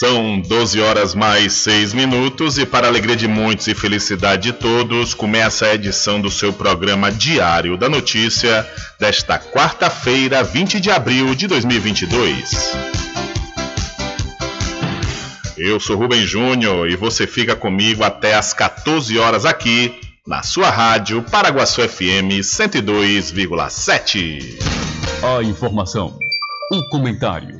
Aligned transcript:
São 0.00 0.40
12 0.40 0.80
horas 0.80 1.14
mais 1.14 1.52
6 1.52 1.92
minutos 1.92 2.56
e 2.56 2.64
para 2.64 2.86
alegria 2.86 3.14
de 3.14 3.28
muitos 3.28 3.68
e 3.68 3.74
felicidade 3.74 4.44
de 4.44 4.54
todos, 4.54 5.12
começa 5.12 5.66
a 5.66 5.74
edição 5.74 6.18
do 6.18 6.30
seu 6.30 6.54
programa 6.54 7.12
Diário 7.12 7.76
da 7.76 7.86
Notícia 7.86 8.66
desta 8.98 9.38
quarta-feira, 9.38 10.42
20 10.42 10.80
de 10.80 10.90
abril 10.90 11.34
de 11.34 11.46
2022. 11.46 12.72
Eu 15.58 15.78
sou 15.78 15.98
Rubem 15.98 16.26
Júnior 16.26 16.88
e 16.88 16.96
você 16.96 17.26
fica 17.26 17.54
comigo 17.54 18.02
até 18.02 18.34
às 18.34 18.54
14 18.54 19.18
horas 19.18 19.44
aqui 19.44 20.00
na 20.26 20.42
sua 20.42 20.70
rádio 20.70 21.22
Paraguaçu 21.30 21.86
FM 21.86 22.40
102,7. 22.40 24.56
A 25.22 25.42
informação 25.42 26.18
o 26.72 26.88
comentário 26.88 27.59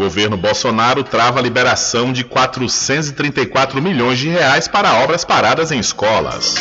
Governo 0.00 0.34
Bolsonaro 0.34 1.04
trava 1.04 1.40
a 1.40 1.42
liberação 1.42 2.10
de 2.10 2.24
434 2.24 3.82
milhões 3.82 4.18
de 4.18 4.30
reais 4.30 4.66
para 4.66 4.94
obras 4.94 5.26
paradas 5.26 5.70
em 5.70 5.78
escolas. 5.78 6.54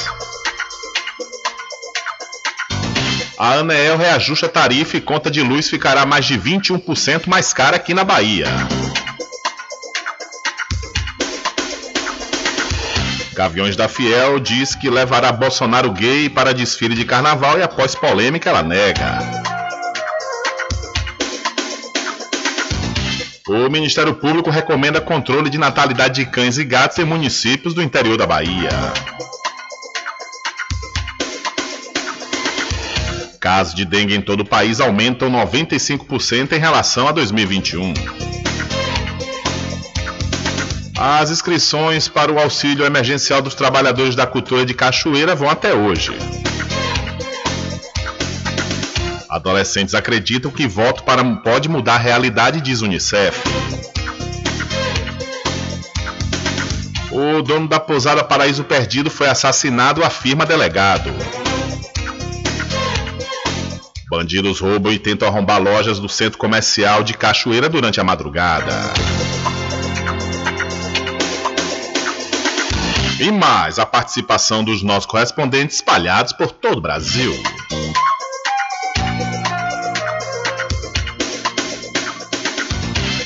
A 3.37 3.53
Aneel 3.53 3.95
reajusta 3.95 4.47
a 4.47 4.49
tarifa 4.49 4.97
e 4.97 5.01
conta 5.01 5.31
de 5.31 5.41
luz 5.41 5.69
ficará 5.69 6.05
mais 6.05 6.25
de 6.25 6.37
21% 6.37 7.27
mais 7.27 7.53
cara 7.53 7.77
aqui 7.77 7.93
na 7.93 8.03
Bahia. 8.03 8.47
Gaviões 13.33 13.77
da 13.77 13.87
Fiel 13.87 14.37
diz 14.41 14.75
que 14.75 14.89
levará 14.89 15.31
Bolsonaro 15.31 15.93
gay 15.93 16.29
para 16.29 16.53
desfile 16.53 16.93
de 16.93 17.05
carnaval 17.05 17.57
e 17.57 17.63
após 17.63 17.95
polêmica 17.95 18.49
ela 18.49 18.63
nega. 18.63 19.58
O 23.49 23.67
Ministério 23.67 24.13
Público 24.13 24.51
recomenda 24.51 25.01
controle 25.01 25.49
de 25.49 25.57
natalidade 25.57 26.23
de 26.23 26.29
cães 26.29 26.59
e 26.59 26.63
gatos 26.63 26.99
em 26.99 27.03
municípios 27.03 27.73
do 27.73 27.81
interior 27.81 28.15
da 28.15 28.27
Bahia. 28.27 28.69
Casos 33.39 33.73
de 33.73 33.85
dengue 33.85 34.13
em 34.13 34.21
todo 34.21 34.41
o 34.41 34.45
país 34.45 34.79
aumentam 34.79 35.31
95% 35.31 36.51
em 36.51 36.59
relação 36.59 37.07
a 37.07 37.11
2021. 37.11 37.91
As 40.95 41.31
inscrições 41.31 42.07
para 42.07 42.31
o 42.31 42.37
auxílio 42.37 42.85
emergencial 42.85 43.41
dos 43.41 43.55
trabalhadores 43.55 44.13
da 44.13 44.27
cultura 44.27 44.63
de 44.63 44.75
Cachoeira 44.75 45.33
vão 45.33 45.49
até 45.49 45.73
hoje. 45.73 46.11
Adolescentes 49.29 49.93
acreditam 49.93 50.49
que 50.49 50.67
voto 50.67 51.03
para 51.03 51.23
pode 51.23 51.69
mudar 51.69 51.95
a 51.95 51.99
realidade, 51.99 52.61
diz 52.61 52.81
Unicef. 52.81 53.37
O 57.11 57.43
dono 57.43 57.67
da 57.67 57.79
pousada 57.79 58.23
Paraíso 58.23 58.63
Perdido 58.63 59.11
foi 59.11 59.27
assassinado, 59.27 60.03
afirma 60.03 60.47
delegado. 60.47 61.11
Bandidos 64.09 64.59
roubam 64.59 64.91
e 64.91 64.97
tentam 64.97 65.27
arrombar 65.27 65.61
lojas 65.61 65.99
do 65.99 66.09
centro 66.09 66.39
comercial 66.39 67.03
de 67.03 67.13
Cachoeira 67.13 67.69
durante 67.69 67.99
a 68.01 68.03
madrugada. 68.03 68.73
E 73.19 73.31
mais 73.31 73.77
a 73.77 73.85
participação 73.85 74.63
dos 74.63 74.81
nossos 74.81 75.05
correspondentes 75.05 75.75
espalhados 75.75 76.33
por 76.33 76.51
todo 76.51 76.79
o 76.79 76.81
Brasil. 76.81 77.31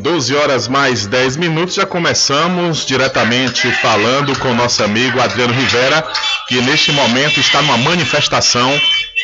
12 0.00 0.34
horas 0.34 0.66
mais 0.66 1.06
10 1.06 1.36
minutos. 1.36 1.74
Já 1.74 1.86
começamos 1.86 2.84
diretamente 2.84 3.70
falando 3.76 4.36
com 4.38 4.54
nosso 4.54 4.82
amigo 4.82 5.20
Adriano 5.20 5.52
Rivera, 5.52 6.04
que 6.48 6.60
neste 6.62 6.90
momento 6.92 7.38
está 7.38 7.60
numa 7.62 7.76
manifestação 7.78 8.70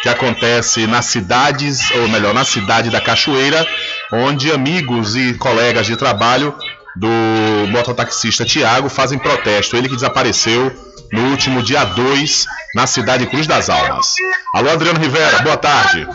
que 0.03 0.09
acontece 0.09 0.87
nas 0.87 1.07
cidades, 1.07 1.91
ou 1.93 2.09
melhor, 2.09 2.35
na 2.35 2.45
cidade 2.45 2.91
da 2.91 3.01
Cachoeira, 3.01 3.67
onde 4.13 4.53
amigos 4.53 5.17
e 5.17 5.35
colegas 5.35 5.87
de 5.87 5.97
trabalho 5.97 6.55
do 6.95 7.09
mototaxista 7.69 8.45
Tiago 8.45 8.89
fazem 8.89 9.19
protesto. 9.19 9.77
Ele 9.77 9.89
que 9.89 9.95
desapareceu 9.95 10.75
no 11.13 11.31
último 11.31 11.63
dia 11.63 11.85
2 11.85 12.47
na 12.75 12.87
cidade 12.87 13.25
de 13.25 13.31
Cruz 13.31 13.47
das 13.47 13.71
Almas. 13.71 14.15
Alô, 14.55 14.71
Adriano 14.71 15.01
Rivera, 15.01 15.39
boa 15.41 15.57
tarde. 15.57 16.07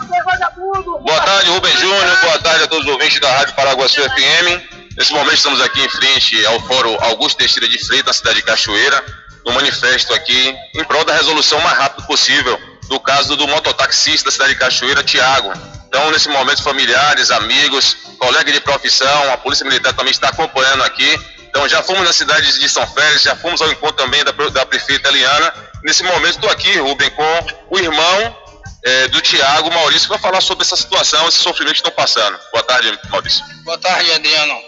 Boa 1.12 1.24
tarde, 1.24 1.50
Rubem 1.50 1.76
Júnior. 1.76 2.18
Boa 2.22 2.38
tarde 2.38 2.64
a 2.64 2.66
todos 2.66 2.86
os 2.86 2.90
ouvintes 2.90 3.20
da 3.20 3.30
Rádio 3.36 3.54
Paraguaçu 3.54 4.00
FM. 4.00 4.96
Nesse 4.96 5.12
momento 5.12 5.34
estamos 5.34 5.60
aqui 5.60 5.84
em 5.84 5.88
frente 5.90 6.46
ao 6.46 6.58
Fórum 6.60 6.96
Augusto 7.02 7.36
Teixeira 7.36 7.68
de 7.68 7.78
Freitas, 7.84 8.06
na 8.06 8.12
cidade 8.14 8.36
de 8.36 8.42
Cachoeira, 8.44 9.04
no 9.44 9.52
manifesto 9.52 10.14
aqui 10.14 10.56
em 10.74 10.84
prol 10.84 11.04
da 11.04 11.12
resolução 11.12 11.60
mais 11.60 11.76
rápido 11.76 12.06
possível 12.06 12.58
do 12.88 12.98
caso 12.98 13.36
do 13.36 13.46
mototaxista 13.46 14.30
da 14.30 14.32
cidade 14.32 14.54
de 14.54 14.58
Cachoeira, 14.58 15.04
Tiago. 15.04 15.52
Então, 15.86 16.10
nesse 16.12 16.30
momento, 16.30 16.62
familiares, 16.62 17.30
amigos, 17.30 17.94
colegas 18.18 18.54
de 18.54 18.60
profissão, 18.60 19.32
a 19.34 19.36
Polícia 19.36 19.66
Militar 19.66 19.92
também 19.92 20.12
está 20.12 20.30
acompanhando 20.30 20.82
aqui. 20.82 21.20
Então, 21.46 21.68
já 21.68 21.82
fomos 21.82 22.04
nas 22.04 22.16
cidades 22.16 22.58
de 22.58 22.66
São 22.70 22.86
Félix, 22.86 23.24
já 23.24 23.36
fomos 23.36 23.60
ao 23.60 23.70
encontro 23.70 23.96
também 23.96 24.24
da, 24.24 24.32
da 24.32 24.64
prefeita 24.64 25.10
Eliana 25.10 25.52
Nesse 25.84 26.04
momento 26.04 26.36
estou 26.36 26.48
aqui, 26.48 26.78
Rubem, 26.78 27.10
com 27.10 27.46
o 27.70 27.78
irmão 27.78 28.36
é, 28.84 29.08
do 29.08 29.20
Tiago 29.20 29.70
Maurício, 29.72 30.08
vai 30.08 30.18
falar 30.18 30.40
sobre 30.40 30.64
essa 30.64 30.76
situação, 30.76 31.28
esse 31.28 31.38
sofrimento 31.38 31.74
que 31.74 31.80
estão 31.80 31.92
passando. 31.92 32.38
Boa 32.50 32.64
tarde, 32.64 32.98
Maurício. 33.08 33.44
Boa 33.64 33.78
tarde, 33.78 34.12
Adriano. 34.12 34.60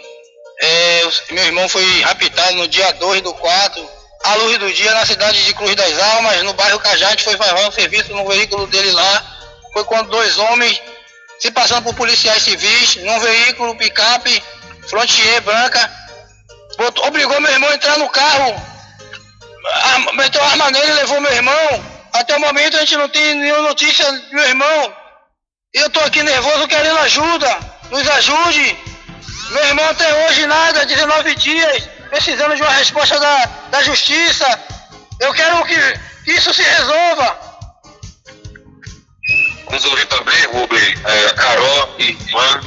É, 0.61 1.01
meu 1.31 1.45
irmão 1.45 1.67
foi 1.67 1.83
raptado 2.01 2.55
no 2.55 2.67
dia 2.67 2.91
2 2.93 3.21
do 3.21 3.33
4, 3.33 3.89
à 4.23 4.35
luz 4.35 4.57
do 4.57 4.71
dia, 4.71 4.93
na 4.93 5.05
cidade 5.05 5.43
de 5.43 5.53
Cruz 5.53 5.75
das 5.75 5.99
Almas, 5.99 6.41
no 6.43 6.53
bairro 6.53 6.79
Cajá. 6.79 7.15
foi 7.19 7.35
fazer 7.35 7.53
um 7.67 7.71
serviço 7.71 8.13
no 8.13 8.25
veículo 8.27 8.65
dele 8.67 8.91
lá. 8.91 9.37
Foi 9.73 9.83
quando 9.83 10.09
dois 10.09 10.37
homens, 10.37 10.81
se 11.39 11.51
passando 11.51 11.83
por 11.83 11.93
policiais 11.95 12.41
civis, 12.41 12.95
num 12.97 13.19
veículo 13.19 13.75
picape, 13.75 14.41
frontier 14.87 15.41
branca, 15.41 15.91
botou, 16.77 17.05
obrigou 17.05 17.39
meu 17.41 17.51
irmão 17.51 17.69
a 17.69 17.75
entrar 17.75 17.97
no 17.97 18.09
carro, 18.09 18.55
meteu 20.13 20.41
arma 20.41 20.71
nele 20.71 20.91
e 20.91 20.93
levou 20.93 21.19
meu 21.19 21.33
irmão. 21.33 21.94
Até 22.15 22.35
o 22.37 22.39
momento 22.39 22.77
a 22.77 22.79
gente 22.79 22.95
não 22.95 23.09
tem 23.09 23.35
nenhuma 23.35 23.63
notícia 23.63 24.09
do 24.09 24.35
meu 24.35 24.45
irmão. 24.45 24.93
Eu 25.73 25.89
tô 25.89 25.99
aqui 25.99 26.23
nervoso 26.23 26.67
querendo 26.67 26.97
ajuda. 26.99 27.59
Nos 27.91 28.07
ajude. 28.07 28.77
Meu 29.51 29.65
irmão 29.65 29.89
até 29.89 30.25
hoje 30.25 30.45
nada, 30.47 30.85
19 30.85 31.35
dias, 31.35 31.89
precisando 32.09 32.55
de 32.55 32.61
uma 32.61 32.71
resposta 32.71 33.19
da, 33.19 33.45
da 33.69 33.83
justiça. 33.83 34.47
Eu 35.19 35.33
quero 35.33 35.61
que 35.65 36.31
isso 36.31 36.53
se 36.53 36.63
resolva. 36.63 37.37
Vamos 39.65 39.85
ouvir 39.85 40.05
também, 40.05 40.45
Rubem, 40.47 40.95
é, 41.03 41.33
Carol, 41.33 41.95
irmã 41.99 42.61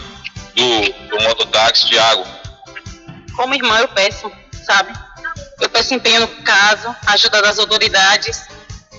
do, 0.54 1.08
do 1.08 1.22
mototáxi, 1.24 1.88
Thiago. 1.88 2.26
Como 3.34 3.54
irmã 3.54 3.78
eu 3.78 3.88
peço, 3.88 4.30
sabe? 4.66 4.92
Eu 5.60 5.70
peço 5.70 5.94
empenho 5.94 6.20
no 6.20 6.28
caso, 6.42 6.94
ajuda 7.06 7.42
das 7.42 7.58
autoridades, 7.58 8.46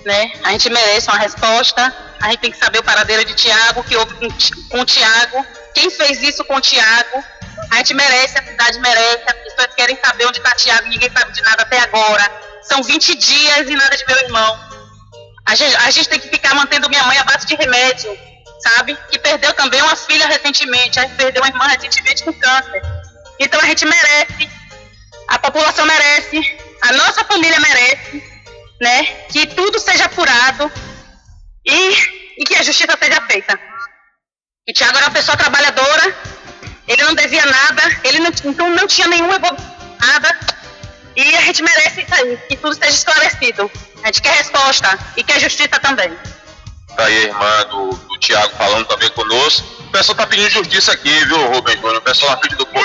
né? 0.05 0.31
A 0.43 0.51
gente 0.51 0.69
merece 0.69 1.09
uma 1.09 1.17
resposta, 1.17 1.93
a 2.21 2.29
gente 2.29 2.39
tem 2.39 2.51
que 2.51 2.57
saber 2.57 2.79
o 2.79 2.83
paradeiro 2.83 3.23
de 3.25 3.33
Tiago, 3.33 3.83
que 3.83 3.95
houve 3.95 4.13
com 4.69 4.79
o 4.79 4.85
Tiago, 4.85 5.45
quem 5.73 5.89
fez 5.89 6.21
isso 6.21 6.43
com 6.45 6.55
o 6.55 6.61
Tiago, 6.61 7.23
a 7.71 7.77
gente 7.77 7.93
merece, 7.93 8.37
a 8.37 8.43
cidade 8.43 8.79
merece, 8.79 9.23
as 9.27 9.33
pessoas 9.33 9.75
querem 9.75 9.97
saber 10.03 10.25
onde 10.25 10.39
está 10.39 10.51
Tiago, 10.55 10.87
ninguém 10.87 11.11
sabe 11.11 11.31
de 11.31 11.41
nada 11.41 11.63
até 11.63 11.79
agora. 11.79 12.31
São 12.63 12.81
20 12.83 13.15
dias 13.15 13.69
e 13.69 13.75
nada 13.75 13.95
de 13.95 14.05
meu 14.05 14.17
irmão. 14.17 14.59
A 15.45 15.55
gente, 15.55 15.75
a 15.75 15.91
gente 15.91 16.09
tem 16.09 16.19
que 16.19 16.29
ficar 16.29 16.53
mantendo 16.55 16.89
minha 16.89 17.03
mãe 17.03 17.17
à 17.17 17.23
base 17.23 17.45
de 17.45 17.55
remédio, 17.55 18.17
sabe? 18.59 18.97
Que 19.11 19.19
perdeu 19.19 19.53
também 19.53 19.81
uma 19.81 19.95
filha 19.95 20.27
recentemente, 20.27 20.99
a 20.99 21.03
gente 21.03 21.15
perdeu 21.15 21.41
uma 21.41 21.49
irmã 21.49 21.67
recentemente 21.67 22.23
com 22.23 22.33
câncer. 22.33 22.81
Então 23.39 23.59
a 23.59 23.65
gente 23.65 23.85
merece, 23.85 24.49
a 25.27 25.39
população 25.39 25.85
merece, 25.85 26.57
a 26.81 26.93
nossa 26.93 27.23
família 27.23 27.59
merece, 27.59 28.23
né? 28.79 29.03
Que 29.31 29.47
tudo 29.47 29.79
seja 29.79 30.05
apurado 30.05 30.71
e, 31.65 32.41
e 32.41 32.43
que 32.45 32.55
a 32.55 32.63
justiça 32.63 32.97
seja 32.97 33.21
feita. 33.21 33.59
E 34.67 34.73
Tiago 34.73 34.97
era 34.97 35.07
uma 35.07 35.13
pessoa 35.13 35.37
trabalhadora, 35.37 36.15
ele 36.87 37.03
não 37.03 37.15
devia 37.15 37.45
nada, 37.45 37.81
ele 38.03 38.19
não, 38.19 38.31
então 38.45 38.69
não 38.69 38.87
tinha 38.87 39.07
nenhuma 39.07 39.39
nada. 39.39 40.39
E 41.15 41.35
a 41.35 41.41
gente 41.41 41.61
merece 41.63 42.01
isso 42.01 42.13
aí, 42.15 42.37
que 42.47 42.55
tudo 42.55 42.75
seja 42.75 42.89
esclarecido. 42.89 43.69
A 44.03 44.07
gente 44.07 44.21
quer 44.21 44.35
resposta 44.35 44.97
e 45.17 45.23
quer 45.23 45.39
justiça 45.39 45.79
também. 45.79 46.15
Tá 46.95 47.05
aí 47.05 47.17
a 47.17 47.21
irmã 47.27 47.65
do, 47.69 47.89
do 47.89 48.17
Tiago 48.19 48.55
falando 48.55 48.85
também 48.85 49.09
conosco. 49.11 49.67
O 49.83 49.91
pessoal 49.91 50.15
tá 50.17 50.27
pedindo 50.27 50.49
justiça 50.49 50.91
aqui, 50.91 51.09
viu, 51.25 51.47
Rubem 51.47 51.75
Júnior? 51.77 51.97
O 51.97 52.01
pessoal 52.01 52.31
lá 52.31 52.55
do 52.55 52.65
povo. 52.65 52.79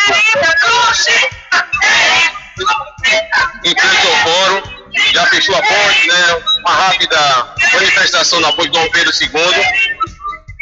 Em 3.65 3.75
frente 3.79 4.07
ao 4.07 4.17
fórum, 4.17 4.84
já 5.13 5.27
fechou 5.27 5.55
a 5.57 5.63
ponte, 5.63 6.07
né? 6.07 6.43
Uma 6.59 6.73
rápida 6.73 7.19
manifestação 7.73 8.41
na 8.41 8.53
ponte 8.53 8.71
Dom 8.71 8.89
Pedro 8.91 9.13
II. 9.21 9.31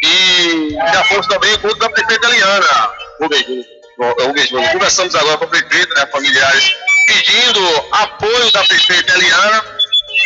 E 0.04 0.70
já 0.92 1.04
fomos 1.04 1.26
também 1.28 1.56
contra 1.58 1.86
a 1.86 1.90
prefeita 1.90 2.28
Liana, 2.28 2.90
Rubem 3.20 4.46
Júnior. 4.46 4.72
Conversamos 4.72 5.14
agora 5.14 5.38
com 5.38 5.44
a 5.44 5.48
prefeita, 5.48 5.94
né, 5.94 6.06
familiares, 6.06 6.72
pedindo 7.06 7.86
apoio 7.92 8.50
da 8.52 8.64
prefeita 8.64 9.14
Eliana. 9.14 9.64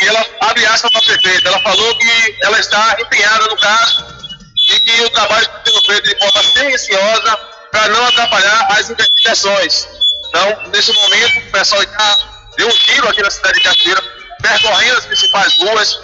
E 0.02 0.08
ela 0.08 0.26
abre 0.40 0.66
aspas 0.66 0.90
para 0.90 1.00
a 1.00 1.04
prefeita. 1.04 1.48
Ela 1.48 1.60
falou 1.60 1.98
que 1.98 2.36
ela 2.42 2.58
está 2.58 2.96
empenhada 3.00 3.46
no 3.46 3.56
caso 3.58 4.06
e 4.70 4.80
que 4.80 5.02
o 5.02 5.10
trabalho 5.10 5.42
está 5.42 5.62
sendo 5.64 5.82
feito 5.82 6.08
de 6.08 6.18
forma 6.18 6.42
silenciosa 6.42 7.36
para 7.70 7.88
não 7.88 8.06
atrapalhar 8.06 8.66
as 8.70 8.90
investigações. 8.90 9.88
Então, 10.28 10.70
nesse 10.70 10.92
momento, 10.92 11.38
o 11.38 11.52
pessoal 11.52 11.82
já 11.82 12.35
deu 12.56 12.68
um 12.68 12.70
tiro 12.70 13.08
aqui 13.08 13.22
na 13.22 13.30
cidade 13.30 13.54
de 13.54 13.64
Cachoeira, 13.64 14.02
percorrendo 14.42 14.98
as 14.98 15.06
principais 15.06 15.56
ruas, 15.56 15.98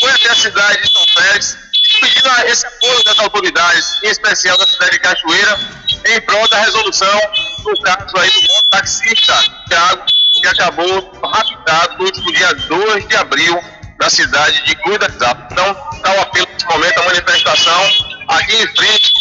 foi 0.00 0.10
até 0.12 0.30
a 0.30 0.34
cidade 0.34 0.82
de 0.82 0.92
São 0.92 1.04
Félix, 1.16 1.58
pedindo 2.00 2.28
esse 2.46 2.66
apoio 2.66 3.04
das 3.04 3.18
autoridades, 3.18 3.98
em 4.02 4.08
especial 4.08 4.56
da 4.58 4.66
cidade 4.66 4.92
de 4.92 4.98
Cachoeira, 5.00 5.58
em 6.06 6.20
prol 6.22 6.48
da 6.48 6.60
resolução 6.60 7.20
do 7.64 7.82
caso 7.82 8.16
aí 8.18 8.30
do 8.30 8.40
moto 8.40 8.68
taxista 8.70 9.44
Thiago, 9.68 10.04
que 10.40 10.46
acabou 10.46 11.20
raptado 11.24 11.98
no 11.98 12.04
último 12.04 12.32
dia 12.32 12.54
2 12.54 13.08
de 13.08 13.16
abril 13.16 13.60
na 14.00 14.08
cidade 14.08 14.64
de 14.64 14.76
Cruz 14.76 14.98
Almas. 15.22 15.46
Então, 15.50 15.90
está 15.94 16.12
o 16.12 16.20
apelo 16.20 16.46
nesse 16.52 16.66
momento, 16.66 16.98
a 17.00 17.04
manifestação 17.04 17.90
aqui 18.28 18.56
em 18.56 18.76
frente 18.76 19.12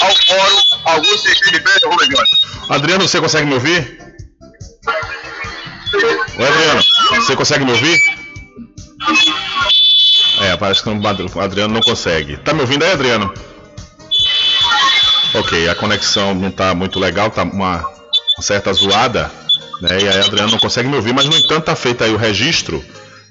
ao 0.00 0.14
Fórum 0.26 0.62
Augusto 0.86 1.22
Teixeira 1.22 1.52
de 1.52 1.60
Pedro 1.60 1.90
Rubem 1.90 2.08
Adriano, 2.68 3.08
você 3.08 3.20
consegue 3.20 3.46
me 3.46 3.54
ouvir? 3.54 4.04
Oi, 5.94 6.48
Adriano, 6.48 6.84
você 7.16 7.36
consegue 7.36 7.64
me 7.64 7.70
ouvir? 7.70 8.00
É, 10.40 10.56
parece 10.56 10.82
que 10.82 10.88
o 10.88 11.40
Adriano 11.40 11.74
não 11.74 11.80
consegue. 11.80 12.36
Tá 12.38 12.52
me 12.52 12.62
ouvindo 12.62 12.82
aí, 12.82 12.92
Adriano? 12.92 13.32
Ok, 15.34 15.68
a 15.68 15.74
conexão 15.74 16.34
não 16.34 16.50
tá 16.50 16.74
muito 16.74 16.98
legal, 16.98 17.30
tá 17.30 17.42
uma, 17.42 17.84
certa 18.40 18.72
zoada, 18.72 19.30
né? 19.80 20.00
E 20.00 20.08
aí 20.08 20.20
Adriano 20.20 20.52
não 20.52 20.58
consegue 20.58 20.88
me 20.88 20.96
ouvir, 20.96 21.12
mas 21.12 21.26
no 21.26 21.36
entanto 21.36 21.64
tá 21.64 21.76
feito 21.76 22.02
aí 22.02 22.12
o 22.12 22.16
registro, 22.16 22.84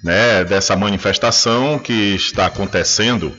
né, 0.03 0.43
dessa 0.43 0.75
manifestação 0.75 1.79
que 1.79 2.15
está 2.15 2.45
acontecendo 2.45 3.33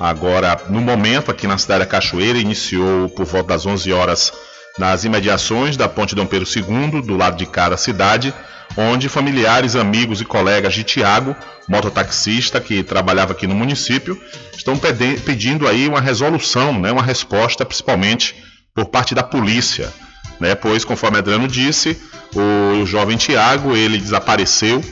agora 0.00 0.60
no 0.68 0.80
momento 0.80 1.30
aqui 1.30 1.46
na 1.46 1.58
cidade 1.58 1.80
da 1.80 1.86
Cachoeira, 1.86 2.38
iniciou 2.38 3.08
por 3.10 3.24
volta 3.24 3.48
das 3.48 3.66
11 3.66 3.92
horas 3.92 4.32
nas 4.78 5.04
imediações 5.04 5.76
da 5.76 5.88
Ponte 5.88 6.14
Dom 6.14 6.26
Pedro 6.26 6.48
II, 6.48 7.02
do 7.02 7.16
lado 7.16 7.36
de 7.36 7.46
cá 7.46 7.68
da 7.68 7.76
cidade, 7.76 8.32
onde 8.76 9.08
familiares, 9.08 9.74
amigos 9.74 10.20
e 10.20 10.24
colegas 10.24 10.74
de 10.74 10.84
Tiago, 10.84 11.34
mototaxista 11.68 12.60
que 12.60 12.82
trabalhava 12.82 13.32
aqui 13.32 13.46
no 13.46 13.54
município, 13.54 14.20
estão 14.56 14.78
pedindo 15.24 15.66
aí 15.66 15.88
uma 15.88 16.00
resolução, 16.00 16.78
né, 16.78 16.92
uma 16.92 17.02
resposta, 17.02 17.64
principalmente 17.64 18.34
por 18.74 18.86
parte 18.86 19.14
da 19.14 19.22
polícia, 19.22 19.92
né, 20.38 20.54
pois, 20.54 20.84
conforme 20.84 21.18
Adriano 21.18 21.48
disse, 21.48 22.00
o 22.34 22.86
jovem 22.86 23.16
Tiago 23.16 23.74
ele 23.74 23.98
desapareceu 23.98 24.82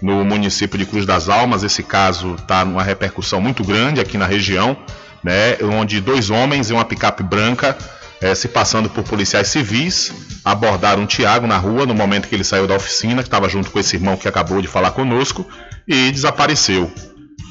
no 0.00 0.24
município 0.24 0.78
de 0.78 0.84
Cruz 0.84 1.06
das 1.06 1.28
Almas. 1.28 1.62
Esse 1.62 1.82
caso 1.82 2.34
está 2.34 2.64
numa 2.64 2.82
repercussão 2.82 3.40
muito 3.40 3.64
grande 3.64 4.00
aqui 4.00 4.18
na 4.18 4.26
região, 4.26 4.76
né, 5.22 5.56
onde 5.62 6.00
dois 6.00 6.30
homens 6.30 6.70
em 6.70 6.74
uma 6.74 6.84
picape 6.84 7.22
branca 7.22 7.76
é, 8.22 8.34
se 8.34 8.48
passando 8.48 8.88
por 8.88 9.02
policiais 9.02 9.48
civis, 9.48 10.12
abordaram 10.44 11.06
Tiago 11.06 11.46
na 11.46 11.58
rua 11.58 11.84
no 11.84 11.94
momento 11.94 12.28
que 12.28 12.34
ele 12.34 12.44
saiu 12.44 12.68
da 12.68 12.76
oficina, 12.76 13.20
que 13.20 13.28
estava 13.28 13.48
junto 13.48 13.70
com 13.70 13.80
esse 13.80 13.96
irmão 13.96 14.16
que 14.16 14.28
acabou 14.28 14.62
de 14.62 14.68
falar 14.68 14.92
conosco, 14.92 15.46
e 15.86 16.12
desapareceu. 16.12 16.90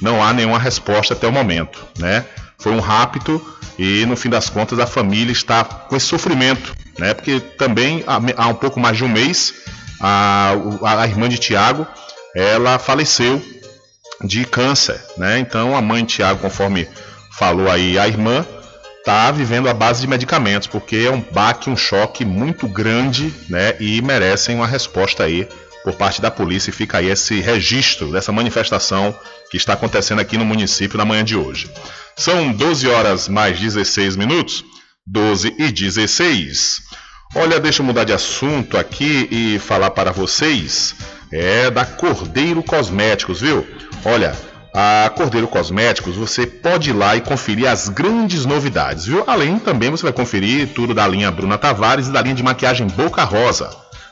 Não 0.01 0.23
há 0.23 0.31
nenhuma 0.31 0.57
resposta 0.57 1.13
até 1.13 1.27
o 1.27 1.31
momento, 1.31 1.85
né? 1.99 2.25
Foi 2.57 2.71
um 2.71 2.79
rapto 2.79 3.45
e 3.77 4.05
no 4.05 4.15
fim 4.15 4.29
das 4.29 4.49
contas 4.49 4.79
a 4.79 4.87
família 4.87 5.31
está 5.31 5.63
com 5.63 5.95
esse 5.95 6.05
sofrimento, 6.05 6.73
né? 6.97 7.13
Porque 7.13 7.39
também 7.39 8.03
há, 8.07 8.47
um 8.47 8.53
pouco 8.53 8.79
mais 8.79 8.95
de 8.95 9.03
um 9.03 9.09
mês 9.09 9.53
a, 9.99 10.53
a 10.83 11.05
irmã 11.05 11.27
de 11.27 11.37
Tiago 11.37 11.85
ela 12.33 12.79
faleceu 12.79 13.43
de 14.23 14.45
câncer, 14.45 15.03
né? 15.17 15.37
Então 15.39 15.75
a 15.75 15.81
mãe 15.81 16.05
de 16.05 16.15
Tiago, 16.15 16.39
conforme 16.39 16.87
falou 17.31 17.69
aí 17.69 17.99
a 17.99 18.07
irmã, 18.07 18.45
está 19.01 19.31
vivendo 19.31 19.67
a 19.67 19.73
base 19.73 20.01
de 20.01 20.07
medicamentos, 20.07 20.67
porque 20.67 20.95
é 20.95 21.11
um 21.11 21.19
baque, 21.19 21.69
um 21.69 21.75
choque 21.75 22.23
muito 22.23 22.67
grande, 22.67 23.33
né? 23.49 23.75
E 23.79 24.01
merecem 24.01 24.55
uma 24.55 24.67
resposta 24.67 25.23
aí 25.23 25.47
por 25.83 25.93
parte 25.93 26.21
da 26.21 26.29
polícia. 26.29 26.69
E 26.69 26.73
fica 26.73 26.99
aí 26.99 27.09
esse 27.09 27.41
registro 27.41 28.11
dessa 28.11 28.31
manifestação 28.31 29.13
que 29.49 29.57
está 29.57 29.73
acontecendo 29.73 30.21
aqui 30.21 30.37
no 30.37 30.45
município 30.45 30.97
na 30.97 31.05
manhã 31.05 31.23
de 31.23 31.35
hoje. 31.35 31.69
São 32.15 32.53
12 32.53 32.87
horas 32.87 33.27
mais 33.27 33.59
16 33.59 34.15
minutos, 34.15 34.63
12 35.05 35.55
e 35.57 35.71
16. 35.71 36.81
Olha, 37.35 37.59
deixa 37.59 37.81
eu 37.81 37.85
mudar 37.85 38.03
de 38.03 38.13
assunto 38.13 38.77
aqui 38.77 39.27
e 39.31 39.59
falar 39.59 39.91
para 39.91 40.11
vocês 40.11 40.95
é 41.31 41.71
da 41.71 41.85
Cordeiro 41.85 42.61
Cosméticos, 42.61 43.39
viu? 43.39 43.65
Olha, 44.03 44.35
a 44.73 45.11
Cordeiro 45.15 45.47
Cosméticos, 45.47 46.15
você 46.15 46.47
pode 46.47 46.91
ir 46.91 46.93
lá 46.93 47.15
e 47.15 47.21
conferir 47.21 47.69
as 47.69 47.89
grandes 47.89 48.45
novidades, 48.45 49.05
viu? 49.05 49.23
Além 49.27 49.59
também 49.59 49.89
você 49.89 50.03
vai 50.03 50.13
conferir 50.13 50.69
tudo 50.69 50.93
da 50.93 51.07
linha 51.07 51.29
Bruna 51.29 51.57
Tavares 51.57 52.07
e 52.07 52.11
da 52.11 52.21
linha 52.21 52.35
de 52.35 52.43
maquiagem 52.43 52.87
Boca 52.87 53.23
Rosa. 53.23 53.69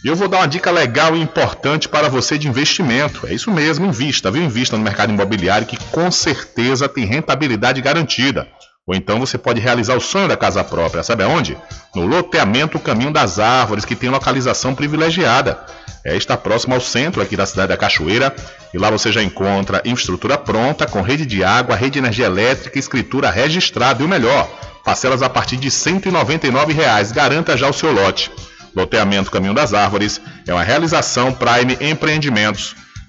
E 0.03 0.07
eu 0.07 0.15
vou 0.15 0.27
dar 0.27 0.39
uma 0.39 0.48
dica 0.48 0.71
legal 0.71 1.15
e 1.15 1.21
importante 1.21 1.88
para 1.88 2.10
você 2.10 2.36
de 2.36 2.48
investimento. 2.48 3.27
É 3.27 3.36
isso 3.36 3.51
mesmo, 3.51 3.86
invista, 3.86 4.31
viu? 4.31 4.41
Invista 4.41 4.75
no 4.75 4.83
mercado 4.83 5.13
imobiliário 5.13 5.67
que 5.67 5.77
com 5.91 6.10
certeza 6.10 6.89
tem 6.89 7.05
rentabilidade 7.05 7.79
garantida. 7.81 8.48
Ou 8.91 8.95
então 8.95 9.21
você 9.21 9.38
pode 9.38 9.62
realizar 9.62 9.95
o 9.95 10.01
sonho 10.01 10.27
da 10.27 10.36
casa 10.36 10.65
própria, 10.65 11.01
sabe 11.01 11.24
aonde? 11.24 11.57
No 11.95 12.05
loteamento 12.05 12.77
Caminho 12.77 13.10
das 13.10 13.39
Árvores, 13.39 13.86
que 13.86 13.95
tem 13.95 14.10
localização 14.10 14.75
privilegiada. 14.75 15.57
É, 16.03 16.17
está 16.17 16.36
próximo 16.36 16.75
ao 16.75 16.81
centro 16.81 17.21
aqui 17.21 17.38
da 17.38 17.45
cidade 17.45 17.69
da 17.69 17.77
Cachoeira 17.77 18.36
e 18.74 18.77
lá 18.77 18.89
você 18.89 19.10
já 19.10 19.24
encontra 19.24 19.81
infraestrutura 19.86 20.38
pronta, 20.38 20.86
com 20.86 21.01
rede 21.01 21.25
de 21.25 21.41
água, 21.41 21.74
rede 21.74 21.91
de 21.91 22.00
energia 22.00 22.25
elétrica, 22.25 22.77
escritura 22.77 23.29
registrada 23.29 24.03
e 24.03 24.05
o 24.05 24.10
melhor, 24.10 24.45
parcelas 24.83 25.21
a 25.21 25.29
partir 25.29 25.55
de 25.55 25.71
199 25.71 26.74
reais. 26.74 27.13
Garanta 27.13 27.55
já 27.55 27.69
o 27.69 27.74
seu 27.74 27.93
lote. 27.93 28.29
Loteamento 28.75 29.31
Caminho 29.31 29.53
das 29.53 29.74
Árvores 29.74 30.19
é 30.45 30.53
uma 30.53 30.63
realização 30.63 31.31
Prime 31.31 31.77
Empreendimentos. 31.79 32.75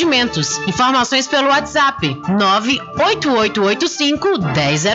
Empreendimentos. 0.00 0.56
Informações 0.66 1.26
pelo 1.26 1.48
WhatsApp 1.48 2.18
98885 2.28 4.38
1000. 4.38 4.90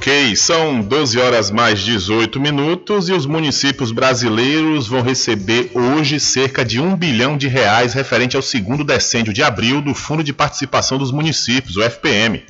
Ok, 0.00 0.34
são 0.34 0.80
12 0.80 1.20
horas 1.20 1.50
mais 1.50 1.78
18 1.80 2.40
minutos 2.40 3.10
e 3.10 3.12
os 3.12 3.26
municípios 3.26 3.92
brasileiros 3.92 4.88
vão 4.88 5.02
receber 5.02 5.70
hoje 5.74 6.18
cerca 6.18 6.64
de 6.64 6.80
1 6.80 6.96
bilhão 6.96 7.36
de 7.36 7.46
reais 7.48 7.92
referente 7.92 8.34
ao 8.34 8.40
segundo 8.40 8.82
decêndio 8.82 9.30
de 9.30 9.42
abril 9.42 9.82
do 9.82 9.92
Fundo 9.92 10.24
de 10.24 10.32
Participação 10.32 10.96
dos 10.96 11.12
Municípios, 11.12 11.76
o 11.76 11.82
FPM. 11.82 12.42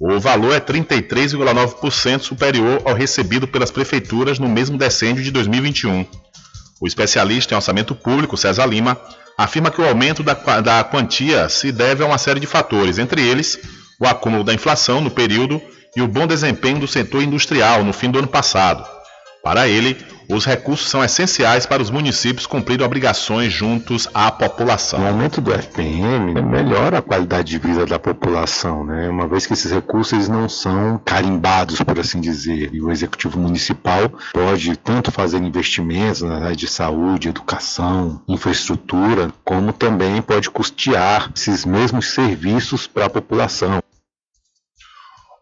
O 0.00 0.18
valor 0.18 0.52
é 0.52 0.58
33,9% 0.58 2.22
superior 2.22 2.82
ao 2.84 2.94
recebido 2.94 3.46
pelas 3.46 3.70
prefeituras 3.70 4.40
no 4.40 4.48
mesmo 4.48 4.76
decêndio 4.76 5.22
de 5.22 5.30
2021. 5.30 6.04
O 6.80 6.86
especialista 6.88 7.54
em 7.54 7.56
orçamento 7.56 7.94
público, 7.94 8.36
César 8.36 8.66
Lima, 8.66 9.00
afirma 9.38 9.70
que 9.70 9.80
o 9.80 9.86
aumento 9.86 10.24
da, 10.24 10.34
da 10.34 10.82
quantia 10.82 11.48
se 11.48 11.70
deve 11.70 12.02
a 12.02 12.06
uma 12.06 12.18
série 12.18 12.40
de 12.40 12.46
fatores, 12.48 12.98
entre 12.98 13.22
eles 13.22 13.56
o 13.98 14.06
acúmulo 14.06 14.44
da 14.44 14.54
inflação 14.54 15.00
no 15.00 15.10
período 15.10 15.60
e 15.96 16.02
o 16.02 16.08
bom 16.08 16.26
desempenho 16.26 16.78
do 16.78 16.86
setor 16.86 17.22
industrial 17.22 17.82
no 17.82 17.92
fim 17.92 18.10
do 18.10 18.18
ano 18.18 18.28
passado. 18.28 18.86
Para 19.42 19.66
ele, 19.66 19.96
os 20.30 20.44
recursos 20.44 20.90
são 20.90 21.02
essenciais 21.02 21.64
para 21.64 21.82
os 21.82 21.90
municípios 21.90 22.46
cumprirem 22.46 22.84
obrigações 22.84 23.50
juntos 23.50 24.06
à 24.12 24.30
população. 24.30 25.02
O 25.02 25.06
aumento 25.06 25.40
do 25.40 25.52
FPM 25.52 26.34
melhora 26.42 26.98
a 26.98 27.02
qualidade 27.02 27.48
de 27.48 27.58
vida 27.58 27.86
da 27.86 27.98
população, 27.98 28.84
né? 28.84 29.08
uma 29.08 29.26
vez 29.26 29.46
que 29.46 29.54
esses 29.54 29.72
recursos 29.72 30.28
não 30.28 30.46
são 30.48 31.00
carimbados, 31.02 31.80
por 31.80 31.98
assim 31.98 32.20
dizer. 32.20 32.74
E 32.74 32.80
o 32.82 32.90
executivo 32.90 33.38
municipal 33.38 34.12
pode 34.32 34.76
tanto 34.76 35.10
fazer 35.10 35.38
investimentos 35.38 36.20
na 36.20 36.36
área 36.36 36.56
de 36.56 36.68
saúde, 36.68 37.28
educação, 37.28 38.20
infraestrutura, 38.28 39.32
como 39.44 39.72
também 39.72 40.20
pode 40.20 40.50
custear 40.50 41.30
esses 41.34 41.64
mesmos 41.64 42.10
serviços 42.10 42.86
para 42.86 43.06
a 43.06 43.10
população. 43.10 43.80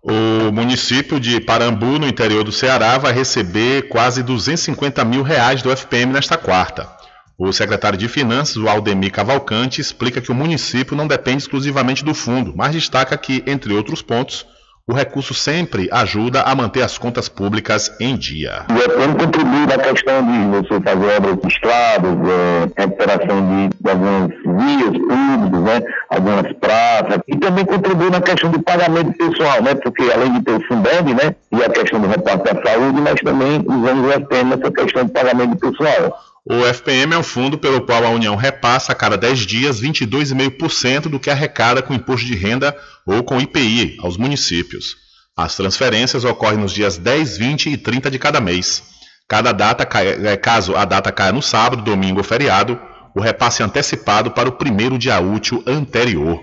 O 0.08 0.52
município 0.52 1.18
de 1.18 1.40
Parambu, 1.40 1.98
no 1.98 2.06
interior 2.06 2.44
do 2.44 2.52
Ceará, 2.52 2.96
vai 2.96 3.12
receber 3.12 3.88
quase 3.88 4.22
250 4.22 5.04
mil 5.04 5.20
reais 5.20 5.62
do 5.62 5.70
FPM 5.72 6.12
nesta 6.12 6.36
quarta. 6.36 6.88
O 7.36 7.52
secretário 7.52 7.98
de 7.98 8.06
Finanças, 8.06 8.56
o 8.56 8.68
Aldemir 8.68 9.10
Cavalcante, 9.10 9.80
explica 9.80 10.20
que 10.20 10.30
o 10.30 10.34
município 10.34 10.96
não 10.96 11.08
depende 11.08 11.42
exclusivamente 11.42 12.04
do 12.04 12.14
fundo, 12.14 12.54
mas 12.56 12.72
destaca 12.72 13.18
que, 13.18 13.42
entre 13.48 13.74
outros 13.74 14.00
pontos, 14.00 14.46
o 14.88 14.94
recurso 14.94 15.34
sempre 15.34 15.88
ajuda 15.90 16.42
a 16.42 16.54
manter 16.54 16.82
as 16.82 16.96
contas 16.96 17.28
públicas 17.28 17.92
em 17.98 18.16
dia. 18.16 18.64
O 18.70 18.78
EPM 18.78 19.16
contribui 19.16 19.66
na 19.66 19.78
questão 19.78 20.24
de 20.24 20.46
você 20.56 20.80
fazer 20.80 21.16
obras 21.16 21.36
de 21.40 21.48
estradas, 21.48 22.16
é, 22.28 22.82
recuperação 22.82 23.48
de, 23.48 23.68
de 23.80 23.90
algumas 23.90 24.28
vias 24.28 24.96
públicas, 24.96 25.62
né, 25.62 25.82
algumas 26.08 26.52
praças, 26.52 27.18
e 27.26 27.36
também 27.36 27.64
contribui 27.64 28.10
na 28.10 28.20
questão 28.20 28.48
do 28.52 28.62
pagamento 28.62 29.12
pessoal, 29.14 29.60
né, 29.60 29.74
porque 29.74 30.04
além 30.14 30.34
de 30.34 30.42
ter 30.42 30.52
o 30.52 30.66
Fundeb, 30.68 31.14
né, 31.14 31.34
e 31.50 31.64
a 31.64 31.68
questão 31.68 32.00
do 32.00 32.06
repasse 32.06 32.44
da 32.44 32.62
saúde, 32.64 33.00
nós 33.00 33.20
também 33.22 33.64
usamos 33.66 34.06
o 34.06 34.12
EPM 34.12 34.54
nessa 34.54 34.70
questão 34.70 35.04
de 35.04 35.10
pagamento 35.10 35.56
pessoal. 35.56 36.16
O 36.48 36.64
FPM 36.64 37.12
é 37.12 37.18
um 37.18 37.24
fundo 37.24 37.58
pelo 37.58 37.80
qual 37.80 38.04
a 38.04 38.10
União 38.10 38.36
repassa 38.36 38.92
a 38.92 38.94
cada 38.94 39.16
10 39.18 39.40
dias 39.40 39.80
22,5% 39.82 41.08
do 41.08 41.18
que 41.18 41.28
arrecada 41.28 41.82
com 41.82 41.92
imposto 41.92 42.24
de 42.24 42.36
renda 42.36 42.76
ou 43.04 43.24
com 43.24 43.40
IPI 43.40 43.96
aos 44.00 44.16
municípios. 44.16 44.94
As 45.36 45.56
transferências 45.56 46.24
ocorrem 46.24 46.58
nos 46.58 46.72
dias 46.72 46.98
10, 46.98 47.36
20 47.36 47.70
e 47.70 47.76
30 47.76 48.08
de 48.12 48.18
cada 48.20 48.40
mês. 48.40 48.84
Cada 49.26 49.50
data, 49.50 49.88
é, 49.98 50.36
caso 50.36 50.76
a 50.76 50.84
data 50.84 51.10
caia 51.10 51.32
no 51.32 51.42
sábado, 51.42 51.82
domingo 51.82 52.18
ou 52.18 52.24
feriado, 52.24 52.80
o 53.12 53.20
repasse 53.20 53.60
é 53.60 53.64
antecipado 53.64 54.30
para 54.30 54.48
o 54.48 54.52
primeiro 54.52 54.96
dia 54.96 55.18
útil 55.18 55.64
anterior. 55.66 56.40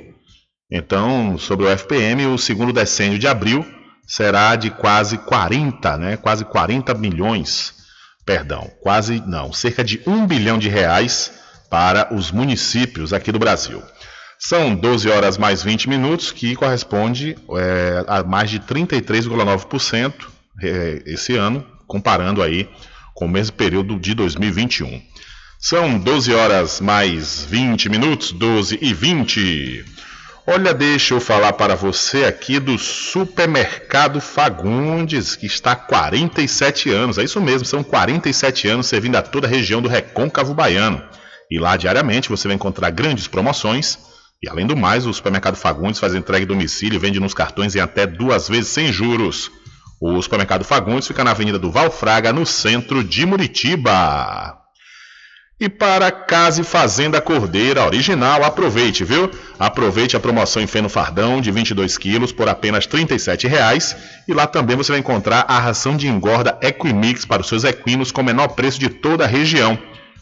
Então, 0.69 1.37
sobre 1.37 1.65
o 1.65 1.69
FPM, 1.69 2.25
o 2.25 2.37
segundo 2.37 2.73
decênio 2.73 3.17
de 3.17 3.27
abril 3.27 3.65
será 4.05 4.57
de 4.57 4.69
quase 4.69 5.17
40, 5.19 5.97
né, 5.97 6.17
quase 6.17 6.43
40 6.43 6.93
milhões 6.93 7.82
perdão, 8.25 8.71
quase 8.81 9.21
não, 9.25 9.51
cerca 9.51 9.83
de 9.83 10.01
um 10.05 10.25
bilhão 10.25 10.57
de 10.57 10.69
reais 10.69 11.31
para 11.69 12.13
os 12.13 12.31
municípios 12.31 13.13
aqui 13.13 13.31
do 13.31 13.39
Brasil. 13.39 13.81
São 14.39 14.75
12 14.75 15.09
horas 15.09 15.37
mais 15.37 15.63
20 15.63 15.87
minutos, 15.87 16.31
que 16.31 16.55
corresponde 16.55 17.35
é, 17.57 18.03
a 18.07 18.23
mais 18.23 18.49
de 18.49 18.59
33,9% 18.59 20.13
é, 20.61 21.01
esse 21.05 21.35
ano, 21.35 21.65
comparando 21.87 22.43
aí 22.43 22.69
com 23.13 23.25
o 23.25 23.29
mesmo 23.29 23.55
período 23.55 23.97
de 23.97 24.13
2021. 24.13 25.01
São 25.59 25.97
12 25.97 26.33
horas 26.33 26.81
mais 26.81 27.45
20 27.49 27.87
minutos, 27.87 28.33
12 28.33 28.79
e 28.81 28.93
20. 28.93 29.85
Olha, 30.45 30.73
deixa 30.73 31.13
eu 31.13 31.21
falar 31.21 31.53
para 31.53 31.73
você 31.73 32.25
aqui 32.25 32.59
do 32.59 32.77
Supermercado 32.77 34.19
Fagundes, 34.19 35.37
que 35.37 35.45
está 35.45 35.71
há 35.71 35.75
47 35.75 36.89
anos. 36.89 37.17
É 37.17 37.23
isso 37.23 37.39
mesmo, 37.39 37.65
são 37.65 37.81
47 37.81 38.67
anos 38.67 38.87
servindo 38.87 39.15
a 39.15 39.21
toda 39.21 39.47
a 39.47 39.49
região 39.49 39.81
do 39.81 39.87
Recôncavo 39.87 40.53
Baiano. 40.53 41.01
E 41.49 41.57
lá 41.57 41.77
diariamente 41.77 42.27
você 42.27 42.49
vai 42.49 42.55
encontrar 42.55 42.89
grandes 42.89 43.25
promoções. 43.25 43.97
E 44.41 44.49
além 44.49 44.67
do 44.67 44.75
mais, 44.75 45.05
o 45.05 45.13
Supermercado 45.13 45.55
Fagundes 45.55 46.01
faz 46.01 46.13
entrega 46.13 46.43
em 46.43 46.47
domicílio 46.47 46.99
vende 46.99 47.21
nos 47.21 47.33
cartões 47.33 47.73
em 47.73 47.79
até 47.79 48.05
duas 48.05 48.49
vezes 48.49 48.67
sem 48.67 48.91
juros. 48.91 49.49
O 50.01 50.21
Supermercado 50.21 50.65
Fagundes 50.65 51.07
fica 51.07 51.23
na 51.23 51.31
Avenida 51.31 51.57
do 51.57 51.71
Valfraga, 51.71 52.33
no 52.33 52.45
centro 52.45 53.01
de 53.01 53.25
Muritiba. 53.25 54.62
E 55.59 55.69
para 55.69 56.11
Casa 56.11 56.61
e 56.61 56.63
Fazenda 56.63 57.21
Cordeira 57.21 57.85
Original, 57.85 58.43
aproveite, 58.43 59.03
viu? 59.03 59.29
Aproveite 59.59 60.17
a 60.17 60.19
promoção 60.19 60.61
em 60.61 60.67
feno 60.67 60.89
fardão 60.89 61.39
de 61.39 61.51
22 61.51 61.97
quilos 61.97 62.31
por 62.31 62.49
apenas 62.49 62.85
R$ 62.85 63.05
37,00. 63.05 63.95
E 64.27 64.33
lá 64.33 64.47
também 64.47 64.75
você 64.75 64.91
vai 64.91 64.99
encontrar 64.99 65.45
a 65.47 65.59
ração 65.59 65.95
de 65.95 66.07
engorda 66.07 66.57
Equimix 66.61 67.23
para 67.23 67.41
os 67.41 67.47
seus 67.47 67.63
equinos 67.63 68.11
com 68.11 68.21
o 68.21 68.25
menor 68.25 68.49
preço 68.49 68.79
de 68.79 68.89
toda 68.89 69.25
a 69.25 69.27
região. 69.27 69.77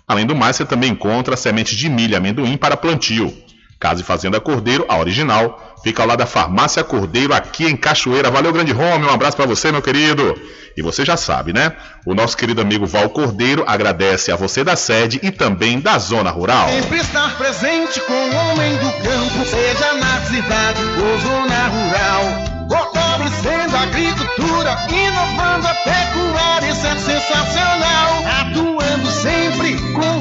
Além 0.05 0.25
do 0.25 0.35
mais, 0.35 0.57
você 0.57 0.65
também 0.65 0.91
encontra 0.91 1.37
sementes 1.37 1.77
de 1.77 1.87
milho 1.87 2.11
e 2.11 2.15
amendoim 2.15 2.57
para 2.57 2.75
plantio. 2.75 3.33
Casa 3.81 4.01
e 4.01 4.03
Fazenda 4.03 4.39
Cordeiro, 4.39 4.85
a 4.87 4.99
original, 4.99 5.75
fica 5.83 6.03
ao 6.03 6.07
lado 6.07 6.19
da 6.19 6.27
Farmácia 6.27 6.83
Cordeiro, 6.83 7.33
aqui 7.33 7.65
em 7.65 7.75
Cachoeira. 7.75 8.29
Valeu, 8.29 8.53
grande 8.53 8.71
Rome, 8.71 9.07
um 9.07 9.09
abraço 9.09 9.35
para 9.35 9.47
você, 9.47 9.71
meu 9.71 9.81
querido. 9.81 10.39
E 10.77 10.83
você 10.83 11.03
já 11.03 11.17
sabe, 11.17 11.51
né? 11.51 11.73
O 12.05 12.13
nosso 12.13 12.37
querido 12.37 12.61
amigo 12.61 12.85
Val 12.85 13.09
Cordeiro 13.09 13.63
agradece 13.65 14.31
a 14.31 14.35
você 14.35 14.63
da 14.63 14.75
sede 14.75 15.19
e 15.23 15.31
também 15.31 15.79
da 15.79 15.97
zona 15.97 16.29
rural. 16.29 16.69
Sempre 16.69 16.99
estar 16.99 17.35
presente 17.39 17.99
com 18.01 18.13
o 18.13 18.35
homem 18.35 18.77
do 18.77 18.91
campo, 19.03 19.45
seja 19.49 19.93
na 19.95 20.21
cidade 20.27 20.81
ou 21.01 21.17
zona 21.19 21.67
rural. 21.67 22.51
Fortalecendo 22.69 23.75
a 23.75 23.81
agricultura, 23.81 24.77
inovando 24.89 25.67
a 25.67 25.73
pecuária, 25.73 26.69
isso 26.69 26.85
é 26.85 26.95
sensacional. 26.99 28.23
Atuando 28.41 29.09
sempre 29.09 29.73
com 29.93 30.20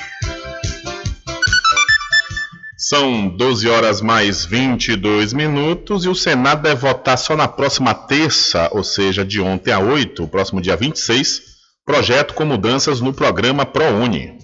São 2.93 3.29
12 3.29 3.69
horas 3.69 4.01
mais 4.01 4.43
22 4.43 5.31
minutos 5.31 6.03
e 6.03 6.09
o 6.09 6.13
Senado 6.13 6.63
deve 6.63 6.75
votar 6.75 7.17
só 7.17 7.37
na 7.37 7.47
próxima 7.47 7.93
terça, 7.93 8.67
ou 8.73 8.83
seja, 8.83 9.23
de 9.23 9.39
ontem 9.39 9.71
a 9.71 9.79
8, 9.79 10.21
o 10.21 10.27
próximo 10.27 10.59
dia 10.59 10.75
26, 10.75 11.41
projeto 11.85 12.33
com 12.33 12.43
mudanças 12.43 12.99
no 12.99 13.13
programa 13.13 13.65
ProUni. 13.65 14.37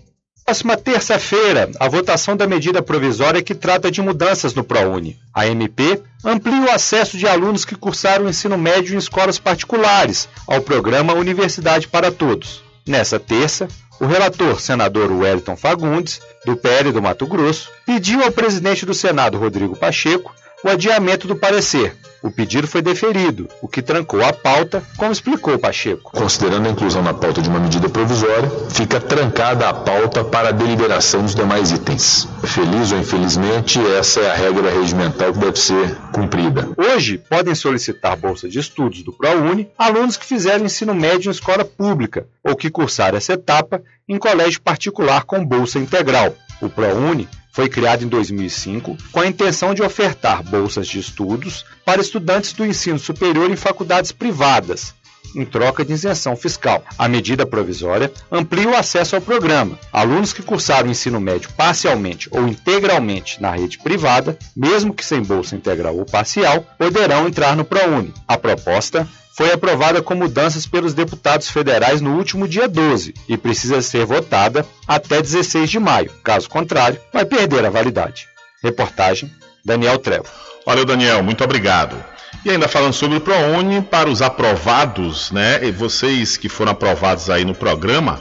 Próxima 0.45 0.77
terça-feira, 0.77 1.69
a 1.77 1.89
votação 1.89 2.37
da 2.37 2.47
medida 2.47 2.81
provisória 2.81 3.43
que 3.43 3.53
trata 3.53 3.91
de 3.91 4.01
mudanças 4.01 4.53
no 4.53 4.63
ProUni. 4.63 5.17
A 5.33 5.45
MP 5.45 6.01
amplia 6.23 6.67
o 6.67 6.71
acesso 6.71 7.17
de 7.17 7.27
alunos 7.27 7.65
que 7.65 7.75
cursaram 7.75 8.27
o 8.27 8.29
ensino 8.29 8.57
médio 8.57 8.95
em 8.95 8.97
escolas 8.97 9.37
particulares 9.37 10.29
ao 10.47 10.61
programa 10.61 11.13
Universidade 11.13 11.89
para 11.89 12.13
Todos. 12.13 12.63
Nessa 12.87 13.19
terça, 13.19 13.67
o 13.99 14.05
relator, 14.05 14.59
senador 14.59 15.11
Wellington 15.11 15.55
Fagundes, 15.55 16.21
do 16.45 16.55
PL 16.55 16.91
do 16.91 17.01
Mato 17.01 17.25
Grosso, 17.25 17.69
pediu 17.85 18.23
ao 18.23 18.31
presidente 18.31 18.85
do 18.85 18.93
Senado, 18.93 19.37
Rodrigo 19.37 19.75
Pacheco, 19.75 20.33
o 20.63 20.69
adiamento 20.69 21.27
do 21.27 21.35
parecer. 21.35 21.95
O 22.23 22.31
pedido 22.31 22.67
foi 22.67 22.81
deferido, 22.81 23.47
o 23.61 23.67
que 23.67 23.81
trancou 23.81 24.23
a 24.25 24.33
pauta, 24.33 24.83
como 24.97 25.11
explicou 25.11 25.57
Pacheco. 25.59 26.11
Considerando 26.11 26.67
a 26.67 26.71
inclusão 26.71 27.03
na 27.03 27.13
pauta 27.13 27.41
de 27.41 27.47
uma 27.47 27.59
medida 27.59 27.87
provisória, 27.87 28.49
fica 28.69 28.99
trancada 28.99 29.69
a 29.69 29.73
pauta 29.73 30.23
para 30.23 30.49
a 30.49 30.51
deliberação 30.51 31.21
dos 31.21 31.35
demais 31.35 31.71
itens. 31.71 32.27
Feliz 32.43 32.91
ou 32.91 32.97
infelizmente, 32.97 33.79
essa 33.79 34.19
é 34.21 34.31
a 34.31 34.35
regra 34.35 34.71
regimental 34.71 35.31
que 35.31 35.39
deve 35.39 35.59
ser 35.59 35.95
cumprida. 36.11 36.67
Hoje, 36.75 37.19
podem 37.19 37.53
solicitar 37.53 38.17
bolsa 38.17 38.49
de 38.49 38.59
estudos 38.59 39.03
do 39.03 39.13
ProUni 39.13 39.69
alunos 39.77 40.17
que 40.17 40.25
fizeram 40.25 40.65
ensino 40.65 40.95
médio 40.95 41.29
em 41.29 41.31
escola 41.31 41.63
pública 41.63 42.25
ou 42.43 42.55
que 42.55 42.71
cursaram 42.71 43.17
essa 43.17 43.33
etapa 43.33 43.81
em 44.09 44.17
colégio 44.17 44.59
particular 44.61 45.23
com 45.23 45.45
bolsa 45.45 45.77
integral. 45.77 46.35
O 46.59 46.67
ProUni 46.67 47.29
foi 47.57 47.67
criado 47.67 48.03
em 48.03 48.07
2005 48.07 48.95
com 49.11 49.19
a 49.19 49.25
intenção 49.25 49.73
de 49.73 49.81
ofertar 49.81 50.43
bolsas 50.43 50.87
de 50.87 50.99
estudos 50.99 51.65
para 51.83 51.99
estudantes 51.99 52.53
do 52.53 52.63
ensino 52.63 52.99
superior 52.99 53.49
em 53.49 53.55
faculdades 53.55 54.11
privadas, 54.11 54.93
em 55.35 55.43
troca 55.43 55.83
de 55.83 55.91
isenção 55.91 56.35
fiscal. 56.35 56.85
A 56.99 57.07
medida 57.07 57.47
provisória 57.47 58.11
amplia 58.31 58.69
o 58.69 58.75
acesso 58.75 59.15
ao 59.15 59.23
programa. 59.23 59.79
Alunos 59.91 60.33
que 60.33 60.43
cursaram 60.43 60.87
o 60.87 60.91
ensino 60.91 61.19
médio 61.19 61.49
parcialmente 61.57 62.29
ou 62.31 62.47
integralmente 62.47 63.41
na 63.41 63.49
rede 63.49 63.79
privada, 63.79 64.37
mesmo 64.55 64.93
que 64.93 65.03
sem 65.03 65.23
bolsa 65.23 65.55
integral 65.55 65.97
ou 65.97 66.05
parcial, 66.05 66.63
poderão 66.77 67.27
entrar 67.27 67.55
no 67.55 67.65
ProUni. 67.65 68.13
A 68.27 68.37
proposta 68.37 69.09
foi 69.37 69.51
aprovada 69.53 70.01
com 70.01 70.15
mudanças 70.15 70.65
pelos 70.65 70.95
deputados 70.95 71.47
federais 71.47 72.01
no 72.01 72.17
último 72.17 72.47
dia 72.47 72.67
12 72.67 73.13
e 73.29 73.37
precisa 73.37 73.83
ser 73.83 74.03
votada 74.03 74.65
até 74.87 75.21
16 75.21 75.69
de 75.69 75.79
maio. 75.79 76.11
Caso 76.23 76.49
contrário, 76.49 76.99
vai 77.13 77.23
perder 77.23 77.63
a 77.63 77.69
validade. 77.69 78.27
Reportagem 78.63 79.31
Daniel 79.63 79.99
Trevo. 79.99 80.25
Valeu, 80.65 80.83
Daniel, 80.83 81.21
muito 81.21 81.43
obrigado. 81.43 82.03
E 82.43 82.49
ainda 82.49 82.67
falando 82.67 82.93
sobre 82.93 83.17
o 83.17 83.21
ProUni, 83.21 83.81
para 83.81 84.09
os 84.09 84.23
aprovados, 84.23 85.31
né? 85.31 85.63
E 85.63 85.71
vocês 85.71 86.35
que 86.35 86.49
foram 86.49 86.71
aprovados 86.71 87.29
aí 87.29 87.45
no 87.45 87.53
programa, 87.53 88.19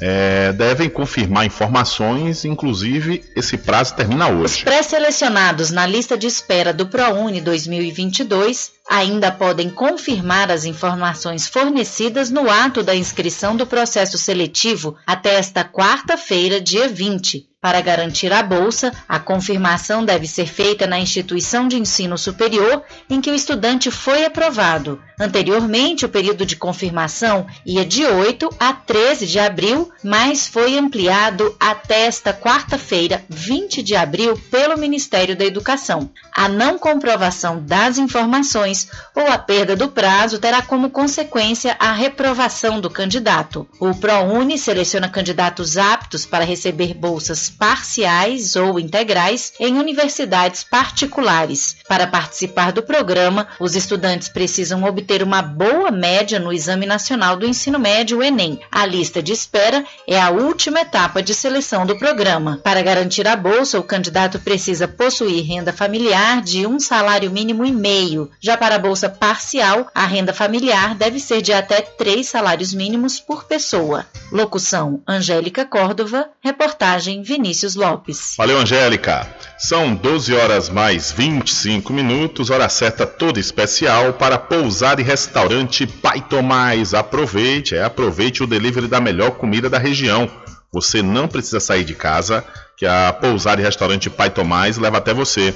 é, 0.00 0.52
devem 0.52 0.88
confirmar 0.88 1.44
informações, 1.44 2.44
inclusive 2.44 3.24
esse 3.34 3.56
prazo 3.56 3.94
termina 3.94 4.28
hoje. 4.28 4.56
Os 4.56 4.62
pré-selecionados 4.62 5.70
na 5.70 5.86
lista 5.86 6.16
de 6.16 6.26
espera 6.26 6.72
do 6.72 6.86
ProUni 6.86 7.40
2022 7.40 8.77
ainda 8.88 9.30
podem 9.30 9.68
confirmar 9.68 10.50
as 10.50 10.64
informações 10.64 11.46
fornecidas 11.46 12.30
no 12.30 12.50
ato 12.50 12.82
da 12.82 12.94
inscrição 12.94 13.54
do 13.54 13.66
processo 13.66 14.16
seletivo 14.16 14.96
até 15.06 15.34
esta 15.34 15.62
quarta-feira, 15.62 16.60
dia 16.60 16.88
20. 16.88 17.48
Para 17.60 17.80
garantir 17.80 18.32
a 18.32 18.40
bolsa, 18.40 18.92
a 19.08 19.18
confirmação 19.18 20.04
deve 20.04 20.28
ser 20.28 20.46
feita 20.46 20.86
na 20.86 21.00
instituição 21.00 21.66
de 21.66 21.76
ensino 21.76 22.16
superior 22.16 22.84
em 23.10 23.20
que 23.20 23.30
o 23.30 23.34
estudante 23.34 23.90
foi 23.90 24.24
aprovado. 24.24 25.02
Anteriormente, 25.20 26.04
o 26.04 26.08
período 26.08 26.46
de 26.46 26.54
confirmação 26.54 27.48
ia 27.66 27.84
de 27.84 28.06
8 28.06 28.48
a 28.60 28.72
13 28.72 29.26
de 29.26 29.40
abril, 29.40 29.90
mas 30.04 30.46
foi 30.46 30.78
ampliado 30.78 31.52
até 31.58 32.02
esta 32.02 32.32
quarta-feira, 32.32 33.24
20 33.28 33.82
de 33.82 33.96
abril, 33.96 34.40
pelo 34.52 34.78
Ministério 34.78 35.36
da 35.36 35.44
Educação. 35.44 36.08
A 36.32 36.48
não 36.48 36.78
comprovação 36.78 37.60
das 37.60 37.98
informações 37.98 38.77
ou 39.14 39.26
a 39.26 39.38
perda 39.38 39.74
do 39.74 39.88
prazo 39.88 40.38
terá 40.38 40.62
como 40.62 40.90
consequência 40.90 41.74
a 41.78 41.92
reprovação 41.92 42.80
do 42.80 42.90
candidato. 42.90 43.66
O 43.80 43.94
ProUni 43.94 44.58
seleciona 44.58 45.08
candidatos 45.08 45.76
aptos 45.76 46.26
para 46.26 46.44
receber 46.44 46.94
bolsas 46.94 47.48
parciais 47.48 48.54
ou 48.56 48.78
integrais 48.78 49.52
em 49.58 49.78
universidades 49.78 50.62
particulares. 50.62 51.76
Para 51.88 52.06
participar 52.06 52.72
do 52.72 52.82
programa, 52.82 53.48
os 53.58 53.74
estudantes 53.74 54.28
precisam 54.28 54.84
obter 54.84 55.22
uma 55.22 55.40
boa 55.42 55.90
média 55.90 56.38
no 56.38 56.52
Exame 56.52 56.86
Nacional 56.86 57.36
do 57.36 57.46
Ensino 57.46 57.78
Médio, 57.78 58.22
Enem. 58.22 58.60
A 58.70 58.84
lista 58.84 59.22
de 59.22 59.32
espera 59.32 59.84
é 60.06 60.20
a 60.20 60.30
última 60.30 60.80
etapa 60.80 61.22
de 61.22 61.34
seleção 61.34 61.86
do 61.86 61.98
programa. 61.98 62.60
Para 62.62 62.82
garantir 62.82 63.26
a 63.26 63.36
bolsa, 63.36 63.78
o 63.78 63.82
candidato 63.82 64.38
precisa 64.38 64.86
possuir 64.86 65.44
renda 65.44 65.72
familiar 65.72 66.42
de 66.42 66.66
um 66.66 66.78
salário 66.78 67.30
mínimo 67.30 67.64
e 67.64 67.72
meio. 67.72 68.30
Já 68.40 68.56
para 68.56 68.67
a 68.76 68.78
bolsa 68.78 69.08
parcial, 69.08 69.88
a 69.94 70.06
renda 70.06 70.32
familiar 70.32 70.94
deve 70.94 71.18
ser 71.18 71.42
de 71.42 71.52
até 71.52 71.80
três 71.80 72.28
salários 72.28 72.72
mínimos 72.72 73.20
por 73.20 73.44
pessoa. 73.44 74.06
Locução: 74.30 75.02
Angélica 75.06 75.64
Córdova. 75.64 76.28
Reportagem: 76.42 77.22
Vinícius 77.22 77.74
Lopes. 77.74 78.34
Valeu, 78.36 78.58
Angélica. 78.58 79.26
São 79.58 79.94
12 79.94 80.34
horas 80.34 80.68
mais 80.68 81.10
25 81.10 81.92
minutos, 81.92 82.50
hora 82.50 82.68
certa 82.68 83.06
toda 83.06 83.40
especial 83.40 84.12
para 84.12 84.38
pousar 84.38 85.00
e 85.00 85.02
restaurante 85.02 85.86
Pai 85.86 86.20
Tomás. 86.20 86.94
Aproveite, 86.94 87.74
é, 87.74 87.82
aproveite 87.82 88.42
o 88.42 88.46
delivery 88.46 88.86
da 88.86 89.00
melhor 89.00 89.32
comida 89.32 89.68
da 89.68 89.78
região. 89.78 90.30
Você 90.72 91.02
não 91.02 91.26
precisa 91.26 91.60
sair 91.60 91.84
de 91.84 91.94
casa, 91.94 92.44
que 92.76 92.86
a 92.86 93.12
pousar 93.12 93.58
e 93.58 93.62
restaurante 93.62 94.10
Pai 94.10 94.30
Tomás 94.30 94.76
leva 94.76 94.98
até 94.98 95.14
você. 95.14 95.54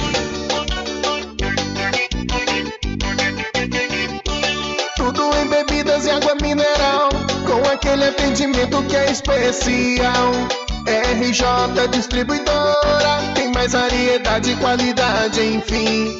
Tudo 4.97 5.34
em 5.38 5.47
bebidas 5.47 6.05
e 6.05 6.10
água 6.10 6.36
mineral, 6.41 7.08
com 7.47 7.69
aquele 7.71 8.10
atendimento 8.10 8.84
que 8.84 8.95
é 8.97 9.10
especial. 9.10 10.34
RJ 10.86 11.88
Distribuidora, 11.89 13.31
tem 13.34 13.53
mais 13.53 13.71
variedade 13.71 14.51
e 14.51 14.55
qualidade, 14.58 15.41
enfim. 15.41 16.19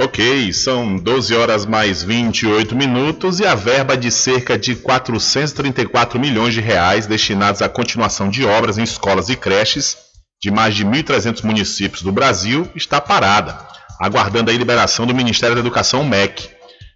Ok, 0.00 0.52
são 0.52 0.96
12 0.96 1.34
horas 1.34 1.66
mais 1.66 2.04
28 2.04 2.76
minutos 2.76 3.40
e 3.40 3.44
a 3.46 3.56
verba 3.56 3.96
de 3.96 4.12
cerca 4.12 4.56
de 4.56 4.76
434 4.76 6.20
milhões 6.20 6.54
de 6.54 6.60
reais 6.60 7.08
destinados 7.08 7.62
à 7.62 7.68
continuação 7.68 8.30
de 8.30 8.44
obras 8.44 8.78
em 8.78 8.84
escolas 8.84 9.28
e 9.28 9.34
creches 9.34 9.96
de 10.40 10.52
mais 10.52 10.76
de 10.76 10.84
1.300 10.84 11.42
municípios 11.42 12.00
do 12.00 12.12
Brasil 12.12 12.70
está 12.76 13.00
parada, 13.00 13.58
aguardando 14.00 14.52
a 14.52 14.54
liberação 14.54 15.04
do 15.04 15.12
Ministério 15.12 15.56
da 15.56 15.60
Educação 15.60 16.04
MEC. 16.04 16.48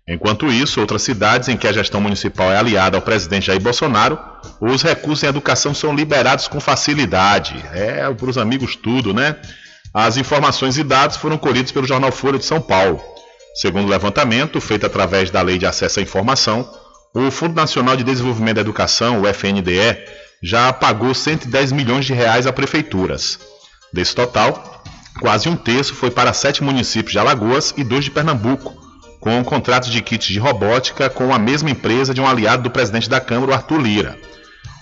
Enquanto 0.07 0.47
isso, 0.47 0.81
outras 0.81 1.03
cidades 1.03 1.49
em 1.49 1.57
que 1.57 1.67
a 1.67 1.73
gestão 1.73 2.01
municipal 2.01 2.53
é 2.53 2.57
aliada 2.57 2.97
ao 2.97 3.03
presidente 3.03 3.47
Jair 3.47 3.61
Bolsonaro, 3.61 4.17
os 4.61 4.81
recursos 4.81 5.25
em 5.25 5.27
educação 5.27 5.75
são 5.75 5.93
liberados 5.93 6.47
com 6.47 6.61
facilidade. 6.61 7.55
É, 7.73 8.09
para 8.13 8.31
os 8.31 8.39
amigos 8.39 8.77
tudo, 8.77 9.13
né? 9.13 9.35
As 9.95 10.17
informações 10.17 10.79
e 10.79 10.83
dados 10.83 11.19
foram 11.19 11.37
colhidos 11.37 11.71
pelo 11.71 11.87
jornal 11.87 12.11
Folha 12.11 12.39
de 12.39 12.47
São 12.47 12.61
Paulo. 12.63 12.99
Segundo 13.55 13.85
o 13.85 13.91
levantamento, 13.91 14.59
feito 14.59 14.87
através 14.87 15.31
da 15.31 15.43
Lei 15.43 15.59
de 15.59 15.67
Acesso 15.67 16.01
à 16.01 16.03
Informação, 16.03 16.67
o 17.13 17.31
Fundo 17.31 17.55
Nacional 17.55 17.95
de 17.95 18.03
Desenvolvimento 18.03 18.55
da 18.55 18.63
Educação, 18.63 19.21
o 19.21 19.27
FNDE, 19.27 19.99
já 20.43 20.73
pagou 20.73 21.13
110 21.13 21.73
milhões 21.73 22.07
de 22.07 22.15
reais 22.15 22.47
a 22.47 22.53
prefeituras. 22.53 23.39
Desse 23.93 24.15
total, 24.15 24.83
quase 25.21 25.51
um 25.51 25.57
terço 25.57 25.95
foi 25.95 26.11
para 26.11 26.33
sete 26.33 26.65
municípios 26.65 27.13
de 27.13 27.19
Alagoas 27.19 27.75
e 27.77 27.85
dois 27.85 28.07
de 28.07 28.11
Pernambuco, 28.11 28.75
com 29.21 29.45
contratos 29.45 29.91
de 29.91 30.01
kits 30.01 30.27
de 30.27 30.39
robótica 30.39 31.11
com 31.11 31.35
a 31.35 31.39
mesma 31.39 31.71
empresa 31.71 32.15
de 32.15 32.21
um 32.21 32.27
aliado 32.27 32.63
do 32.63 32.71
presidente 32.71 33.11
da 33.11 33.21
Câmara, 33.21 33.53
o 33.53 33.55
Arthur 33.55 33.79
Lira. 33.79 34.19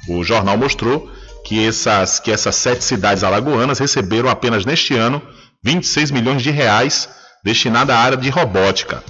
O 0.09 0.23
jornal 0.23 0.57
mostrou 0.57 1.11
que 1.45 1.67
essas, 1.67 2.21
que 2.21 2.31
essas 2.31 2.57
sete 2.57 2.85
cidades 2.85 3.25
alagoanas 3.25 3.79
receberam 3.79 4.29
apenas 4.29 4.65
neste 4.65 4.95
ano 4.95 5.23
26 5.63 6.11
milhões 6.11 6.43
de 6.43 6.51
reais 6.51 7.09
destinados 7.45 7.95
à 7.95 7.99
área 7.99 8.17
de 8.17 8.31
robótica. 8.31 9.03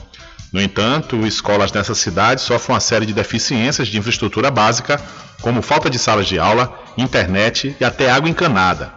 No 0.52 0.60
entanto, 0.60 1.24
escolas 1.26 1.72
nessas 1.72 1.98
cidades 1.98 2.42
sofrem 2.42 2.74
uma 2.74 2.80
série 2.80 3.06
de 3.06 3.12
deficiências 3.12 3.86
de 3.86 3.98
infraestrutura 3.98 4.50
básica, 4.50 5.00
como 5.40 5.62
falta 5.62 5.88
de 5.88 5.98
salas 5.98 6.26
de 6.26 6.38
aula, 6.38 6.76
internet 6.98 7.76
e 7.80 7.84
até 7.84 8.10
água 8.10 8.28
encanada. 8.28 8.92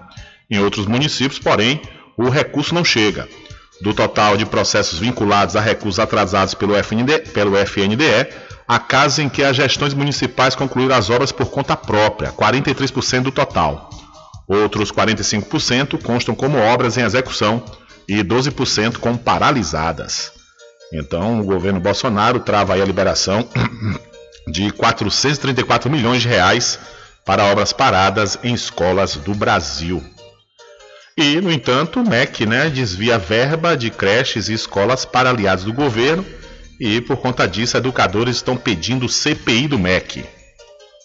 Em 0.49 0.59
outros 0.59 0.87
municípios, 0.87 1.39
porém, 1.39 1.79
o 2.17 2.29
recurso 2.29 2.73
não 2.73 2.83
chega. 2.83 3.27
Do 3.81 3.93
total 3.93 4.35
de 4.35 4.45
processos 4.45 4.99
vinculados 4.99 5.55
a 5.55 5.61
recursos 5.61 5.99
atrasados 5.99 6.53
pelo, 6.53 6.75
FND, 6.75 7.19
pelo 7.33 7.55
FNDE, 7.57 8.29
há 8.67 8.79
casos 8.79 9.19
em 9.19 9.29
que 9.29 9.43
as 9.43 9.55
gestões 9.55 9.93
municipais 9.93 10.55
concluíram 10.55 10.95
as 10.95 11.09
obras 11.09 11.31
por 11.31 11.47
conta 11.47 11.75
própria, 11.75 12.31
43% 12.31 13.23
do 13.23 13.31
total. 13.31 13.89
Outros 14.47 14.91
45% 14.91 16.01
constam 16.01 16.35
como 16.35 16.57
obras 16.57 16.97
em 16.97 17.01
execução 17.01 17.63
e 18.07 18.23
12% 18.23 18.97
como 18.97 19.17
paralisadas. 19.17 20.31
Então, 20.91 21.39
o 21.39 21.43
governo 21.43 21.79
Bolsonaro 21.79 22.39
trava 22.39 22.73
a 22.73 22.85
liberação 22.85 23.47
de 24.47 24.71
434 24.71 25.89
milhões 25.89 26.21
de 26.21 26.27
reais 26.27 26.77
para 27.25 27.45
obras 27.45 27.71
paradas 27.71 28.37
em 28.43 28.53
escolas 28.53 29.15
do 29.15 29.33
Brasil. 29.33 30.03
E, 31.17 31.39
no 31.39 31.51
entanto, 31.51 32.01
o 32.01 32.07
MEC 32.07 32.45
né, 32.45 32.69
desvia 32.69 33.17
verba 33.17 33.77
de 33.77 33.89
creches 33.89 34.49
e 34.49 34.53
escolas 34.53 35.05
para 35.05 35.29
aliados 35.29 35.63
do 35.63 35.71
governo 35.71 36.25
e, 36.79 37.01
por 37.01 37.17
conta 37.17 37.47
disso, 37.47 37.77
educadores 37.77 38.37
estão 38.37 38.55
pedindo 38.57 39.09
CPI 39.09 39.67
do 39.67 39.79
MEC. 39.79 40.25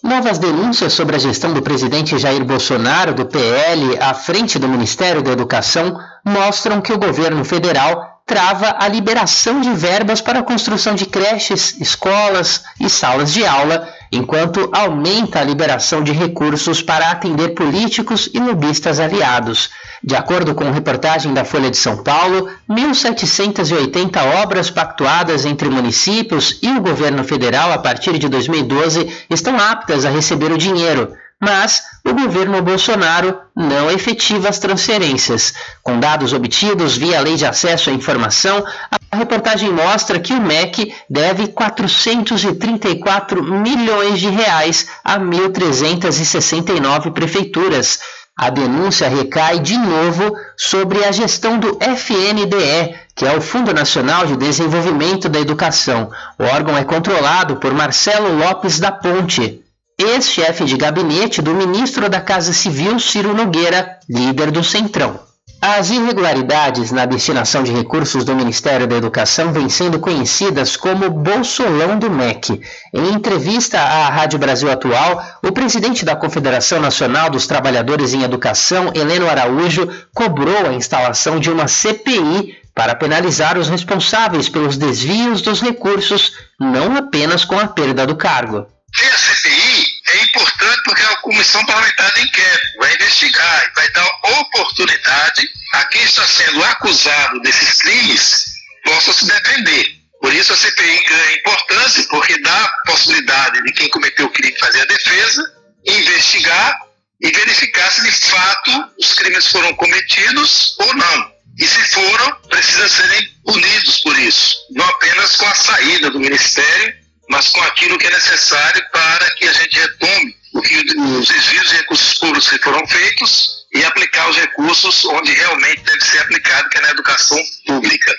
Novas 0.03 0.37
denúncias 0.37 0.93
sobre 0.93 1.17
a 1.17 1.19
gestão 1.19 1.53
do 1.53 1.61
presidente 1.61 2.17
Jair 2.17 2.43
Bolsonaro, 2.45 3.13
do 3.13 3.25
PL, 3.25 3.97
à 3.99 4.13
frente 4.13 4.57
do 4.57 4.67
Ministério 4.67 5.21
da 5.21 5.31
Educação, 5.31 5.99
mostram 6.23 6.79
que 6.79 6.93
o 6.93 6.97
governo 6.97 7.43
federal 7.43 8.21
trava 8.25 8.75
a 8.79 8.87
liberação 8.87 9.59
de 9.59 9.71
verbas 9.73 10.21
para 10.21 10.39
a 10.39 10.43
construção 10.43 10.95
de 10.95 11.05
creches, 11.05 11.75
escolas 11.81 12.63
e 12.79 12.89
salas 12.89 13.33
de 13.33 13.45
aula, 13.45 13.89
enquanto 14.11 14.69
aumenta 14.71 15.39
a 15.39 15.43
liberação 15.43 16.03
de 16.03 16.11
recursos 16.11 16.81
para 16.81 17.11
atender 17.11 17.49
políticos 17.49 18.29
e 18.33 18.39
lobistas 18.39 18.99
aliados. 18.99 19.69
De 20.03 20.15
acordo 20.15 20.55
com 20.55 20.71
reportagem 20.71 21.33
da 21.33 21.43
Folha 21.43 21.69
de 21.69 21.77
São 21.77 22.03
Paulo, 22.03 22.49
1.780 22.69 24.41
obras 24.41 24.71
pactuadas 24.71 25.45
entre 25.45 25.69
municípios 25.69 26.57
e 26.61 26.69
o 26.69 26.81
governo 26.81 27.23
federal 27.23 27.71
a 27.71 27.77
partir 27.77 28.17
de 28.17 28.29
2012 28.29 29.07
estão 29.29 29.59
aptas 29.59 30.05
a 30.05 30.09
receber 30.09 30.51
o 30.51 30.57
dinheiro 30.57 31.13
mas 31.39 31.83
o 32.05 32.13
governo 32.13 32.61
Bolsonaro 32.61 33.39
não 33.55 33.89
efetiva 33.89 34.49
as 34.49 34.59
transferências. 34.59 35.53
Com 35.81 35.97
dados 35.99 36.33
obtidos 36.33 36.97
via 36.97 37.21
Lei 37.21 37.37
de 37.37 37.45
Acesso 37.45 37.89
à 37.89 37.93
Informação, 37.93 38.65
a 39.09 39.15
reportagem 39.15 39.71
mostra 39.71 40.19
que 40.19 40.33
o 40.33 40.41
MEC 40.41 40.93
deve 41.09 41.47
434 41.47 43.41
milhões 43.41 44.19
de 44.19 44.29
reais 44.29 44.87
a 45.03 45.17
1.369 45.17 47.13
prefeituras. 47.13 47.99
A 48.37 48.49
denúncia 48.49 49.07
recai 49.07 49.59
de 49.59 49.77
novo 49.77 50.33
sobre 50.57 51.05
a 51.05 51.11
gestão 51.11 51.57
do 51.57 51.77
FNDE, 51.81 52.95
que 53.15 53.25
é 53.25 53.35
o 53.35 53.41
Fundo 53.41 53.73
Nacional 53.73 54.25
de 54.25 54.37
Desenvolvimento 54.37 55.27
da 55.27 55.39
Educação. 55.39 56.09
O 56.37 56.43
órgão 56.43 56.77
é 56.77 56.83
controlado 56.85 57.57
por 57.57 57.73
Marcelo 57.73 58.37
Lopes 58.37 58.79
da 58.79 58.91
Ponte 58.91 59.61
ex-chefe 59.99 60.63
de 60.63 60.77
gabinete 60.77 61.41
do 61.41 61.53
ministro 61.53 62.07
da 62.07 62.21
Casa 62.21 62.53
Civil 62.53 62.97
Ciro 62.99 63.33
Nogueira, 63.33 63.99
líder 64.09 64.49
do 64.49 64.63
Centrão. 64.63 65.19
As 65.61 65.89
irregularidades 65.89 66.89
na 66.89 67.05
destinação 67.05 67.63
de 67.63 67.73
recursos 67.73 68.23
do 68.23 68.33
Ministério 68.33 68.87
da 68.87 68.95
Educação 68.95 69.51
vêm 69.51 69.67
sendo 69.67 69.99
conhecidas 69.99 70.77
como 70.77 71.09
Bolsolão 71.09 71.99
do 71.99 72.09
MEC. 72.09 72.61
Em 72.93 73.09
entrevista 73.09 73.77
à 73.77 74.07
Rádio 74.07 74.39
Brasil 74.39 74.71
Atual, 74.71 75.21
o 75.43 75.51
presidente 75.51 76.05
da 76.05 76.15
Confederação 76.15 76.79
Nacional 76.79 77.29
dos 77.29 77.45
Trabalhadores 77.45 78.13
em 78.13 78.23
Educação, 78.23 78.93
Heleno 78.95 79.29
Araújo, 79.29 79.89
cobrou 80.15 80.65
a 80.65 80.73
instalação 80.73 81.41
de 81.41 81.51
uma 81.51 81.67
CPI 81.67 82.55
para 82.73 82.95
penalizar 82.95 83.57
os 83.57 83.67
responsáveis 83.67 84.47
pelos 84.47 84.77
desvios 84.77 85.41
dos 85.41 85.59
recursos, 85.59 86.31
não 86.57 86.95
apenas 86.95 87.43
com 87.43 87.59
a 87.59 87.67
perda 87.67 88.07
do 88.07 88.15
cargo. 88.15 88.65
Ter 88.97 89.11
a 89.11 89.17
CPI 89.17 89.87
é 90.09 90.23
importante 90.23 90.81
porque 90.83 91.01
é 91.01 91.07
uma 91.07 91.21
comissão 91.21 91.65
parlamentar 91.65 92.13
de 92.13 92.21
inquérito, 92.21 92.77
vai 92.79 92.93
investigar 92.93 93.65
e 93.65 93.75
vai 93.75 93.89
dar 93.91 94.07
oportunidade 94.39 95.49
a 95.73 95.85
quem 95.85 96.03
está 96.03 96.25
sendo 96.25 96.63
acusado 96.63 97.39
desses 97.41 97.81
crimes 97.81 98.45
possa 98.83 99.13
se 99.13 99.25
defender. 99.25 99.99
Por 100.21 100.33
isso 100.33 100.51
a 100.51 100.57
CPI 100.57 101.03
ganha 101.05 101.37
importância, 101.37 102.03
porque 102.09 102.41
dá 102.41 102.65
a 102.65 102.71
possibilidade 102.87 103.61
de 103.63 103.71
quem 103.73 103.89
cometeu 103.89 104.25
o 104.25 104.31
crime 104.31 104.57
fazer 104.59 104.81
a 104.81 104.85
defesa, 104.85 105.43
investigar 105.85 106.79
e 107.21 107.31
verificar 107.31 107.91
se 107.91 108.01
de 108.01 108.11
fato 108.11 108.91
os 108.99 109.13
crimes 109.13 109.47
foram 109.47 109.73
cometidos 109.75 110.75
ou 110.79 110.93
não. 110.95 111.31
E 111.57 111.67
se 111.67 111.81
foram, 111.89 112.35
precisam 112.49 112.87
serem 112.87 113.27
punidos 113.45 113.97
por 113.99 114.17
isso. 114.17 114.55
Não 114.71 114.85
apenas 114.85 115.35
com 115.35 115.45
a 115.45 115.55
saída 115.55 116.09
do 116.09 116.19
Ministério, 116.19 116.95
mas 117.29 117.49
com 117.49 117.61
aquilo 117.61 117.97
que 117.97 118.07
é 118.07 118.11
necessário 118.11 118.83
para 118.91 119.31
que 119.35 119.47
a 119.47 119.53
gente 119.53 119.79
retome 119.79 120.35
o 120.53 120.61
que, 120.61 120.75
os 120.97 121.27
desvios 121.27 121.69
de 121.69 121.75
recursos 121.77 122.17
públicos 122.17 122.49
que 122.49 122.57
foram 122.57 122.85
feitos 122.87 123.67
e 123.73 123.85
aplicar 123.85 124.29
os 124.29 124.35
recursos 124.35 125.05
onde 125.05 125.31
realmente 125.31 125.83
deve 125.83 126.03
ser 126.03 126.19
aplicado, 126.19 126.69
que 126.69 126.77
é 126.79 126.81
na 126.81 126.89
educação 126.89 127.37
pública. 127.67 128.11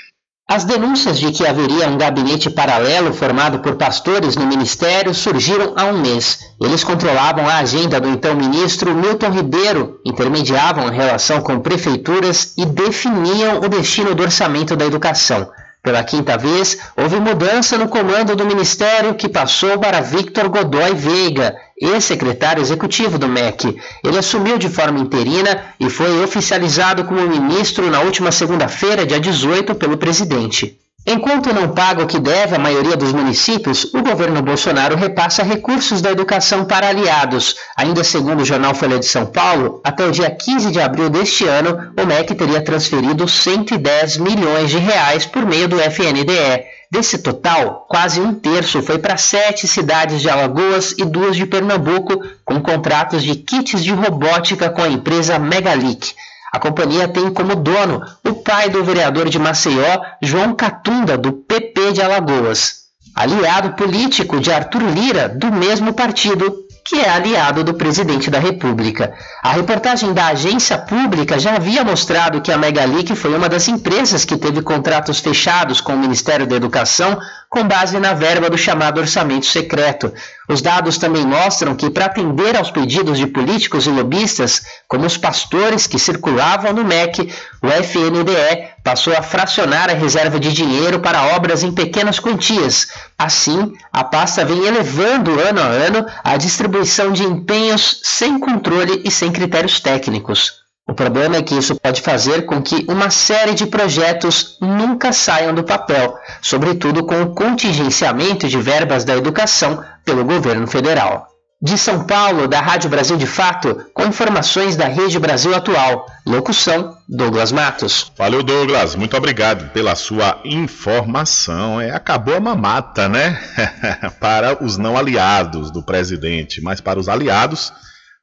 As 0.49 0.65
denúncias 0.65 1.19
de 1.21 1.31
que 1.31 1.47
haveria 1.47 1.89
um 1.89 1.97
gabinete 1.97 2.51
paralelo 2.51 3.15
formado 3.15 3.61
por 3.61 3.77
pastores 3.77 4.35
no 4.35 4.47
ministério 4.47 5.15
surgiram 5.15 5.75
há 5.77 5.85
um 5.85 6.01
mês. 6.01 6.41
Eles 6.61 6.83
controlavam 6.83 7.49
a 7.49 7.59
agenda 7.59 8.01
do 8.01 8.09
então 8.09 8.35
ministro 8.35 8.93
Milton 8.93 9.31
Ribeiro, 9.31 10.01
intermediavam 10.05 10.89
a 10.89 10.91
relação 10.91 11.41
com 11.41 11.61
prefeituras 11.61 12.53
e 12.59 12.67
definiam 12.67 13.61
o 13.61 13.69
destino 13.69 14.13
do 14.13 14.25
orçamento 14.25 14.75
da 14.75 14.85
educação. 14.85 15.49
Pela 15.83 16.05
quinta 16.05 16.37
vez, 16.37 16.79
houve 16.95 17.19
mudança 17.19 17.79
no 17.79 17.89
comando 17.89 18.37
do 18.37 18.45
ministério 18.45 19.15
que 19.15 19.29
passou 19.29 19.79
para 19.79 20.03
Victor 20.03 20.49
Godoy 20.51 20.95
Veiga, 20.95 21.57
ex-secretário 21.81 22.61
executivo 22.61 23.19
do 23.19 23.27
MEC. 23.27 23.81
Ele 24.05 24.19
assumiu 24.19 24.59
de 24.59 24.69
forma 24.69 24.99
interina 24.99 25.65
e 25.81 25.89
foi 25.89 26.23
oficializado 26.23 27.05
como 27.05 27.27
ministro 27.27 27.91
na 27.91 28.01
última 28.01 28.31
segunda-feira, 28.31 29.07
dia 29.07 29.19
18, 29.19 29.75
pelo 29.75 29.97
presidente. 29.97 30.79
Enquanto 31.07 31.53
não 31.55 31.71
paga 31.71 32.05
o 32.05 32.07
que 32.07 32.19
deve 32.19 32.55
à 32.55 32.59
maioria 32.59 32.95
dos 32.95 33.13
municípios, 33.13 33.85
o 33.95 34.03
governo 34.03 34.43
Bolsonaro 34.43 34.97
repassa 34.97 35.43
recursos 35.43 36.03
da 36.03 36.11
educação 36.11 36.67
para 36.67 36.89
aliados. 36.89 37.57
Ainda 37.75 38.05
segundo 38.05 38.43
o 38.43 38.45
jornal 38.45 38.75
Folha 38.75 38.99
de 38.99 39.07
São 39.07 39.25
Paulo, 39.25 39.81
até 39.83 40.07
o 40.07 40.13
dia 40.13 40.31
15 40.31 40.71
de 40.71 40.79
abril 40.79 41.09
deste 41.09 41.47
ano, 41.47 41.93
o 41.99 42.07
MEC 42.07 42.35
teria 42.35 42.63
transferido 42.63 43.27
110 43.27 44.19
milhões 44.19 44.71
de 44.71 44.77
reais 44.77 45.25
por 45.25 45.47
meio 45.47 45.69
do 45.69 45.81
FNDE. 45.81 46.65
Desse 46.91 47.19
total, 47.19 47.87
quase 47.89 48.21
um 48.21 48.35
terço 48.35 48.83
foi 48.83 48.99
para 48.99 49.17
sete 49.17 49.67
cidades 49.67 50.21
de 50.21 50.29
Alagoas 50.29 50.93
e 50.99 51.05
duas 51.05 51.35
de 51.35 51.47
Pernambuco, 51.47 52.23
com 52.45 52.61
contratos 52.61 53.23
de 53.23 53.37
kits 53.37 53.83
de 53.83 53.93
robótica 53.93 54.69
com 54.69 54.83
a 54.83 54.89
empresa 54.89 55.39
Megalic. 55.39 56.15
A 56.53 56.59
companhia 56.59 57.07
tem 57.07 57.33
como 57.33 57.55
dono 57.55 58.03
o 58.25 58.35
pai 58.35 58.69
do 58.69 58.83
vereador 58.83 59.29
de 59.29 59.39
Maceió, 59.39 60.01
João 60.21 60.55
Catunda, 60.55 61.17
do 61.17 61.33
PP 61.33 61.93
de 61.93 62.03
Alagoas. 62.03 62.81
Aliado 63.15 63.75
político 63.75 64.41
de 64.41 64.53
Arthur 64.53 64.83
Lira, 64.83 65.29
do 65.29 65.53
mesmo 65.53 65.93
partido, 65.93 66.65
que 66.85 66.97
é 66.97 67.09
aliado 67.09 67.63
do 67.63 67.75
presidente 67.75 68.31
da 68.31 68.39
República. 68.39 69.13
A 69.43 69.53
reportagem 69.53 70.13
da 70.13 70.27
agência 70.27 70.77
pública 70.77 71.39
já 71.39 71.55
havia 71.55 71.85
mostrado 71.85 72.41
que 72.41 72.51
a 72.51 72.59
Megalic 72.59 73.15
foi 73.15 73.35
uma 73.35 73.49
das 73.49 73.69
empresas 73.69 74.25
que 74.25 74.37
teve 74.37 74.63
contratos 74.63 75.21
fechados 75.21 75.81
com 75.81 75.95
o 75.95 75.99
Ministério 75.99 76.47
da 76.47 76.57
Educação 76.57 77.19
com 77.51 77.65
base 77.67 77.99
na 77.99 78.15
verba 78.15 78.49
do 78.49 78.57
chamado 78.57 79.01
orçamento 79.01 79.45
secreto. 79.45 80.15
Os 80.49 80.63
dados 80.63 80.99
também 80.99 81.27
mostram 81.27 81.75
que, 81.75 81.91
para 81.91 82.05
atender 82.05 82.57
aos 82.57 82.71
pedidos 82.71 83.19
de 83.19 83.27
políticos 83.27 83.87
e 83.87 83.91
lobistas, 83.91 84.63
como 84.87 85.05
os 85.05 85.17
pastores 85.17 85.85
que 85.85 85.99
circulavam 85.99 86.73
no 86.73 86.85
MEC, 86.85 87.29
o 87.61 87.67
FNDE 87.67 88.69
passou 88.85 89.17
a 89.17 89.23
fracionar 89.23 89.91
a 89.91 89.95
reserva 89.95 90.39
de 90.39 90.53
dinheiro 90.53 91.01
para 91.01 91.35
obras 91.35 91.65
em 91.65 91.73
pequenas 91.73 92.21
quantias. 92.21 92.87
Assim, 93.19 93.73
a 93.93 94.05
pasta 94.05 94.45
vem 94.45 94.65
elevando 94.65 95.41
ano 95.41 95.61
a 95.61 95.67
ano 95.67 96.07
a 96.23 96.37
distribuição 96.37 97.11
de 97.11 97.25
empenhos 97.25 98.01
sem 98.05 98.39
controle 98.39 99.03
e 99.05 99.11
sem 99.11 99.33
critérios 99.33 99.81
técnicos. 99.81 100.60
O 100.91 100.93
problema 100.93 101.37
é 101.37 101.43
que 101.43 101.55
isso 101.55 101.77
pode 101.77 102.03
fazer 102.03 102.47
com 102.47 102.61
que 102.61 102.85
uma 102.89 103.11
série 103.11 103.55
de 103.55 103.65
projetos 103.65 104.59
nunca 104.61 105.13
saiam 105.13 105.55
do 105.55 105.63
papel, 105.63 106.17
sobretudo 106.43 107.05
com 107.05 107.23
o 107.23 107.33
contingenciamento 107.33 108.49
de 108.49 108.61
verbas 108.61 109.05
da 109.05 109.17
educação 109.17 109.85
pelo 110.05 110.25
governo 110.25 110.67
federal. 110.67 111.29
De 111.63 111.79
São 111.79 112.03
Paulo, 112.05 112.49
da 112.49 112.61
Rádio 112.61 112.91
Brasil 112.91 113.17
de 113.17 113.27
Fato, 113.27 113.87
com 113.95 114.07
informações 114.07 114.75
da 114.75 114.87
Rede 114.89 115.17
Brasil 115.21 115.55
Atual. 115.55 116.07
Locução: 116.27 116.97
Douglas 117.09 117.53
Matos. 117.53 118.11
Valeu, 118.19 118.43
Douglas. 118.43 118.97
Muito 118.97 119.17
obrigado 119.17 119.71
pela 119.71 119.95
sua 119.95 120.41
informação. 120.45 121.81
É, 121.81 121.93
acabou 121.93 122.35
a 122.35 122.41
mamata, 122.41 123.09
né? 123.09 123.41
para 124.19 124.61
os 124.61 124.77
não 124.77 124.99
aliados 124.99 125.71
do 125.71 125.85
presidente, 125.85 126.61
mas 126.61 126.81
para 126.81 126.99
os 126.99 127.09
aliados 127.09 127.73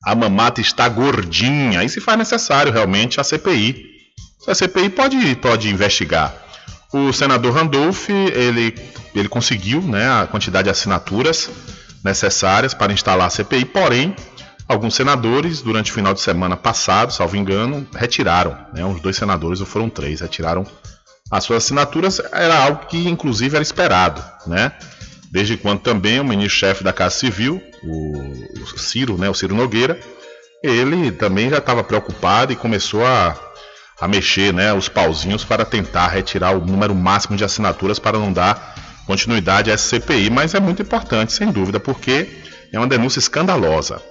a 0.08 0.15
mamata 0.15 0.62
está 0.62 0.88
gordinha 0.88 1.84
e 1.84 1.89
se 1.89 2.00
faz 2.00 2.17
necessário 2.17 2.72
realmente 2.72 3.20
a 3.20 3.26
CPI. 3.26 3.86
A 4.48 4.56
CPI 4.56 4.89
pode, 4.91 5.36
pode 5.36 5.70
investigar. 5.70 6.34
O 6.93 7.12
senador 7.12 7.54
Randolph 7.54 8.10
ele, 8.10 8.74
ele 9.13 9.28
conseguiu 9.28 9.82
né, 9.82 10.10
a 10.10 10.26
quantidade 10.26 10.63
de 10.63 10.70
assinaturas 10.70 11.50
necessárias 12.02 12.74
para 12.74 12.93
instalar 12.93 13.28
a 13.28 13.30
CPI, 13.30 13.65
porém, 13.65 14.15
alguns 14.65 14.96
senadores, 14.96 15.62
durante 15.62 15.91
o 15.91 15.93
final 15.93 16.13
de 16.13 16.22
semana 16.22 16.56
passado, 16.56 17.12
salvo 17.12 17.36
engano, 17.36 17.86
retiraram. 17.93 18.58
Né, 18.74 18.86
os 18.86 19.02
dois 19.02 19.17
senadores, 19.17 19.60
ou 19.60 19.65
foram 19.65 19.89
três, 19.89 20.22
retiraram 20.22 20.65
as 21.30 21.43
suas 21.43 21.65
assinaturas. 21.65 22.22
Era 22.32 22.58
algo 22.58 22.86
que, 22.86 23.10
inclusive, 23.10 23.58
era 23.58 23.63
esperado. 23.63 24.24
Né? 24.46 24.72
Desde 25.32 25.58
quando 25.58 25.82
também 25.82 26.20
o 26.20 26.26
ministro-chefe 26.26 26.84
da 26.84 26.94
Casa 26.94 27.16
Civil, 27.16 27.62
o 27.84 28.78
Ciro, 28.78 29.18
né, 29.18 29.30
o 29.30 29.34
Ciro 29.34 29.56
Nogueira, 29.56 30.00
ele 30.63 31.12
também 31.12 31.50
já 31.50 31.58
estava 31.58 31.84
preocupado 31.84 32.52
e 32.52 32.56
começou 32.56 33.06
a, 33.06 33.38
a 34.00 34.08
mexer 34.08 34.54
né, 34.54 34.74
os 34.74 34.90
pauzinhos 34.90 35.44
para 35.44 35.66
tentar 35.66 36.08
retirar 36.08 36.52
o 36.52 36.66
número 36.66 36.96
máximo 36.96 37.38
de 37.38 37.44
assinaturas 37.44 38.00
para 38.00 38.18
não 38.18 38.32
dar 38.32 38.76
continuidade 39.06 39.72
a 39.72 39.78
CPI, 39.78 40.30
mas 40.30 40.54
é 40.54 40.60
muito 40.60 40.82
importante, 40.82 41.32
sem 41.32 41.52
dúvida, 41.52 41.80
porque 41.80 42.28
é 42.72 42.78
uma 42.78 42.88
denúncia 42.88 43.20
escandalosa. 43.20 44.02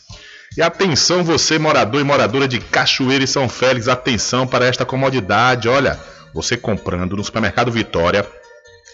E 0.56 0.62
atenção 0.62 1.24
você 1.24 1.58
morador 1.60 2.00
e 2.00 2.04
moradora 2.04 2.48
de 2.48 2.60
Cachoeira 2.60 3.24
e 3.24 3.28
São 3.28 3.50
Félix, 3.50 3.88
atenção 3.88 4.46
para 4.48 4.66
esta 4.66 4.86
comodidade. 4.86 5.68
Olha, 5.68 6.00
você 6.34 6.56
comprando 6.56 7.18
no 7.18 7.24
supermercado 7.24 7.72
Vitória, 7.72 8.26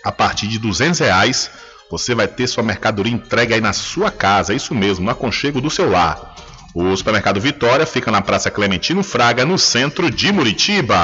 a 0.03 0.11
partir 0.11 0.47
de 0.47 0.57
200 0.57 0.99
reais, 0.99 1.51
você 1.91 2.15
vai 2.15 2.27
ter 2.27 2.47
sua 2.47 2.63
mercadoria 2.63 3.13
entregue 3.13 3.53
aí 3.53 3.61
na 3.61 3.73
sua 3.73 4.09
casa, 4.09 4.53
isso 4.53 4.73
mesmo, 4.73 5.05
no 5.05 5.11
aconchego 5.11 5.59
do 5.59 5.69
seu 5.69 5.89
lar. 5.89 6.35
O 6.73 6.95
supermercado 6.95 7.41
Vitória 7.41 7.85
fica 7.85 8.09
na 8.11 8.21
Praça 8.21 8.49
Clementino 8.49 9.03
Fraga, 9.03 9.43
no 9.43 9.57
centro 9.57 10.09
de 10.09 10.31
Muritiba. 10.31 11.03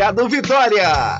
Vitória. 0.27 1.19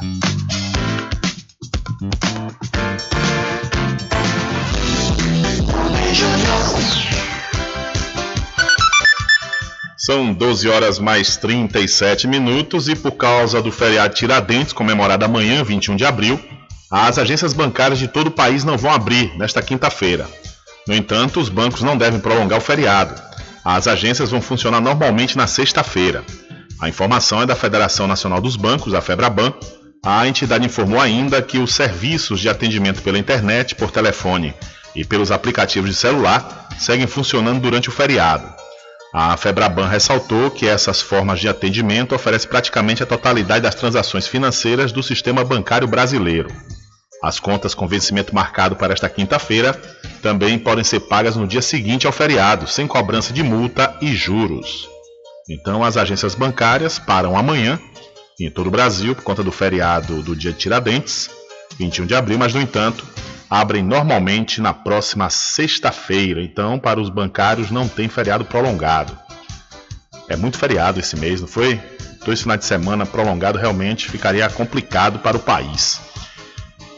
São 9.96 10.34
12 10.34 10.68
horas 10.68 10.98
mais 10.98 11.38
37 11.38 12.28
minutos 12.28 12.90
e 12.90 12.96
por 12.96 13.12
causa 13.12 13.62
do 13.62 13.72
feriado 13.72 14.16
Tiradentes, 14.16 14.74
comemorado 14.74 15.24
amanhã, 15.26 15.64
21 15.64 15.96
de 15.96 16.04
abril, 16.04 16.40
as 16.90 17.20
agências 17.20 17.54
bancárias 17.54 18.00
de 18.00 18.08
todo 18.08 18.28
o 18.28 18.32
país 18.32 18.64
não 18.64 18.80
vão 18.80 18.92
abrir 18.92 19.38
nesta 19.38 19.62
quinta-feira. 19.62 20.28
No 20.88 20.96
entanto, 20.96 21.40
os 21.40 21.50
bancos 21.50 21.84
não 21.84 21.96
devem 21.96 22.20
prolongar 22.20 22.58
o 22.58 22.62
feriado. 22.62 23.14
As 23.64 23.88
agências 23.88 24.32
vão 24.32 24.42
funcionar 24.42 24.82
normalmente 24.82 25.38
na 25.38 25.46
sexta-feira. 25.46 26.26
A 26.82 26.90
informação 26.90 27.44
é 27.44 27.46
da 27.46 27.56
Federação 27.56 28.08
Nacional 28.08 28.42
dos 28.42 28.56
Bancos, 28.56 28.96
a 28.96 29.02
FEBRABAN. 29.02 29.54
A 30.04 30.28
entidade 30.28 30.66
informou 30.66 31.00
ainda 31.00 31.40
que 31.40 31.60
os 31.60 31.76
serviços 31.76 32.40
de 32.40 32.50
atendimento 32.50 33.04
pela 33.04 33.20
internet, 33.20 33.76
por 33.76 33.92
telefone 33.92 34.52
e 34.96 35.06
pelos 35.06 35.32
aplicativos 35.32 35.92
de 35.92 35.96
celular 35.96 36.70
seguem 36.80 37.06
funcionando 37.06 37.62
durante 37.62 37.88
o 37.88 37.92
feriado. 37.92 38.52
A 39.14 39.38
Febraban 39.38 39.88
ressaltou 39.88 40.50
que 40.50 40.68
essas 40.68 41.04
formas 41.04 41.40
de 41.40 41.48
atendimento 41.48 42.16
oferecem 42.16 42.50
praticamente 42.50 43.04
a 43.04 43.06
totalidade 43.06 43.62
das 43.62 43.76
transações 43.76 44.26
financeiras 44.26 44.92
do 44.92 45.04
sistema 45.04 45.44
bancário 45.44 45.88
brasileiro. 45.88 46.50
As 47.22 47.40
contas 47.40 47.76
com 47.76 47.88
vencimento 47.88 48.34
marcado 48.34 48.76
para 48.76 48.94
esta 48.94 49.08
quinta-feira 49.08 49.80
também 50.24 50.58
podem 50.58 50.84
ser 50.84 51.02
pagas 51.02 51.36
no 51.36 51.46
dia 51.46 51.62
seguinte 51.62 52.08
ao 52.08 52.14
feriado, 52.14 52.66
sem 52.66 52.88
cobrança 52.88 53.32
de 53.32 53.44
multa 53.44 53.96
e 54.02 54.16
juros. 54.16 54.90
Então, 55.50 55.84
as 55.84 55.98
agências 55.98 56.36
bancárias 56.36 57.00
param 57.00 57.38
amanhã 57.38 57.80
em 58.40 58.50
todo 58.50 58.68
o 58.68 58.72
Brasil 58.72 59.16
por 59.16 59.24
conta 59.24 59.44
do 59.44 59.52
feriado 59.52 60.22
do 60.22 60.36
dia 60.36 60.52
de 60.52 60.58
Tiradentes, 60.58 61.30
21 61.78 62.06
de 62.06 62.16
abril, 62.16 62.38
mas 62.38 62.54
no 62.54 62.62
entanto, 62.62 63.06
abrem 63.50 63.84
normalmente 63.84 64.62
na 64.62 64.74
próxima 64.74 65.30
sexta-feira. 65.30 66.42
Então, 66.42 66.80
para 66.80 67.00
os 67.00 67.10
bancários 67.10 67.70
não 67.70 67.88
tem 67.88 68.08
feriado 68.08 68.46
prolongado. 68.46 69.18
É 70.28 70.36
muito 70.36 70.58
feriado 70.58 71.00
esse 71.00 71.18
mês, 71.18 71.42
não 71.42 71.48
foi? 71.48 71.80
Dois 72.26 72.42
finais 72.42 72.62
de 72.62 72.66
semana 72.66 73.06
prolongado 73.06 73.58
realmente 73.58 74.10
ficaria 74.10 74.50
complicado 74.50 75.20
para 75.20 75.38
o 75.38 75.40
país. 75.40 76.00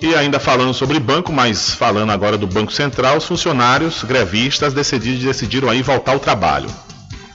E 0.02 0.14
ainda 0.14 0.40
falando 0.40 0.74
sobre 0.74 1.00
banco, 1.00 1.32
mas 1.32 1.74
falando 1.74 2.12
agora 2.12 2.38
do 2.38 2.46
Banco 2.46 2.74
Central, 2.74 3.18
os 3.18 3.26
funcionários 3.26 4.04
grevistas 4.04 4.74
decidiram, 4.74 5.26
decidiram 5.26 5.70
aí 5.70 5.82
voltar 5.82 6.12
ao 6.12 6.20
trabalho. 6.20 6.70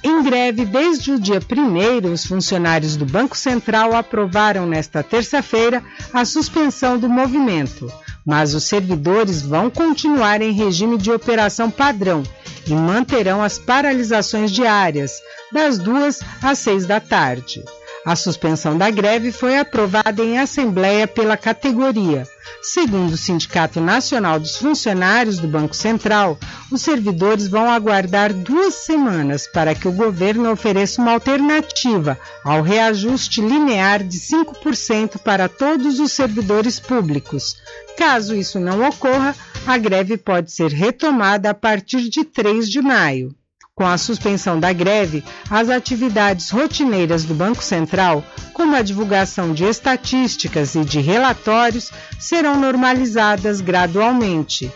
Em 0.02 0.22
greve 0.22 0.64
desde 0.64 1.12
o 1.12 1.18
dia 1.18 1.40
1 1.40 2.12
os 2.12 2.24
funcionários 2.24 2.96
do 2.96 3.04
Banco 3.04 3.36
Central 3.36 3.94
aprovaram 3.94 4.66
nesta 4.66 5.02
terça-feira 5.02 5.82
a 6.12 6.24
suspensão 6.24 6.98
do 6.98 7.08
movimento 7.08 7.90
mas 8.28 8.52
os 8.52 8.64
servidores 8.64 9.40
vão 9.40 9.70
continuar 9.70 10.42
em 10.42 10.52
regime 10.52 10.98
de 10.98 11.10
operação 11.10 11.70
padrão 11.70 12.22
e 12.66 12.74
manterão 12.74 13.42
as 13.42 13.58
paralisações 13.58 14.50
diárias, 14.52 15.12
das 15.50 15.78
duas 15.78 16.20
às 16.42 16.58
seis 16.58 16.84
da 16.84 17.00
tarde. 17.00 17.64
A 18.08 18.16
suspensão 18.16 18.78
da 18.78 18.88
greve 18.88 19.30
foi 19.30 19.58
aprovada 19.58 20.24
em 20.24 20.38
assembleia 20.38 21.06
pela 21.06 21.36
categoria. 21.36 22.26
Segundo 22.62 23.12
o 23.12 23.18
Sindicato 23.18 23.82
Nacional 23.82 24.40
dos 24.40 24.56
Funcionários 24.56 25.38
do 25.38 25.46
Banco 25.46 25.76
Central, 25.76 26.38
os 26.72 26.80
servidores 26.80 27.48
vão 27.48 27.70
aguardar 27.70 28.32
duas 28.32 28.72
semanas 28.76 29.46
para 29.46 29.74
que 29.74 29.86
o 29.86 29.92
governo 29.92 30.50
ofereça 30.50 31.02
uma 31.02 31.12
alternativa 31.12 32.18
ao 32.42 32.62
reajuste 32.62 33.42
linear 33.42 34.02
de 34.02 34.18
5% 34.18 35.18
para 35.18 35.46
todos 35.46 36.00
os 36.00 36.10
servidores 36.10 36.80
públicos. 36.80 37.58
Caso 37.98 38.34
isso 38.34 38.58
não 38.58 38.88
ocorra, 38.88 39.36
a 39.66 39.76
greve 39.76 40.16
pode 40.16 40.50
ser 40.50 40.72
retomada 40.72 41.50
a 41.50 41.54
partir 41.54 42.08
de 42.08 42.24
3 42.24 42.70
de 42.70 42.80
maio. 42.80 43.36
Com 43.78 43.86
a 43.86 43.96
suspensão 43.96 44.58
da 44.58 44.72
greve, 44.72 45.22
as 45.48 45.68
atividades 45.68 46.50
rotineiras 46.50 47.24
do 47.24 47.32
Banco 47.32 47.62
Central, 47.62 48.24
como 48.52 48.74
a 48.74 48.82
divulgação 48.82 49.54
de 49.54 49.62
estatísticas 49.62 50.74
e 50.74 50.84
de 50.84 50.98
relatórios, 50.98 51.92
serão 52.18 52.58
normalizadas 52.58 53.60
gradualmente. 53.60 54.68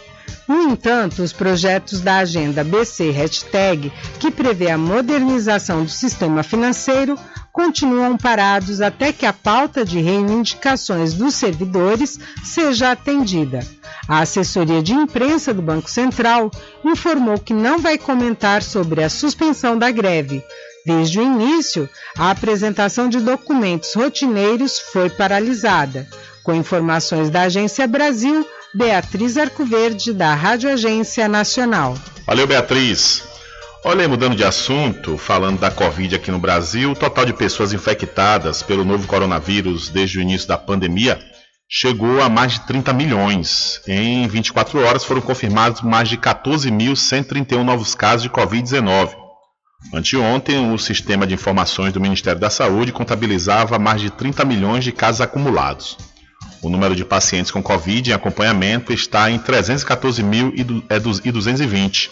No 0.47 0.63
entanto, 0.63 1.21
os 1.21 1.33
projetos 1.33 2.01
da 2.01 2.19
agenda 2.19 2.63
BC 2.63 3.11
Hashtag, 3.11 3.93
que 4.21 4.31
prevê 4.31 4.71
a 4.71 4.79
modernização 4.79 5.83
do 5.83 5.91
sistema 5.91 6.45
financeiro, 6.45 7.19
continuam 7.51 8.17
parados 8.17 8.81
até 8.81 9.13
que 9.13 9.27
a 9.27 9.33
pauta 9.33 9.85
de 9.85 10.01
reivindicações 10.01 11.13
dos 11.13 11.35
servidores 11.35 12.21
seja 12.45 12.93
atendida. 12.93 13.67
A 14.09 14.21
assessoria 14.21 14.83
de 14.83 14.93
imprensa 14.93 15.55
do 15.55 15.63
Banco 15.63 15.89
Central 15.89 16.51
informou 16.85 17.39
que 17.39 17.55
não 17.55 17.79
vai 17.79 17.97
comentar 17.97 18.63
sobre 18.63 19.03
a 19.03 19.09
suspensão 19.09 19.79
da 19.79 19.91
greve. 19.91 20.43
Desde 20.85 21.21
o 21.21 21.23
início, 21.23 21.89
a 22.19 22.31
apresentação 22.31 23.09
de 23.09 23.21
documentos 23.21 23.95
rotineiros 23.95 24.81
foi 24.81 25.09
paralisada. 25.09 26.09
Com 26.43 26.53
informações 26.53 27.31
da 27.31 27.43
Agência 27.43 27.87
Brasil, 27.87 28.45
Beatriz 28.75 29.37
Arcoverde, 29.37 30.13
da 30.13 30.35
Rádio 30.35 30.69
Agência 30.71 31.29
Nacional. 31.29 31.97
Valeu, 32.27 32.47
Beatriz. 32.49 33.23
Olha, 33.85 34.09
mudando 34.09 34.37
de 34.37 34.45
assunto, 34.45 35.17
falando 35.17 35.61
da 35.61 35.71
Covid 35.71 36.17
aqui 36.17 36.31
no 36.31 36.39
Brasil, 36.39 36.93
o 36.93 36.97
total 36.97 37.25
de 37.25 37.33
pessoas 37.33 37.73
infectadas 37.73 38.63
pelo 38.63 38.85
novo 38.85 39.07
coronavírus 39.07 39.89
desde 39.89 40.19
o 40.19 40.21
início 40.21 40.49
da 40.49 40.59
pandemia 40.59 41.19
chegou 41.75 42.21
a 42.21 42.29
mais 42.29 42.53
de 42.53 42.61
30 42.61 42.93
milhões. 42.93 43.81
Em 43.89 44.29
24 44.29 44.79
horas 44.85 45.07
foram 45.07 45.23
confirmados 45.23 45.81
mais 45.81 46.07
de 46.07 46.19
14.131 46.19 47.63
novos 47.63 47.95
casos 47.95 48.25
de 48.25 48.29
Covid-19. 48.29 49.17
Anteontem, 49.95 50.71
o 50.71 50.79
sistema 50.79 51.27
de 51.27 51.33
informações 51.33 51.95
do 51.95 52.01
Ministério 52.01 52.39
da 52.39 52.51
Saúde 52.51 52.93
contabilizava 52.93 53.79
mais 53.79 54.03
de 54.03 54.11
30 54.11 54.45
milhões 54.45 54.85
de 54.85 54.93
casos 54.93 55.23
acumulados. 55.23 55.97
O 56.61 56.69
número 56.69 56.95
de 56.95 57.07
pacientes 57.07 57.51
com 57.51 57.63
Covid 57.63 58.11
em 58.11 58.13
acompanhamento 58.13 58.93
está 58.93 59.31
em 59.31 59.39
314.220. 59.39 62.11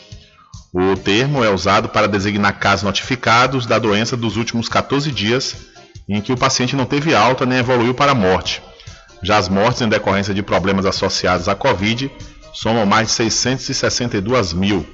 O 0.73 0.97
termo 0.97 1.45
é 1.45 1.51
usado 1.51 1.91
para 1.91 2.09
designar 2.09 2.59
casos 2.59 2.85
notificados 2.85 3.67
da 3.67 3.79
doença 3.79 4.17
dos 4.17 4.39
últimos 4.39 4.71
14 4.71 5.13
dias 5.13 5.55
em 6.09 6.23
que 6.23 6.33
o 6.33 6.37
paciente 6.37 6.75
não 6.75 6.87
teve 6.87 7.15
alta 7.15 7.45
nem 7.45 7.59
evoluiu 7.59 7.93
para 7.93 8.13
a 8.13 8.15
morte. 8.15 8.63
Já 9.23 9.39
as 9.39 9.49
mortes 9.49 9.83
em 9.83 9.89
decorrência 9.89 10.35
de 10.35 10.43
problemas 10.43 10.87
associados 10.87 11.49
à 11.49 11.55
Covid 11.55 12.11
somam 12.53 12.87
mais 12.87 13.09
de 13.09 13.15
662 13.15 14.53
mil. 14.53 14.87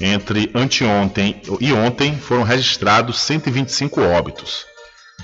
Entre 0.00 0.50
anteontem 0.54 1.40
e 1.60 1.72
ontem 1.72 2.16
foram 2.16 2.42
registrados 2.42 3.20
125 3.20 4.00
óbitos. 4.00 4.66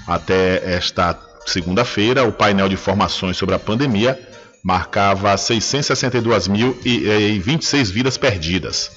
Até 0.06 0.74
esta 0.74 1.18
segunda-feira, 1.46 2.24
o 2.24 2.32
painel 2.32 2.68
de 2.68 2.74
informações 2.74 3.36
sobre 3.36 3.54
a 3.54 3.58
pandemia 3.58 4.18
marcava 4.62 5.34
662.026 5.34 7.90
vidas 7.90 8.16
perdidas. 8.16 8.92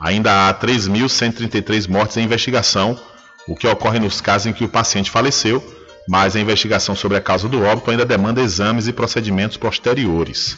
Ainda 0.00 0.48
há 0.48 0.54
3.133 0.54 1.88
mortes 1.88 2.16
em 2.16 2.24
investigação, 2.24 2.98
o 3.46 3.54
que 3.54 3.68
ocorre 3.68 4.00
nos 4.00 4.20
casos 4.20 4.48
em 4.48 4.52
que 4.52 4.64
o 4.64 4.68
paciente 4.68 5.08
faleceu, 5.10 5.62
mas 6.08 6.34
a 6.34 6.40
investigação 6.40 6.94
sobre 6.94 7.16
a 7.16 7.20
causa 7.20 7.48
do 7.48 7.62
óbito 7.62 7.90
ainda 7.90 8.04
demanda 8.04 8.40
exames 8.40 8.88
e 8.88 8.92
procedimentos 8.92 9.56
posteriores. 9.56 10.56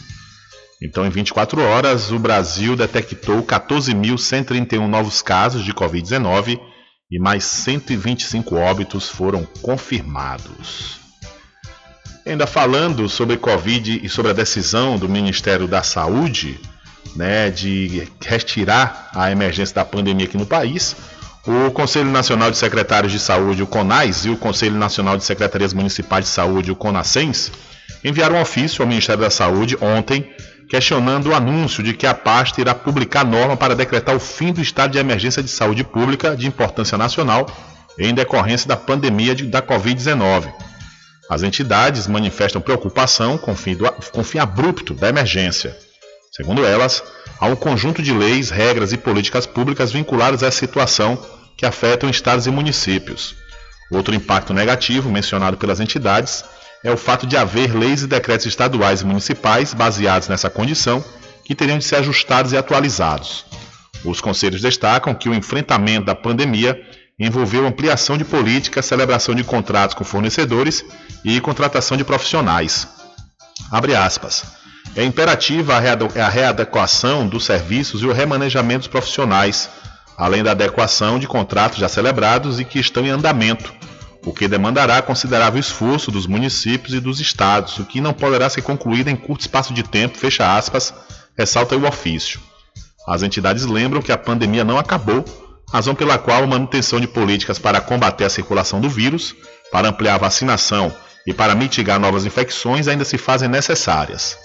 Então, 0.83 1.07
em 1.07 1.11
24 1.11 1.63
horas, 1.63 2.11
o 2.11 2.19
Brasil 2.19 2.77
detectou 2.77 3.43
14.131 3.43 4.87
novos 4.87 5.23
casos 5.23 5.65
de 5.65 5.73
Covid-19 5.73 6.61
e 7.11 7.19
mais 7.19 7.45
125 7.45 8.57
óbitos 8.57 9.09
foram 9.09 9.47
confirmados. 9.63 10.99
Ainda 12.27 12.47
falando 12.47 13.09
sobre 13.09 13.37
Covid 13.37 14.01
e 14.03 14.09
sobre 14.09 14.31
a 14.31 14.35
decisão 14.35 14.99
do 14.99 15.09
Ministério 15.09 15.69
da 15.69 15.83
Saúde 15.83 16.59
né, 17.15 17.51
de 17.51 18.09
retirar 18.21 19.11
a 19.15 19.31
emergência 19.31 19.75
da 19.75 19.85
pandemia 19.85 20.27
aqui 20.27 20.37
no 20.37 20.47
país, 20.47 20.97
O 21.47 21.71
Conselho 21.71 22.11
Nacional 22.11 22.51
de 22.51 22.57
Secretários 22.57 23.13
de 23.13 23.19
Saúde, 23.19 23.63
o 23.63 23.67
CONAS, 23.67 24.25
e 24.25 24.31
o 24.31 24.37
Conselho 24.37 24.77
Nacional 24.77 25.19
de 25.19 25.25
Secretarias 25.25 25.75
Municipais 25.75 26.25
de 26.25 26.31
Saúde, 26.31 26.73
o 26.73 26.77
CONASENS, 26.77 27.53
enviaram 28.03 28.37
um 28.37 28.41
ofício 28.41 28.81
ao 28.81 28.89
Ministério 28.89 29.21
da 29.21 29.31
Saúde 29.31 29.77
ontem 29.81 30.33
questionando 30.69 31.27
o 31.29 31.35
anúncio 31.35 31.83
de 31.83 31.93
que 31.93 32.07
a 32.07 32.15
pasta 32.15 32.61
irá 32.61 32.75
publicar 32.75 33.25
norma 33.25 33.57
para 33.57 33.77
decretar 33.77 34.17
o 34.17 34.21
fim 34.21 34.53
do 34.53 34.63
estado 34.63 34.93
de 34.93 34.99
emergência 34.99 35.43
de 35.43 35.49
saúde 35.51 35.85
pública 35.85 36.35
de 36.35 36.47
importância 36.47 36.97
nacional 36.97 37.47
em 37.99 38.15
decorrência 38.15 38.67
da 38.67 38.77
pandemia 38.77 39.35
de, 39.35 39.47
da 39.47 39.63
Covid-19. 39.63 40.51
As 41.31 41.43
entidades 41.43 42.07
manifestam 42.07 42.61
preocupação 42.61 43.39
com 43.39 43.53
o, 43.53 43.57
fim 43.57 43.75
do, 43.75 43.91
com 44.13 44.21
o 44.21 44.25
fim 44.25 44.39
abrupto 44.39 44.95
da 44.95 45.09
emergência. 45.09 45.77
Segundo 46.37 46.67
elas, 46.67 47.01
há 47.39 47.47
um 47.47 47.55
conjunto 47.55 48.03
de 48.03 48.13
leis, 48.13 48.51
regras 48.51 48.93
e 48.93 48.97
políticas 48.97 49.47
públicas 49.47 49.93
vinculadas 49.93 50.43
essa 50.43 50.59
situação 50.59 51.17
que 51.57 51.65
afetam 51.65 52.11
estados 52.11 52.49
e 52.49 52.51
municípios. 52.51 53.37
Outro 53.89 54.13
impacto 54.13 54.53
negativo 54.53 55.13
mencionado 55.13 55.57
pelas 55.57 55.79
entidades 55.79 56.45
é 56.83 56.91
o 56.91 56.97
fato 56.97 57.25
de 57.25 57.37
haver 57.37 57.73
leis 57.73 58.03
e 58.03 58.09
decretos 58.09 58.47
estaduais 58.47 59.03
e 59.03 59.07
municipais 59.07 59.73
baseados 59.73 60.27
nessa 60.27 60.51
condição 60.51 61.05
que 61.45 61.55
teriam 61.55 61.79
de 61.79 61.85
ser 61.85 61.97
ajustados 61.97 62.51
e 62.51 62.57
atualizados. 62.57 63.47
Os 64.05 64.21
conselhos 64.21 64.61
destacam 64.61 65.15
que 65.15 65.29
o 65.29 65.35
enfrentamento 65.35 66.07
da 66.07 66.17
pandemia 66.17 66.77
envolveu 67.17 67.65
ampliação 67.65 68.19
de 68.19 68.25
políticas, 68.25 68.87
celebração 68.87 69.37
de 69.37 69.45
contratos 69.45 69.95
com 69.95 70.03
fornecedores 70.03 70.85
e 71.25 71.41
contratação 71.41 71.97
de 71.97 72.03
profissionais. 72.03 72.89
Abre 73.71 73.95
aspas. 73.95 74.64
É 74.97 75.03
imperativa 75.03 75.75
a 75.77 76.29
readequação 76.29 77.27
dos 77.27 77.45
serviços 77.45 78.03
e 78.03 78.07
o 78.07 78.13
remanejamento 78.13 78.81
dos 78.81 78.89
profissionais, 78.89 79.69
além 80.17 80.43
da 80.43 80.53
adequação 80.53 81.19
de 81.19 81.27
contratos 81.27 81.79
já 81.79 81.89
celebrados 81.89 82.61
e 82.61 82.65
que 82.65 82.79
estão 82.79 83.05
em 83.05 83.11
andamento, 83.11 83.73
o 84.25 84.33
que 84.33 84.49
demandará 84.49 85.03
considerável 85.03 85.61
esforço 85.61 86.11
dos 86.11 86.27
municípios 86.27 86.95
e 86.95 87.01
dos 87.01 87.21
estados, 87.21 87.79
o 87.79 87.85
que 87.85 88.01
não 88.01 88.13
poderá 88.13 88.49
ser 88.49 88.63
concluído 88.63 89.09
em 89.09 89.17
curto 89.17 89.43
espaço 89.43 89.75
de 89.75 89.83
tempo, 89.83 90.17
fecha 90.17 90.57
aspas, 90.57 90.95
ressalta 91.37 91.77
o 91.77 91.87
ofício. 91.87 92.41
As 93.07 93.23
entidades 93.23 93.67
lembram 93.67 94.01
que 94.01 94.13
a 94.13 94.19
pandemia 94.19 94.65
não 94.65 94.79
acabou, 94.79 95.25
razão 95.71 95.95
pela 95.95 96.19
qual 96.19 96.45
a 96.45 96.47
manutenção 96.47 97.01
de 97.01 97.09
políticas 97.09 97.59
para 97.59 97.81
combater 97.81 98.25
a 98.25 98.31
circulação 98.31 98.81
do 98.81 98.89
vírus, 98.89 99.35
para 99.73 99.89
ampliar 99.89 100.15
a 100.15 100.19
vacinação 100.19 100.95
e 101.27 101.35
para 101.35 101.55
mitigar 101.55 101.99
novas 101.99 102.25
infecções 102.25 102.87
ainda 102.87 103.05
se 103.05 103.19
fazem 103.19 103.49
necessárias. 103.49 104.39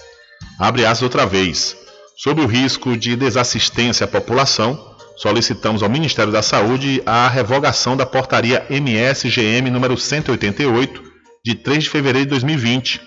Abre 0.58 0.84
aspas 0.84 1.02
outra 1.02 1.26
vez. 1.26 1.76
Sob 2.16 2.42
o 2.42 2.46
risco 2.46 2.96
de 2.96 3.16
desassistência 3.16 4.04
à 4.04 4.08
população, 4.08 4.78
solicitamos 5.16 5.82
ao 5.82 5.88
Ministério 5.88 6.32
da 6.32 6.42
Saúde 6.42 7.02
a 7.06 7.28
revogação 7.28 7.96
da 7.96 8.04
portaria 8.04 8.66
MSGM 8.68 9.70
número 9.70 9.96
188 9.96 11.02
de 11.44 11.54
3 11.54 11.84
de 11.84 11.90
fevereiro 11.90 12.26
de 12.26 12.30
2020. 12.30 13.00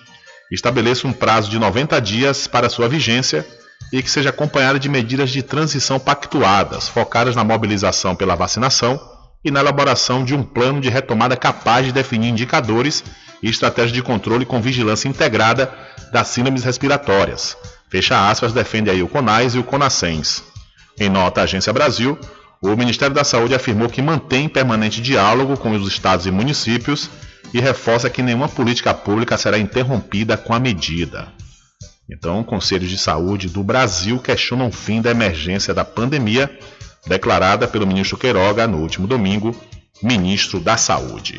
Estabeleça 0.50 1.06
um 1.06 1.12
prazo 1.12 1.48
de 1.48 1.58
90 1.58 2.00
dias 2.00 2.46
para 2.46 2.68
sua 2.68 2.88
vigência 2.88 3.46
e 3.92 4.02
que 4.02 4.10
seja 4.10 4.30
acompanhada 4.30 4.78
de 4.78 4.88
medidas 4.88 5.30
de 5.30 5.42
transição 5.42 6.00
pactuadas, 6.00 6.88
focadas 6.88 7.36
na 7.36 7.44
mobilização 7.44 8.16
pela 8.16 8.34
vacinação 8.34 9.13
e 9.44 9.50
na 9.50 9.60
elaboração 9.60 10.24
de 10.24 10.34
um 10.34 10.42
plano 10.42 10.80
de 10.80 10.88
retomada 10.88 11.36
capaz 11.36 11.84
de 11.86 11.92
definir 11.92 12.28
indicadores 12.28 13.04
e 13.42 13.48
estratégias 13.48 13.92
de 13.92 14.02
controle 14.02 14.46
com 14.46 14.60
vigilância 14.60 15.08
integrada 15.08 15.72
das 16.10 16.28
síndromes 16.28 16.64
respiratórias. 16.64 17.56
Fecha 17.90 18.28
aspas, 18.28 18.52
defende 18.52 18.90
aí 18.90 19.02
o 19.02 19.08
CONAS 19.08 19.54
e 19.54 19.58
o 19.58 19.64
CONASENS. 19.64 20.42
Em 20.98 21.08
nota 21.08 21.42
à 21.42 21.44
Agência 21.44 21.72
Brasil, 21.72 22.18
o 22.62 22.74
Ministério 22.76 23.14
da 23.14 23.24
Saúde 23.24 23.54
afirmou 23.54 23.88
que 23.88 24.00
mantém 24.00 24.48
permanente 24.48 25.02
diálogo 25.02 25.56
com 25.56 25.72
os 25.72 25.86
estados 25.86 26.24
e 26.24 26.30
municípios 26.30 27.10
e 27.52 27.60
reforça 27.60 28.08
que 28.08 28.22
nenhuma 28.22 28.48
política 28.48 28.94
pública 28.94 29.36
será 29.36 29.58
interrompida 29.58 30.36
com 30.36 30.54
a 30.54 30.58
medida. 30.58 31.28
Então, 32.08 32.42
conselhos 32.42 32.90
de 32.90 32.98
saúde 32.98 33.48
do 33.48 33.62
Brasil 33.62 34.18
questionam 34.18 34.68
o 34.68 34.72
fim 34.72 35.00
da 35.00 35.10
emergência 35.10 35.72
da 35.74 35.84
pandemia, 35.84 36.50
declarada 37.06 37.66
pelo 37.66 37.86
ministro 37.86 38.16
Queiroga 38.16 38.66
no 38.66 38.78
último 38.78 39.06
domingo, 39.06 39.54
ministro 40.02 40.60
da 40.60 40.76
Saúde. 40.76 41.38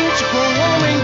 com 0.01 0.37
o 0.37 0.41
homem 0.41 0.95
do 0.95 0.97
campo. 0.97 1.00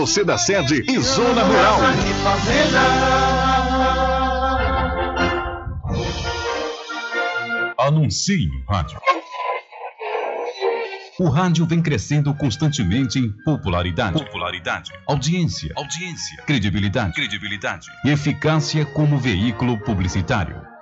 você 0.00 0.24
da 0.24 0.38
sede 0.38 0.82
e 0.88 0.98
zona 0.98 1.42
rural. 1.42 1.78
Anuncie 7.78 8.46
no 8.46 8.64
rádio. 8.64 8.98
O 11.18 11.28
rádio 11.28 11.66
vem 11.66 11.82
crescendo 11.82 12.32
constantemente 12.32 13.18
em 13.18 13.30
popularidade, 13.44 14.24
popularidade, 14.24 14.90
audiência, 15.06 15.70
audiência, 15.76 16.44
credibilidade, 16.46 17.12
credibilidade 17.12 17.86
e 18.02 18.08
eficácia 18.08 18.86
como 18.86 19.18
veículo 19.18 19.76
publicitário. 19.80 20.69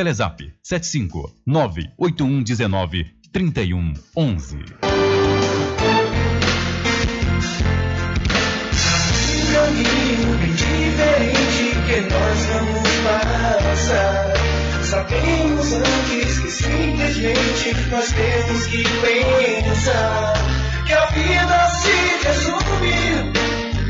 Telezap 0.00 0.40
75 0.62 1.30
98119 1.44 3.04
3111. 3.30 4.56
caminho 9.52 10.38
bem 10.38 10.54
diferente 10.54 11.76
que 11.86 12.00
nós 12.00 12.38
vamos 12.46 12.88
passar. 13.04 14.32
Sabemos 14.84 15.72
antes 15.74 16.38
que 16.38 16.50
simplesmente 16.50 17.90
nós 17.90 18.10
temos 18.10 18.66
que 18.68 18.82
pensar 19.02 20.32
que 20.86 20.94
a 20.94 21.04
vida 21.10 21.68
se 21.82 22.26
resume 22.26 22.94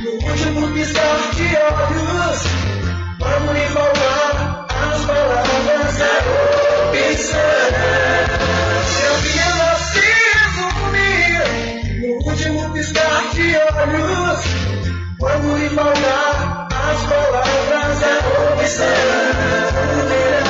no 0.03 0.11
último 0.29 0.75
piscar 0.75 1.31
de 1.37 1.57
olhos. 1.57 2.43
Vamos 3.21 3.55
lhe 3.55 3.67
falar 3.69 4.20
as 5.01 5.07
palavras 5.07 5.97
da 5.97 6.13
opção. 6.89 7.41
Que 8.93 9.05
a 9.07 9.13
vida 9.23 9.71
se 9.93 10.11
no 12.01 12.11
último 12.27 12.61
piscar 12.73 13.23
de 13.33 13.47
olhos. 13.57 14.41
Quando 15.19 15.59
lhe 15.59 15.69
faltar 15.71 16.69
as 16.71 17.01
palavras 17.07 18.01
da 18.01 18.15
opção 18.55 20.50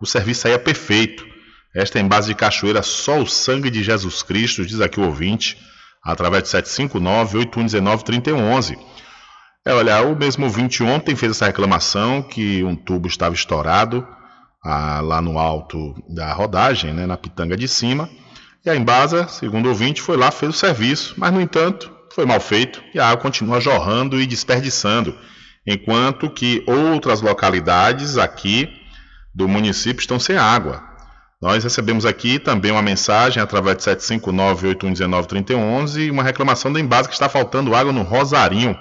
O 0.00 0.06
serviço 0.06 0.40
saía 0.42 0.58
perfeito. 0.58 1.26
Esta 1.74 2.00
embase 2.00 2.28
de 2.28 2.34
cachoeira, 2.34 2.82
só 2.82 3.20
o 3.20 3.26
sangue 3.26 3.70
de 3.70 3.84
Jesus 3.84 4.22
Cristo, 4.22 4.64
diz 4.64 4.80
aqui 4.80 4.98
o 4.98 5.04
ouvinte, 5.04 5.58
através 6.02 6.44
de 6.44 6.48
759-8119-3111. 6.50 8.78
É, 9.66 9.74
olha, 9.74 10.00
o 10.02 10.16
mesmo 10.16 10.46
ouvinte 10.46 10.82
ontem 10.82 11.14
fez 11.14 11.32
essa 11.32 11.44
reclamação 11.46 12.22
que 12.22 12.64
um 12.64 12.74
tubo 12.74 13.06
estava 13.06 13.34
estourado 13.34 14.08
ah, 14.64 15.02
lá 15.02 15.20
no 15.20 15.38
alto 15.38 15.94
da 16.08 16.32
rodagem, 16.32 16.94
né, 16.94 17.04
na 17.04 17.18
pitanga 17.18 17.54
de 17.56 17.68
cima 17.68 18.08
e 18.66 18.70
a 18.70 18.76
Embasa, 18.76 19.28
segundo 19.28 19.68
ouvinte, 19.68 20.02
foi 20.02 20.16
lá, 20.16 20.32
fez 20.32 20.54
o 20.54 20.58
serviço, 20.58 21.14
mas 21.16 21.32
no 21.32 21.40
entanto 21.40 21.90
foi 22.12 22.26
mal 22.26 22.40
feito 22.40 22.82
e 22.92 22.98
a 22.98 23.06
água 23.06 23.22
continua 23.22 23.60
jorrando 23.60 24.20
e 24.20 24.26
desperdiçando, 24.26 25.16
enquanto 25.64 26.28
que 26.28 26.64
outras 26.66 27.20
localidades 27.20 28.18
aqui 28.18 28.68
do 29.32 29.46
município 29.46 30.00
estão 30.00 30.18
sem 30.18 30.36
água. 30.36 30.82
Nós 31.40 31.62
recebemos 31.62 32.04
aqui 32.04 32.38
também 32.38 32.72
uma 32.72 32.82
mensagem 32.82 33.42
através 33.42 33.76
de 33.76 33.84
759-8119-3111 33.84 36.06
e 36.06 36.10
uma 36.10 36.24
reclamação 36.24 36.72
da 36.72 36.80
Embasa 36.80 37.08
que 37.08 37.14
está 37.14 37.28
faltando 37.28 37.74
água 37.74 37.92
no 37.92 38.02
Rosarinho. 38.02 38.74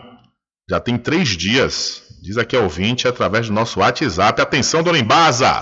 Já 0.68 0.80
tem 0.80 0.98
três 0.98 1.30
dias. 1.30 2.02
Diz 2.24 2.38
aqui 2.38 2.56
a 2.56 2.62
ouvinte 2.62 3.08
através 3.08 3.48
do 3.48 3.54
nosso 3.54 3.82
WhatsApp. 3.82 4.42
Atenção, 4.42 4.82
dona 4.82 4.98
Embasa! 4.98 5.62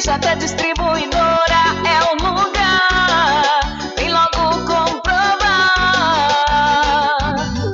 RJ 0.00 0.36
Distribuidora 0.38 1.60
é 1.84 2.00
o 2.10 2.14
lugar. 2.14 3.60
Vem 3.98 4.10
logo 4.10 4.64
comprovar. 4.64 5.04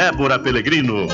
Débora 0.00 0.38
Pelegrino. 0.38 1.06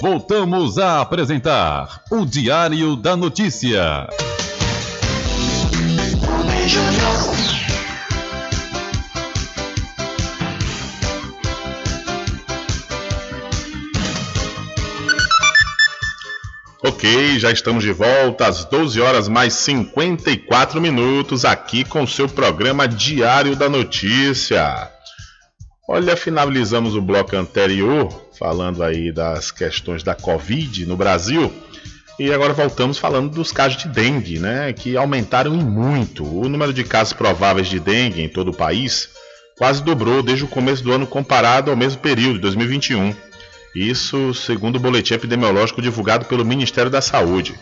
Voltamos 0.00 0.78
a 0.78 1.02
apresentar 1.02 2.02
o 2.10 2.24
Diário 2.24 2.96
da 2.96 3.14
Notícia. 3.14 4.08
Ok, 16.82 17.38
já 17.38 17.52
estamos 17.52 17.84
de 17.84 17.92
volta 17.92 18.46
às 18.46 18.64
12 18.64 18.98
horas 19.02 19.28
mais 19.28 19.52
54 19.52 20.80
minutos 20.80 21.44
aqui 21.44 21.84
com 21.84 22.04
o 22.04 22.08
seu 22.08 22.26
programa 22.26 22.88
Diário 22.88 23.54
da 23.54 23.68
Notícia. 23.68 24.90
Olha, 25.92 26.16
finalizamos 26.16 26.94
o 26.94 27.02
bloco 27.02 27.34
anterior 27.34 28.08
falando 28.38 28.80
aí 28.80 29.10
das 29.10 29.50
questões 29.50 30.04
da 30.04 30.14
Covid 30.14 30.86
no 30.86 30.96
Brasil. 30.96 31.52
E 32.16 32.32
agora 32.32 32.52
voltamos 32.52 32.96
falando 32.96 33.28
dos 33.28 33.50
casos 33.50 33.76
de 33.76 33.88
dengue, 33.88 34.38
né, 34.38 34.72
que 34.72 34.96
aumentaram 34.96 35.52
em 35.52 35.64
muito. 35.64 36.24
O 36.24 36.48
número 36.48 36.72
de 36.72 36.84
casos 36.84 37.12
prováveis 37.12 37.66
de 37.66 37.80
dengue 37.80 38.22
em 38.22 38.28
todo 38.28 38.52
o 38.52 38.56
país 38.56 39.08
quase 39.58 39.82
dobrou 39.82 40.22
desde 40.22 40.44
o 40.44 40.48
começo 40.48 40.80
do 40.84 40.92
ano 40.92 41.08
comparado 41.08 41.72
ao 41.72 41.76
mesmo 41.76 42.00
período 42.00 42.34
de 42.34 42.42
2021. 42.42 43.12
Isso 43.74 44.32
segundo 44.32 44.76
o 44.76 44.80
boletim 44.80 45.14
epidemiológico 45.14 45.82
divulgado 45.82 46.24
pelo 46.24 46.44
Ministério 46.44 46.88
da 46.88 47.00
Saúde. 47.00 47.58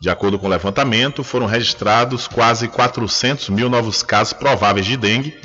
De 0.00 0.08
acordo 0.08 0.38
com 0.38 0.46
o 0.46 0.50
levantamento, 0.50 1.22
foram 1.22 1.44
registrados 1.44 2.26
quase 2.26 2.68
400 2.68 3.50
mil 3.50 3.68
novos 3.68 4.02
casos 4.02 4.32
prováveis 4.32 4.86
de 4.86 4.96
dengue, 4.96 5.38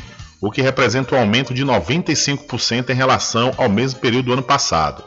o 0.45 0.51
que 0.51 0.61
representa 0.61 1.15
um 1.15 1.19
aumento 1.19 1.55
de 1.55 1.65
95% 1.65 2.91
em 2.91 2.93
relação 2.93 3.51
ao 3.57 3.67
mesmo 3.67 3.99
período 3.99 4.25
do 4.27 4.33
ano 4.33 4.43
passado. 4.43 5.03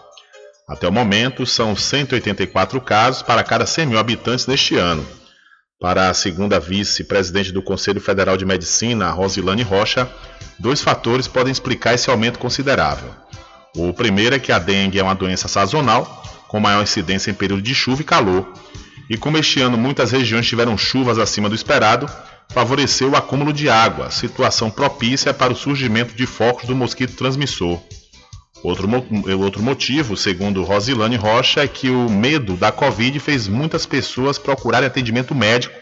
Até 0.69 0.89
o 0.89 0.93
momento, 0.93 1.47
são 1.47 1.77
184 1.77 2.81
casos 2.81 3.23
para 3.23 3.45
cada 3.45 3.65
100 3.65 3.87
mil 3.87 4.01
habitantes 4.01 4.49
neste 4.49 4.75
ano. 4.75 5.07
Para 5.81 6.11
a 6.11 6.15
segunda 6.15 6.59
vice-presidente 6.59 7.53
do 7.53 7.63
Conselho 7.63 8.01
Federal 8.01 8.37
de 8.37 8.45
Medicina, 8.45 9.13
Rosilane 9.13 9.63
Rocha, 9.63 10.11
dois 10.59 10.81
fatores 10.83 11.29
podem 11.29 11.53
explicar 11.53 11.95
esse 11.95 12.11
aumento 12.11 12.41
considerável. 12.41 13.15
O 13.77 13.93
primeiro 13.93 14.35
é 14.35 14.41
que 14.41 14.51
a 14.51 14.59
dengue 14.59 14.99
é 14.99 15.05
uma 15.05 15.15
doença 15.15 15.47
sazonal, 15.47 16.21
com 16.49 16.59
maior 16.59 16.83
incidência 16.83 17.31
em 17.31 17.35
período 17.35 17.63
de 17.63 17.77
chuva 17.77 18.03
e 18.03 18.05
calor. 18.05 18.53
E 19.09 19.17
como 19.17 19.39
este 19.39 19.61
ano 19.61 19.79
muitas 19.79 20.11
regiões 20.11 20.49
tiveram 20.49 20.77
chuvas 20.77 21.17
acima 21.17 21.49
do 21.49 21.55
esperado, 21.55 22.11
favoreceu 22.51 23.11
o 23.11 23.17
acúmulo 23.17 23.53
de 23.53 23.69
água, 23.69 24.11
situação 24.11 24.71
propícia 24.71 25.35
para 25.35 25.53
o 25.53 25.57
surgimento 25.57 26.15
de 26.15 26.27
focos 26.27 26.67
do 26.67 26.75
mosquito 26.75 27.17
transmissor. 27.17 27.81
Outro, 28.63 28.89
outro 29.39 29.63
motivo, 29.63 30.17
segundo 30.17 30.65
Rosilane 30.65 31.17
Rocha, 31.17 31.63
é 31.63 31.69
que 31.69 31.91
o 31.91 32.11
medo 32.11 32.57
da 32.57 32.73
Covid 32.73 33.19
fez 33.21 33.47
muitas 33.47 33.87
pessoas 33.87 34.39
procurarem 34.39 34.87
atendimento 34.87 35.35
médico, 35.35 35.75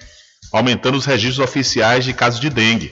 aumentando 0.53 0.99
os 0.99 1.07
registros 1.07 1.39
oficiais 1.39 2.05
de 2.05 2.13
casos 2.13 2.39
de 2.39 2.51
dengue, 2.51 2.91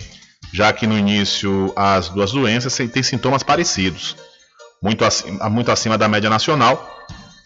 já 0.52 0.72
que 0.72 0.86
no 0.86 0.96
início 0.96 1.72
as 1.76 2.08
duas 2.08 2.32
doenças 2.32 2.74
têm 2.74 3.02
sintomas 3.02 3.42
parecidos. 3.42 4.16
Muito 4.82 5.04
acima, 5.04 5.50
muito 5.50 5.70
acima 5.70 5.98
da 5.98 6.08
média 6.08 6.30
nacional, 6.30 6.90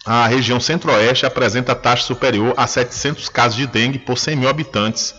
a 0.07 0.27
região 0.27 0.61
centro-oeste 0.61 1.27
apresenta 1.27 1.75
taxa 1.75 2.05
superior 2.05 2.55
a 2.57 2.67
700 2.67 3.29
casos 3.29 3.57
de 3.57 3.67
dengue 3.67 3.99
por 3.99 4.17
100 4.17 4.37
mil 4.37 4.49
habitantes, 4.49 5.15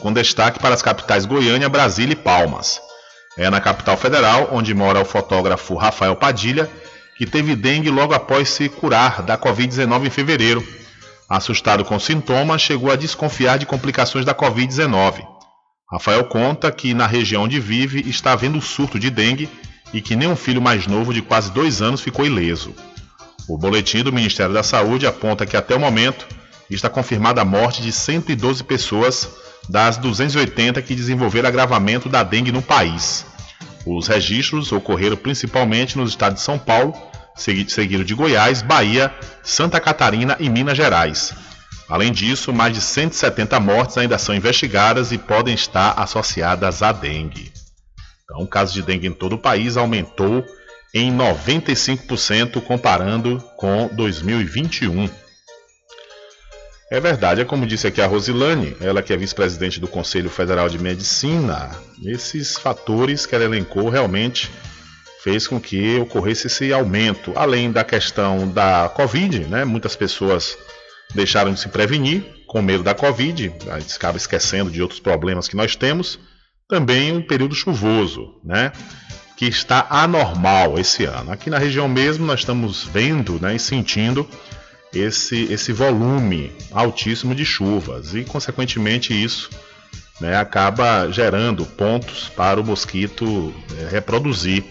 com 0.00 0.12
destaque 0.12 0.58
para 0.58 0.74
as 0.74 0.82
capitais 0.82 1.26
Goiânia, 1.26 1.68
Brasília 1.68 2.12
e 2.12 2.16
Palmas. 2.16 2.80
É 3.36 3.48
na 3.50 3.60
capital 3.60 3.96
federal, 3.96 4.48
onde 4.52 4.74
mora 4.74 5.00
o 5.00 5.04
fotógrafo 5.04 5.74
Rafael 5.76 6.16
Padilha, 6.16 6.68
que 7.16 7.26
teve 7.26 7.54
dengue 7.54 7.90
logo 7.90 8.14
após 8.14 8.48
se 8.48 8.68
curar 8.68 9.22
da 9.22 9.36
Covid-19 9.36 10.06
em 10.06 10.10
fevereiro. 10.10 10.66
Assustado 11.28 11.84
com 11.84 11.98
sintomas, 11.98 12.62
chegou 12.62 12.90
a 12.90 12.96
desconfiar 12.96 13.58
de 13.58 13.66
complicações 13.66 14.24
da 14.24 14.34
Covid-19. 14.34 15.24
Rafael 15.90 16.24
conta 16.24 16.70
que 16.70 16.94
na 16.94 17.06
região 17.06 17.44
onde 17.44 17.60
vive 17.60 18.08
está 18.08 18.32
havendo 18.32 18.60
surto 18.60 18.98
de 18.98 19.10
dengue 19.10 19.48
e 19.92 20.00
que 20.00 20.14
nem 20.14 20.28
um 20.28 20.36
filho 20.36 20.60
mais 20.60 20.86
novo 20.86 21.14
de 21.14 21.22
quase 21.22 21.50
dois 21.50 21.80
anos 21.80 22.00
ficou 22.00 22.26
ileso. 22.26 22.74
O 23.48 23.56
boletim 23.56 24.02
do 24.02 24.12
Ministério 24.12 24.52
da 24.52 24.62
Saúde 24.62 25.06
aponta 25.06 25.46
que 25.46 25.56
até 25.56 25.74
o 25.74 25.80
momento 25.80 26.26
está 26.68 26.90
confirmada 26.90 27.40
a 27.40 27.44
morte 27.44 27.80
de 27.80 27.90
112 27.90 28.62
pessoas 28.64 29.28
das 29.68 29.96
280 29.96 30.82
que 30.82 30.94
desenvolveram 30.94 31.48
agravamento 31.48 32.08
da 32.08 32.22
dengue 32.22 32.52
no 32.52 32.62
país. 32.62 33.26
Os 33.86 34.06
registros 34.06 34.70
ocorreram 34.72 35.16
principalmente 35.16 35.96
nos 35.96 36.10
estados 36.10 36.38
de 36.38 36.44
São 36.44 36.58
Paulo, 36.58 36.92
seguido 37.36 38.04
de 38.04 38.14
Goiás, 38.14 38.60
Bahia, 38.60 39.14
Santa 39.42 39.80
Catarina 39.80 40.36
e 40.38 40.48
Minas 40.48 40.76
Gerais. 40.76 41.32
Além 41.88 42.12
disso, 42.12 42.52
mais 42.52 42.74
de 42.74 42.82
170 42.82 43.58
mortes 43.60 43.96
ainda 43.96 44.18
são 44.18 44.34
investigadas 44.34 45.10
e 45.10 45.16
podem 45.16 45.54
estar 45.54 45.92
associadas 45.98 46.82
à 46.82 46.92
dengue. 46.92 47.50
Então, 48.24 48.42
o 48.42 48.46
caso 48.46 48.74
de 48.74 48.82
dengue 48.82 49.06
em 49.06 49.12
todo 49.12 49.36
o 49.36 49.38
país 49.38 49.78
aumentou 49.78 50.44
em 50.92 51.10
95% 51.16 52.60
comparando 52.60 53.42
com 53.56 53.88
2021. 53.94 55.08
É 56.90 56.98
verdade, 56.98 57.42
é 57.42 57.44
como 57.44 57.66
disse 57.66 57.86
aqui 57.86 58.00
a 58.00 58.06
Rosilane, 58.06 58.74
ela 58.80 59.02
que 59.02 59.12
é 59.12 59.16
vice-presidente 59.16 59.78
do 59.78 59.86
Conselho 59.86 60.30
Federal 60.30 60.70
de 60.70 60.78
Medicina, 60.78 61.70
esses 62.02 62.56
fatores 62.56 63.26
que 63.26 63.34
ela 63.34 63.44
elencou 63.44 63.90
realmente 63.90 64.50
fez 65.22 65.46
com 65.46 65.60
que 65.60 65.98
ocorresse 65.98 66.46
esse 66.46 66.72
aumento, 66.72 67.34
além 67.36 67.70
da 67.70 67.84
questão 67.84 68.48
da 68.48 68.88
Covid, 68.88 69.40
né? 69.40 69.66
Muitas 69.66 69.94
pessoas 69.94 70.56
deixaram 71.14 71.52
de 71.52 71.60
se 71.60 71.68
prevenir 71.68 72.24
com 72.46 72.62
medo 72.62 72.82
da 72.82 72.94
Covid, 72.94 73.52
a 73.70 73.78
gente 73.78 73.94
acaba 73.94 74.16
esquecendo 74.16 74.70
de 74.70 74.80
outros 74.80 74.98
problemas 74.98 75.46
que 75.46 75.56
nós 75.56 75.76
temos, 75.76 76.18
também 76.66 77.14
um 77.14 77.20
período 77.20 77.54
chuvoso, 77.54 78.40
né? 78.42 78.72
Que 79.36 79.44
está 79.44 79.86
anormal 79.90 80.78
esse 80.78 81.04
ano. 81.04 81.32
Aqui 81.32 81.50
na 81.50 81.58
região 81.58 81.86
mesmo 81.86 82.24
nós 82.24 82.40
estamos 82.40 82.84
vendo 82.84 83.38
né, 83.38 83.54
e 83.54 83.58
sentindo 83.58 84.26
esse, 84.92 85.44
esse 85.52 85.72
volume 85.72 86.52
altíssimo 86.72 87.34
de 87.34 87.44
chuvas 87.44 88.14
e, 88.14 88.24
consequentemente, 88.24 89.12
isso 89.12 89.50
né, 90.20 90.36
acaba 90.36 91.10
gerando 91.10 91.64
pontos 91.64 92.28
para 92.28 92.60
o 92.60 92.64
mosquito 92.64 93.54
é, 93.78 93.88
reproduzir. 93.88 94.64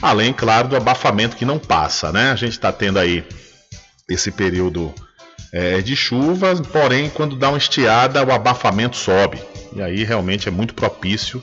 Além, 0.00 0.32
claro, 0.32 0.68
do 0.68 0.76
abafamento 0.76 1.36
que 1.36 1.44
não 1.44 1.58
passa, 1.58 2.10
né? 2.10 2.30
A 2.30 2.36
gente 2.36 2.52
está 2.52 2.72
tendo 2.72 2.98
aí 2.98 3.22
esse 4.08 4.30
período 4.30 4.94
é, 5.52 5.82
de 5.82 5.94
chuvas, 5.94 6.60
porém, 6.60 7.10
quando 7.10 7.36
dá 7.36 7.50
uma 7.50 7.58
estiada, 7.58 8.24
o 8.24 8.32
abafamento 8.32 8.96
sobe. 8.96 9.42
E 9.74 9.82
aí 9.82 10.04
realmente 10.04 10.48
é 10.48 10.50
muito 10.50 10.74
propício. 10.74 11.42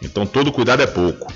Então 0.00 0.24
todo 0.24 0.52
cuidado 0.52 0.82
é 0.82 0.86
pouco. 0.86 1.32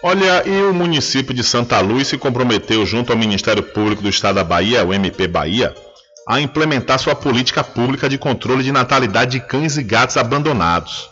Olha, 0.00 0.48
e 0.48 0.62
o 0.62 0.72
município 0.72 1.34
de 1.34 1.42
Santa 1.42 1.80
Luz 1.80 2.06
se 2.06 2.16
comprometeu 2.16 2.86
junto 2.86 3.10
ao 3.10 3.18
Ministério 3.18 3.64
Público 3.64 4.00
do 4.00 4.08
Estado 4.08 4.36
da 4.36 4.44
Bahia, 4.44 4.84
o 4.84 4.94
MP 4.94 5.26
Bahia, 5.26 5.74
a 6.28 6.40
implementar 6.40 7.00
sua 7.00 7.16
política 7.16 7.64
pública 7.64 8.08
de 8.08 8.16
controle 8.16 8.62
de 8.62 8.70
natalidade 8.70 9.32
de 9.32 9.40
cães 9.40 9.76
e 9.76 9.82
gatos 9.82 10.16
abandonados. 10.16 11.10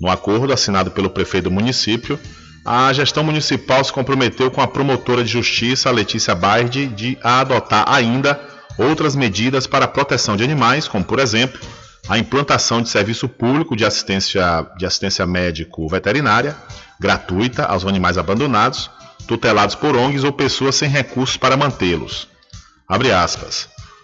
No 0.00 0.10
acordo 0.10 0.52
assinado 0.52 0.90
pelo 0.90 1.08
prefeito 1.08 1.44
do 1.44 1.52
município, 1.52 2.18
a 2.64 2.92
gestão 2.92 3.22
municipal 3.22 3.84
se 3.84 3.92
comprometeu 3.92 4.50
com 4.50 4.60
a 4.60 4.66
promotora 4.66 5.22
de 5.22 5.30
justiça, 5.30 5.92
Letícia 5.92 6.34
Baird, 6.34 6.88
de 6.88 7.16
adotar 7.22 7.84
ainda 7.86 8.40
outras 8.76 9.14
medidas 9.14 9.68
para 9.68 9.84
a 9.84 9.88
proteção 9.88 10.36
de 10.36 10.42
animais, 10.42 10.88
como, 10.88 11.04
por 11.04 11.20
exemplo, 11.20 11.60
a 12.08 12.18
implantação 12.18 12.80
de 12.80 12.88
serviço 12.88 13.28
público 13.28 13.76
de 13.76 13.84
assistência, 13.84 14.66
de 14.78 14.86
assistência 14.86 15.26
médico-veterinária 15.26 16.56
gratuita 17.00 17.64
aos 17.64 17.84
animais 17.84 18.16
abandonados, 18.16 18.90
tutelados 19.26 19.74
por 19.74 19.96
ONGs 19.96 20.24
ou 20.24 20.32
pessoas 20.32 20.76
sem 20.76 20.88
recursos 20.88 21.36
para 21.36 21.56
mantê-los. 21.56 22.28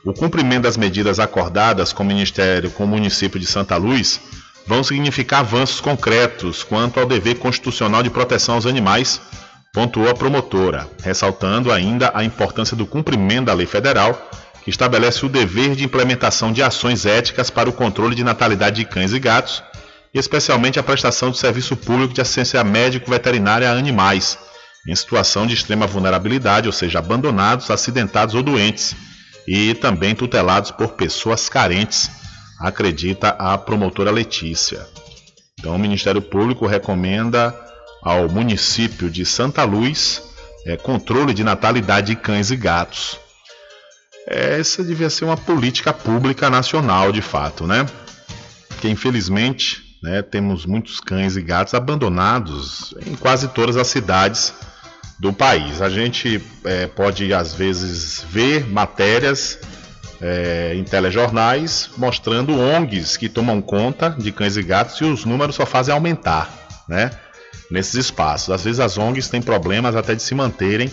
O 0.04 0.12
cumprimento 0.12 0.64
das 0.64 0.76
medidas 0.76 1.20
acordadas 1.20 1.92
com 1.92 2.02
o 2.02 2.06
Ministério 2.06 2.70
com 2.72 2.84
o 2.84 2.88
município 2.88 3.38
de 3.38 3.46
Santa 3.46 3.76
Luz 3.76 4.20
vão 4.66 4.82
significar 4.82 5.40
avanços 5.40 5.80
concretos 5.80 6.64
quanto 6.64 6.98
ao 6.98 7.06
dever 7.06 7.38
constitucional 7.38 8.02
de 8.02 8.10
proteção 8.10 8.56
aos 8.56 8.66
animais, 8.66 9.20
pontuou 9.72 10.08
a 10.08 10.14
promotora, 10.14 10.88
ressaltando 11.02 11.72
ainda 11.72 12.10
a 12.14 12.24
importância 12.24 12.76
do 12.76 12.84
cumprimento 12.84 13.46
da 13.46 13.54
lei 13.54 13.66
federal 13.66 14.30
que 14.64 14.70
estabelece 14.70 15.26
o 15.26 15.28
dever 15.28 15.74
de 15.74 15.84
implementação 15.84 16.52
de 16.52 16.62
ações 16.62 17.04
éticas 17.04 17.50
para 17.50 17.68
o 17.68 17.72
controle 17.72 18.14
de 18.14 18.22
natalidade 18.22 18.76
de 18.76 18.84
cães 18.84 19.12
e 19.12 19.18
gatos, 19.18 19.62
e 20.14 20.18
especialmente 20.18 20.78
a 20.78 20.82
prestação 20.82 21.30
de 21.30 21.38
serviço 21.38 21.76
público 21.76 22.14
de 22.14 22.20
assistência 22.20 22.62
médico-veterinária 22.62 23.68
a 23.68 23.72
animais, 23.72 24.38
em 24.86 24.94
situação 24.94 25.46
de 25.46 25.54
extrema 25.54 25.86
vulnerabilidade, 25.86 26.68
ou 26.68 26.72
seja, 26.72 26.98
abandonados, 26.98 27.70
acidentados 27.70 28.34
ou 28.34 28.42
doentes, 28.42 28.94
e 29.46 29.74
também 29.74 30.14
tutelados 30.14 30.70
por 30.70 30.92
pessoas 30.92 31.48
carentes, 31.48 32.10
acredita 32.60 33.30
a 33.30 33.58
promotora 33.58 34.10
Letícia. 34.10 34.86
Então, 35.58 35.74
o 35.74 35.78
Ministério 35.78 36.22
Público 36.22 36.66
recomenda 36.66 37.54
ao 38.02 38.28
município 38.28 39.10
de 39.10 39.24
Santa 39.24 39.64
Luz 39.64 40.22
é, 40.66 40.76
controle 40.76 41.34
de 41.34 41.42
natalidade 41.42 42.08
de 42.08 42.16
cães 42.16 42.50
e 42.50 42.56
gatos 42.56 43.21
essa 44.26 44.84
devia 44.84 45.10
ser 45.10 45.24
uma 45.24 45.36
política 45.36 45.92
pública 45.92 46.48
nacional, 46.48 47.12
de 47.12 47.22
fato, 47.22 47.66
né? 47.66 47.86
Porque 48.68 48.88
infelizmente 48.88 49.82
né, 50.02 50.22
temos 50.22 50.66
muitos 50.66 51.00
cães 51.00 51.36
e 51.36 51.42
gatos 51.42 51.74
abandonados 51.74 52.94
em 53.06 53.14
quase 53.14 53.48
todas 53.48 53.76
as 53.76 53.86
cidades 53.86 54.52
do 55.18 55.32
país. 55.32 55.80
A 55.80 55.88
gente 55.88 56.42
é, 56.64 56.86
pode 56.86 57.32
às 57.32 57.54
vezes 57.54 58.24
ver 58.28 58.66
matérias 58.66 59.58
é, 60.20 60.74
em 60.74 60.84
telejornais 60.84 61.90
mostrando 61.96 62.58
ONGs 62.58 63.16
que 63.16 63.28
tomam 63.28 63.60
conta 63.60 64.10
de 64.10 64.32
cães 64.32 64.56
e 64.56 64.62
gatos 64.62 65.00
e 65.00 65.04
os 65.04 65.24
números 65.24 65.54
só 65.54 65.66
fazem 65.66 65.94
aumentar, 65.94 66.50
né? 66.88 67.10
Nesses 67.70 67.94
espaços. 67.94 68.50
Às 68.50 68.64
vezes 68.64 68.80
as 68.80 68.98
ONGs 68.98 69.28
têm 69.28 69.40
problemas 69.40 69.96
até 69.96 70.14
de 70.14 70.22
se 70.22 70.34
manterem 70.34 70.90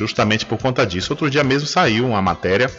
justamente 0.00 0.46
por 0.46 0.58
conta 0.58 0.86
disso. 0.86 1.12
Outro 1.12 1.28
dia 1.28 1.44
mesmo 1.44 1.68
saiu 1.68 2.06
uma 2.06 2.22
matéria 2.22 2.70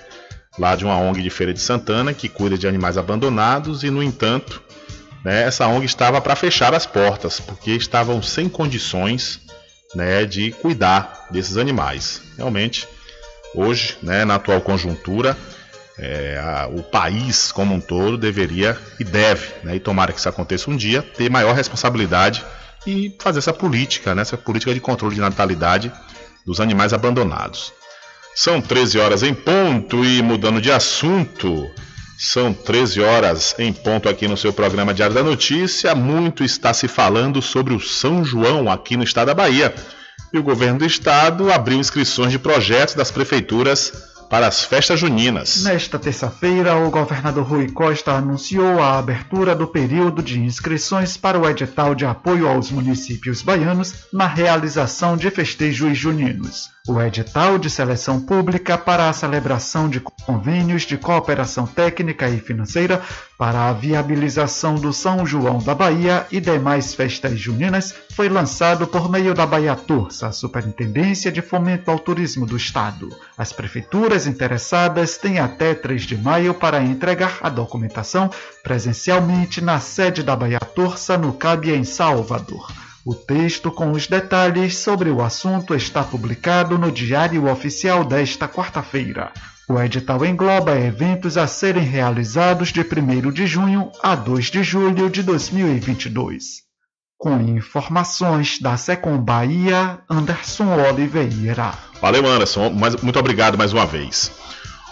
lá 0.57 0.76
de 0.76 0.84
uma 0.84 0.97
ONG 0.97 1.22
de 1.22 1.30
Feira 1.30 1.53
de 1.53 1.59
Santana 1.59 2.13
que 2.13 2.28
cuida 2.28 2.57
de 2.57 2.67
animais 2.67 2.97
abandonados 2.97 3.84
e, 3.84 3.91
no 3.91 4.01
entanto, 4.01 4.61
né, 5.24 5.43
essa 5.43 5.67
ONG 5.67 5.86
estava 5.86 6.19
para 6.19 6.36
fechar 6.36 6.74
as 6.74 6.86
portas 6.86 7.39
porque 7.39 7.72
estavam 7.72 8.24
sem 8.24 8.49
condições 8.49 9.39
né, 9.93 10.26
de 10.26 10.51
cuidar 10.51 11.28
desses 11.30 11.57
animais. 11.57 12.24
Realmente, 12.38 12.88
hoje, 13.53 13.97
né, 14.01 14.26
na 14.26 14.36
atual 14.36 14.59
conjuntura, 14.59 15.38
é, 15.99 16.39
a, 16.43 16.67
o 16.67 16.82
país 16.82 17.51
como 17.51 17.76
um 17.76 17.80
todo 17.80 18.17
deveria 18.17 18.76
e 18.99 19.03
deve, 19.03 19.47
né, 19.63 19.76
e 19.76 19.80
tomara 19.80 20.11
que 20.11 20.17
isso 20.17 20.28
aconteça 20.28 20.72
um 20.72 20.76
dia, 20.76 21.03
ter 21.03 21.30
maior 21.30 21.53
responsabilidade 21.53 22.43
e 22.88 23.15
fazer 23.19 23.38
essa 23.38 23.53
política, 23.53 24.15
né, 24.15 24.24
essa 24.24 24.38
política 24.38 24.74
de 24.74 24.80
controle 24.80 25.13
de 25.13 25.22
natalidade 25.22 25.91
dos 26.45 26.59
animais 26.59 26.93
abandonados. 26.93 27.73
São 28.35 28.61
13 28.61 28.99
horas 28.99 29.23
em 29.23 29.33
ponto 29.33 30.05
e 30.05 30.21
mudando 30.21 30.61
de 30.61 30.71
assunto, 30.71 31.69
são 32.23 32.53
13 32.53 33.01
horas 33.01 33.55
em 33.57 33.73
ponto 33.73 34.07
aqui 34.07 34.27
no 34.27 34.37
seu 34.37 34.53
programa 34.53 34.93
Diário 34.93 35.15
da 35.15 35.23
Notícia. 35.23 35.95
Muito 35.95 36.43
está 36.43 36.71
se 36.71 36.87
falando 36.87 37.41
sobre 37.41 37.73
o 37.73 37.79
São 37.79 38.23
João 38.23 38.71
aqui 38.71 38.95
no 38.95 39.03
estado 39.03 39.27
da 39.27 39.33
Bahia. 39.33 39.73
E 40.31 40.37
o 40.37 40.43
governo 40.43 40.77
do 40.77 40.85
estado 40.85 41.51
abriu 41.51 41.79
inscrições 41.79 42.31
de 42.31 42.37
projetos 42.37 42.93
das 42.93 43.09
prefeituras 43.09 44.11
para 44.32 44.47
as 44.47 44.63
festas 44.63 44.97
juninas. 44.97 45.61
Nesta 45.63 45.99
terça-feira, 45.99 46.77
o 46.77 46.89
governador 46.89 47.45
Rui 47.45 47.69
Costa 47.69 48.13
anunciou 48.13 48.82
a 48.82 48.97
abertura 48.97 49.53
do 49.53 49.67
período 49.67 50.23
de 50.23 50.39
inscrições 50.39 51.17
para 51.17 51.38
o 51.38 51.49
edital 51.49 51.93
de 51.93 52.05
apoio 52.05 52.47
aos 52.47 52.71
municípios 52.71 53.41
baianos 53.41 54.05
na 54.13 54.25
realização 54.27 55.17
de 55.17 55.29
festejos 55.29 55.97
juninos. 55.97 56.69
O 56.88 56.99
edital 56.99 57.59
de 57.59 57.69
seleção 57.69 58.19
pública 58.19 58.75
para 58.75 59.07
a 59.07 59.13
celebração 59.13 59.88
de 59.88 59.99
convênios 59.99 60.82
de 60.82 60.97
cooperação 60.97 61.67
técnica 61.67 62.27
e 62.27 62.39
financeira 62.39 62.99
para 63.38 63.69
a 63.69 63.73
viabilização 63.73 64.73
do 64.73 64.91
São 64.91 65.23
João 65.23 65.59
da 65.59 65.75
Bahia 65.75 66.25
e 66.32 66.39
demais 66.39 66.95
festas 66.95 67.39
juninas 67.39 67.93
foi 68.15 68.29
lançado 68.29 68.88
por 68.88 69.11
meio 69.11 69.36
da 69.36 69.45
Bahia 69.45 69.75
Tours, 69.75 70.23
a 70.23 70.32
Superintendência 70.32 71.32
de 71.32 71.43
Fomento 71.43 71.91
ao 71.91 71.99
Turismo 71.99 72.47
do 72.47 72.57
Estado. 72.57 73.09
As 73.38 73.53
prefeituras 73.53 74.25
interessadas 74.25 75.17
têm 75.17 75.38
até 75.38 75.75
3 75.75 76.01
de 76.01 76.17
maio 76.17 76.55
para 76.55 76.82
entregar 76.82 77.38
a 77.41 77.49
documentação 77.49 78.27
presencialmente 78.63 79.61
na 79.61 79.79
sede 79.79 80.23
da 80.23 80.36
Bahia 80.36 80.59
Torça, 80.59 81.15
no 81.15 81.32
CAB 81.34 81.75
em 81.75 81.84
Salvador. 81.84 82.80
O 83.04 83.16
texto 83.16 83.72
com 83.72 83.91
os 83.93 84.06
detalhes 84.06 84.78
sobre 84.78 85.10
o 85.10 85.24
assunto 85.24 85.74
está 85.74 86.04
publicado 86.04 86.78
no 86.78 86.91
Diário 86.91 87.49
Oficial 87.49 88.04
desta 88.04 88.47
quarta-feira. 88.47 89.32
O 89.68 89.80
edital 89.82 90.24
engloba 90.24 90.80
eventos 90.80 91.36
a 91.36 91.47
serem 91.47 91.82
realizados 91.82 92.72
de 92.72 92.82
1 92.82 93.32
de 93.32 93.47
junho 93.47 93.91
a 94.04 94.14
2 94.14 94.52
de 94.52 94.64
julho 94.64 95.10
de 95.10 95.24
2022. 95.24 96.62
Com 97.18 97.41
informações 97.41 98.60
da 98.60 98.78
Secom 98.78 99.18
Bahia, 99.18 99.99
Anderson 100.08 100.68
Oliveira. 100.88 101.74
Valeu, 101.99 102.28
Anderson. 102.28 102.70
Muito 103.02 103.18
obrigado 103.18 103.58
mais 103.58 103.74
uma 103.74 103.86
vez. 103.88 104.32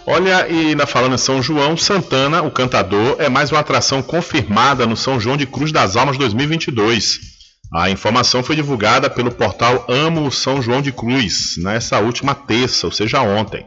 Olha, 0.07 0.47
e 0.49 0.73
na 0.73 0.87
falando 0.87 1.15
São 1.19 1.43
João, 1.43 1.77
Santana, 1.77 2.41
o 2.41 2.49
cantador, 2.49 3.17
é 3.19 3.29
mais 3.29 3.51
uma 3.51 3.59
atração 3.59 4.01
confirmada 4.01 4.87
no 4.87 4.97
São 4.97 5.19
João 5.19 5.37
de 5.37 5.45
Cruz 5.45 5.71
das 5.71 5.95
Almas 5.95 6.17
2022. 6.17 7.37
A 7.73 7.89
informação 7.89 8.41
foi 8.41 8.55
divulgada 8.55 9.09
pelo 9.09 9.31
portal 9.31 9.85
Amo 9.87 10.31
São 10.31 10.59
João 10.59 10.81
de 10.81 10.91
Cruz 10.91 11.55
nessa 11.57 11.99
última 11.99 12.33
terça, 12.33 12.87
ou 12.87 12.91
seja, 12.91 13.21
ontem. 13.21 13.65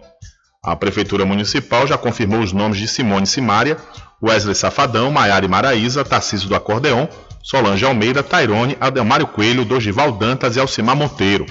A 0.65 0.75
Prefeitura 0.75 1.25
Municipal 1.25 1.87
já 1.87 1.97
confirmou 1.97 2.41
os 2.41 2.53
nomes 2.53 2.79
de 2.79 2.89
Simone 2.89 3.27
Simária, 3.27 3.77
Wesley 4.21 4.57
Safadão, 4.57 5.11
Maiara 5.11 5.47
Maraíza, 5.47 6.05
Tarcísio 6.05 6.49
do 6.49 6.57
Acordeon, 6.57 7.07
Solange 7.43 7.85
Almeida, 7.85 8.23
Tairone, 8.23 8.77
Adelmário 8.81 9.27
Coelho, 9.27 9.65
Dorival 9.65 10.13
Dantas 10.13 10.57
e 10.57 10.61
Alcimar 10.61 10.97
Monteiro. 10.97 11.47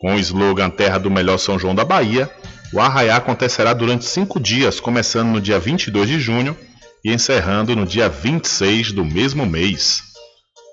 Com 0.00 0.14
o 0.14 0.18
slogan 0.18 0.70
Terra 0.70 0.98
do 0.98 1.10
Melhor 1.10 1.38
São 1.38 1.58
João 1.58 1.74
da 1.74 1.84
Bahia, 1.84 2.30
o 2.72 2.80
arraiá 2.80 3.16
acontecerá 3.16 3.72
durante 3.72 4.04
cinco 4.04 4.40
dias, 4.40 4.80
começando 4.80 5.28
no 5.28 5.40
dia 5.40 5.58
22 5.58 6.08
de 6.08 6.18
junho 6.18 6.56
e 7.04 7.12
encerrando 7.12 7.76
no 7.76 7.86
dia 7.86 8.08
26 8.08 8.92
do 8.92 9.04
mesmo 9.04 9.46
mês. 9.46 10.02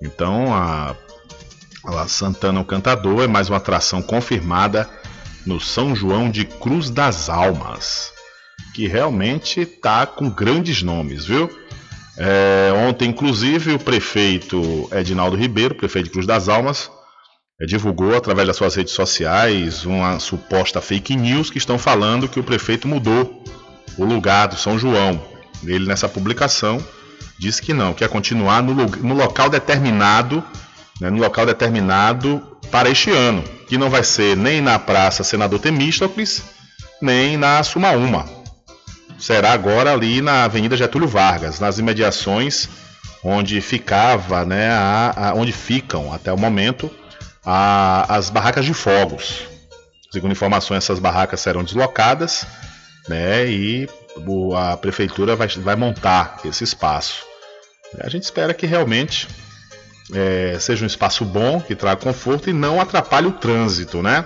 Então, 0.04 0.54
a, 0.54 0.96
a 1.86 2.08
Santana 2.08 2.62
o 2.62 2.66
Cantador 2.66 3.24
é 3.24 3.28
mais 3.28 3.50
uma 3.50 3.58
atração 3.58 4.02
confirmada 4.02 4.90
no 5.46 5.60
São 5.60 5.96
João 5.96 6.32
de 6.32 6.46
Cruz 6.46 6.90
das 6.90 7.30
Almas, 7.30 8.12
que 8.74 8.88
realmente 8.88 9.62
está 9.62 10.06
com 10.06 10.30
grandes 10.30 10.82
nomes, 10.82 11.26
viu? 11.26 11.50
É, 12.18 12.72
ontem, 12.88 13.10
inclusive, 13.10 13.74
o 13.74 13.80
prefeito 13.80 14.88
Edinaldo 14.92 15.36
Ribeiro, 15.36 15.76
prefeito 15.76 16.06
de 16.06 16.12
Cruz 16.12 16.26
das 16.26 16.48
Almas, 16.48 16.90
é, 17.60 17.66
divulgou 17.66 18.16
através 18.16 18.48
das 18.48 18.56
suas 18.56 18.76
redes 18.76 18.94
sociais 18.94 19.84
uma 19.86 20.20
suposta 20.20 20.80
fake 20.80 21.16
news 21.16 21.50
que 21.50 21.58
estão 21.58 21.78
falando 21.78 22.30
que 22.30 22.40
o 22.40 22.44
prefeito 22.44 22.88
mudou 22.88 23.44
o 23.98 24.06
lugar 24.06 24.48
do 24.48 24.56
São 24.56 24.80
João. 24.80 25.22
Ele, 25.66 25.86
nessa 25.86 26.08
publicação, 26.08 26.84
disse 27.38 27.62
que 27.62 27.74
não, 27.74 27.94
quer 27.94 28.08
continuar 28.10 28.62
no, 28.64 28.74
no 28.74 29.14
local 29.14 29.50
determinado, 29.50 30.44
né, 31.00 31.10
no 31.10 31.18
local 31.18 31.46
determinado 31.46 32.42
para 32.72 32.90
este 32.90 33.12
ano 33.12 33.44
que 33.68 33.78
não 33.78 33.90
vai 33.90 34.04
ser 34.04 34.36
nem 34.36 34.62
na 34.62 34.78
Praça 34.80 35.24
Senador 35.24 35.60
Temístocles, 35.60 36.44
nem 37.02 37.38
na 37.38 37.64
Sumaúma. 37.64 38.26
Será 39.18 39.54
agora 39.54 39.94
ali 39.94 40.22
na 40.22 40.44
Avenida 40.44 40.76
Getúlio 40.76 41.08
Vargas, 41.08 41.60
nas 41.60 41.78
imediações 41.78 42.68
onde 43.24 43.62
ficava, 43.62 44.44
né, 44.44 44.70
a, 44.72 45.30
a, 45.30 45.34
onde 45.34 45.54
ficam 45.54 46.12
até 46.14 46.32
o 46.32 46.38
momento 46.38 46.92
a, 47.46 48.16
as 48.16 48.30
barracas 48.30 48.66
de 48.66 48.74
fogos. 48.74 49.46
Segundo 50.12 50.32
informações, 50.32 50.84
essas 50.84 51.00
barracas 51.00 51.40
serão 51.40 51.64
deslocadas, 51.64 52.46
né, 53.08 53.48
e 53.48 53.88
a 54.56 54.78
prefeitura 54.78 55.36
vai, 55.36 55.48
vai 55.48 55.76
montar 55.76 56.40
esse 56.46 56.64
espaço. 56.64 57.26
A 58.00 58.10
gente 58.10 58.24
espera 58.24 58.54
que 58.54 58.66
realmente 58.66 59.28
é, 60.12 60.58
seja 60.60 60.84
um 60.84 60.88
espaço 60.88 61.24
bom, 61.24 61.62
que 61.62 61.76
traga 61.76 62.02
conforto 62.02 62.50
e 62.50 62.54
não 62.54 62.82
atrapalhe 62.82 63.28
o 63.28 63.32
trânsito, 63.32 64.02
né? 64.02 64.26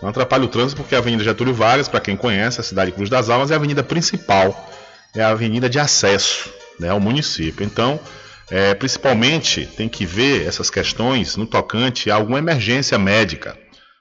Não 0.00 0.08
atrapalhe 0.08 0.44
o 0.44 0.48
trânsito 0.48 0.80
porque 0.80 0.94
a 0.94 0.98
Avenida 0.98 1.24
Getúlio 1.24 1.54
Vargas, 1.54 1.88
para 1.88 2.00
quem 2.00 2.16
conhece, 2.16 2.60
a 2.60 2.64
cidade 2.64 2.90
de 2.90 2.96
Cruz 2.96 3.10
das 3.10 3.28
Almas 3.28 3.50
é 3.50 3.54
a 3.54 3.56
avenida 3.56 3.82
principal, 3.82 4.70
é 5.14 5.22
a 5.22 5.30
avenida 5.30 5.68
de 5.68 5.78
acesso 5.78 6.50
né, 6.78 6.90
ao 6.90 7.00
município. 7.00 7.64
Então, 7.64 7.98
é, 8.50 8.74
principalmente, 8.74 9.66
tem 9.76 9.88
que 9.88 10.04
ver 10.04 10.46
essas 10.46 10.70
questões 10.70 11.36
no 11.36 11.46
tocante 11.46 12.10
a 12.10 12.16
alguma 12.16 12.38
emergência 12.38 12.98
médica 12.98 13.56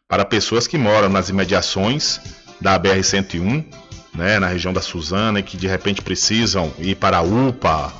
para 0.07 0.25
pessoas 0.25 0.67
que 0.67 0.77
moram 0.77 1.09
nas 1.09 1.29
imediações 1.29 2.19
da 2.59 2.79
BR-101, 2.79 3.65
né, 4.13 4.39
na 4.39 4.47
região 4.47 4.73
da 4.73 4.81
Suzana, 4.81 5.39
e 5.39 5.43
que 5.43 5.57
de 5.57 5.67
repente 5.67 6.01
precisam 6.01 6.73
ir 6.77 6.95
para 6.95 7.17
a 7.17 7.21
UPA, 7.21 7.93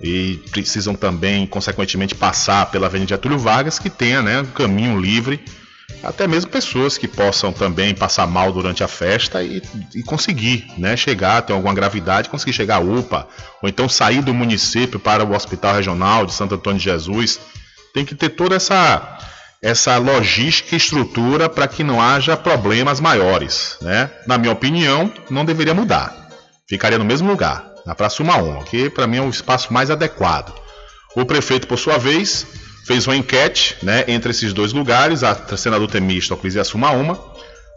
e 0.00 0.40
precisam 0.50 0.94
também, 0.94 1.46
consequentemente, 1.46 2.14
passar 2.14 2.66
pela 2.66 2.86
Avenida 2.86 3.10
Getúlio 3.10 3.38
Vargas, 3.38 3.78
que 3.78 3.90
tenha 3.90 4.22
né, 4.22 4.40
um 4.40 4.46
caminho 4.46 4.98
livre, 4.98 5.42
até 6.02 6.28
mesmo 6.28 6.50
pessoas 6.50 6.96
que 6.96 7.08
possam 7.08 7.52
também 7.52 7.94
passar 7.94 8.26
mal 8.26 8.52
durante 8.52 8.84
a 8.84 8.88
festa 8.88 9.42
e, 9.42 9.60
e 9.94 10.02
conseguir 10.02 10.70
né, 10.78 10.96
chegar, 10.96 11.42
ter 11.42 11.52
alguma 11.52 11.74
gravidade, 11.74 12.28
conseguir 12.28 12.52
chegar 12.52 12.76
à 12.76 12.80
UPA, 12.80 13.26
ou 13.60 13.68
então 13.68 13.88
sair 13.88 14.22
do 14.22 14.32
município 14.32 15.00
para 15.00 15.24
o 15.24 15.34
Hospital 15.34 15.74
Regional 15.74 16.24
de 16.24 16.32
Santo 16.32 16.54
Antônio 16.54 16.78
de 16.78 16.84
Jesus. 16.84 17.40
Tem 17.92 18.04
que 18.04 18.14
ter 18.14 18.28
toda 18.28 18.54
essa, 18.54 19.18
essa 19.60 19.96
logística 19.96 20.76
e 20.76 20.78
estrutura 20.78 21.48
para 21.48 21.66
que 21.66 21.82
não 21.82 22.00
haja 22.00 22.36
problemas 22.36 23.00
maiores. 23.00 23.76
Né? 23.82 24.08
Na 24.26 24.38
minha 24.38 24.52
opinião, 24.52 25.12
não 25.28 25.44
deveria 25.44 25.74
mudar. 25.74 26.28
Ficaria 26.68 26.98
no 26.98 27.04
mesmo 27.04 27.28
lugar 27.28 27.67
na 27.88 27.94
Praça 27.94 28.22
Umaúma, 28.22 28.64
que 28.64 28.90
para 28.90 29.06
mim 29.06 29.16
é 29.16 29.22
o 29.22 29.30
espaço 29.30 29.72
mais 29.72 29.90
adequado. 29.90 30.52
O 31.16 31.24
prefeito, 31.24 31.66
por 31.66 31.78
sua 31.78 31.96
vez, 31.96 32.46
fez 32.84 33.06
uma 33.06 33.16
enquete 33.16 33.78
né, 33.82 34.04
entre 34.06 34.30
esses 34.30 34.52
dois 34.52 34.74
lugares, 34.74 35.24
a 35.24 35.56
senador 35.56 35.90
Temístocles 35.90 36.54
e 36.54 36.60
a 36.60 36.64
Sumaúma. 36.64 37.18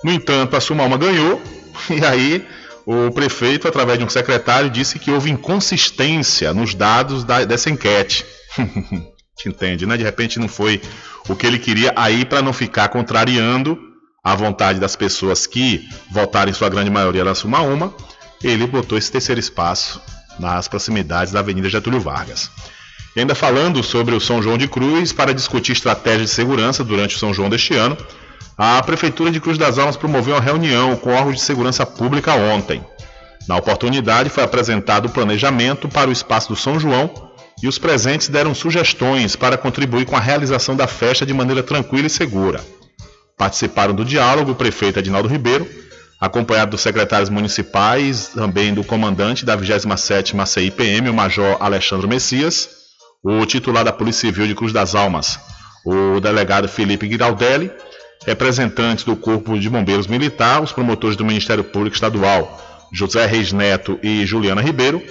No 0.03 0.12
entanto, 0.12 0.57
a 0.57 0.59
Sumaúma 0.59 0.97
ganhou, 0.97 1.41
e 1.89 2.05
aí 2.05 2.45
o 2.86 3.09
prefeito, 3.12 3.70
através 3.70 3.99
de 3.99 4.03
um 4.03 4.09
secretário, 4.09 4.70
disse 4.70 4.99
que 4.99 5.09
houve 5.09 5.32
inconsistência 5.32 6.53
nos 6.53 6.76
dados 6.76 7.24
da, 7.24 7.45
dessa 7.45 7.70
enquete. 7.70 8.26
Te 9.38 9.47
entende, 9.47 9.86
né? 9.86 9.95
De 9.95 10.03
repente 10.03 10.39
não 10.39 10.49
foi 10.49 10.82
o 11.30 11.38
que 11.38 11.47
ele 11.47 11.57
queria 11.57 11.93
aí 11.95 12.26
para 12.26 12.41
não 12.41 12.51
ficar 12.51 12.89
contrariando 12.89 13.80
a 14.22 14.36
vontade 14.36 14.78
das 14.78 14.93
pessoas 14.93 15.47
que 15.47 15.88
votaram 16.12 16.51
em 16.51 16.53
sua 16.53 16.68
grande 16.68 16.89
maioria 16.89 17.24
na 17.24 17.34
Sumaúma 17.34 17.93
ele 18.44 18.66
botou 18.68 18.98
esse 18.98 19.12
terceiro 19.12 19.39
espaço 19.39 20.02
nas 20.39 20.68
proximidades 20.68 21.34
da 21.34 21.39
Avenida 21.39 21.70
Getúlio 21.70 22.00
Vargas. 22.00 22.50
E 23.16 23.20
ainda 23.20 23.36
falando 23.36 23.84
sobre 23.84 24.16
o 24.16 24.22
São 24.22 24.42
João 24.42 24.58
de 24.58 24.68
Cruz, 24.68 25.12
para 25.12 25.34
discutir 25.34 25.74
estratégia 25.74 26.26
de 26.26 26.32
segurança 26.32 26.84
durante 26.84 27.16
o 27.16 27.20
São 27.20 27.34
João 27.34 27.50
deste 27.50 27.76
ano, 27.76 27.98
a 28.58 28.82
Prefeitura 28.84 29.32
de 29.32 29.39
Cruz 29.39 29.58
das 29.58 29.78
Almas 29.78 29.98
promoveu 29.98 30.36
uma 30.36 30.42
reunião 30.42 30.96
com 30.96 31.12
órgãos 31.14 31.36
de 31.36 31.42
segurança 31.42 31.86
pública 31.86 32.34
ontem. 32.34 32.84
Na 33.48 33.58
oportunidade, 33.58 34.30
foi 34.30 34.44
apresentado 34.44 35.08
o 35.08 35.10
planejamento 35.10 35.89
para 35.89 36.10
o 36.10 36.14
espaço 36.14 36.50
do 36.50 36.56
São 36.56 36.80
João 36.80 37.32
e 37.62 37.68
os 37.68 37.78
presentes 37.78 38.28
deram 38.28 38.56
sugestões 38.56 39.36
para 39.36 39.58
contribuir 39.58 40.06
com 40.06 40.16
a 40.16 40.20
realização 40.20 40.76
da 40.76 40.88
festa 40.88 41.26
de 41.26 41.34
maneira 41.34 41.62
tranquila 41.62 42.08
e 42.08 42.10
segura. 42.10 42.62
Participaram 43.38 43.94
do 43.94 44.06
diálogo 44.06 44.52
o 44.52 44.56
prefeito 44.56 45.00
Edinaldo 45.00 45.28
Ribeiro, 45.28 45.68
acompanhado 46.22 46.72
dos 46.72 46.82
secretários 46.82 47.32
municipais, 47.32 48.28
também 48.28 48.72
do 48.72 48.84
comandante 48.84 49.43
da 49.43 49.57
27ª 49.57 50.45
CIPM, 50.45 51.09
o 51.09 51.13
Major 51.15 51.57
Alexandre 51.59 52.07
Messias, 52.07 52.69
o 53.24 53.43
titular 53.47 53.84
da 53.84 53.91
Polícia 53.91 54.30
Civil 54.30 54.45
de 54.45 54.53
Cruz 54.53 54.72
das 54.72 54.93
Almas, 54.93 55.39
o 55.84 56.19
delegado 56.19 56.67
Felipe 56.67 57.09
Giraldelli, 57.09 57.72
representantes 58.24 59.03
do 59.03 59.15
Corpo 59.15 59.57
de 59.57 59.67
Bombeiros 59.67 60.05
Militar, 60.05 60.61
os 60.61 60.72
promotores 60.72 61.17
do 61.17 61.26
Ministério 61.26 61.63
Público 61.63 61.95
Estadual, 61.95 62.88
José 62.93 63.26
Reis 63.26 63.51
Neto 63.51 63.99
e 64.03 64.24
Juliana 64.24 64.61
Ribeiro, 64.61 65.01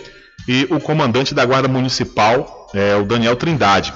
e 0.46 0.68
o 0.70 0.78
comandante 0.78 1.34
da 1.34 1.44
Guarda 1.44 1.66
Municipal, 1.66 2.68
é, 2.72 2.94
o 2.94 3.04
Daniel 3.04 3.34
Trindade, 3.34 3.92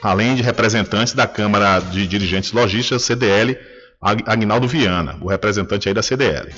além 0.00 0.36
de 0.36 0.42
representantes 0.42 1.12
da 1.12 1.26
Câmara 1.26 1.80
de 1.80 2.06
Dirigentes 2.06 2.52
Logísticas, 2.52 3.02
CDL, 3.02 3.58
Agnaldo 4.00 4.68
Viana, 4.68 5.16
o 5.20 5.28
representante 5.28 5.88
aí 5.88 5.94
da 5.94 6.02
CDL. 6.02 6.52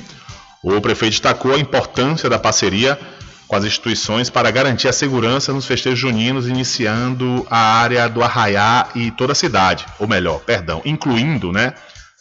O 0.62 0.80
prefeito 0.80 1.12
destacou 1.12 1.55
a 1.55 1.59
importância 1.59 2.28
da 2.28 2.39
parceria 2.39 2.99
com 3.47 3.57
as 3.57 3.64
instituições 3.64 4.28
para 4.28 4.51
garantir 4.51 4.89
a 4.89 4.93
segurança 4.93 5.53
nos 5.53 5.64
festejos 5.64 5.99
juninos, 5.99 6.47
iniciando 6.47 7.47
a 7.51 7.80
área 7.80 8.09
do 8.09 8.22
Arraiá 8.22 8.89
e 8.95 9.11
toda 9.11 9.32
a 9.32 9.34
cidade, 9.34 9.86
ou 9.99 10.07
melhor, 10.07 10.41
perdão, 10.41 10.82
incluindo, 10.84 11.51
né, 11.51 11.72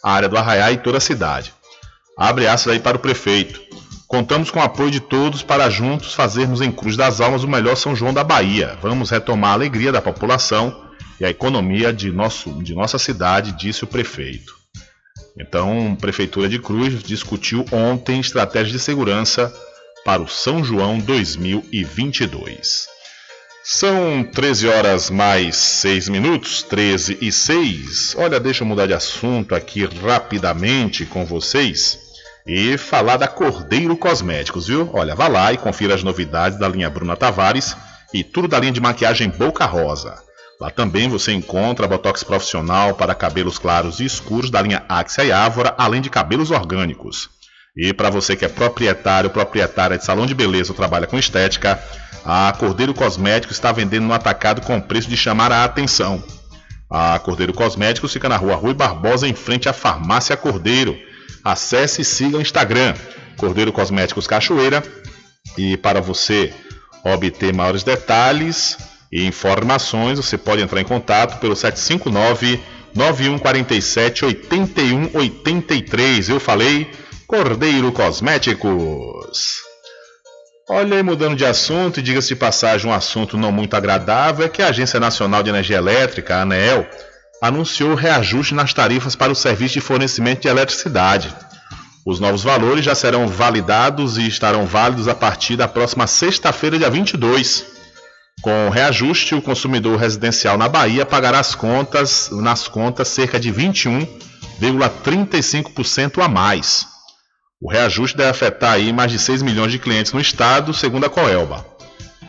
a 0.01 0.11
área 0.11 0.29
do 0.29 0.37
Arraiá 0.37 0.71
e 0.71 0.77
toda 0.77 0.97
a 0.99 1.01
cidade. 1.01 1.53
Abre 2.17 2.47
aspas 2.47 2.73
aí 2.73 2.79
para 2.79 2.97
o 2.97 2.99
prefeito. 2.99 3.61
Contamos 4.07 4.49
com 4.49 4.59
o 4.59 4.63
apoio 4.63 4.89
de 4.89 5.01
todos 5.01 5.43
para 5.43 5.69
juntos 5.69 6.13
fazermos 6.13 6.61
em 6.61 6.71
Cruz 6.71 6.95
das 6.95 7.19
Almas 7.19 7.43
o 7.43 7.47
melhor 7.47 7.75
São 7.75 7.93
João 7.93 8.13
da 8.13 8.23
Bahia. 8.23 8.77
Vamos 8.81 9.09
retomar 9.09 9.51
a 9.51 9.53
alegria 9.53 9.91
da 9.91 10.01
população 10.01 10.85
e 11.19 11.25
a 11.25 11.29
economia 11.29 11.91
de, 11.91 12.09
nosso, 12.09 12.51
de 12.63 12.73
nossa 12.73 12.97
cidade, 12.97 13.51
disse 13.51 13.83
o 13.83 13.87
prefeito. 13.87 14.56
Então, 15.39 15.95
Prefeitura 15.99 16.49
de 16.49 16.59
Cruz 16.59 17.03
discutiu 17.03 17.65
ontem 17.71 18.19
estratégia 18.19 18.73
de 18.73 18.79
segurança 18.79 19.53
para 20.03 20.21
o 20.21 20.27
São 20.27 20.63
João 20.63 20.97
2022. 20.99 22.87
São 23.63 24.23
13 24.23 24.67
horas 24.69 25.09
mais 25.09 25.57
6 25.57 26.07
minutos, 26.07 26.63
13 26.63 27.17
e 27.21 27.31
6. 27.31 28.15
Olha, 28.17 28.39
deixa 28.39 28.63
eu 28.63 28.67
mudar 28.67 28.87
de 28.87 28.93
assunto 28.93 29.53
aqui 29.53 29.85
rapidamente 29.85 31.05
com 31.05 31.25
vocês 31.25 31.99
e 32.47 32.77
falar 32.77 33.17
da 33.17 33.27
Cordeiro 33.27 33.97
Cosméticos, 33.97 34.67
viu? 34.67 34.89
Olha, 34.93 35.13
vá 35.13 35.27
lá 35.27 35.51
e 35.51 35.57
confira 35.57 35.93
as 35.93 36.01
novidades 36.01 36.57
da 36.57 36.69
linha 36.69 36.89
Bruna 36.89 37.17
Tavares 37.17 37.75
e 38.13 38.23
tudo 38.23 38.47
da 38.47 38.57
linha 38.57 38.71
de 38.71 38.79
maquiagem 38.79 39.29
Boca 39.29 39.65
Rosa. 39.65 40.26
Lá 40.59 40.71
também 40.71 41.07
você 41.07 41.31
encontra 41.31 41.87
botox 41.87 42.23
profissional 42.23 42.95
para 42.95 43.13
cabelos 43.13 43.59
claros 43.59 43.99
e 43.99 44.05
escuros 44.05 44.49
da 44.49 44.61
linha 44.61 44.83
Axia 44.89 45.23
e 45.23 45.31
Ávora, 45.31 45.75
além 45.77 46.01
de 46.01 46.09
cabelos 46.09 46.49
orgânicos. 46.49 47.29
E 47.75 47.93
para 47.93 48.09
você 48.09 48.35
que 48.35 48.43
é 48.43 48.47
proprietário, 48.47 49.29
proprietária 49.29 49.99
de 49.99 50.03
salão 50.03 50.25
de 50.25 50.33
beleza 50.33 50.71
ou 50.71 50.75
trabalha 50.75 51.05
com 51.05 51.19
estética, 51.19 51.79
a 52.25 52.51
Cordeiro 52.57 52.91
Cosméticos 52.91 53.55
está 53.55 53.71
vendendo 53.71 54.07
no 54.07 54.13
atacado 54.13 54.61
com 54.61 54.81
preço 54.81 55.07
de 55.07 55.15
chamar 55.15 55.51
a 55.51 55.63
atenção. 55.63 56.23
A 56.89 57.19
Cordeiro 57.19 57.53
Cosméticos 57.53 58.11
fica 58.11 58.27
na 58.27 58.37
rua 58.37 58.55
Rui 58.55 58.73
Barbosa, 58.73 59.27
em 59.27 59.35
frente 59.35 59.69
à 59.69 59.73
Farmácia 59.73 60.35
Cordeiro. 60.35 60.97
Acesse 61.43 62.01
e 62.01 62.05
siga 62.05 62.37
o 62.37 62.41
Instagram, 62.41 62.95
Cordeiro 63.37 63.71
Cosméticos 63.71 64.25
Cachoeira. 64.25 64.81
E 65.55 65.77
para 65.77 66.01
você 66.01 66.51
obter 67.03 67.53
maiores 67.53 67.83
detalhes 67.83 68.96
e 69.11 69.25
informações, 69.25 70.17
você 70.17 70.37
pode 70.37 70.61
entrar 70.61 70.81
em 70.81 70.85
contato 70.85 71.39
pelo 71.39 71.55
759 71.55 72.59
9147 72.93 74.25
8183. 74.25 76.29
Eu 76.29 76.39
falei 76.39 76.91
Cordeiro 77.27 77.91
Cosméticos. 77.91 79.65
Olha 80.69 80.97
aí, 80.97 81.03
mudando 81.03 81.35
de 81.35 81.45
assunto, 81.45 81.99
e 81.99 82.03
diga-se 82.03 82.29
de 82.29 82.35
passagem, 82.35 82.89
um 82.89 82.93
assunto 82.93 83.37
não 83.37 83.53
muito 83.53 83.75
agradável 83.75 84.45
é 84.45 84.49
que 84.49 84.61
a 84.61 84.67
Agência 84.67 84.99
Nacional 84.99 85.41
de 85.41 85.49
Energia 85.49 85.77
Elétrica, 85.77 86.35
a 86.35 86.41
ANEEL, 86.41 86.85
anunciou 87.41 87.95
reajuste 87.95 88.53
nas 88.53 88.73
tarifas 88.73 89.15
para 89.15 89.31
o 89.31 89.35
serviço 89.35 89.75
de 89.75 89.81
fornecimento 89.81 90.41
de 90.41 90.49
eletricidade. 90.49 91.33
Os 92.05 92.19
novos 92.19 92.43
valores 92.43 92.83
já 92.83 92.95
serão 92.95 93.27
validados 93.27 94.17
e 94.17 94.27
estarão 94.27 94.65
válidos 94.65 95.07
a 95.07 95.15
partir 95.15 95.55
da 95.55 95.67
próxima 95.67 96.07
sexta-feira, 96.07 96.77
dia 96.77 96.89
22. 96.89 97.76
Com 98.41 98.67
o 98.67 98.69
reajuste, 98.69 99.33
o 99.33 99.41
consumidor 99.41 99.97
residencial 99.97 100.57
na 100.57 100.67
Bahia 100.69 101.03
pagará 101.05 101.39
as 101.39 101.55
contas, 101.55 102.29
nas 102.31 102.67
contas 102.67 103.07
cerca 103.07 103.39
de 103.39 103.51
21,35% 103.51 106.23
a 106.23 106.27
mais. 106.27 106.85
O 107.59 107.71
reajuste 107.71 108.15
deve 108.15 108.29
afetar 108.29 108.73
aí 108.73 108.93
mais 108.93 109.11
de 109.11 109.17
6 109.17 109.41
milhões 109.41 109.71
de 109.71 109.79
clientes 109.79 110.13
no 110.13 110.21
estado, 110.21 110.71
segundo 110.73 111.07
a 111.07 111.09
Coelba. 111.09 111.65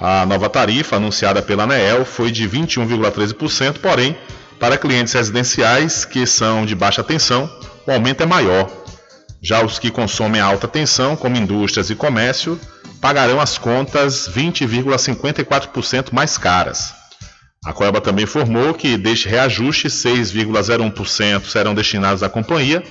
A 0.00 0.24
nova 0.24 0.48
tarifa 0.48 0.96
anunciada 0.96 1.42
pela 1.42 1.64
ANEEL 1.64 2.06
foi 2.06 2.30
de 2.30 2.48
21,13%, 2.48 3.78
porém, 3.78 4.16
para 4.58 4.78
clientes 4.78 5.12
residenciais 5.12 6.04
que 6.04 6.26
são 6.26 6.64
de 6.64 6.74
baixa 6.74 7.04
tensão, 7.04 7.50
o 7.86 7.92
aumento 7.92 8.22
é 8.22 8.26
maior. 8.26 8.70
Já 9.42 9.62
os 9.64 9.78
que 9.78 9.90
consomem 9.90 10.40
alta 10.40 10.66
tensão, 10.66 11.14
como 11.14 11.36
indústrias 11.36 11.90
e 11.90 11.94
comércio, 11.94 12.58
pagarão 13.00 13.40
as 13.40 13.58
contas 13.58 14.28
20,54% 14.28 16.12
mais 16.12 16.36
caras. 16.36 16.94
A 17.64 17.72
Coelba 17.72 18.00
também 18.00 18.24
informou 18.24 18.74
que 18.74 18.96
deste 18.96 19.28
reajuste, 19.28 19.88
6,01% 19.88 21.44
serão 21.46 21.74
destinados 21.74 22.22
à 22.22 22.28
companhia, 22.28 22.82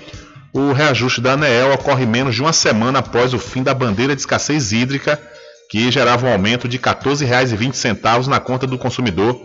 o 0.54 0.72
reajuste 0.72 1.22
da 1.22 1.34
ANEEL 1.34 1.74
ocorre 1.74 2.06
menos 2.06 2.36
de 2.36 2.42
uma 2.42 2.54
semana 2.54 3.00
após 3.00 3.34
o 3.34 3.40
fim 3.40 3.64
da 3.64 3.74
bandeira 3.74 4.16
de 4.16 4.22
escassez 4.22 4.72
hídrica, 4.72 5.20
que 5.70 5.92
gerava 5.92 6.28
um 6.28 6.32
aumento 6.32 6.68
de 6.68 6.78
R$ 6.78 6.84
14,20 6.84 8.28
na 8.28 8.40
conta 8.40 8.66
do 8.66 8.78
consumidor 8.78 9.40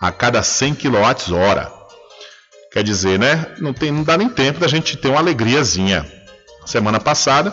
a 0.00 0.10
cada 0.10 0.42
100 0.42 0.74
kWh. 0.74 1.76
Quer 2.72 2.82
dizer, 2.82 3.18
né? 3.18 3.46
Não, 3.58 3.72
tem, 3.72 3.90
não 3.90 4.02
dá 4.02 4.16
nem 4.16 4.28
tempo 4.28 4.58
da 4.58 4.68
gente 4.68 4.96
ter 4.96 5.08
uma 5.08 5.20
alegriazinha. 5.20 6.06
Semana 6.64 6.98
passada 6.98 7.50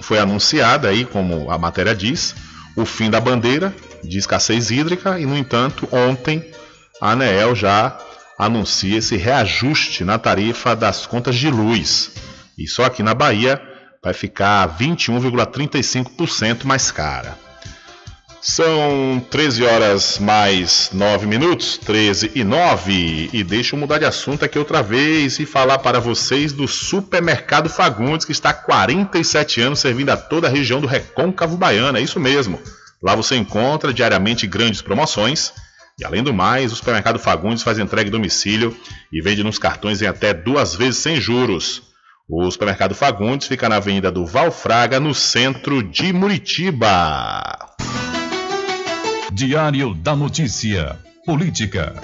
foi 0.00 0.18
anunciada 0.18 0.88
aí, 0.88 1.04
como 1.04 1.50
a 1.50 1.58
matéria 1.58 1.94
diz, 1.94 2.34
o 2.76 2.84
fim 2.84 3.10
da 3.10 3.20
bandeira 3.20 3.74
de 4.02 4.18
escassez 4.18 4.70
hídrica 4.70 5.18
e, 5.18 5.26
no 5.26 5.36
entanto, 5.36 5.88
ontem 5.90 6.44
a 7.00 7.12
ANEEL 7.12 7.54
já 7.54 7.98
anuncia 8.38 8.98
esse 8.98 9.16
reajuste 9.16 10.04
na 10.04 10.18
tarifa 10.18 10.76
das 10.76 11.06
contas 11.06 11.34
de 11.34 11.50
luz. 11.50 12.12
E 12.56 12.66
só 12.66 12.84
aqui 12.84 13.02
na 13.02 13.14
Bahia 13.14 13.60
vai 14.02 14.14
ficar 14.14 14.78
21,35% 14.78 16.64
mais 16.64 16.90
cara. 16.90 17.47
São 18.40 19.24
13 19.30 19.64
horas 19.64 20.18
mais 20.18 20.90
9 20.92 21.26
minutos, 21.26 21.76
13 21.78 22.32
e 22.34 22.44
9. 22.44 23.30
E 23.32 23.42
deixa 23.42 23.74
eu 23.74 23.80
mudar 23.80 23.98
de 23.98 24.04
assunto 24.04 24.44
aqui 24.44 24.58
outra 24.58 24.82
vez 24.82 25.38
e 25.38 25.46
falar 25.46 25.78
para 25.78 25.98
vocês 25.98 26.52
do 26.52 26.68
Supermercado 26.68 27.68
Fagundes, 27.68 28.24
que 28.24 28.32
está 28.32 28.50
há 28.50 28.54
47 28.54 29.60
anos 29.60 29.80
servindo 29.80 30.10
a 30.10 30.16
toda 30.16 30.46
a 30.46 30.50
região 30.50 30.80
do 30.80 30.86
Recôncavo 30.86 31.56
Baiano. 31.56 31.98
É 31.98 32.00
isso 32.00 32.20
mesmo. 32.20 32.60
Lá 33.02 33.14
você 33.14 33.36
encontra 33.36 33.92
diariamente 33.92 34.46
grandes 34.46 34.82
promoções 34.82 35.52
e 35.98 36.04
além 36.04 36.22
do 36.22 36.32
mais, 36.32 36.70
o 36.72 36.76
supermercado 36.76 37.18
Fagundes 37.18 37.64
faz 37.64 37.76
entrega 37.76 38.08
em 38.08 38.12
domicílio 38.12 38.76
e 39.12 39.20
vende 39.20 39.42
nos 39.42 39.58
cartões 39.58 40.00
em 40.00 40.06
até 40.06 40.32
duas 40.32 40.76
vezes 40.76 40.98
sem 40.98 41.20
juros. 41.20 41.82
O 42.28 42.48
supermercado 42.50 42.94
Fagundes 42.94 43.48
fica 43.48 43.68
na 43.68 43.76
Avenida 43.76 44.10
do 44.10 44.24
Valfraga, 44.24 45.00
no 45.00 45.12
centro 45.12 45.82
de 45.82 46.12
Muritiba. 46.12 47.42
Diário 49.32 49.94
da 49.94 50.16
Notícia. 50.16 50.96
Política. 51.26 51.94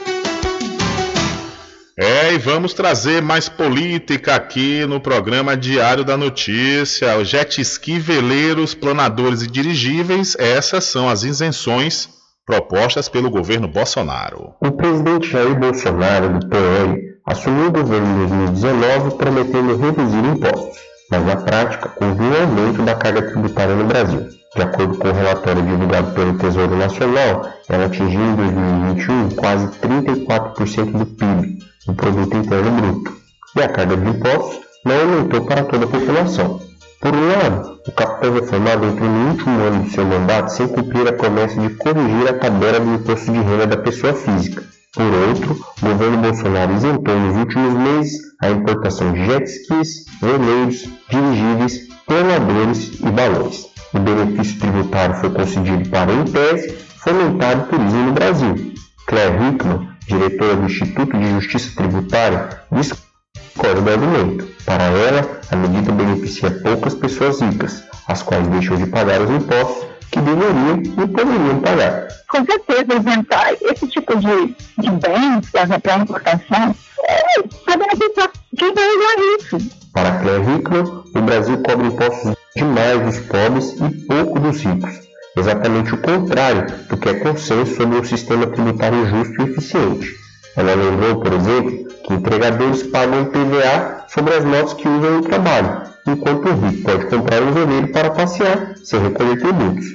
É, 1.96 2.34
e 2.34 2.38
vamos 2.38 2.74
trazer 2.74 3.22
mais 3.22 3.48
política 3.48 4.34
aqui 4.34 4.84
no 4.84 5.00
programa 5.00 5.56
Diário 5.56 6.04
da 6.04 6.16
Notícia. 6.16 7.16
O 7.16 7.24
jet 7.24 7.60
ski, 7.62 7.98
veleiros, 7.98 8.74
planadores 8.74 9.42
e 9.42 9.46
dirigíveis, 9.46 10.36
essas 10.38 10.84
são 10.84 11.08
as 11.08 11.22
isenções 11.22 12.10
propostas 12.44 13.08
pelo 13.08 13.30
governo 13.30 13.68
Bolsonaro. 13.68 14.52
O 14.60 14.72
presidente 14.72 15.30
Jair 15.30 15.58
Bolsonaro, 15.58 16.38
do 16.38 16.46
PL, 16.46 17.00
assumiu 17.24 17.68
o 17.68 17.72
governo 17.72 18.06
em 18.06 18.26
2019 18.26 19.16
prometendo 19.16 19.76
reduzir 19.76 20.24
impostos, 20.26 20.78
mas 21.10 21.24
na 21.24 21.36
prática 21.36 21.90
houve 22.00 22.22
um 22.22 22.42
aumento 22.42 22.82
da 22.82 22.94
carga 22.94 23.22
tributária 23.22 23.74
no 23.74 23.86
Brasil. 23.86 24.43
De 24.55 24.62
acordo 24.62 24.96
com 24.98 25.09
o 25.09 25.12
relatório 25.12 25.62
divulgado 25.62 26.12
pelo 26.12 26.38
Tesouro 26.38 26.76
Nacional, 26.76 27.48
ela 27.68 27.86
atingiu 27.86 28.20
em 28.20 28.36
2021 28.36 29.30
quase 29.30 29.66
34% 29.80 30.92
do 30.92 31.07
PIB, 31.07 31.59
do 31.86 31.94
Produto 31.94 32.36
Interno 32.36 32.70
Bruto, 32.70 33.16
e 33.57 33.62
a 33.62 33.68
carga 33.68 33.96
de 33.96 34.09
impostos 34.09 34.61
não 34.84 35.00
aumentou 35.00 35.44
para 35.44 35.64
toda 35.64 35.86
a 35.86 35.88
população. 35.88 36.61
Por 37.00 37.14
um 37.14 37.28
lado, 37.28 37.80
o 37.86 37.92
capitão 37.92 38.32
reformado 38.32 38.86
entrou 38.86 39.11
no 39.11 39.30
último 39.30 39.61
ano 39.61 39.82
de 39.84 39.90
seu 39.90 40.07
mandato 40.07 40.52
sem 40.52 40.68
cumprir 40.68 41.09
a 41.09 41.12
promessa 41.12 41.61
de 41.61 41.70
corrigir 41.74 42.28
a 42.28 42.38
tabela 42.38 42.78
do 42.78 42.94
imposto 42.94 43.32
de 43.32 43.38
renda 43.38 43.66
da 43.66 43.76
pessoa 43.76 44.14
física. 44.14 44.62
Por 44.94 45.12
outro, 45.28 45.61
o 45.82 45.86
governo 45.86 46.18
Bolsonaro 46.18 46.74
isentou 46.74 47.18
nos 47.18 47.36
últimos 47.36 47.74
meses 47.74 48.20
a 48.40 48.51
importação 48.51 49.12
de 49.12 49.26
jet 49.26 49.44
skis, 49.44 50.05
veleiros, 50.22 50.89
dirigíveis, 51.10 51.89
planadores 52.06 53.01
e 53.01 53.10
balões. 53.10 53.73
O 53.94 53.98
benefício 54.00 54.58
tributário 54.58 55.14
foi 55.16 55.30
concedido 55.30 55.88
para, 55.88 56.12
em 56.12 56.24
tese, 56.24 56.72
fomentar 56.98 57.58
o 57.58 57.66
turismo 57.68 58.06
no 58.06 58.12
Brasil. 58.12 58.74
Claire 59.06 59.36
Hickman, 59.36 59.88
diretora 60.08 60.56
do 60.56 60.66
Instituto 60.66 61.16
de 61.16 61.30
Justiça 61.30 61.76
Tributária, 61.76 62.60
discorda 62.72 63.80
do 63.80 63.90
argumento. 63.90 64.48
Para 64.66 64.82
ela, 64.84 65.40
a 65.48 65.56
medida 65.56 65.92
beneficia 65.92 66.50
poucas 66.50 66.94
pessoas 66.94 67.40
ricas, 67.40 67.84
as 68.08 68.20
quais 68.20 68.46
deixam 68.48 68.76
de 68.76 68.86
pagar 68.86 69.20
os 69.20 69.30
impostos 69.30 69.86
que 70.10 70.20
deveriam 70.20 70.82
e 70.82 71.08
poderiam 71.08 71.60
pagar. 71.60 72.08
Com 72.30 72.44
certeza, 72.44 72.98
isentar 72.98 73.52
esse 73.60 73.86
tipo 73.86 74.16
de, 74.16 74.56
de 74.78 74.90
bens 74.90 75.50
para 75.82 75.98
importação 75.98 76.74
é, 77.04 77.42
vai 77.64 77.76
beneficiar 77.76 78.30
é 78.62 78.94
igualíssimo. 78.94 79.70
Para 79.93 80.18
Claire 80.18 80.43
Hickman, 80.43 81.05
o 81.14 81.20
Brasil 81.22 81.59
cobra 81.59 81.86
impostos 81.86 82.35
demais 82.56 83.01
dos 83.01 83.18
pobres 83.26 83.74
e 83.81 84.06
pouco 84.06 84.39
dos 84.39 84.60
ricos. 84.62 85.05
Exatamente 85.36 85.94
o 85.94 85.98
contrário 85.98 86.66
do 86.89 86.97
que 86.97 87.09
é 87.09 87.14
consenso 87.14 87.74
sobre 87.74 87.98
um 87.98 88.05
sistema 88.05 88.47
tributário 88.47 89.06
justo 89.06 89.43
e 89.43 89.51
eficiente. 89.51 90.14
Ela 90.56 90.74
lembrou, 90.74 91.16
por 91.20 91.32
exemplo, 91.32 91.89
que 92.05 92.14
empregadores 92.14 92.85
pagam 92.85 93.24
PVA 93.24 94.05
sobre 94.09 94.35
as 94.35 94.44
notas 94.44 94.74
que 94.74 94.89
usam 94.89 95.16
no 95.16 95.22
trabalho, 95.22 95.82
enquanto 96.06 96.48
o 96.48 96.55
rico 96.55 96.82
pode 96.82 97.06
comprar 97.06 97.43
um 97.43 97.52
veleiro 97.52 97.89
para 97.89 98.10
passear 98.10 98.74
sem 98.85 99.01
recolher 99.01 99.40
tributos. 99.40 99.86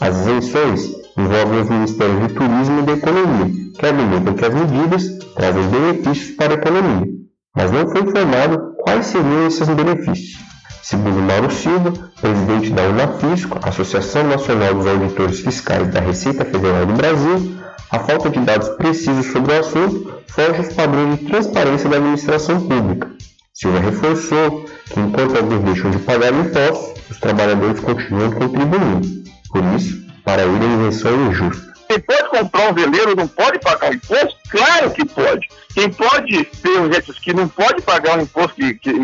As 0.00 0.16
isenções 0.20 0.90
envolvem 1.16 1.60
os 1.60 1.68
Ministérios 1.68 2.26
de 2.26 2.34
Turismo 2.34 2.80
e 2.80 2.82
da 2.82 2.92
Economia, 2.92 3.70
que 3.78 3.86
argumentam 3.86 4.34
que 4.34 4.44
as 4.44 4.54
medidas 4.54 5.18
trazem 5.36 5.68
benefícios 5.68 6.36
para 6.36 6.54
a 6.54 6.56
economia, 6.56 7.20
mas 7.56 7.70
não 7.70 7.88
foi 7.88 8.02
informado 8.02 8.74
quais 8.82 9.06
seriam 9.06 9.46
esses 9.46 9.68
benefícios. 9.68 10.40
Segundo 10.82 11.20
Mauro 11.22 11.50
Silva, 11.50 11.92
presidente 12.20 12.70
da 12.70 12.82
Unafisco, 12.82 13.58
Associação 13.62 14.24
Nacional 14.24 14.74
dos 14.74 14.86
Auditores 14.86 15.40
Fiscais 15.40 15.88
da 15.88 16.00
Receita 16.00 16.44
Federal 16.44 16.86
do 16.86 16.94
Brasil, 16.94 17.56
a 17.90 17.98
falta 17.98 18.30
de 18.30 18.40
dados 18.40 18.68
precisos 18.70 19.26
sobre 19.26 19.52
o 19.52 19.60
assunto 19.60 20.20
foge 20.28 20.58
aos 20.58 20.72
padrões 20.72 21.18
de 21.18 21.26
transparência 21.26 21.88
da 21.88 21.96
administração 21.96 22.66
pública. 22.66 23.10
Silva 23.52 23.80
reforçou 23.80 24.64
que, 24.86 25.00
enquanto 25.00 25.36
alguns 25.36 25.60
deixam 25.64 25.90
de 25.90 25.98
pagar 25.98 26.32
impostos, 26.32 27.02
os 27.10 27.18
trabalhadores 27.18 27.80
continuam 27.80 28.30
contribuindo. 28.30 29.08
Por 29.50 29.62
isso, 29.76 30.00
para 30.24 30.42
ele, 30.42 30.64
a 30.64 30.88
isenção 30.88 31.10
é 31.10 31.28
injusta. 31.28 31.69
Quem 31.90 31.98
pode 31.98 32.28
comprar 32.28 32.70
um 32.70 32.72
veleiro 32.72 33.16
não 33.16 33.26
pode 33.26 33.58
pagar 33.58 33.92
imposto? 33.92 34.36
Claro 34.48 34.92
que 34.92 35.04
pode. 35.04 35.48
Quem 35.74 35.90
pode 35.90 36.44
ter 36.44 36.78
um 36.78 36.92
jet 36.92 37.10
ski 37.10 37.34
não 37.34 37.48
pode 37.48 37.82
pagar 37.82 38.16
um 38.16 38.22
imposto 38.22 38.54
que, 38.54 38.74
que? 38.74 38.94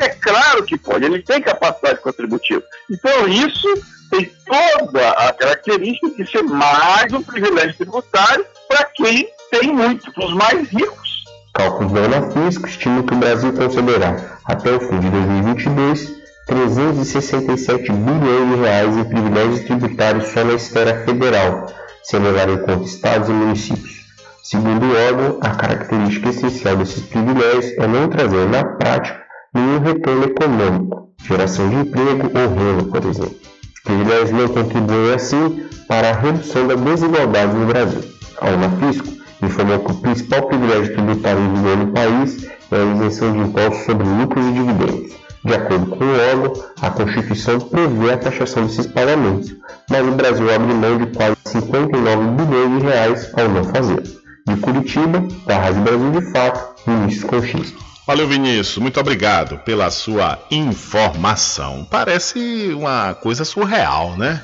É 0.00 0.08
claro 0.10 0.64
que 0.64 0.76
pode. 0.76 1.02
Ele 1.02 1.22
tem 1.22 1.40
capacidade 1.40 2.00
contributiva. 2.00 2.62
Então, 2.90 3.26
isso 3.26 3.66
tem 4.10 4.30
toda 4.44 5.12
a 5.12 5.32
característica 5.32 6.22
de 6.22 6.30
ser 6.30 6.42
mais 6.42 7.10
um 7.10 7.22
privilégio 7.22 7.74
tributário 7.74 8.44
para 8.68 8.84
quem 8.84 9.26
tem 9.50 9.72
muito, 9.72 10.12
para 10.12 10.26
os 10.26 10.34
mais 10.34 10.68
ricos. 10.68 11.24
Cálculos 11.54 11.90
da 11.90 12.00
Unafisco 12.02 12.66
estimam 12.66 13.02
que 13.04 13.14
o 13.14 13.16
Brasil 13.16 13.50
concederá, 13.54 14.38
até 14.44 14.72
o 14.72 14.80
fim 14.80 15.00
de 15.00 15.08
2022, 15.08 16.12
367 16.48 17.90
bilhões 17.90 18.50
de 18.50 18.62
reais 18.62 18.94
em 18.94 19.04
privilégios 19.04 19.60
tributários 19.60 20.26
só 20.28 20.44
na 20.44 20.52
esfera 20.52 21.02
federal, 21.06 21.66
sem 22.04 22.20
levar 22.20 22.48
em 22.48 22.58
conta 22.58 22.84
estados 22.84 23.28
e 23.28 23.32
municípios. 23.32 24.04
Segundo 24.42 24.84
o 24.84 25.06
órgão, 25.08 25.38
a 25.40 25.50
característica 25.50 26.28
essencial 26.28 26.76
desses 26.76 27.02
privilégios 27.04 27.72
é 27.78 27.86
não 27.86 28.08
trazer 28.08 28.46
na 28.48 28.62
prática 28.62 29.22
nenhum 29.54 29.78
retorno 29.78 30.24
econômico, 30.24 31.08
geração 31.24 31.68
de 31.70 31.76
emprego 31.76 32.30
ou 32.34 32.54
renda, 32.54 32.84
por 32.90 33.08
exemplo. 33.08 33.36
Os 33.74 33.80
privilégios 33.82 34.30
não 34.30 34.48
contribuem 34.48 35.14
assim 35.14 35.66
para 35.88 36.10
a 36.10 36.12
redução 36.12 36.66
da 36.66 36.74
desigualdade 36.74 37.54
no 37.54 37.66
Brasil. 37.66 38.04
A 38.40 38.50
Unafisco 38.50 39.08
informou 39.42 39.78
que 39.80 39.92
o 39.92 39.94
principal 39.96 40.46
privilégio 40.46 40.94
tributário 40.94 41.40
em 41.40 41.54
vigor 41.54 41.76
no 41.78 41.92
país 41.92 42.46
é 42.70 42.76
a 42.76 42.94
isenção 42.94 43.32
de 43.32 43.38
impostos 43.38 43.84
sobre 43.86 44.06
lucros 44.06 44.44
e 44.44 44.52
dividendos. 44.52 45.23
De 45.44 45.54
acordo 45.54 45.86
com 45.86 46.04
o 46.04 46.30
órgão, 46.30 46.64
a 46.80 46.90
Constituição 46.90 47.60
prevê 47.60 48.12
a 48.12 48.16
taxação 48.16 48.66
desses 48.66 48.86
pagamentos, 48.86 49.54
mas 49.90 50.06
o 50.06 50.12
Brasil 50.12 50.54
abre 50.54 50.72
mão 50.72 50.96
de 50.96 51.06
quase 51.14 51.36
59 51.44 52.44
bilhões 52.44 52.80
de 52.80 52.86
reais 52.86 53.30
ao 53.34 53.48
não 53.50 53.64
fazer. 53.64 54.02
De 54.46 54.56
Curitiba, 54.56 55.22
da 55.46 55.58
Rádio 55.58 55.82
Brasil 55.82 56.10
de 56.12 56.32
Fato, 56.32 56.82
Vinícius 56.86 57.24
Conchista. 57.24 57.78
Valeu, 58.06 58.26
Vinícius. 58.26 58.78
Muito 58.78 58.98
obrigado 58.98 59.58
pela 59.58 59.90
sua 59.90 60.38
informação. 60.50 61.86
Parece 61.90 62.70
uma 62.74 63.14
coisa 63.14 63.44
surreal, 63.44 64.16
né? 64.16 64.42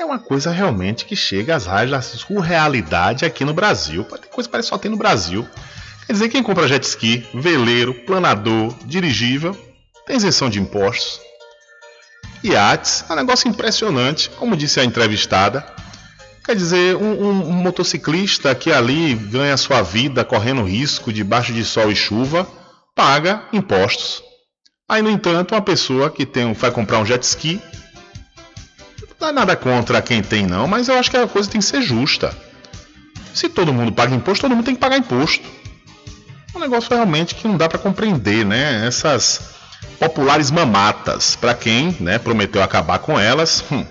É 0.00 0.04
uma 0.06 0.18
coisa 0.18 0.50
realmente 0.50 1.04
que 1.04 1.16
chega 1.16 1.54
às 1.54 1.66
raias 1.66 1.90
da 1.90 2.00
surrealidade 2.00 3.26
aqui 3.26 3.44
no 3.44 3.52
Brasil. 3.52 4.04
Tem 4.04 4.30
coisa 4.30 4.48
que 4.48 4.52
parece 4.52 4.68
que 4.68 4.74
só 4.74 4.78
tem 4.78 4.90
no 4.90 4.96
Brasil. 4.96 5.46
Quer 6.06 6.12
dizer, 6.14 6.28
quem 6.30 6.42
compra 6.42 6.68
jet 6.68 6.82
ski, 6.84 7.26
veleiro, 7.34 7.92
planador, 7.92 8.72
dirigível, 8.86 9.56
tem 10.08 10.16
isenção 10.16 10.48
de 10.48 10.58
impostos. 10.58 11.20
Iates 12.42 13.04
é 13.08 13.12
um 13.12 13.16
negócio 13.16 13.46
impressionante, 13.46 14.30
como 14.30 14.56
disse 14.56 14.80
a 14.80 14.84
entrevistada. 14.84 15.64
Quer 16.42 16.56
dizer, 16.56 16.96
um, 16.96 17.30
um, 17.30 17.52
motociclista 17.52 18.54
que 18.54 18.72
ali 18.72 19.14
ganha 19.14 19.54
sua 19.58 19.82
vida 19.82 20.24
correndo 20.24 20.64
risco 20.64 21.12
debaixo 21.12 21.52
de 21.52 21.62
sol 21.62 21.92
e 21.92 21.94
chuva, 21.94 22.48
paga 22.94 23.42
impostos. 23.52 24.22
Aí, 24.88 25.02
no 25.02 25.10
entanto, 25.10 25.54
uma 25.54 25.60
pessoa 25.60 26.10
que 26.10 26.24
tem, 26.24 26.54
vai 26.54 26.70
comprar 26.70 27.00
um 27.00 27.04
jet 27.04 27.22
ski, 27.22 27.60
não 29.20 29.28
é 29.28 29.32
nada 29.32 29.54
contra 29.56 30.00
quem 30.00 30.22
tem, 30.22 30.46
não, 30.46 30.66
mas 30.66 30.88
eu 30.88 30.94
acho 30.98 31.10
que 31.10 31.18
a 31.18 31.28
coisa 31.28 31.50
tem 31.50 31.60
que 31.60 31.66
ser 31.66 31.82
justa. 31.82 32.34
Se 33.34 33.50
todo 33.50 33.74
mundo 33.74 33.92
paga 33.92 34.14
imposto, 34.14 34.42
todo 34.42 34.56
mundo 34.56 34.64
tem 34.64 34.74
que 34.74 34.80
pagar 34.80 34.96
imposto. 34.96 35.46
É 36.54 36.56
um 36.56 36.60
negócio 36.60 36.88
realmente 36.88 37.34
que 37.34 37.46
não 37.46 37.58
dá 37.58 37.68
para 37.68 37.78
compreender, 37.78 38.46
né? 38.46 38.86
Essas 38.86 39.57
populares 39.98 40.50
mamatas. 40.50 41.36
Para 41.36 41.54
quem 41.54 41.96
né, 42.00 42.18
prometeu 42.18 42.62
acabar 42.62 42.98
com 42.98 43.18
elas, 43.18 43.64
hum, 43.70 43.84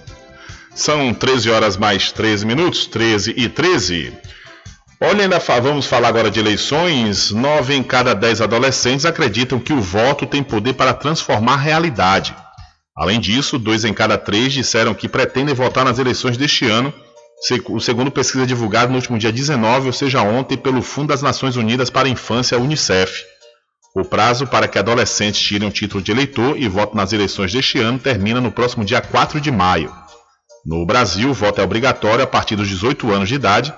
são 0.74 1.14
13 1.14 1.50
horas 1.50 1.78
mais 1.78 2.12
13 2.12 2.46
minutos, 2.46 2.86
13 2.86 3.34
e 3.36 3.50
13. 3.50 4.14
Olha, 5.00 5.24
ainda 5.24 5.40
vamos 5.40 5.86
falar 5.86 6.08
agora 6.08 6.32
de 6.32 6.40
eleições. 6.40 7.32
Nove 7.32 7.76
em 7.76 7.84
cada 7.84 8.16
dez 8.16 8.42
adolescentes 8.42 9.06
acreditam 9.06 9.60
que 9.60 9.72
o 9.72 9.82
voto 9.82 10.26
tem 10.26 10.42
poder 10.42 10.74
para 10.74 10.94
transformar 10.94 11.54
a 11.54 11.58
realidade. 11.58 12.36
Além 12.96 13.20
disso, 13.20 13.60
dois 13.60 13.86
em 13.86 13.94
cada 13.94 14.18
três 14.18 14.52
disseram 14.52 14.96
que 14.96 15.08
pretendem 15.08 15.54
votar 15.54 15.86
nas 15.86 16.00
eleições 16.00 16.36
deste 16.36 16.68
ano, 16.68 16.92
segundo 17.80 18.10
pesquisa 18.10 18.48
divulgada 18.48 18.88
no 18.88 18.96
último 18.96 19.20
dia 19.20 19.32
19, 19.32 19.86
ou 19.86 19.94
seja, 19.94 20.24
ontem, 20.24 20.58
pelo 20.58 20.82
Fundo 20.82 21.10
das 21.10 21.22
Nações 21.22 21.56
Unidas 21.56 21.92
para 21.92 22.08
a 22.08 22.12
Infância, 22.12 22.58
Unicef. 22.58 23.24
O 23.98 24.06
prazo 24.06 24.46
para 24.46 24.68
que 24.68 24.78
adolescentes 24.78 25.42
tirem 25.42 25.68
o 25.68 25.72
título 25.72 26.04
de 26.04 26.12
eleitor 26.12 26.56
e 26.56 26.68
votem 26.68 26.96
nas 26.96 27.14
eleições 27.14 27.52
deste 27.52 27.80
ano 27.80 27.98
termina 27.98 28.40
no 28.40 28.52
próximo 28.52 28.86
dia 28.86 29.02
4 29.02 29.42
de 29.42 29.50
maio. 29.50 29.92
No 30.64 30.86
Brasil, 30.86 31.32
o 31.32 31.34
voto 31.34 31.60
é 31.60 31.64
obrigatório 31.64 32.24
a 32.24 32.28
partir 32.28 32.56
dos 32.56 32.70
18 32.70 33.12
anos 33.12 33.28
de 33.28 33.34
idade, 33.34 33.74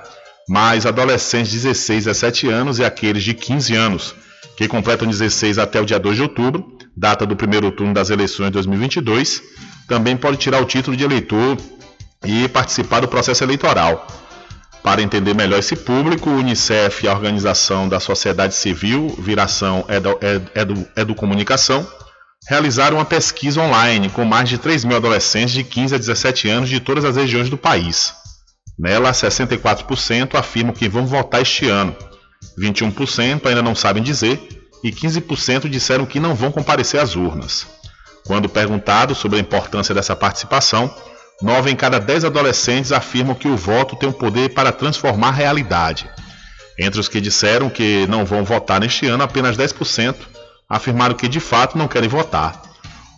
mas 0.49 0.85
adolescentes 0.85 1.51
de 1.51 1.59
16 1.59 2.09
a 2.09 2.13
7 2.13 2.49
anos 2.49 2.79
e 2.79 2.83
aqueles 2.83 3.23
de 3.23 3.33
15 3.33 3.73
anos, 3.77 4.13
que 4.57 4.67
completam 4.67 5.07
16 5.07 5.57
até 5.57 5.79
o 5.79 5.85
dia 5.85 5.97
2 5.97 6.17
de 6.17 6.23
outubro, 6.23 6.65
data 6.97 7.25
do 7.25 7.37
primeiro 7.37 7.71
turno 7.71 7.93
das 7.93 8.09
eleições 8.09 8.47
de 8.47 8.53
2022, 8.55 9.41
também 9.87 10.17
pode 10.17 10.35
tirar 10.35 10.61
o 10.61 10.65
título 10.65 10.97
de 10.97 11.05
eleitor 11.05 11.55
e 12.25 12.45
participar 12.49 12.99
do 12.99 13.07
processo 13.07 13.41
eleitoral. 13.41 14.05
Para 14.83 15.01
entender 15.01 15.33
melhor 15.33 15.59
esse 15.59 15.75
público, 15.75 16.29
o 16.29 16.37
Unicef 16.37 17.05
e 17.05 17.09
a 17.09 17.13
Organização 17.13 17.87
da 17.87 17.99
Sociedade 17.99 18.55
Civil, 18.55 19.09
Viração 19.19 19.85
Edu, 19.89 20.17
Edu, 20.55 20.87
Educomunicação, 20.95 21.85
realizaram 22.47 22.97
uma 22.97 23.05
pesquisa 23.05 23.61
online 23.61 24.09
com 24.09 24.23
mais 24.23 24.47
de 24.49 24.57
3 24.57 24.85
mil 24.85 24.97
adolescentes 24.97 25.53
de 25.53 25.63
15 25.63 25.95
a 25.95 25.97
17 25.97 26.49
anos 26.49 26.69
de 26.69 26.79
todas 26.79 27.03
as 27.03 27.15
regiões 27.15 27.49
do 27.49 27.57
país. 27.57 28.13
Nela, 28.77 29.11
64% 29.11 30.35
afirmam 30.35 30.73
que 30.73 30.87
vão 30.87 31.05
votar 31.05 31.41
este 31.41 31.67
ano, 31.67 31.95
21% 32.57 33.45
ainda 33.45 33.61
não 33.61 33.75
sabem 33.75 34.01
dizer 34.01 34.39
e 34.83 34.91
15% 34.91 35.69
disseram 35.69 36.05
que 36.05 36.19
não 36.19 36.33
vão 36.33 36.51
comparecer 36.51 36.99
às 36.99 37.15
urnas. 37.15 37.67
Quando 38.25 38.47
perguntado 38.47 39.13
sobre 39.13 39.37
a 39.37 39.41
importância 39.41 39.93
dessa 39.93 40.15
participação, 40.15 40.93
Nove 41.41 41.71
em 41.71 41.75
cada 41.75 41.99
dez 41.99 42.25
adolescentes 42.25 42.91
afirmam 42.91 43.33
que 43.33 43.47
o 43.47 43.55
voto 43.55 43.95
tem 43.95 44.09
o 44.09 44.13
poder 44.13 44.49
para 44.49 44.73
transformar 44.73 45.29
a 45.29 45.31
realidade. 45.31 46.09
Entre 46.77 46.99
os 46.99 47.07
que 47.07 47.21
disseram 47.21 47.69
que 47.69 48.05
não 48.07 48.25
vão 48.25 48.43
votar 48.43 48.81
neste 48.81 49.05
ano, 49.05 49.23
apenas 49.23 49.55
10% 49.55 50.15
afirmaram 50.67 51.15
que 51.15 51.29
de 51.29 51.39
fato 51.39 51.77
não 51.77 51.87
querem 51.87 52.09
votar. 52.09 52.61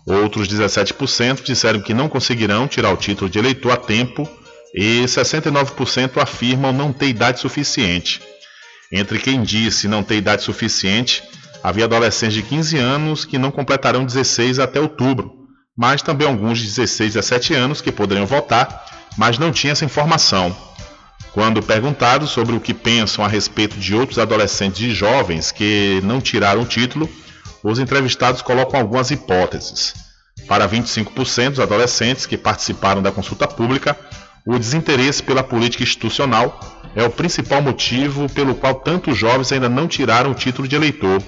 Outros 0.05 0.47
17% 0.47 1.43
disseram 1.43 1.81
que 1.81 1.93
não 1.93 2.07
conseguirão 2.07 2.67
tirar 2.67 2.91
o 2.91 2.97
título 2.97 3.29
de 3.29 3.39
eleitor 3.39 3.71
a 3.71 3.77
tempo 3.77 4.29
e 4.73 5.03
69% 5.03 6.21
afirmam 6.21 6.71
não 6.71 6.93
ter 6.93 7.07
idade 7.07 7.39
suficiente. 7.39 8.21
Entre 8.91 9.17
quem 9.19 9.41
disse 9.41 9.87
não 9.87 10.03
ter 10.03 10.17
idade 10.17 10.43
suficiente, 10.43 11.23
havia 11.63 11.85
adolescentes 11.85 12.35
de 12.35 12.43
15 12.43 12.77
anos 12.77 13.25
que 13.25 13.37
não 13.37 13.51
completarão 13.51 14.05
16 14.05 14.59
até 14.59 14.79
outubro, 14.79 15.40
mas 15.77 16.01
também 16.01 16.27
alguns 16.27 16.59
de 16.59 16.65
16 16.65 17.17
a 17.17 17.19
17 17.21 17.53
anos 17.53 17.81
que 17.81 17.91
poderiam 17.91 18.25
votar, 18.25 18.85
mas 19.17 19.37
não 19.37 19.51
tinham 19.51 19.73
essa 19.73 19.85
informação. 19.85 20.55
Quando 21.33 21.63
perguntados 21.63 22.29
sobre 22.29 22.55
o 22.55 22.59
que 22.59 22.73
pensam 22.73 23.23
a 23.23 23.27
respeito 23.27 23.77
de 23.77 23.95
outros 23.95 24.19
adolescentes 24.19 24.81
e 24.81 24.93
jovens 24.93 25.51
que 25.51 26.01
não 26.03 26.19
tiraram 26.19 26.61
o 26.61 26.65
título, 26.65 27.09
os 27.63 27.79
entrevistados 27.79 28.41
colocam 28.41 28.79
algumas 28.79 29.11
hipóteses. 29.11 29.93
Para 30.47 30.67
25% 30.67 31.51
dos 31.51 31.59
adolescentes 31.59 32.25
que 32.25 32.37
participaram 32.37 33.01
da 33.01 33.11
consulta 33.11 33.47
pública, 33.47 33.97
o 34.45 34.57
desinteresse 34.57 35.23
pela 35.23 35.43
política 35.43 35.83
institucional 35.83 36.59
é 36.95 37.03
o 37.03 37.09
principal 37.09 37.61
motivo 37.61 38.27
pelo 38.29 38.55
qual 38.55 38.75
tantos 38.75 39.17
jovens 39.17 39.51
ainda 39.51 39.69
não 39.69 39.87
tiraram 39.87 40.31
o 40.31 40.35
título 40.35 40.67
de 40.67 40.75
eleitor. 40.75 41.21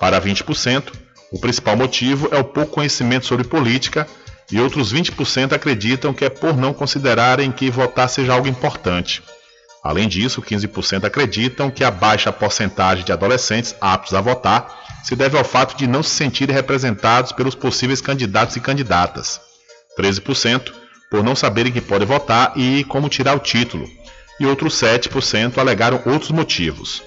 Para 0.00 0.20
20%, 0.20 0.92
o 1.30 1.38
principal 1.38 1.76
motivo 1.76 2.28
é 2.32 2.38
o 2.38 2.44
pouco 2.44 2.72
conhecimento 2.72 3.26
sobre 3.26 3.46
política 3.46 4.06
e 4.50 4.60
outros 4.60 4.92
20% 4.92 5.52
acreditam 5.52 6.14
que 6.14 6.24
é 6.24 6.30
por 6.30 6.56
não 6.56 6.72
considerarem 6.72 7.52
que 7.52 7.70
votar 7.70 8.08
seja 8.08 8.32
algo 8.32 8.48
importante. 8.48 9.22
Além 9.82 10.08
disso, 10.08 10.42
15% 10.42 11.04
acreditam 11.04 11.70
que 11.70 11.84
a 11.84 11.90
baixa 11.90 12.32
porcentagem 12.32 13.04
de 13.04 13.12
adolescentes 13.12 13.74
aptos 13.80 14.14
a 14.14 14.20
votar 14.20 15.00
se 15.04 15.14
deve 15.14 15.38
ao 15.38 15.44
fato 15.44 15.76
de 15.76 15.86
não 15.86 16.02
se 16.02 16.10
sentirem 16.10 16.54
representados 16.54 17.32
pelos 17.32 17.54
possíveis 17.54 18.00
candidatos 18.00 18.56
e 18.56 18.60
candidatas. 18.60 19.40
13% 19.98 20.72
por 21.10 21.22
não 21.22 21.36
saberem 21.36 21.72
que 21.72 21.80
podem 21.80 22.06
votar 22.06 22.52
e 22.56 22.84
como 22.84 23.08
tirar 23.08 23.36
o 23.36 23.40
título. 23.40 23.88
E 24.40 24.46
outros 24.46 24.74
7% 24.74 25.58
alegaram 25.58 26.02
outros 26.06 26.30
motivos. 26.30 27.02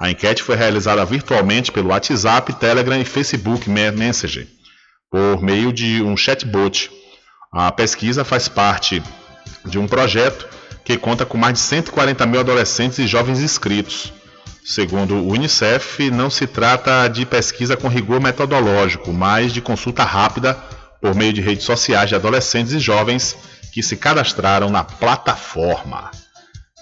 A 0.00 0.10
enquete 0.10 0.42
foi 0.42 0.54
realizada 0.54 1.04
virtualmente 1.04 1.72
pelo 1.72 1.88
WhatsApp, 1.88 2.52
Telegram 2.54 3.00
e 3.00 3.04
Facebook 3.04 3.68
Messenger, 3.68 4.46
por 5.10 5.42
meio 5.42 5.72
de 5.72 6.02
um 6.02 6.16
chatbot. 6.16 6.90
A 7.52 7.72
pesquisa 7.72 8.24
faz 8.24 8.46
parte 8.46 9.02
de 9.64 9.78
um 9.78 9.88
projeto 9.88 10.46
que 10.84 10.96
conta 10.96 11.26
com 11.26 11.36
mais 11.36 11.54
de 11.54 11.60
140 11.60 12.24
mil 12.26 12.40
adolescentes 12.40 12.98
e 12.98 13.06
jovens 13.06 13.40
inscritos. 13.40 14.12
Segundo 14.64 15.16
o 15.16 15.32
Unicef, 15.32 16.10
não 16.10 16.30
se 16.30 16.46
trata 16.46 17.08
de 17.08 17.26
pesquisa 17.26 17.76
com 17.76 17.88
rigor 17.88 18.20
metodológico, 18.20 19.12
mas 19.12 19.52
de 19.52 19.60
consulta 19.60 20.04
rápida 20.04 20.54
por 21.00 21.14
meio 21.14 21.32
de 21.32 21.40
redes 21.40 21.64
sociais 21.64 22.08
de 22.08 22.14
adolescentes 22.14 22.72
e 22.72 22.78
jovens 22.78 23.36
que 23.72 23.82
se 23.82 23.96
cadastraram 23.96 24.70
na 24.70 24.84
plataforma. 24.84 26.10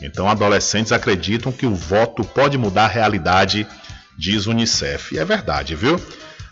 Então, 0.02 0.28
adolescentes 0.28 0.92
acreditam 0.92 1.50
que 1.50 1.66
o 1.66 1.74
voto 1.74 2.22
pode 2.24 2.58
mudar 2.58 2.84
a 2.84 2.88
realidade, 2.88 3.66
diz 4.18 4.46
o 4.46 4.50
Unicef. 4.50 5.14
E 5.14 5.18
é 5.18 5.24
verdade, 5.24 5.74
viu? 5.74 6.00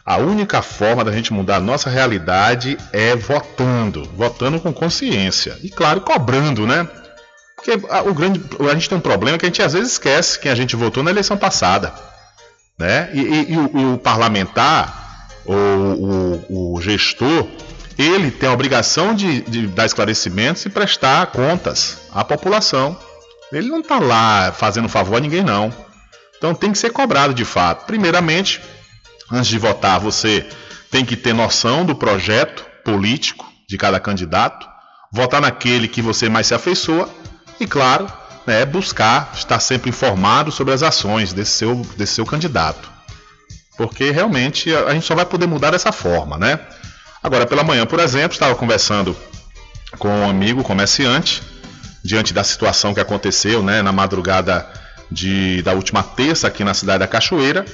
A 0.05 0.19
única 0.19 0.61
forma 0.61 1.03
da 1.03 1.13
gente 1.13 1.33
mudar 1.33 1.57
a 1.57 1.61
nossa 1.61 1.89
realidade 1.89 2.77
é 2.93 3.17
votando, 3.17 4.05
votando 4.15 4.61
com 4.61 4.73
consciência 4.73 5.59
e, 5.63 5.71
claro, 5.71 6.03
cobrando, 6.03 6.67
né? 6.67 6.87
Porque 7.57 7.73
o 8.07 8.13
grande, 8.13 8.43
a 8.71 8.75
gente 8.75 8.89
tem 8.91 8.99
um 8.99 9.01
problema 9.01 9.39
que 9.39 9.47
a 9.47 9.49
gente 9.49 9.63
às 9.63 9.73
vezes 9.73 9.93
esquece 9.93 10.39
quem 10.39 10.51
a 10.51 10.55
gente 10.55 10.77
votou 10.77 11.03
na 11.03 11.11
eleição 11.11 11.39
passada, 11.39 11.95
né? 12.79 13.09
E, 13.15 13.21
e, 13.21 13.53
e, 13.53 13.57
o, 13.57 13.71
e 13.75 13.95
o, 13.95 13.99
parlamentar, 13.99 15.31
ou 15.47 15.57
o, 15.57 16.75
o, 16.75 16.81
gestor, 16.83 17.47
ele 17.97 18.31
tem 18.31 18.49
a 18.49 18.53
obrigação 18.53 19.15
de, 19.15 19.41
de 19.43 19.67
dar 19.69 19.87
esclarecimentos 19.87 20.67
e 20.67 20.69
prestar 20.69 21.27
contas 21.29 21.99
à 22.13 22.23
população. 22.23 22.99
Ele 23.55 23.69
não 23.69 23.79
está 23.79 24.01
lá 24.01 24.51
fazendo 24.51 24.89
favor 24.89 25.17
a 25.17 25.21
ninguém, 25.21 25.45
não. 25.45 25.73
Então 26.37 26.53
tem 26.55 26.73
que 26.73 26.79
ser 26.79 26.91
cobrado 26.91 27.33
de 27.33 27.45
fato. 27.45 27.87
Primeiramente, 27.87 28.61
antes 29.31 29.47
de 29.47 29.59
votar, 29.59 30.01
você 30.01 30.45
tem 30.91 31.05
que 31.05 31.17
ter 31.17 31.33
noção 31.33 31.85
do 31.85 31.95
projeto 31.95 32.67
político 32.85 33.47
de 33.69 33.79
cada 33.79 34.01
candidato, 34.01 34.69
votar 35.13 35.41
naquele 35.41 35.87
que 35.87 36.03
você 36.03 36.29
mais 36.29 36.49
se 36.49 36.55
afeiçoa 36.55 37.09
e, 37.61 37.67
claro, 37.67 38.07
né, 38.45 38.65
buscar 38.65 39.31
estar 39.35 39.61
sempre 39.61 39.89
informado 39.89 40.51
sobre 40.51 40.75
as 40.75 40.83
ações 40.83 41.33
desse 41.33 41.53
seu, 41.53 41.77
desse 41.97 42.15
seu 42.15 42.27
candidato. 42.27 42.91
Porque 43.77 44.11
realmente 44.11 44.75
a 44.75 44.93
gente 44.93 45.07
só 45.07 45.15
vai 45.15 45.25
poder 45.25 45.47
mudar 45.47 45.71
dessa 45.71 45.93
forma, 45.93 46.37
né? 46.37 46.59
Agora, 47.23 47.47
pela 47.47 47.63
manhã, 47.65 47.87
por 47.87 48.01
exemplo, 48.01 48.35
estava 48.35 48.55
conversando 48.55 49.17
com 49.99 50.09
um 50.09 50.29
amigo 50.29 50.63
comerciante 50.63 51.54
diante 52.05 52.35
da 52.35 52.45
situação 52.45 52.93
que 52.93 53.01
aconteceu 53.01 53.63
né, 53.63 53.81
na 53.81 53.91
madrugada 53.91 54.69
de, 55.11 55.63
da 55.63 55.73
última 55.73 56.03
terça 56.03 56.47
aqui 56.47 56.63
na 56.63 56.75
cidade 56.75 56.99
da 56.99 57.07
Cachoeira, 57.07 57.65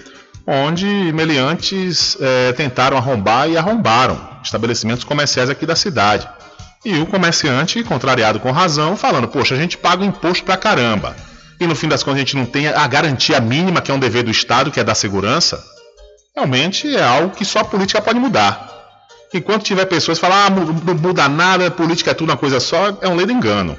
onde 0.47 0.87
meliantes 0.87 2.17
é, 2.21 2.53
tentaram 2.53 2.97
arrombar 2.97 3.49
e 3.49 3.57
arrombaram 3.57 4.21
estabelecimentos 4.43 5.05
comerciais 5.05 5.51
aqui 5.51 5.67
da 5.67 5.75
cidade. 5.75 6.29
E 6.85 6.97
o 6.99 7.07
comerciante, 7.07 7.83
contrariado 7.83 8.41
com 8.41 8.51
razão, 8.51 8.97
falando: 8.97 9.29
Poxa, 9.29 9.55
a 9.55 9.59
gente 9.59 9.77
paga 9.77 10.05
imposto 10.05 10.45
pra 10.45 10.57
caramba. 10.57 11.15
E 11.59 11.67
no 11.67 11.75
fim 11.75 11.89
das 11.89 12.03
contas 12.03 12.17
a 12.17 12.21
gente 12.21 12.37
não 12.37 12.47
tem 12.47 12.69
a 12.69 12.87
garantia 12.87 13.39
mínima, 13.39 13.83
que 13.83 13.91
é 13.91 13.95
um 13.95 13.99
dever 13.99 14.23
do 14.23 14.31
Estado, 14.31 14.71
que 14.71 14.81
é 14.81 14.85
da 14.85 14.95
segurança. 14.95 15.63
Realmente 16.35 16.97
é 16.97 17.03
algo 17.03 17.37
que 17.37 17.45
só 17.45 17.59
a 17.59 17.65
política 17.65 18.01
pode 18.01 18.19
mudar. 18.19 18.71
Enquanto 19.35 19.63
tiver 19.63 19.85
pessoas 19.85 20.19
que 20.19 20.27
falam, 20.27 20.39
ah, 20.39 20.51
não 20.51 20.95
muda 20.95 21.29
nada, 21.29 21.71
política 21.71 22.13
é 22.13 22.15
tudo 22.15 22.31
uma 22.31 22.37
coisa 22.37 22.59
só, 22.59 22.97
é 23.03 23.09
um 23.09 23.15
ledo 23.15 23.31
engano. 23.31 23.77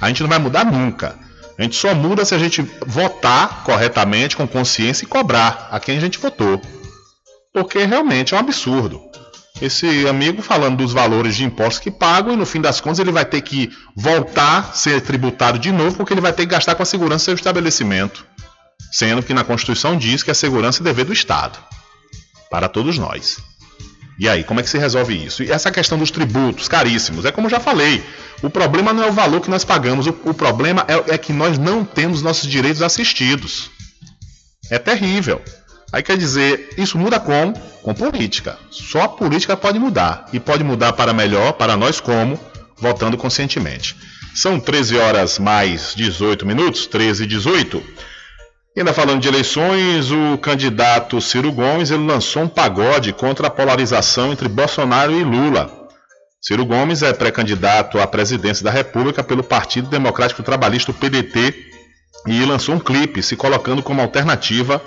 A 0.00 0.08
gente 0.08 0.22
não 0.22 0.28
vai 0.28 0.38
mudar 0.38 0.64
nunca. 0.64 1.18
A 1.58 1.62
gente 1.62 1.76
só 1.76 1.94
muda 1.94 2.24
se 2.24 2.34
a 2.34 2.38
gente 2.38 2.62
votar 2.86 3.64
corretamente, 3.64 4.36
com 4.36 4.46
consciência 4.46 5.04
e 5.04 5.08
cobrar 5.08 5.68
a 5.70 5.80
quem 5.80 5.96
a 5.96 6.00
gente 6.00 6.18
votou. 6.18 6.60
Porque 7.52 7.84
realmente 7.84 8.34
é 8.34 8.36
um 8.36 8.40
absurdo. 8.40 9.00
Esse 9.60 10.06
amigo 10.06 10.42
falando 10.42 10.76
dos 10.76 10.92
valores 10.92 11.34
de 11.34 11.44
impostos 11.44 11.78
que 11.78 11.90
pagam 11.90 12.34
e 12.34 12.36
no 12.36 12.44
fim 12.44 12.60
das 12.60 12.78
contas 12.78 12.98
ele 12.98 13.10
vai 13.10 13.24
ter 13.24 13.40
que 13.40 13.70
voltar 13.96 14.58
a 14.58 14.72
ser 14.74 15.00
tributado 15.00 15.58
de 15.58 15.72
novo 15.72 15.96
porque 15.96 16.12
ele 16.12 16.20
vai 16.20 16.32
ter 16.32 16.42
que 16.42 16.52
gastar 16.52 16.74
com 16.74 16.82
a 16.82 16.86
segurança 16.86 17.22
do 17.22 17.24
seu 17.24 17.34
estabelecimento. 17.34 18.26
Sendo 18.92 19.22
que 19.22 19.32
na 19.32 19.44
Constituição 19.44 19.96
diz 19.96 20.22
que 20.22 20.30
a 20.30 20.34
segurança 20.34 20.82
é 20.82 20.84
dever 20.84 21.06
do 21.06 21.12
Estado. 21.12 21.58
Para 22.50 22.68
todos 22.68 22.98
nós. 22.98 23.38
E 24.18 24.28
aí, 24.28 24.42
como 24.42 24.60
é 24.60 24.62
que 24.62 24.70
se 24.70 24.78
resolve 24.78 25.14
isso? 25.14 25.42
E 25.42 25.50
essa 25.50 25.70
questão 25.70 25.98
dos 25.98 26.10
tributos 26.10 26.68
caríssimos, 26.68 27.24
é 27.24 27.32
como 27.32 27.46
eu 27.46 27.50
já 27.50 27.60
falei, 27.60 28.02
o 28.42 28.48
problema 28.48 28.92
não 28.92 29.04
é 29.04 29.08
o 29.08 29.12
valor 29.12 29.40
que 29.40 29.50
nós 29.50 29.64
pagamos, 29.64 30.06
o, 30.06 30.16
o 30.24 30.32
problema 30.32 30.84
é, 30.88 31.14
é 31.14 31.18
que 31.18 31.32
nós 31.32 31.58
não 31.58 31.84
temos 31.84 32.22
nossos 32.22 32.48
direitos 32.48 32.80
assistidos. 32.80 33.70
É 34.70 34.78
terrível. 34.78 35.42
Aí 35.92 36.02
quer 36.02 36.16
dizer, 36.16 36.70
isso 36.76 36.98
muda 36.98 37.20
como? 37.20 37.52
Com 37.82 37.94
política. 37.94 38.58
Só 38.70 39.02
a 39.02 39.08
política 39.08 39.56
pode 39.56 39.78
mudar. 39.78 40.28
E 40.32 40.40
pode 40.40 40.64
mudar 40.64 40.92
para 40.94 41.12
melhor, 41.12 41.52
para 41.52 41.76
nós 41.76 42.00
como? 42.00 42.38
Votando 42.76 43.16
conscientemente. 43.16 43.96
São 44.34 44.58
13 44.58 44.98
horas 44.98 45.38
mais 45.38 45.94
18 45.94 46.44
minutos, 46.44 46.86
13 46.86 47.24
e 47.24 47.26
18. 47.26 47.82
Ainda 48.76 48.92
falando 48.92 49.22
de 49.22 49.28
eleições, 49.28 50.10
o 50.10 50.36
candidato 50.36 51.18
Ciro 51.18 51.50
Gomes 51.50 51.90
ele 51.90 52.04
lançou 52.04 52.42
um 52.42 52.48
pagode 52.48 53.10
contra 53.10 53.46
a 53.46 53.50
polarização 53.50 54.32
entre 54.32 54.48
Bolsonaro 54.48 55.18
e 55.18 55.24
Lula. 55.24 55.88
Ciro 56.42 56.66
Gomes 56.66 57.02
é 57.02 57.10
pré-candidato 57.14 57.98
à 57.98 58.06
presidência 58.06 58.62
da 58.62 58.70
República 58.70 59.24
pelo 59.24 59.42
Partido 59.42 59.88
Democrático 59.88 60.42
Trabalhista, 60.42 60.90
o 60.90 60.94
PDT, 60.94 61.54
e 62.26 62.44
lançou 62.44 62.74
um 62.74 62.78
clipe 62.78 63.22
se 63.22 63.34
colocando 63.34 63.82
como 63.82 64.02
alternativa 64.02 64.82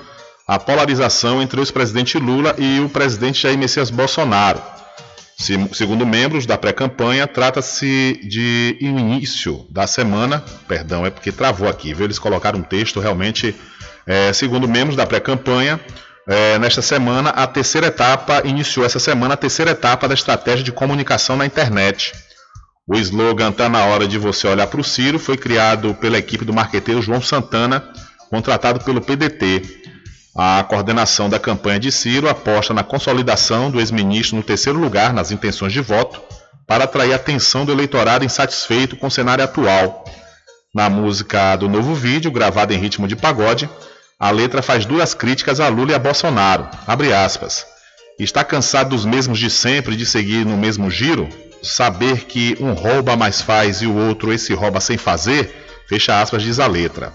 à 0.48 0.60
polarização 0.60 1.42
entre 1.42 1.60
o 1.60 1.64
ex-presidente 1.64 2.20
Lula 2.20 2.54
e 2.60 2.80
o 2.80 2.90
presidente 2.90 3.42
Jair 3.42 3.58
Messias 3.58 3.90
Bolsonaro. 3.90 4.62
Segundo 5.72 6.06
membros 6.06 6.46
da 6.46 6.58
pré-campanha, 6.58 7.26
trata-se 7.26 8.20
de 8.24 8.78
início 8.82 9.66
da 9.70 9.88
semana, 9.88 10.44
perdão, 10.68 11.06
é 11.06 11.10
porque 11.10 11.32
travou 11.32 11.68
aqui, 11.70 11.94
viu? 11.94 12.06
Eles 12.06 12.20
colocaram 12.20 12.60
um 12.60 12.64
texto 12.64 13.00
realmente, 13.00 13.56
é, 14.10 14.34
segundo 14.34 14.68
membros 14.68 14.96
da 14.96 15.06
pré-campanha, 15.06 15.80
é, 16.28 16.58
nesta 16.58 16.82
semana, 16.82 17.30
a 17.30 17.46
terceira 17.46 17.88
etapa, 17.88 18.42
iniciou 18.44 18.84
essa 18.84 18.98
semana 18.98 19.36
a 19.36 19.38
terceira 19.38 19.70
etapa 19.70 20.08
da 20.08 20.16
estratégia 20.16 20.64
de 20.64 20.72
comunicação 20.72 21.38
na 21.38 21.46
internet. 21.46 22.14
O 22.88 22.96
slogan 22.96 23.52
Tá 23.52 23.70
na 23.70 23.86
hora 23.86 24.08
de 24.08 24.18
você 24.18 24.48
olhar 24.48 24.66
para 24.66 24.82
o 24.82 24.84
Ciro 24.84 25.20
foi 25.20 25.38
criado 25.38 25.94
pela 25.94 26.18
equipe 26.18 26.44
do 26.44 26.52
marqueteiro 26.52 27.04
João 27.04 27.22
Santana, 27.22 27.84
contratado 28.32 28.84
pelo 28.84 29.00
PDT. 29.00 29.62
A 30.36 30.64
coordenação 30.64 31.30
da 31.30 31.38
campanha 31.38 31.80
de 31.80 31.92
Ciro 31.92 32.28
aposta 32.28 32.74
na 32.74 32.84
consolidação 32.84 33.70
do 33.70 33.80
ex-ministro 33.80 34.38
no 34.38 34.44
terceiro 34.44 34.80
lugar 34.80 35.14
nas 35.14 35.30
intenções 35.30 35.72
de 35.72 35.82
voto, 35.82 36.20
para 36.66 36.86
atrair 36.86 37.14
a 37.14 37.18
atenção 37.18 37.64
do 37.64 37.72
eleitorado 37.72 38.26
insatisfeito 38.26 38.96
com 38.96 39.06
o 39.06 39.12
cenário 39.12 39.44
atual. 39.44 40.04
Na 40.74 40.90
música 40.90 41.56
do 41.56 41.70
novo 41.70 41.94
vídeo, 41.94 42.32
gravada 42.32 42.74
em 42.74 42.78
ritmo 42.78 43.08
de 43.08 43.16
pagode, 43.16 43.70
a 44.20 44.32
letra 44.32 44.62
faz 44.62 44.86
duras 44.86 45.14
críticas 45.14 45.62
a 45.62 45.70
Lula 45.70 45.92
e 45.92 45.96
a 45.96 46.00
Bolsonaro. 46.00 46.68
Abre 46.86 47.14
aspas. 47.14 47.66
Está 48.20 48.44
cansado 48.44 48.90
dos 48.90 49.06
mesmos 49.06 49.40
de 49.40 49.50
sempre 49.50 49.96
de 49.96 50.06
seguir 50.06 50.46
no 50.46 50.58
mesmo 50.58 50.92
giro? 50.92 51.30
Saber 51.64 52.26
que 52.26 52.58
um 52.60 52.74
rouba 52.74 53.16
mais 53.16 53.42
faz 53.42 53.82
e 53.82 53.88
o 53.88 53.96
outro 53.96 54.34
esse 54.34 54.54
rouba 54.54 54.82
sem 54.82 54.98
fazer? 54.98 55.56
Fecha 55.88 56.22
aspas, 56.22 56.44
diz 56.44 56.60
a 56.60 56.68
letra. 56.68 57.14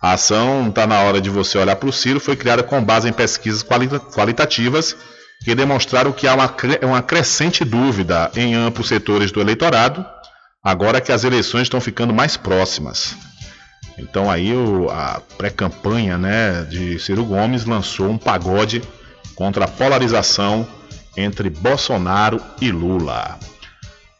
A 0.00 0.14
ação 0.14 0.68
está 0.68 0.84
na 0.84 1.00
hora 1.02 1.20
de 1.20 1.30
você 1.30 1.58
olhar 1.58 1.76
para 1.76 1.88
o 1.88 1.92
Ciro 1.92 2.18
foi 2.18 2.34
criada 2.34 2.64
com 2.64 2.82
base 2.82 3.08
em 3.08 3.12
pesquisas 3.12 3.62
qualitativas 3.62 4.96
que 5.44 5.54
demonstraram 5.54 6.10
que 6.10 6.26
há 6.26 6.34
uma, 6.34 6.56
uma 6.82 7.02
crescente 7.02 7.64
dúvida 7.64 8.30
em 8.34 8.54
amplos 8.54 8.88
setores 8.88 9.30
do 9.30 9.40
eleitorado, 9.40 10.04
agora 10.62 11.00
que 11.00 11.12
as 11.12 11.22
eleições 11.22 11.62
estão 11.62 11.80
ficando 11.80 12.12
mais 12.12 12.36
próximas. 12.36 13.16
Então 13.98 14.30
aí 14.30 14.54
o, 14.54 14.88
a 14.90 15.20
pré-campanha 15.36 16.16
né, 16.18 16.62
de 16.62 16.98
Ciro 16.98 17.24
Gomes 17.24 17.64
lançou 17.64 18.10
um 18.10 18.18
pagode 18.18 18.82
contra 19.34 19.64
a 19.64 19.68
polarização 19.68 20.66
entre 21.16 21.50
Bolsonaro 21.50 22.40
e 22.60 22.70
Lula. 22.70 23.38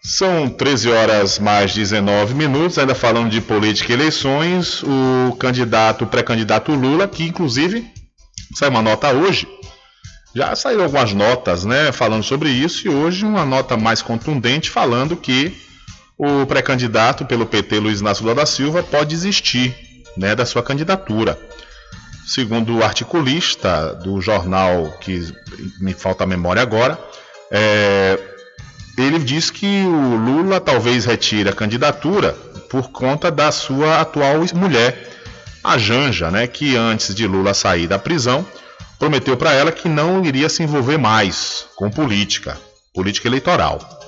São 0.05 0.49
13 0.49 0.90
horas 0.90 1.39
mais 1.39 1.73
19 1.73 2.35
minutos, 2.35 2.77
ainda 2.77 2.94
falando 2.94 3.31
de 3.31 3.40
política 3.40 3.93
e 3.93 3.94
eleições, 3.94 4.82
o 4.82 5.36
candidato, 5.36 6.07
pré-candidato 6.07 6.74
Lula, 6.74 7.07
que 7.07 7.24
inclusive 7.24 7.86
sai 8.55 8.69
uma 8.69 8.82
nota 8.82 9.12
hoje, 9.12 9.47
Já 10.35 10.57
saíram 10.57 10.85
algumas 10.85 11.12
notas, 11.12 11.65
né, 11.65 11.93
falando 11.93 12.23
sobre 12.23 12.49
isso 12.49 12.89
e 12.89 12.90
hoje 12.90 13.24
uma 13.24 13.44
nota 13.44 13.77
mais 13.77 14.01
contundente 14.01 14.70
falando 14.70 15.16
que 15.16 15.55
o 16.24 16.47
pré-candidato 16.47 17.24
pelo 17.24 17.44
PT 17.44 17.81
Luiz 17.81 18.01
Inácio 18.01 18.23
Lula 18.23 18.36
da 18.36 18.47
Silva 18.47 18.81
pode 18.81 19.11
desistir, 19.11 19.74
né, 20.16 20.36
da 20.36 20.47
sua 20.47 20.62
candidatura. 20.62 21.36
Segundo 22.24 22.77
o 22.77 22.85
articulista 22.85 23.93
do 23.97 24.20
jornal 24.20 24.97
que 25.01 25.35
me 25.81 25.93
falta 25.93 26.23
a 26.23 26.27
memória 26.27 26.62
agora, 26.62 26.97
é, 27.51 28.20
ele 28.97 29.19
diz 29.19 29.51
que 29.51 29.82
o 29.85 30.15
Lula 30.15 30.61
talvez 30.61 31.07
retire 31.07 31.49
a 31.49 31.53
candidatura 31.53 32.32
por 32.70 32.93
conta 32.93 33.28
da 33.28 33.51
sua 33.51 34.01
atual 34.01 34.44
mulher, 34.55 35.11
a 35.65 35.77
Janja, 35.77 36.31
né, 36.31 36.47
que 36.47 36.77
antes 36.77 37.16
de 37.16 37.27
Lula 37.27 37.53
sair 37.53 37.89
da 37.89 37.99
prisão, 37.99 38.47
prometeu 38.97 39.36
para 39.36 39.55
ela 39.55 39.73
que 39.73 39.89
não 39.89 40.24
iria 40.24 40.49
se 40.49 40.62
envolver 40.62 40.99
mais 40.99 41.66
com 41.74 41.90
política, 41.90 42.57
política 42.94 43.27
eleitoral. 43.27 44.02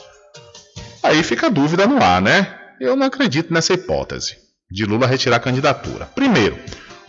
Aí 1.05 1.23
fica 1.23 1.49
a 1.49 1.51
dúvida 1.51 1.87
no 1.87 2.03
ar, 2.03 2.23
né? 2.23 2.49
Eu 2.81 2.97
não 2.97 3.07
acredito 3.07 3.53
nessa 3.53 3.75
hipótese 3.75 4.39
de 4.71 4.87
Lula 4.87 5.07
retirar 5.07 5.37
a 5.37 5.41
candidatura. 5.41 6.07
Primeiro, 6.15 6.59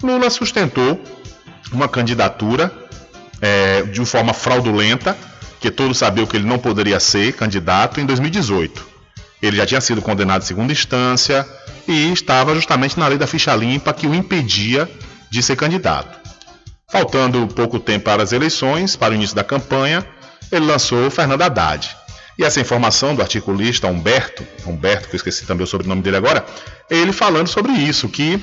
Lula 0.04 0.30
sustentou 0.30 1.02
uma 1.72 1.88
candidatura 1.88 2.70
é, 3.42 3.84
de 3.84 4.06
forma 4.06 4.34
fraudulenta, 4.34 5.18
que 5.62 5.72
todos 5.72 5.98
sabiam 5.98 6.28
que 6.28 6.36
ele 6.36 6.46
não 6.46 6.60
poderia 6.60 7.00
ser 7.00 7.34
candidato 7.34 8.02
em 8.02 8.06
2018. 8.06 8.86
Ele 9.42 9.56
já 9.56 9.66
tinha 9.66 9.80
sido 9.80 10.02
condenado 10.02 10.42
em 10.42 10.46
segunda 10.46 10.74
instância 10.74 11.48
e 11.88 12.12
estava 12.12 12.54
justamente 12.54 13.00
na 13.00 13.08
lei 13.08 13.18
da 13.18 13.26
ficha 13.26 13.56
limpa 13.56 13.94
que 13.94 14.08
o 14.08 14.14
impedia 14.14 14.90
de 15.32 15.42
ser 15.42 15.56
candidato. 15.56 16.20
Faltando 16.92 17.48
pouco 17.48 17.80
tempo 17.80 18.04
para 18.04 18.22
as 18.22 18.34
eleições, 18.34 18.98
para 18.98 19.14
o 19.14 19.16
início 19.16 19.36
da 19.36 19.44
campanha, 19.44 20.06
ele 20.52 20.66
lançou 20.66 21.10
Fernando 21.10 21.42
Haddad. 21.42 21.96
E 22.38 22.44
essa 22.44 22.60
informação 22.60 23.16
do 23.16 23.22
articulista 23.22 23.88
Humberto, 23.88 24.46
Humberto, 24.66 25.08
que 25.08 25.16
eu 25.16 25.18
esqueci 25.18 25.46
também 25.46 25.64
o 25.64 25.68
sobrenome 25.68 26.02
dele 26.02 26.18
agora, 26.18 26.46
ele 26.90 27.14
falando 27.14 27.48
sobre 27.48 27.72
isso, 27.72 28.10
que 28.10 28.42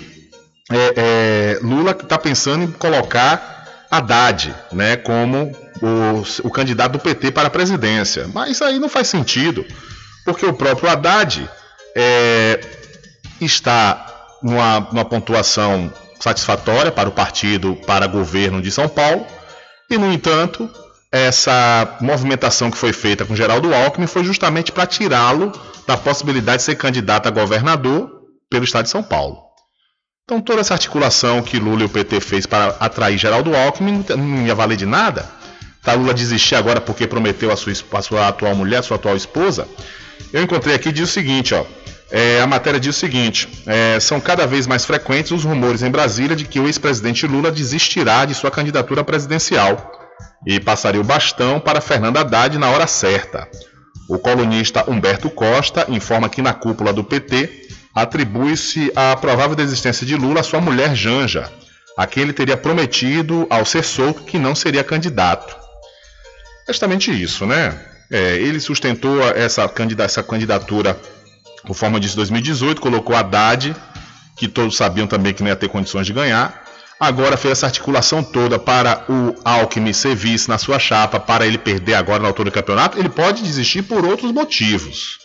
é, 0.71 0.95
é, 0.97 1.59
Lula 1.63 1.91
está 1.93 2.19
pensando 2.19 2.65
em 2.65 2.71
colocar 2.71 3.87
Haddad 3.91 4.55
né, 4.73 4.97
como 4.97 5.53
o, 5.83 6.47
o, 6.49 6.51
candidato 6.51 6.93
do 6.93 6.99
PT 6.99 7.33
para 7.33 7.49
a 7.49 7.51
presidência. 7.51 8.29
Mas 8.33 8.63
aí 8.63 8.79
não 8.79 8.89
faz 8.89 9.09
sentido, 9.09 9.65
porque 10.25 10.47
o 10.47 10.55
próprio 10.55 10.89
Haddad 10.89 11.49
é, 11.95 12.61
está 13.41 14.27
numa, 14.43 14.81
numa 14.81 15.05
pontuação 15.05 15.93
satisfatória 16.19 16.91
para 16.91 17.09
o 17.09 17.13
partido, 17.13 17.77
para 17.87 18.07
governo 18.07 18.63
de 18.63 18.71
São 18.71 18.89
Paulo, 18.89 19.27
e, 19.91 19.99
no 19.99 20.11
entanto, 20.11 20.71
essa 21.13 21.99
movimentação 22.01 22.71
que 22.71 22.79
foi 22.79 22.95
feita 22.95 23.27
com 23.27 23.37
Geraldo 23.37 23.75
Alckmin 23.75 24.07
foi 24.07 24.25
justamente 24.25 24.73
para 24.73 24.87
tirá-lo 24.87 25.53
da 25.87 25.95
possibilidade 25.95 26.59
de 26.59 26.63
ser 26.63 26.77
candidato 26.77 27.27
a 27.27 27.31
governador 27.31 28.11
pelo 28.49 28.65
estado 28.65 28.85
de 28.85 28.91
São 28.91 29.03
Paulo. 29.03 29.37
Então, 30.25 30.41
toda 30.41 30.63
essa 30.63 30.73
articulação 30.73 31.43
que 31.43 31.59
Lula 31.59 31.83
e 31.83 31.85
o 31.85 31.89
PT 31.89 32.21
fez 32.21 32.47
para 32.47 32.77
atrair 32.81 33.19
Geraldo 33.19 33.55
Alckmin 33.55 34.03
não 34.17 34.47
ia 34.47 34.55
valer 34.55 34.79
de 34.79 34.87
nada. 34.87 35.29
Tá 35.83 35.93
Lula 35.93 36.15
desistir 36.15 36.55
agora 36.55 36.81
porque 36.81 37.07
prometeu 37.07 37.53
a 37.53 37.57
sua, 37.57 37.73
a 37.93 38.03
sua 38.03 38.29
atual 38.29 38.55
mulher, 38.55 38.79
a 38.79 38.83
sua 38.83 38.97
atual 38.97 39.17
esposa. 39.17 39.69
Eu 40.33 40.43
encontrei 40.43 40.75
aqui 40.75 40.91
diz 40.93 41.11
o 41.11 41.13
seguinte, 41.13 41.53
ó. 41.55 41.67
É, 42.11 42.41
a 42.41 42.47
matéria 42.47 42.79
diz 42.79 42.97
o 42.97 42.99
seguinte: 42.99 43.49
é, 43.67 43.99
são 43.99 44.21
cada 44.21 44.47
vez 44.47 44.67
mais 44.67 44.85
frequentes 44.85 45.33
os 45.33 45.45
rumores 45.45 45.83
em 45.83 45.91
Brasília 45.91 46.37
de 46.37 46.45
que 46.45 46.61
o 46.61 46.67
ex-presidente 46.67 47.27
Lula 47.27 47.51
desistirá 47.51 48.25
de 48.25 48.35
sua 48.35 48.51
candidatura 48.51 49.03
presidencial 49.03 50.02
e 50.47 50.59
passaria 50.61 51.01
o 51.01 51.05
bastão 51.05 51.61
para 51.61 51.81
Fernando 51.81 52.17
Haddad 52.17 52.59
na 52.59 52.71
hora 52.71 52.87
certa. 52.87 53.49
O 54.09 54.19
colunista 54.19 54.89
Humberto 54.91 55.31
Costa 55.31 55.87
informa 55.89 56.29
que 56.29 56.43
na 56.43 56.53
cúpula 56.53 56.93
do 56.93 57.05
PT 57.05 57.69
atribui-se 57.95 58.93
a 58.97 59.17
provável 59.17 59.55
desistência 59.55 60.07
de 60.07 60.17
Lula 60.17 60.41
à 60.41 60.43
sua 60.43 60.61
mulher 60.61 60.95
Janja, 60.95 61.51
a 61.97 62.07
quem 62.07 62.25
ele 62.25 62.33
teria 62.33 62.57
prometido, 62.57 63.47
ao 63.51 63.65
ser 63.65 63.85
solto, 63.85 64.25
que 64.25 64.39
não 64.39 64.55
seria 64.55 64.83
candidato. 64.83 65.57
Justamente 66.67 67.11
isso, 67.11 67.47
né? 67.47 67.79
É, 68.11 68.37
ele 68.37 68.61
sustentou 68.61 69.23
essa, 69.31 69.69
candidatura 69.69 70.99
Conforme 71.67 71.97
eu 71.97 72.01
disse, 72.01 72.17
2018 72.17 72.81
colocou 72.81 73.15
Haddad, 73.15 73.75
que 74.37 74.49
todos 74.49 74.77
sabiam 74.77 75.07
também 75.07 75.33
que 75.33 75.43
não 75.43 75.49
ia 75.49 75.57
ter 75.57 75.69
condições 75.69 76.07
de 76.07 76.13
ganhar. 76.13 76.62
Agora 77.03 77.37
fez 77.37 77.51
essa 77.59 77.67
articulação 77.67 78.23
toda 78.23 78.61
para 78.61 79.05
o 79.09 79.35
Alckmin 79.45 79.93
ser 79.93 80.15
vice 80.15 80.49
na 80.49 80.57
sua 80.57 80.79
chapa, 80.79 81.19
para 81.19 81.45
ele 81.45 81.59
perder 81.59 81.95
agora 81.95 82.23
na 82.23 82.29
altura 82.29 82.49
do 82.49 82.55
campeonato. 82.55 82.97
Ele 82.97 83.09
pode 83.09 83.43
desistir 83.43 83.83
por 83.83 84.05
outros 84.05 84.31
motivos. 84.31 85.19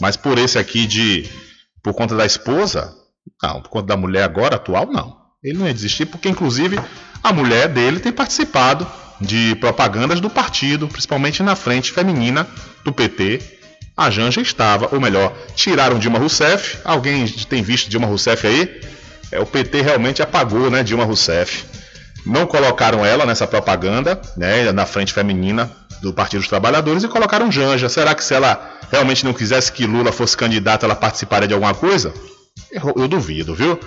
Mas 0.00 0.16
por 0.16 0.38
esse 0.38 0.60
aqui 0.60 0.86
de. 0.86 1.28
por 1.82 1.92
conta 1.92 2.14
da 2.14 2.24
esposa, 2.24 2.94
não. 3.42 3.60
Por 3.60 3.68
conta 3.68 3.88
da 3.88 3.96
mulher 3.96 4.22
agora, 4.22 4.54
atual, 4.54 4.86
não. 4.86 5.16
Ele 5.42 5.58
não 5.58 5.66
ia 5.66 5.74
desistir, 5.74 6.06
porque 6.06 6.28
inclusive 6.28 6.78
a 7.20 7.32
mulher 7.32 7.66
dele 7.66 7.98
tem 7.98 8.12
participado 8.12 8.86
de 9.20 9.56
propagandas 9.56 10.20
do 10.20 10.30
partido, 10.30 10.86
principalmente 10.86 11.42
na 11.42 11.56
frente 11.56 11.90
feminina 11.90 12.46
do 12.84 12.92
PT, 12.92 13.42
a 13.96 14.08
Janja 14.08 14.40
estava, 14.40 14.88
ou 14.94 15.00
melhor, 15.00 15.36
tiraram 15.56 15.98
Dilma 15.98 16.20
Rousseff. 16.20 16.78
Alguém 16.84 17.26
tem 17.26 17.60
visto 17.60 17.90
Dilma 17.90 18.06
Rousseff 18.06 18.46
aí? 18.46 18.80
É, 19.30 19.40
o 19.40 19.46
PT 19.46 19.82
realmente 19.82 20.22
apagou, 20.22 20.70
né, 20.70 20.82
Dilma 20.82 21.04
Rousseff. 21.04 21.64
Não 22.24 22.46
colocaram 22.46 23.04
ela 23.04 23.24
nessa 23.24 23.46
propaganda, 23.46 24.20
né, 24.36 24.70
na 24.72 24.86
frente 24.86 25.12
feminina 25.12 25.70
do 26.02 26.12
Partido 26.12 26.40
dos 26.40 26.48
Trabalhadores 26.48 27.02
e 27.02 27.08
colocaram 27.08 27.50
Janja. 27.50 27.88
Será 27.88 28.14
que 28.14 28.24
se 28.24 28.34
ela 28.34 28.78
realmente 28.90 29.24
não 29.24 29.32
quisesse 29.32 29.72
que 29.72 29.86
Lula 29.86 30.12
fosse 30.12 30.36
candidato, 30.36 30.84
ela 30.84 30.96
participaria 30.96 31.48
de 31.48 31.54
alguma 31.54 31.74
coisa? 31.74 32.12
Eu, 32.70 32.94
eu 32.96 33.08
duvido, 33.08 33.54
viu? 33.54 33.78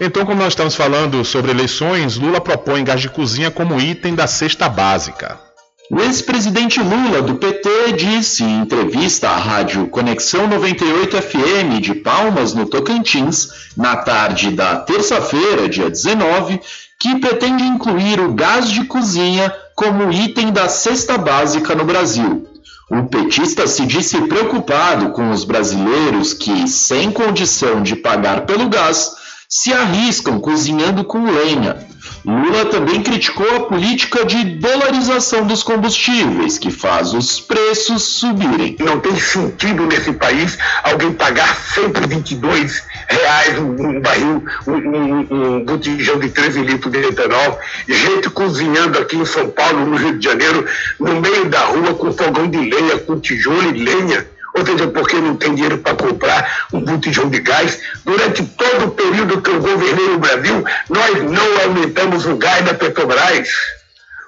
Então, 0.00 0.24
como 0.24 0.40
nós 0.40 0.52
estamos 0.52 0.74
falando 0.74 1.24
sobre 1.24 1.50
eleições, 1.50 2.16
Lula 2.16 2.40
propõe 2.40 2.84
gás 2.84 3.00
de 3.00 3.08
cozinha 3.08 3.50
como 3.50 3.80
item 3.80 4.14
da 4.14 4.26
cesta 4.26 4.68
básica. 4.68 5.47
O 5.90 6.00
ex-presidente 6.00 6.80
Lula, 6.80 7.22
do 7.22 7.36
PT, 7.36 7.92
disse 7.92 8.44
em 8.44 8.60
entrevista 8.60 9.30
à 9.30 9.36
rádio 9.38 9.86
Conexão 9.88 10.46
98 10.46 11.16
FM 11.16 11.80
de 11.80 11.94
Palmas, 11.94 12.52
no 12.52 12.66
Tocantins, 12.66 13.48
na 13.74 13.96
tarde 13.96 14.50
da 14.50 14.76
terça-feira, 14.76 15.66
dia 15.66 15.88
19, 15.88 16.60
que 17.00 17.18
pretende 17.20 17.64
incluir 17.64 18.20
o 18.20 18.34
gás 18.34 18.70
de 18.70 18.84
cozinha 18.84 19.50
como 19.74 20.12
item 20.12 20.52
da 20.52 20.68
cesta 20.68 21.16
básica 21.16 21.74
no 21.74 21.86
Brasil. 21.86 22.46
O 22.90 23.04
petista 23.04 23.66
se 23.66 23.86
disse 23.86 24.20
preocupado 24.22 25.12
com 25.12 25.30
os 25.30 25.42
brasileiros 25.42 26.34
que, 26.34 26.68
sem 26.68 27.10
condição 27.10 27.82
de 27.82 27.96
pagar 27.96 28.44
pelo 28.44 28.68
gás, 28.68 29.12
se 29.48 29.72
arriscam 29.72 30.38
cozinhando 30.38 31.04
com 31.04 31.24
lenha 31.24 31.88
Lula 32.24 32.66
também 32.66 33.02
criticou 33.02 33.56
a 33.56 33.60
política 33.60 34.24
de 34.24 34.44
dolarização 34.56 35.46
dos 35.46 35.62
combustíveis, 35.62 36.58
que 36.58 36.70
faz 36.70 37.14
os 37.14 37.40
preços 37.40 38.02
subirem. 38.02 38.76
Não 38.80 39.00
tem 39.00 39.16
sentido 39.18 39.86
nesse 39.86 40.12
país 40.12 40.58
alguém 40.82 41.12
pagar 41.12 41.56
122 41.56 42.82
reais 43.08 43.58
um 43.58 44.00
barril, 44.00 44.44
um, 44.66 44.72
um, 44.72 45.56
um 45.56 45.64
botijão 45.64 46.18
de 46.18 46.28
13 46.28 46.60
litros 46.62 46.92
de 46.92 46.98
etanol, 46.98 47.58
gente 47.88 48.28
cozinhando 48.30 48.98
aqui 48.98 49.16
em 49.16 49.24
São 49.24 49.48
Paulo, 49.48 49.86
no 49.86 49.96
Rio 49.96 50.18
de 50.18 50.24
Janeiro, 50.24 50.66
no 50.98 51.20
meio 51.20 51.46
da 51.46 51.60
rua 51.60 51.94
com 51.94 52.12
fogão 52.12 52.48
de 52.48 52.58
lenha, 52.58 52.98
com 52.98 53.18
tijolo 53.18 53.74
e 53.74 53.84
lenha 53.84 54.26
ou 54.54 54.64
seja, 54.64 54.88
porque 54.88 55.16
não 55.16 55.36
tem 55.36 55.54
dinheiro 55.54 55.78
para 55.78 55.94
comprar 55.94 56.66
um 56.72 56.80
botijão 56.80 57.28
de 57.28 57.40
gás. 57.40 57.78
Durante 58.04 58.44
todo 58.44 58.86
o 58.86 58.90
período 58.90 59.40
que 59.40 59.50
eu 59.50 59.60
governei 59.60 60.14
o 60.14 60.18
Brasil, 60.18 60.64
nós 60.88 61.22
não 61.22 61.62
aumentamos 61.64 62.26
o 62.26 62.36
gás 62.36 62.64
da 62.64 62.74
Petrobras. 62.74 63.48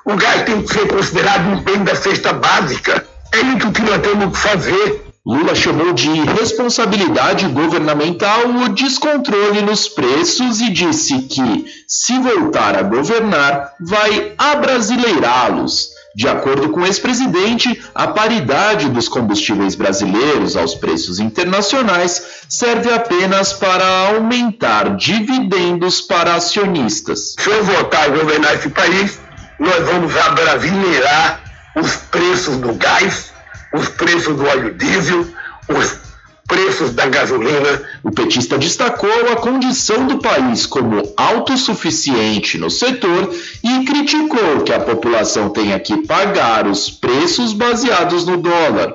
O 0.04 0.16
gás 0.16 0.42
tem 0.42 0.62
que 0.62 0.72
ser 0.72 0.88
considerado 0.88 1.46
um 1.48 1.62
bem 1.62 1.82
da 1.84 1.94
cesta 1.94 2.32
básica. 2.32 3.04
É 3.32 3.40
isso 3.40 3.72
que 3.72 3.82
nós 3.82 4.00
temos 4.00 4.36
que 4.36 4.42
fazer. 4.42 5.04
Lula 5.24 5.54
chamou 5.54 5.92
de 5.92 6.08
responsabilidade 6.08 7.46
governamental 7.46 8.48
o 8.48 8.68
descontrole 8.70 9.60
nos 9.60 9.86
preços 9.86 10.62
e 10.62 10.70
disse 10.70 11.18
que, 11.22 11.66
se 11.86 12.18
voltar 12.18 12.74
a 12.74 12.82
governar, 12.82 13.74
vai 13.80 14.32
abrasileirá-los 14.38 15.99
de 16.14 16.28
acordo 16.28 16.70
com 16.70 16.80
o 16.80 16.86
ex-presidente, 16.86 17.82
a 17.94 18.08
paridade 18.08 18.88
dos 18.88 19.08
combustíveis 19.08 19.74
brasileiros 19.74 20.56
aos 20.56 20.74
preços 20.74 21.20
internacionais 21.20 22.42
serve 22.48 22.92
apenas 22.92 23.52
para 23.52 24.08
aumentar 24.08 24.96
dividendos 24.96 26.00
para 26.00 26.34
acionistas. 26.34 27.34
Se 27.38 27.48
eu 27.48 27.64
voltar 27.64 28.04
a 28.04 28.08
governar 28.08 28.54
esse 28.54 28.70
país, 28.70 29.20
nós 29.58 29.84
vamos 29.86 30.16
abrasileirar 30.16 31.42
os 31.76 31.96
preços 31.96 32.56
do 32.56 32.74
gás, 32.74 33.32
os 33.72 33.88
preços 33.88 34.36
do 34.36 34.44
óleo 34.44 34.74
diesel, 34.74 35.26
os 35.68 36.09
preços 36.50 36.92
da 36.92 37.06
gasolina. 37.06 37.80
O 38.02 38.10
petista 38.10 38.58
destacou 38.58 39.32
a 39.32 39.36
condição 39.36 40.06
do 40.06 40.18
país 40.18 40.66
como 40.66 41.00
autossuficiente 41.16 42.58
no 42.58 42.68
setor 42.68 43.32
e 43.62 43.84
criticou 43.84 44.62
que 44.64 44.72
a 44.72 44.80
população 44.80 45.48
tenha 45.48 45.78
que 45.78 46.04
pagar 46.06 46.66
os 46.66 46.90
preços 46.90 47.52
baseados 47.52 48.26
no 48.26 48.36
dólar. 48.36 48.94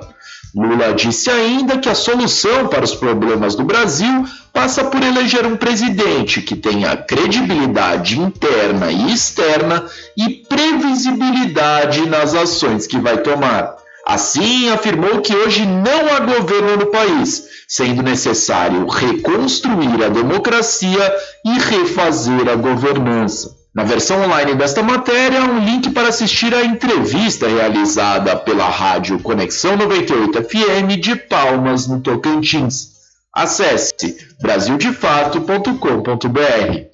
Lula 0.54 0.94
disse 0.94 1.30
ainda 1.30 1.78
que 1.78 1.88
a 1.88 1.94
solução 1.94 2.68
para 2.68 2.84
os 2.84 2.94
problemas 2.94 3.54
do 3.54 3.64
Brasil 3.64 4.24
passa 4.52 4.84
por 4.84 5.02
eleger 5.02 5.44
um 5.46 5.56
presidente 5.56 6.40
que 6.40 6.56
tenha 6.56 6.96
credibilidade 6.96 8.18
interna 8.18 8.90
e 8.90 9.12
externa 9.12 9.84
e 10.16 10.30
previsibilidade 10.48 12.06
nas 12.06 12.34
ações 12.34 12.86
que 12.86 12.98
vai 12.98 13.18
tomar. 13.18 13.85
Assim, 14.06 14.68
afirmou 14.68 15.20
que 15.20 15.34
hoje 15.34 15.66
não 15.66 16.14
há 16.14 16.20
governo 16.20 16.76
no 16.76 16.86
país, 16.86 17.42
sendo 17.66 18.04
necessário 18.04 18.86
reconstruir 18.86 20.04
a 20.04 20.08
democracia 20.08 21.12
e 21.44 21.58
refazer 21.58 22.48
a 22.48 22.54
governança. 22.54 23.56
Na 23.74 23.82
versão 23.82 24.22
online 24.22 24.54
desta 24.54 24.80
matéria, 24.80 25.42
um 25.42 25.58
link 25.58 25.90
para 25.90 26.08
assistir 26.08 26.54
a 26.54 26.64
entrevista 26.64 27.48
realizada 27.48 28.36
pela 28.36 28.68
rádio 28.68 29.18
Conexão 29.18 29.76
98 29.76 30.44
FM 30.44 31.00
de 31.00 31.16
Palmas, 31.16 31.88
no 31.88 32.00
Tocantins. 32.00 32.90
Acesse 33.34 34.16
brasildefato.com.br. 34.40 36.84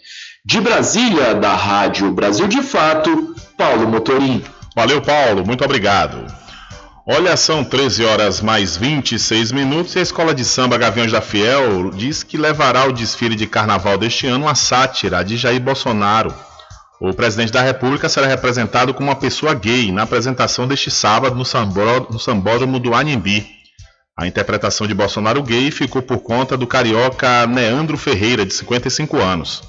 De 0.46 0.60
Brasília, 0.62 1.34
da 1.34 1.54
Rádio 1.54 2.10
Brasil 2.10 2.48
de 2.48 2.62
Fato, 2.62 3.36
Paulo 3.58 3.86
Motorim. 3.86 4.42
Valeu, 4.74 5.02
Paulo, 5.02 5.44
muito 5.46 5.62
obrigado. 5.62 6.41
Olha, 7.04 7.36
são 7.36 7.64
13 7.64 8.04
horas 8.04 8.40
mais 8.40 8.76
26 8.76 9.50
minutos 9.50 9.96
e 9.96 9.98
a 9.98 10.02
Escola 10.02 10.32
de 10.32 10.44
Samba 10.44 10.78
Gaviões 10.78 11.10
da 11.10 11.20
Fiel 11.20 11.90
diz 11.90 12.22
que 12.22 12.38
levará 12.38 12.86
o 12.86 12.92
desfile 12.92 13.34
de 13.34 13.44
carnaval 13.44 13.98
deste 13.98 14.28
ano 14.28 14.46
a 14.48 14.54
sátira 14.54 15.24
de 15.24 15.36
Jair 15.36 15.60
Bolsonaro. 15.60 16.32
O 17.00 17.12
presidente 17.12 17.50
da 17.50 17.60
República 17.60 18.08
será 18.08 18.28
representado 18.28 18.94
como 18.94 19.08
uma 19.08 19.16
pessoa 19.16 19.52
gay 19.52 19.90
na 19.90 20.04
apresentação 20.04 20.68
deste 20.68 20.92
sábado 20.92 21.34
no, 21.34 21.44
sambó, 21.44 22.06
no 22.08 22.20
Sambódromo 22.20 22.78
do 22.78 22.94
Anhembi. 22.94 23.44
A 24.16 24.28
interpretação 24.28 24.86
de 24.86 24.94
Bolsonaro 24.94 25.42
gay 25.42 25.72
ficou 25.72 26.02
por 26.02 26.18
conta 26.18 26.56
do 26.56 26.68
carioca 26.68 27.48
Neandro 27.48 27.98
Ferreira, 27.98 28.46
de 28.46 28.54
55 28.54 29.16
anos. 29.16 29.60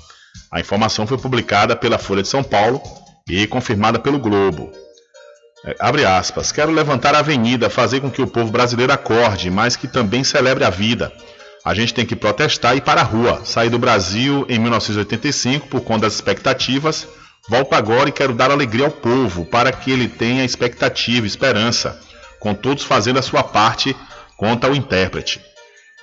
A 0.51 0.59
informação 0.59 1.07
foi 1.07 1.17
publicada 1.17 1.75
pela 1.75 1.97
Folha 1.97 2.21
de 2.21 2.27
São 2.27 2.43
Paulo 2.43 2.79
e 3.27 3.47
confirmada 3.47 3.97
pelo 3.97 4.19
Globo. 4.19 4.82
É, 5.65 5.75
abre 5.79 6.05
aspas. 6.05 6.51
Quero 6.51 6.71
levantar 6.71 7.15
a 7.15 7.19
avenida, 7.19 7.69
fazer 7.69 8.01
com 8.01 8.11
que 8.11 8.21
o 8.21 8.27
povo 8.27 8.51
brasileiro 8.51 8.93
acorde, 8.93 9.49
mas 9.49 9.75
que 9.75 9.87
também 9.87 10.23
celebre 10.23 10.63
a 10.63 10.69
vida. 10.69 11.11
A 11.63 11.73
gente 11.73 11.93
tem 11.93 12.05
que 12.05 12.15
protestar 12.15 12.75
e 12.75 12.79
ir 12.79 12.81
para 12.81 13.01
a 13.01 13.05
rua. 13.05 13.41
Saí 13.45 13.69
do 13.69 13.79
Brasil 13.79 14.45
em 14.49 14.59
1985 14.59 15.67
por 15.67 15.81
conta 15.81 16.01
das 16.01 16.13
expectativas 16.13 17.07
Volto 17.47 17.73
agora 17.73 18.07
e 18.07 18.11
quero 18.11 18.33
dar 18.33 18.51
alegria 18.51 18.85
ao 18.85 18.91
povo, 18.91 19.43
para 19.43 19.69
que 19.71 19.91
ele 19.91 20.07
tenha 20.07 20.45
expectativa, 20.45 21.27
esperança, 21.27 21.99
com 22.39 22.53
todos 22.53 22.83
fazendo 22.83 23.19
a 23.19 23.21
sua 23.21 23.43
parte, 23.43 23.95
conta 24.37 24.69
o 24.69 24.75
intérprete. 24.75 25.41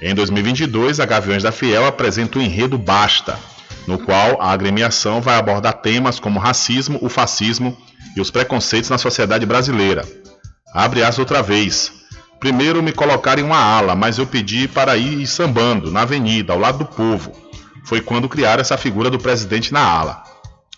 Em 0.02 0.14
2022, 0.14 1.00
a 1.00 1.06
Gaviões 1.06 1.42
da 1.42 1.50
Fiel 1.50 1.86
apresenta 1.86 2.38
o 2.38 2.42
enredo 2.42 2.76
Basta, 2.76 3.38
no 3.86 3.98
qual 3.98 4.40
a 4.40 4.50
agremiação 4.50 5.20
vai 5.20 5.36
abordar 5.36 5.74
temas 5.74 6.20
como 6.20 6.38
racismo, 6.38 6.98
o 7.02 7.08
fascismo 7.08 7.76
e 8.16 8.20
os 8.20 8.30
preconceitos 8.30 8.90
na 8.90 8.98
sociedade 8.98 9.46
brasileira. 9.46 10.04
Abre 10.72 11.02
as 11.02 11.18
outra 11.18 11.42
vez. 11.42 11.92
Primeiro 12.38 12.82
me 12.82 12.92
colocaram 12.92 13.42
em 13.42 13.44
uma 13.44 13.58
ala, 13.58 13.94
mas 13.94 14.18
eu 14.18 14.26
pedi 14.26 14.66
para 14.66 14.96
ir 14.96 15.26
sambando 15.26 15.90
na 15.90 16.02
avenida, 16.02 16.52
ao 16.52 16.58
lado 16.58 16.78
do 16.78 16.86
povo. 16.86 17.32
Foi 17.84 18.00
quando 18.00 18.28
criaram 18.28 18.60
essa 18.60 18.76
figura 18.76 19.10
do 19.10 19.18
presidente 19.18 19.72
na 19.72 19.82
ala. 19.82 20.22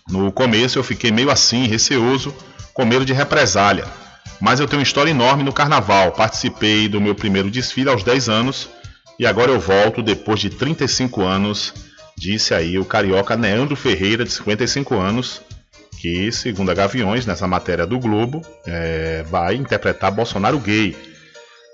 No 0.09 0.31
começo 0.31 0.77
eu 0.77 0.83
fiquei 0.83 1.11
meio 1.11 1.29
assim, 1.29 1.67
receoso, 1.67 2.33
com 2.73 2.85
medo 2.85 3.05
de 3.05 3.13
represália. 3.13 3.85
Mas 4.41 4.59
eu 4.59 4.67
tenho 4.67 4.79
uma 4.79 4.83
história 4.83 5.11
enorme 5.11 5.43
no 5.43 5.53
carnaval. 5.53 6.11
Participei 6.11 6.89
do 6.89 6.99
meu 6.99 7.15
primeiro 7.15 7.49
desfile 7.49 7.89
aos 7.89 8.03
10 8.03 8.29
anos 8.29 8.69
e 9.17 9.25
agora 9.25 9.51
eu 9.51 9.59
volto 9.59 10.01
depois 10.01 10.39
de 10.39 10.49
35 10.49 11.21
anos, 11.21 11.73
disse 12.17 12.53
aí 12.53 12.77
o 12.77 12.85
carioca 12.85 13.35
Neandro 13.35 13.75
Ferreira, 13.75 14.23
de 14.23 14.31
55 14.31 14.95
anos, 14.95 15.41
que, 15.99 16.31
segundo 16.31 16.69
a 16.69 16.73
Gaviões, 16.73 17.25
nessa 17.25 17.47
matéria 17.47 17.85
do 17.85 17.99
Globo, 17.99 18.41
é, 18.65 19.23
vai 19.29 19.55
interpretar 19.55 20.11
Bolsonaro 20.11 20.59
gay 20.59 20.95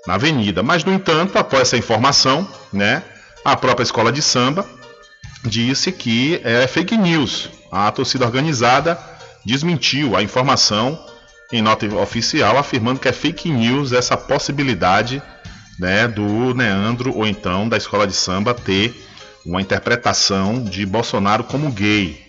na 0.06 0.14
avenida. 0.14 0.62
Mas, 0.62 0.84
no 0.84 0.92
entanto, 0.92 1.36
após 1.36 1.62
essa 1.62 1.76
informação, 1.76 2.48
né, 2.72 3.02
a 3.44 3.56
própria 3.56 3.82
escola 3.82 4.12
de 4.12 4.22
samba 4.22 4.64
disse 5.44 5.90
que 5.90 6.40
é 6.44 6.66
fake 6.66 6.96
news. 6.96 7.50
A 7.72 7.90
torcida 7.90 8.24
organizada 8.24 8.98
desmentiu 9.44 10.16
a 10.16 10.22
informação 10.22 10.98
em 11.52 11.62
nota 11.62 11.86
oficial, 11.96 12.56
afirmando 12.56 13.00
que 13.00 13.08
é 13.08 13.12
fake 13.12 13.50
news 13.50 13.92
essa 13.92 14.16
possibilidade 14.16 15.22
né, 15.78 16.06
do 16.06 16.54
Neandro 16.54 17.16
ou 17.16 17.26
então 17.26 17.68
da 17.68 17.76
escola 17.76 18.06
de 18.06 18.12
samba 18.12 18.54
ter 18.54 18.94
uma 19.44 19.60
interpretação 19.60 20.62
de 20.62 20.84
Bolsonaro 20.84 21.44
como 21.44 21.70
gay. 21.70 22.20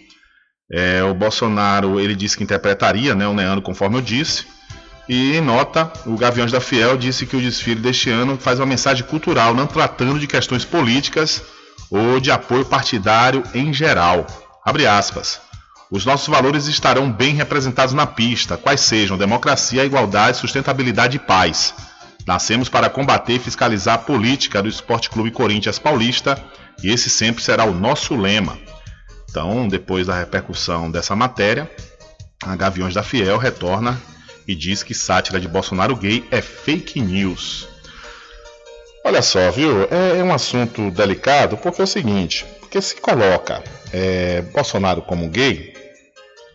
É, 0.72 1.04
o 1.04 1.14
Bolsonaro 1.14 2.00
ele 2.00 2.16
disse 2.16 2.38
que 2.38 2.44
interpretaria 2.44 3.14
né, 3.14 3.28
o 3.28 3.34
Neandro, 3.34 3.62
conforme 3.62 3.98
eu 3.98 4.02
disse. 4.02 4.46
E 5.10 5.36
em 5.36 5.42
nota, 5.42 5.92
o 6.06 6.16
Gaviões 6.16 6.52
da 6.52 6.62
Fiel 6.62 6.98
disse 6.98 7.26
que 7.26 7.36
o 7.36 7.42
desfile 7.42 7.82
deste 7.82 8.10
ano 8.10 8.38
faz 8.38 8.60
uma 8.60 8.66
mensagem 8.66 9.06
cultural, 9.06 9.54
não 9.54 9.68
tratando 9.68 10.20
de 10.20 10.28
questões 10.28 10.64
políticas 10.64 11.44
ou 11.90 12.20
de 12.20 12.32
apoio 12.32 12.64
partidário 12.64 13.44
em 13.54 13.74
geral. 13.74 14.26
Abre 14.66 14.88
aspas. 14.88 15.42
Os 15.92 16.06
nossos 16.06 16.30
valores 16.30 16.68
estarão 16.68 17.12
bem 17.12 17.36
representados 17.36 17.94
na 17.94 18.08
pista, 18.08 18.56
quais 18.56 18.80
sejam 18.80 19.18
democracia, 19.18 19.84
igualdade, 19.84 20.38
sustentabilidade 20.38 21.18
e 21.18 21.20
paz. 21.20 21.74
Nascemos 22.26 22.70
para 22.70 22.90
combater 22.90 23.34
e 23.34 23.40
fiscalizar 23.40 23.96
a 23.96 23.98
política 23.98 24.62
do 24.62 24.70
Esporte 24.70 25.10
Clube 25.10 25.32
Corinthians 25.32 25.78
Paulista 25.80 26.42
e 26.84 26.92
esse 26.92 27.10
sempre 27.10 27.44
será 27.44 27.66
o 27.66 27.74
nosso 27.74 28.16
lema. 28.16 28.58
Então, 29.30 29.68
depois 29.68 30.08
da 30.08 30.18
repercussão 30.18 30.92
dessa 30.92 31.16
matéria, 31.16 31.70
a 32.44 32.56
Gaviões 32.56 32.94
da 32.94 33.04
Fiel 33.04 33.38
retorna 33.38 34.02
e 34.48 34.56
diz 34.56 34.84
que 34.84 34.94
sátira 34.94 35.40
de 35.40 35.48
Bolsonaro 35.48 35.96
gay 35.96 36.26
é 36.32 36.42
fake 36.42 37.00
news. 37.00 37.68
Olha 39.06 39.22
só, 39.22 39.50
viu? 39.52 39.84
É, 39.90 40.20
é 40.20 40.24
um 40.24 40.34
assunto 40.34 40.92
delicado 40.92 41.58
porque 41.58 41.82
é 41.82 41.84
o 41.84 41.88
seguinte: 41.88 42.46
porque 42.60 42.82
se 42.82 42.96
coloca 42.96 43.64
é, 43.92 44.42
Bolsonaro 44.42 45.02
como 45.02 45.30
gay, 45.30 45.74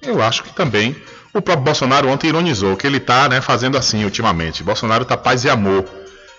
eu 0.03 0.23
acho 0.23 0.43
que 0.43 0.55
também 0.55 0.95
o 1.35 1.43
próprio 1.43 1.65
Bolsonaro 1.65 2.09
ontem 2.09 2.29
ironizou 2.29 2.77
que 2.77 2.87
ele 2.87 2.97
está 2.97 3.29
né, 3.29 3.41
fazendo 3.41 3.77
assim 3.77 4.05
ultimamente. 4.05 4.63
Bolsonaro 4.63 5.03
está 5.03 5.17
paz 5.17 5.45
e 5.45 5.51
amor. 5.51 5.85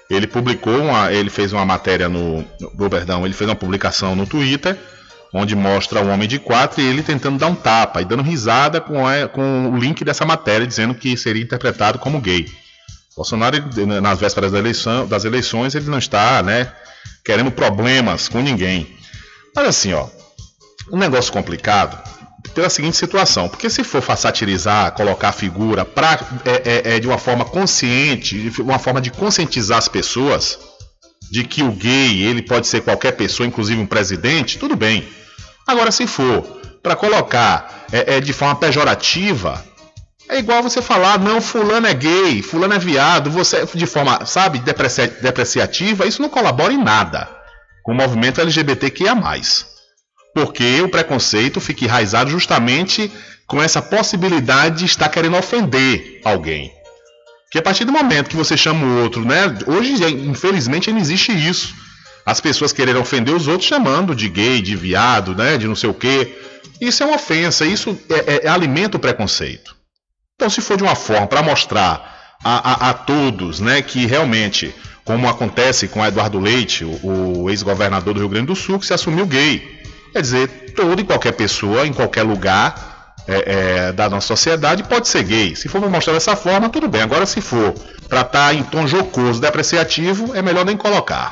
Ele 0.09 0.27
publicou, 0.27 0.77
uma, 0.79 1.11
ele 1.11 1.29
fez 1.29 1.51
uma 1.51 1.65
matéria 1.65 2.07
no, 2.07 2.45
no 2.73 2.89
perdão, 2.89 3.25
ele 3.25 3.33
fez 3.33 3.49
uma 3.49 3.55
publicação 3.55 4.15
no 4.15 4.25
Twitter 4.25 4.77
onde 5.33 5.55
mostra 5.55 6.01
um 6.01 6.09
homem 6.09 6.27
de 6.27 6.39
quatro 6.39 6.81
e 6.81 6.85
ele 6.85 7.03
tentando 7.03 7.37
dar 7.37 7.47
um 7.47 7.55
tapa 7.55 8.01
e 8.01 8.05
dando 8.05 8.23
risada 8.23 8.79
com, 8.79 9.09
é, 9.09 9.27
com 9.27 9.69
o 9.71 9.77
link 9.77 10.03
dessa 10.03 10.25
matéria 10.25 10.65
dizendo 10.65 10.95
que 10.95 11.15
seria 11.17 11.43
interpretado 11.43 11.99
como 11.99 12.21
gay. 12.21 12.47
Bolsonaro, 13.15 13.57
nas 14.01 14.19
vésperas 14.19 14.51
da 14.51 14.59
eleição, 14.59 15.07
das 15.07 15.25
eleições, 15.25 15.73
ele 15.73 15.89
não 15.89 15.97
está, 15.97 16.41
né, 16.43 16.71
querendo 17.25 17.51
problemas 17.51 18.29
com 18.29 18.41
ninguém. 18.41 18.95
Mas 19.55 19.67
assim, 19.67 19.93
ó, 19.93 20.07
um 20.91 20.97
negócio 20.97 21.33
complicado 21.33 21.97
pela 22.53 22.69
seguinte 22.69 22.97
situação, 22.97 23.47
porque 23.47 23.69
se 23.69 23.83
for 23.83 24.01
satirizar, 24.17 24.91
colocar 24.93 25.29
a 25.29 25.33
figura 25.33 25.85
pra, 25.85 26.19
é, 26.45 26.91
é, 26.91 26.95
é 26.95 26.99
de 26.99 27.07
uma 27.07 27.17
forma 27.17 27.45
consciente, 27.45 28.51
uma 28.59 28.79
forma 28.79 29.01
de 29.01 29.11
conscientizar 29.11 29.77
as 29.77 29.87
pessoas 29.87 30.59
de 31.31 31.43
que 31.43 31.63
o 31.63 31.71
gay 31.71 32.23
ele 32.23 32.41
pode 32.41 32.67
ser 32.67 32.81
qualquer 32.81 33.13
pessoa, 33.13 33.47
inclusive 33.47 33.79
um 33.79 33.85
presidente, 33.85 34.57
tudo 34.57 34.75
bem. 34.75 35.07
Agora, 35.65 35.91
se 35.91 36.07
for 36.07 36.41
para 36.81 36.95
colocar 36.95 37.85
é, 37.91 38.15
é, 38.15 38.19
de 38.21 38.31
forma 38.31 38.55
pejorativa, 38.55 39.63
é 40.29 40.39
igual 40.39 40.63
você 40.63 40.81
falar, 40.81 41.19
não, 41.19 41.41
fulano 41.41 41.87
é 41.87 41.93
gay, 41.93 42.41
fulano 42.41 42.73
é 42.73 42.79
viado, 42.79 43.29
você 43.29 43.65
de 43.73 43.85
forma, 43.85 44.25
sabe, 44.25 44.59
depreciativa, 44.59 46.05
isso 46.05 46.21
não 46.21 46.29
colabora 46.29 46.73
em 46.73 46.83
nada 46.83 47.29
com 47.83 47.93
o 47.93 47.95
movimento 47.95 48.41
LGBTQIA+. 48.41 49.15
Porque 50.37 50.79
o 50.83 50.87
preconceito 50.87 51.59
fica 51.59 51.85
enraizado 51.85 52.29
justamente 52.29 53.11
com 53.47 53.59
essa 53.59 53.81
possibilidade 53.81 54.77
de 54.77 54.85
estar 54.85 55.09
querendo 55.09 55.35
ofender 55.35 56.21
alguém. 56.23 56.71
Que 57.49 57.57
a 57.57 57.61
partir 57.63 57.85
do 57.85 57.91
momento 57.91 58.29
que 58.29 58.35
você 58.35 58.55
chama 58.55 58.85
o 58.85 59.01
outro, 59.01 59.25
né? 59.25 59.45
Hoje, 59.65 59.93
infelizmente, 60.29 60.91
não 60.91 60.99
existe 60.99 61.31
isso. 61.31 61.73
As 62.23 62.39
pessoas 62.39 62.71
querendo 62.71 62.99
ofender 62.99 63.33
os 63.33 63.47
outros 63.47 63.67
chamando 63.67 64.13
de 64.13 64.29
gay, 64.29 64.61
de 64.61 64.75
viado, 64.75 65.33
né? 65.33 65.57
De 65.57 65.67
não 65.67 65.75
sei 65.75 65.89
o 65.89 65.93
quê. 65.95 66.37
Isso 66.79 67.01
é 67.01 67.07
uma 67.07 67.15
ofensa, 67.15 67.65
isso 67.65 67.99
é, 68.07 68.35
é, 68.35 68.45
é 68.45 68.47
alimenta 68.47 68.97
o 68.97 68.99
preconceito. 68.99 69.75
Então, 70.35 70.51
se 70.51 70.61
for 70.61 70.77
de 70.77 70.83
uma 70.83 70.93
forma 70.93 71.25
para 71.25 71.41
mostrar 71.41 72.37
a, 72.43 72.73
a, 72.73 72.89
a, 72.91 72.93
todos 72.93 73.59
né, 73.59 73.81
que 73.81 74.05
realmente 74.05 74.71
como 75.03 75.27
acontece 75.29 75.87
com 75.87 76.05
Eduardo 76.05 76.37
Leite, 76.37 76.83
o, 76.83 77.43
o 77.43 77.49
ex-governador 77.49 78.13
do 78.13 78.19
Rio 78.19 78.29
Grande 78.29 78.47
do 78.47 78.55
Sul, 78.55 78.77
que 78.77 78.85
se 78.85 78.93
assumiu 78.93 79.25
gay. 79.25 79.76
Quer 80.17 80.21
dizer, 80.23 80.47
toda 80.75 80.99
e 80.99 81.03
qualquer 81.03 81.31
pessoa, 81.33 81.85
em 81.85 81.93
qualquer 81.93 82.23
lugar 82.23 83.13
é, 83.27 83.89
é, 83.89 83.91
da 83.91 84.09
nossa 84.09 84.25
sociedade, 84.25 84.81
pode 84.81 85.07
ser 85.07 85.21
gay. 85.21 85.55
Se 85.55 85.69
for 85.69 85.79
mostrar 85.87 86.13
dessa 86.13 86.35
forma, 86.35 86.69
tudo 86.69 86.87
bem. 86.87 87.03
Agora, 87.03 87.23
se 87.27 87.39
for 87.39 87.71
para 88.09 88.21
estar 88.21 88.47
tá 88.47 88.51
em 88.51 88.63
tom 88.63 88.87
jocoso, 88.87 89.39
depreciativo, 89.39 90.35
é 90.35 90.41
melhor 90.41 90.65
nem 90.65 90.75
colocar. 90.75 91.31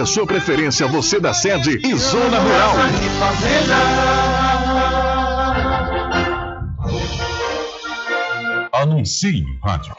a 0.00 0.06
sua 0.06 0.26
preferência, 0.26 0.86
você 0.86 1.20
da 1.20 1.34
sede 1.34 1.78
e 1.84 1.94
zona 1.96 2.38
rural. 2.38 2.74
Anuncie 8.72 9.42
no 9.42 9.58
rádio. 9.60 9.94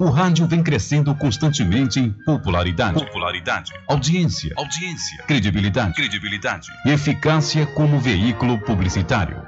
O 0.00 0.10
rádio 0.10 0.46
vem 0.46 0.62
crescendo 0.62 1.14
constantemente 1.14 1.98
em 1.98 2.10
popularidade, 2.24 3.04
popularidade, 3.04 3.72
audiência, 3.88 4.52
audiência, 4.56 5.24
credibilidade, 5.24 5.94
credibilidade 5.94 6.68
e 6.86 6.90
eficácia 6.90 7.66
como 7.66 7.98
veículo 7.98 8.58
publicitário. 8.58 9.47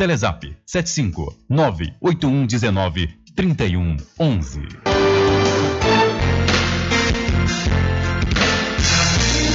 Telezap 0.00 0.56
75 0.64 1.36
98119 1.50 3.08
3111. 3.36 4.60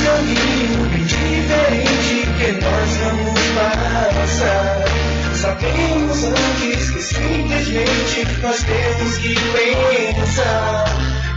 caminho 0.06 0.90
bem 0.92 1.04
diferente 1.04 2.30
que 2.38 2.52
nós 2.62 2.92
vamos 2.98 3.42
passar. 3.56 4.86
Sabemos 5.34 6.24
antes 6.26 6.92
que 6.92 7.02
simplesmente 7.02 8.28
nós 8.44 8.64
temos 8.64 9.18
que 9.18 9.34
pensar 9.34 10.86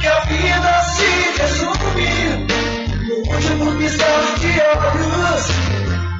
que 0.02 0.06
a 0.06 0.20
vida 0.26 0.82
se 0.82 1.08
resume 1.40 2.12
no 3.08 3.16
último 3.32 3.72
piscar 3.78 4.38
de 4.38 4.52
olhos. 4.76 5.44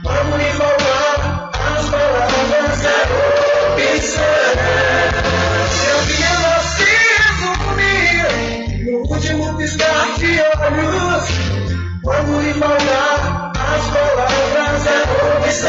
Vamos 0.05 0.39
lhe 0.39 0.51
falar 0.53 1.51
as 1.53 1.91
palavras 1.91 2.38
Quando 12.03 12.41
lhe 12.41 12.55
faltar 12.55 13.53
as 13.55 13.91
palavras 13.91 14.87
é 14.87 15.03
opção 15.37 15.69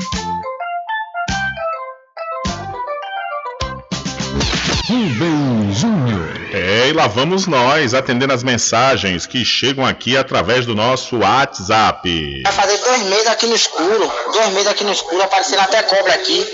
Rubem 4.91 5.73
Júnior. 5.73 6.49
É, 6.51 6.89
e 6.89 6.91
lá 6.91 7.07
vamos 7.07 7.47
nós, 7.47 7.93
atendendo 7.93 8.33
as 8.33 8.43
mensagens 8.43 9.25
que 9.25 9.45
chegam 9.45 9.85
aqui 9.85 10.17
através 10.17 10.65
do 10.65 10.75
nosso 10.75 11.19
WhatsApp. 11.19 12.41
Vai 12.43 12.51
fazer 12.51 12.77
dois 12.79 13.03
meses 13.03 13.27
aqui 13.27 13.47
no 13.47 13.55
escuro, 13.55 14.11
dois 14.33 14.49
meses 14.49 14.67
aqui 14.67 14.83
no 14.83 14.91
escuro, 14.91 15.23
aparecendo 15.23 15.61
até 15.61 15.81
cobra 15.83 16.13
aqui. 16.13 16.45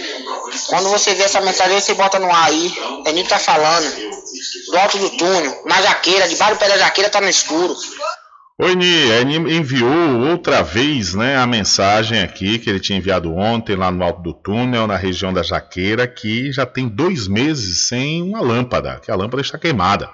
Quando 0.68 0.88
você 0.90 1.16
vê 1.16 1.24
essa 1.24 1.42
mensagem, 1.42 1.80
você 1.80 1.96
bota 1.96 2.20
no 2.20 2.32
ar 2.32 2.46
aí. 2.46 2.72
Eninho 3.08 3.28
tá 3.28 3.40
falando. 3.40 3.92
Do 4.70 4.78
alto 4.78 5.00
do 5.00 5.10
túnel, 5.18 5.64
na 5.66 5.82
jaqueira, 5.82 6.28
debaixo 6.28 6.54
do 6.54 6.60
pé 6.60 6.68
da 6.68 6.78
jaqueira 6.78 7.10
tá 7.10 7.20
no 7.20 7.30
escuro. 7.30 7.76
O 8.60 8.68
Eni, 8.68 9.12
Eni 9.12 9.56
enviou 9.56 10.32
outra 10.32 10.64
vez 10.64 11.14
né, 11.14 11.38
a 11.38 11.46
mensagem 11.46 12.24
aqui 12.24 12.58
que 12.58 12.68
ele 12.68 12.80
tinha 12.80 12.98
enviado 12.98 13.32
ontem 13.32 13.76
lá 13.76 13.92
no 13.92 14.04
alto 14.04 14.24
do 14.24 14.34
túnel, 14.34 14.88
na 14.88 14.96
região 14.98 15.32
da 15.32 15.44
Jaqueira, 15.44 16.08
que 16.08 16.52
já 16.52 16.66
tem 16.66 16.88
dois 16.88 17.28
meses 17.28 17.88
sem 17.88 18.24
uma 18.24 18.42
lâmpada, 18.42 19.00
que 19.00 19.12
a 19.12 19.16
lâmpada 19.16 19.44
está 19.44 19.60
queimada. 19.60 20.10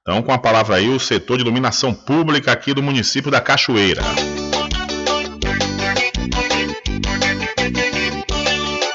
Então, 0.00 0.22
com 0.22 0.30
a 0.30 0.38
palavra 0.38 0.76
aí, 0.76 0.88
o 0.88 1.00
setor 1.00 1.38
de 1.38 1.42
iluminação 1.42 1.92
pública 1.92 2.52
aqui 2.52 2.72
do 2.72 2.80
município 2.80 3.32
da 3.32 3.40
Cachoeira. 3.40 4.02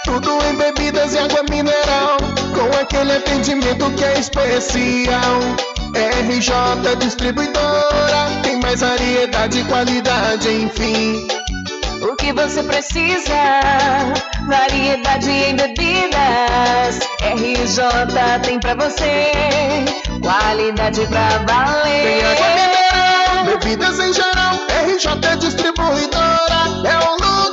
Tudo 0.05 0.29
em 0.45 0.55
bebidas 0.55 1.13
e 1.13 1.17
água 1.17 1.43
mineral, 1.49 2.17
com 2.55 2.79
aquele 2.79 3.11
atendimento 3.17 3.91
que 3.97 4.03
é 4.05 4.17
especial. 4.17 5.41
RJ 5.93 6.95
Distribuidora, 6.99 8.41
mais 8.73 8.81
variedade 8.81 9.59
e 9.59 9.63
qualidade, 9.65 10.49
enfim. 10.49 11.27
O 12.01 12.15
que 12.15 12.33
você 12.33 12.63
precisa? 12.63 13.31
Variedade 14.47 15.29
em 15.29 15.55
bebidas. 15.55 16.99
RJ 17.21 18.41
tem 18.41 18.59
pra 18.59 18.73
você. 18.73 19.31
Qualidade 20.21 21.05
pra 21.07 21.37
valer. 21.47 22.03
Tem 22.03 22.23
água 22.25 22.47
mineral, 22.49 23.45
bebidas 23.45 23.99
em 23.99 24.13
geral. 24.13 24.55
RJ 24.87 25.37
Distribuidora 25.37 26.63
é 26.85 26.97
o 26.97 27.11
lugar. 27.13 27.52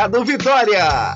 Vitória. 0.25 1.15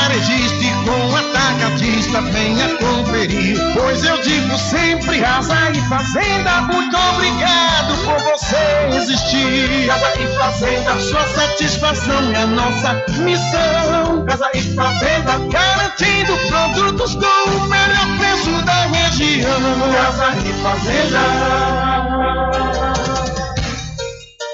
varejista 0.11 0.63
e 0.63 0.71
com 0.85 1.15
atacadista, 1.15 2.21
venha 2.21 2.67
conferir. 2.77 3.57
Pois 3.73 4.03
eu 4.03 4.21
digo 4.21 4.57
sempre, 4.57 5.21
casa 5.21 5.71
e 5.71 5.81
fazenda, 5.87 6.61
muito 6.63 6.97
obrigado 6.97 7.95
por 8.03 8.19
você 8.19 8.97
existir. 8.97 9.87
Casa 9.87 10.11
e 10.19 10.27
fazenda, 10.37 10.99
sua 10.99 11.25
satisfação 11.27 12.33
é 12.33 12.45
nossa 12.45 12.93
missão. 13.19 14.25
Casa 14.25 14.51
e 14.53 14.61
fazenda, 14.75 15.37
garantindo 15.49 16.37
produtos 16.47 17.15
com 17.15 17.49
o 17.49 17.67
melhor 17.67 18.17
preço 18.17 18.51
da 18.65 18.85
região. 18.87 19.61
Casa 19.93 20.33
e 20.45 20.53
fazenda. 20.61 21.21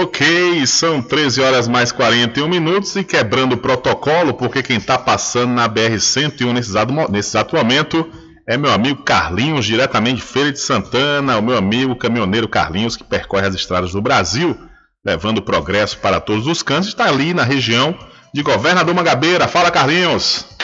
Ok, 0.00 0.64
são 0.64 1.02
13 1.02 1.40
horas 1.40 1.66
mais 1.66 1.90
41 1.90 2.48
minutos 2.48 2.94
e 2.94 3.02
quebrando 3.02 3.54
o 3.54 3.58
protocolo, 3.58 4.32
porque 4.32 4.62
quem 4.62 4.76
está 4.76 4.96
passando 4.96 5.52
na 5.52 5.68
BR-101 5.68 6.52
nesse 6.52 6.70
exato, 6.70 6.92
nesse 7.10 7.36
momento 7.52 8.08
é 8.46 8.56
meu 8.56 8.70
amigo 8.70 9.02
Carlinhos, 9.02 9.66
diretamente 9.66 10.18
de 10.18 10.22
Feira 10.22 10.52
de 10.52 10.60
Santana, 10.60 11.36
o 11.36 11.42
meu 11.42 11.56
amigo 11.56 11.96
caminhoneiro 11.96 12.46
Carlinhos, 12.46 12.96
que 12.96 13.02
percorre 13.02 13.48
as 13.48 13.56
estradas 13.56 13.90
do 13.90 14.00
Brasil, 14.00 14.56
levando 15.04 15.42
progresso 15.42 15.98
para 15.98 16.20
todos 16.20 16.46
os 16.46 16.62
cantos, 16.62 16.86
está 16.86 17.08
ali 17.08 17.34
na 17.34 17.42
região 17.42 17.98
de 18.32 18.40
Governador 18.40 18.94
Magabeira. 18.94 19.48
Fala, 19.48 19.68
Carlinhos. 19.68 20.57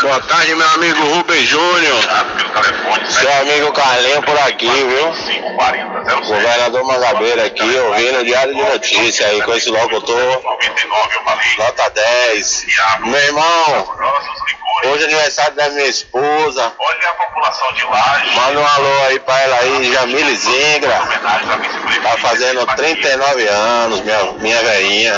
Boa 0.00 0.20
tarde, 0.22 0.54
meu 0.54 0.68
amigo 0.70 1.02
Rubem 1.14 1.44
Júnior. 1.44 2.02
Seu 3.10 3.32
amigo 3.40 3.72
Carlinho 3.72 4.22
por 4.22 4.38
aqui, 4.38 4.66
viu? 4.66 5.12
Governador 6.26 6.84
Magabeira 6.84 7.46
aqui, 7.46 7.76
ouvindo 7.78 8.20
o 8.20 8.24
Diário 8.24 8.54
de 8.54 8.62
Notícia 8.62 9.26
aí 9.26 9.42
com 9.42 9.54
esse 9.54 9.70
locutor. 9.70 10.42
Nota 11.58 11.90
10. 11.90 12.66
Meu 13.00 13.20
irmão, 13.20 13.88
hoje 14.84 15.04
é 15.04 15.06
aniversário 15.06 15.54
da 15.54 15.68
minha 15.70 15.86
esposa. 15.86 16.72
Olha 16.78 17.10
a 17.10 17.14
população 17.14 17.72
de 17.74 17.84
Laje. 17.84 18.34
Manda 18.36 18.60
um 18.60 18.66
alô 18.66 19.02
aí 19.08 19.20
pra 19.20 19.40
ela 19.40 19.56
aí, 19.58 19.92
Jamile 19.92 20.36
Zingra. 20.36 21.00
Tá 22.02 22.16
fazendo 22.18 22.66
39 22.66 23.48
anos, 23.48 24.00
minha, 24.00 24.32
minha 24.32 24.62
velhinha. 24.62 25.14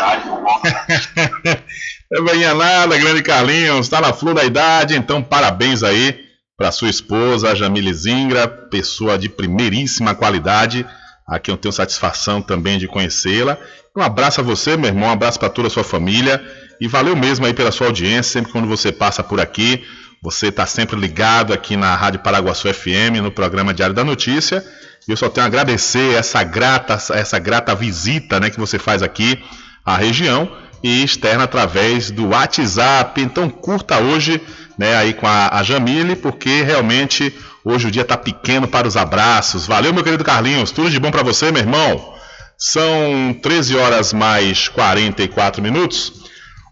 Bem 2.08 2.54
nada, 2.54 2.96
grande 2.96 3.20
Carlinhos, 3.20 3.86
está 3.86 4.00
na 4.00 4.12
flor 4.12 4.32
da 4.32 4.44
idade, 4.44 4.94
então 4.96 5.20
parabéns 5.20 5.82
aí 5.82 6.16
para 6.56 6.70
sua 6.70 6.88
esposa, 6.88 7.54
Jamile 7.56 7.92
Zingra, 7.92 8.46
pessoa 8.46 9.18
de 9.18 9.28
primeiríssima 9.28 10.14
qualidade, 10.14 10.86
a 11.26 11.40
quem 11.40 11.52
eu 11.52 11.58
tenho 11.58 11.72
satisfação 11.72 12.40
também 12.40 12.78
de 12.78 12.86
conhecê-la. 12.86 13.58
Um 13.96 14.00
abraço 14.00 14.40
a 14.40 14.44
você, 14.44 14.76
meu 14.76 14.86
irmão, 14.86 15.08
um 15.08 15.12
abraço 15.12 15.40
para 15.40 15.48
toda 15.48 15.66
a 15.66 15.70
sua 15.70 15.82
família 15.82 16.40
e 16.80 16.86
valeu 16.86 17.16
mesmo 17.16 17.44
aí 17.44 17.52
pela 17.52 17.72
sua 17.72 17.88
audiência, 17.88 18.34
sempre 18.34 18.52
quando 18.52 18.68
você 18.68 18.92
passa 18.92 19.24
por 19.24 19.40
aqui, 19.40 19.84
você 20.22 20.46
está 20.46 20.64
sempre 20.64 20.94
ligado 20.96 21.52
aqui 21.52 21.76
na 21.76 21.96
Rádio 21.96 22.20
Paraguaçu 22.20 22.72
FM, 22.72 23.20
no 23.20 23.32
programa 23.32 23.74
Diário 23.74 23.94
da 23.94 24.04
Notícia. 24.04 24.64
E 25.08 25.10
eu 25.10 25.16
só 25.16 25.28
tenho 25.28 25.44
a 25.44 25.48
agradecer 25.48 26.14
essa 26.14 26.44
grata, 26.44 26.94
essa 27.14 27.38
grata 27.40 27.74
visita 27.74 28.38
né, 28.38 28.48
que 28.48 28.60
você 28.60 28.78
faz 28.78 29.02
aqui 29.02 29.42
à 29.84 29.96
região 29.96 30.50
e 30.82 31.02
externa 31.02 31.44
através 31.44 32.10
do 32.10 32.28
WhatsApp. 32.28 33.20
Então 33.20 33.48
curta 33.48 33.98
hoje, 33.98 34.40
né, 34.78 34.96
aí 34.96 35.14
com 35.14 35.26
a, 35.26 35.48
a 35.58 35.62
Jamile, 35.62 36.16
porque 36.16 36.62
realmente 36.62 37.34
hoje 37.64 37.88
o 37.88 37.90
dia 37.90 38.02
está 38.02 38.16
pequeno 38.16 38.68
para 38.68 38.86
os 38.86 38.96
abraços. 38.96 39.66
Valeu, 39.66 39.92
meu 39.92 40.04
querido 40.04 40.24
Carlinhos, 40.24 40.70
tudo 40.70 40.90
de 40.90 41.00
bom 41.00 41.10
para 41.10 41.22
você, 41.22 41.50
meu 41.50 41.62
irmão. 41.62 42.14
São 42.58 43.36
13 43.42 43.76
horas 43.76 44.12
mais 44.12 44.68
44 44.68 45.62
minutos. 45.62 46.12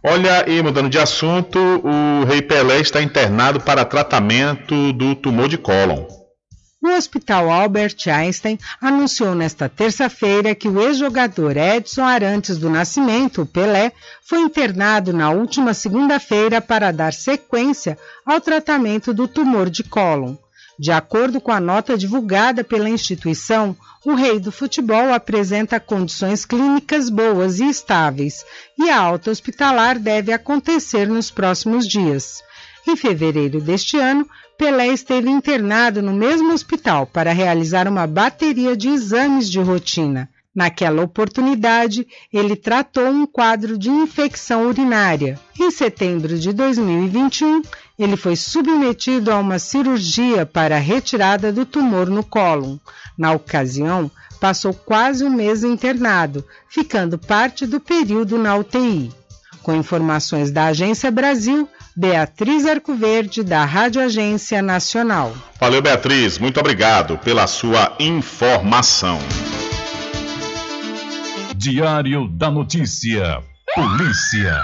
Olha, 0.07 0.45
e 0.49 0.63
mudando 0.63 0.91
de 0.91 0.99
assunto, 0.99 1.59
o 1.59 2.25
Rei 2.25 2.43
Pelé 2.43 2.79
está 2.81 3.03
internado 3.03 3.61
para 3.61 3.85
tratamento 3.85 4.93
do 4.93 5.15
tumor 5.15 5.49
de 5.49 5.57
cólon. 5.57 6.24
O 6.85 6.89
Hospital 6.89 7.51
Albert 7.51 7.97
Einstein 8.09 8.59
anunciou 8.79 9.35
nesta 9.35 9.71
terça-feira 9.71 10.55
que 10.55 10.69
o 10.69 10.79
ex-jogador 10.83 11.57
Edson 11.57 12.05
Arantes 12.05 12.59
do 12.59 12.69
Nascimento, 12.69 13.47
Pelé, 13.47 13.91
foi 14.23 14.41
internado 14.41 15.11
na 15.11 15.31
última 15.31 15.73
segunda-feira 15.73 16.61
para 16.61 16.93
dar 16.93 17.15
sequência 17.15 17.97
ao 18.23 18.39
tratamento 18.39 19.15
do 19.15 19.27
tumor 19.27 19.71
de 19.71 19.83
cólon. 19.83 20.37
De 20.79 20.93
acordo 20.93 21.41
com 21.41 21.51
a 21.51 21.59
nota 21.59 21.97
divulgada 21.97 22.63
pela 22.63 22.91
instituição, 22.91 23.75
o 24.05 24.13
rei 24.13 24.39
do 24.39 24.53
futebol 24.53 25.11
apresenta 25.11 25.81
condições 25.81 26.45
clínicas 26.45 27.09
boas 27.09 27.61
e 27.61 27.65
estáveis, 27.71 28.45
e 28.79 28.91
a 28.91 29.01
alta 29.01 29.31
hospitalar 29.31 29.99
deve 29.99 30.35
acontecer 30.35 31.09
nos 31.09 31.31
próximos 31.31 31.89
dias. 31.89 32.43
Em 32.87 32.95
fevereiro 32.95 33.63
deste 33.63 33.97
ano, 33.97 34.29
Pelé 34.57 34.89
esteve 34.89 35.29
internado 35.29 36.01
no 36.01 36.13
mesmo 36.13 36.53
hospital 36.53 37.07
para 37.07 37.33
realizar 37.33 37.89
uma 37.89 38.07
bateria 38.07 38.77
de 38.77 38.89
exames 38.89 39.51
de 39.51 39.61
rotina. 39.61 40.29
Naquela 40.55 41.03
oportunidade, 41.03 42.07
ele 42.33 42.55
tratou 42.55 43.09
um 43.09 43.27
quadro 43.27 43.77
de 43.77 43.91
infecção 43.91 44.69
urinária. 44.69 45.41
Em 45.59 45.69
setembro 45.73 46.39
de 46.39 46.53
2021, 46.53 47.63
ele 47.99 48.17
foi 48.17 48.37
submetido 48.37 49.33
a 49.33 49.39
uma 49.39 49.59
cirurgia 49.59 50.47
para 50.47 50.77
a 50.77 50.81
retirada 50.81 51.53
do 51.53 51.67
tumor 51.67 52.09
no 52.09 52.23
cólon. 52.23 52.79
Na 53.19 53.33
ocasião, 53.33 54.09
passou 54.41 54.73
quase 54.73 55.25
um 55.25 55.31
mês 55.31 55.65
internado, 55.65 56.45
ficando 56.69 57.19
parte 57.19 57.67
do 57.67 57.81
período 57.81 58.39
na 58.39 58.55
UTI. 58.55 59.11
Com 59.65 59.75
informações 59.75 60.53
da 60.53 60.67
Agência 60.67 61.11
Brasil, 61.11 61.69
Beatriz 61.97 62.67
Arcoverde, 62.67 63.45
da 63.45 63.65
Rádio 63.65 64.03
Agência 64.03 64.61
Nacional. 64.61 65.33
Valeu, 65.61 65.81
Beatriz. 65.81 66.39
Muito 66.39 66.59
obrigado 66.59 67.17
pela 67.19 67.47
sua 67.47 67.95
informação. 68.01 69.21
Diário 71.55 72.27
da 72.27 72.51
Notícia. 72.51 73.41
Polícia. 73.77 74.61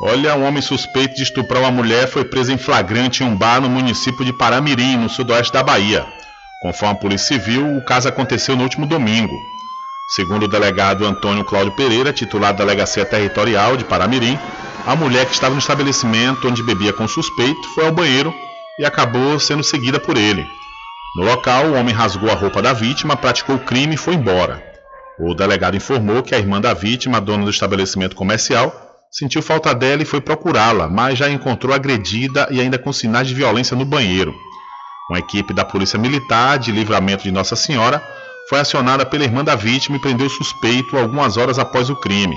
Olha, 0.00 0.34
um 0.34 0.44
homem 0.46 0.62
suspeito 0.62 1.14
de 1.14 1.24
estuprar 1.24 1.60
uma 1.60 1.70
mulher 1.70 2.08
foi 2.08 2.24
preso 2.24 2.52
em 2.52 2.58
flagrante 2.58 3.22
em 3.22 3.26
um 3.26 3.36
bar 3.36 3.60
no 3.60 3.68
município 3.68 4.24
de 4.24 4.32
Paramirim, 4.32 4.96
no 4.96 5.10
sudoeste 5.10 5.52
da 5.52 5.62
Bahia. 5.62 6.06
Conforme 6.62 6.94
a 6.94 6.98
Polícia 6.98 7.38
Civil, 7.38 7.76
o 7.76 7.84
caso 7.84 8.08
aconteceu 8.08 8.56
no 8.56 8.62
último 8.62 8.86
domingo. 8.86 9.34
Segundo 10.08 10.44
o 10.44 10.48
delegado 10.48 11.04
Antônio 11.04 11.44
Cláudio 11.44 11.74
Pereira, 11.74 12.12
titular 12.12 12.52
da 12.52 12.64
Delegacia 12.64 13.04
Territorial 13.04 13.76
de 13.76 13.84
Paramirim, 13.84 14.38
a 14.86 14.94
mulher 14.94 15.26
que 15.26 15.32
estava 15.32 15.52
no 15.52 15.58
estabelecimento 15.58 16.46
onde 16.46 16.62
bebia 16.62 16.92
com 16.92 17.04
o 17.04 17.08
suspeito 17.08 17.68
foi 17.74 17.86
ao 17.86 17.92
banheiro 17.92 18.32
e 18.78 18.84
acabou 18.84 19.40
sendo 19.40 19.64
seguida 19.64 19.98
por 19.98 20.16
ele. 20.16 20.46
No 21.16 21.24
local, 21.24 21.66
o 21.66 21.74
homem 21.74 21.92
rasgou 21.92 22.30
a 22.30 22.34
roupa 22.34 22.62
da 22.62 22.72
vítima, 22.72 23.16
praticou 23.16 23.56
o 23.56 23.64
crime 23.64 23.94
e 23.96 23.98
foi 23.98 24.14
embora. 24.14 24.62
O 25.18 25.34
delegado 25.34 25.76
informou 25.76 26.22
que 26.22 26.36
a 26.36 26.38
irmã 26.38 26.60
da 26.60 26.72
vítima, 26.72 27.20
dona 27.20 27.42
do 27.42 27.50
estabelecimento 27.50 28.14
comercial, 28.14 28.72
sentiu 29.10 29.42
falta 29.42 29.74
dela 29.74 30.02
e 30.02 30.06
foi 30.06 30.20
procurá-la, 30.20 30.88
mas 30.88 31.18
já 31.18 31.26
a 31.26 31.30
encontrou 31.30 31.74
agredida 31.74 32.46
e 32.52 32.60
ainda 32.60 32.78
com 32.78 32.92
sinais 32.92 33.26
de 33.26 33.34
violência 33.34 33.76
no 33.76 33.84
banheiro. 33.84 34.32
Uma 35.10 35.18
equipe 35.18 35.52
da 35.52 35.64
Polícia 35.64 35.98
Militar 35.98 36.60
de 36.60 36.70
Livramento 36.70 37.24
de 37.24 37.32
Nossa 37.32 37.56
Senhora 37.56 38.00
foi 38.48 38.60
acionada 38.60 39.04
pela 39.04 39.24
irmã 39.24 39.42
da 39.44 39.54
vítima 39.54 39.96
e 39.96 40.00
prendeu 40.00 40.26
o 40.26 40.30
suspeito 40.30 40.96
algumas 40.96 41.36
horas 41.36 41.58
após 41.58 41.90
o 41.90 41.96
crime. 41.96 42.36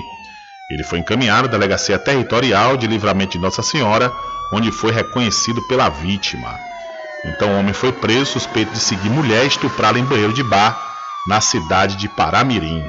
Ele 0.70 0.84
foi 0.84 0.98
encaminhado 0.98 1.48
à 1.48 1.50
Delegacia 1.50 1.98
Territorial 1.98 2.76
de 2.76 2.86
Livramento 2.86 3.32
de 3.32 3.38
Nossa 3.38 3.62
Senhora, 3.62 4.12
onde 4.52 4.70
foi 4.70 4.92
reconhecido 4.92 5.60
pela 5.68 5.88
vítima. 5.88 6.54
Então 7.24 7.52
o 7.52 7.58
homem 7.58 7.74
foi 7.74 7.92
preso 7.92 8.32
suspeito 8.32 8.72
de 8.72 8.80
seguir 8.80 9.10
mulher 9.10 9.44
e 9.44 9.48
estuprá-la 9.48 9.98
em 9.98 10.04
banheiro 10.04 10.32
de 10.32 10.42
bar 10.42 10.80
na 11.26 11.40
cidade 11.40 11.96
de 11.96 12.08
Paramirim. 12.08 12.84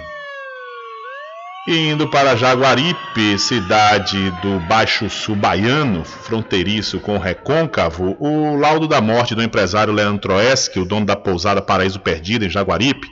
Indo 1.67 2.07
para 2.07 2.35
Jaguaripe, 2.35 3.37
cidade 3.37 4.31
do 4.41 4.59
Baixo 4.61 5.07
Sul 5.11 5.35
Baiano, 5.35 6.03
fronteiriço 6.03 6.99
com 6.99 7.15
o 7.15 7.19
Recôncavo, 7.19 8.17
o 8.19 8.55
laudo 8.55 8.87
da 8.87 8.99
morte 8.99 9.35
do 9.35 9.43
empresário 9.43 9.93
Leandro 9.93 10.21
Troeski, 10.21 10.79
o 10.79 10.85
dono 10.85 11.05
da 11.05 11.15
pousada 11.15 11.61
Paraíso 11.61 11.99
Perdido 11.99 12.45
em 12.45 12.49
Jaguaripe, 12.49 13.07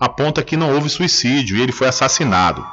aponta 0.00 0.42
que 0.42 0.56
não 0.56 0.72
houve 0.74 0.88
suicídio 0.88 1.58
e 1.58 1.60
ele 1.60 1.72
foi 1.72 1.88
assassinado. 1.88 2.64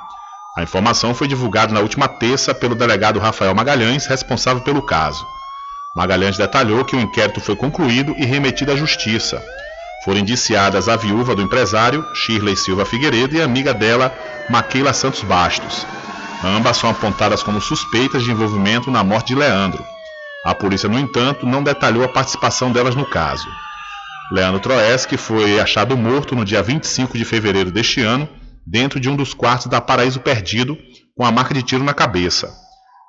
A 0.58 0.64
informação 0.64 1.14
foi 1.14 1.28
divulgada 1.28 1.74
na 1.74 1.82
última 1.82 2.08
terça 2.08 2.56
pelo 2.56 2.74
delegado 2.74 3.20
Rafael 3.20 3.54
Magalhães, 3.54 4.06
responsável 4.06 4.64
pelo 4.64 4.82
caso. 4.82 5.26
Magalhães 5.94 6.38
detalhou 6.38 6.86
que 6.86 6.96
o 6.96 7.02
inquérito 7.02 7.42
foi 7.42 7.58
concluído 7.58 8.16
e 8.18 8.24
remetido 8.24 8.72
à 8.72 8.78
justiça. 8.78 9.44
Foram 10.04 10.20
indiciadas 10.20 10.88
a 10.88 10.96
viúva 10.96 11.36
do 11.36 11.42
empresário, 11.42 12.06
Shirley 12.14 12.56
Silva 12.56 12.86
Figueiredo, 12.86 13.36
e 13.36 13.42
a 13.42 13.46
amiga 13.46 13.74
dela, 13.74 14.14
Maquila 14.50 14.94
Santos 14.94 15.22
Bastos. 15.24 15.86
Ambas 16.44 16.78
são 16.78 16.90
apontadas 16.90 17.42
como 17.42 17.60
suspeitas 17.60 18.24
de 18.24 18.32
envolvimento 18.32 18.92
na 18.92 19.04
morte 19.04 19.30
de 19.30 19.36
Leandro. 19.36 19.84
A 20.46 20.54
polícia, 20.54 20.88
no 20.88 21.00
entanto, 21.00 21.46
não 21.46 21.64
detalhou 21.64 22.04
a 22.04 22.08
participação 22.08 22.72
delas 22.72 22.96
no 22.96 23.06
caso. 23.06 23.48
Leandro 24.32 24.60
Troeski 24.60 25.18
foi 25.18 25.60
achado 25.60 25.98
morto 25.98 26.36
no 26.36 26.46
dia 26.46 26.62
25 26.62 27.18
de 27.18 27.26
fevereiro 27.26 27.72
deste 27.72 28.02
ano, 28.02 28.30
dentro 28.66 29.00
de 29.00 29.10
um 29.10 29.16
dos 29.16 29.34
quartos 29.34 29.68
da 29.68 29.82
Paraíso 29.82 30.20
Perdido, 30.20 30.78
com 31.18 31.26
a 31.26 31.32
marca 31.32 31.54
de 31.54 31.64
tiro 31.64 31.84
na 31.84 31.94
cabeça. 31.94 32.54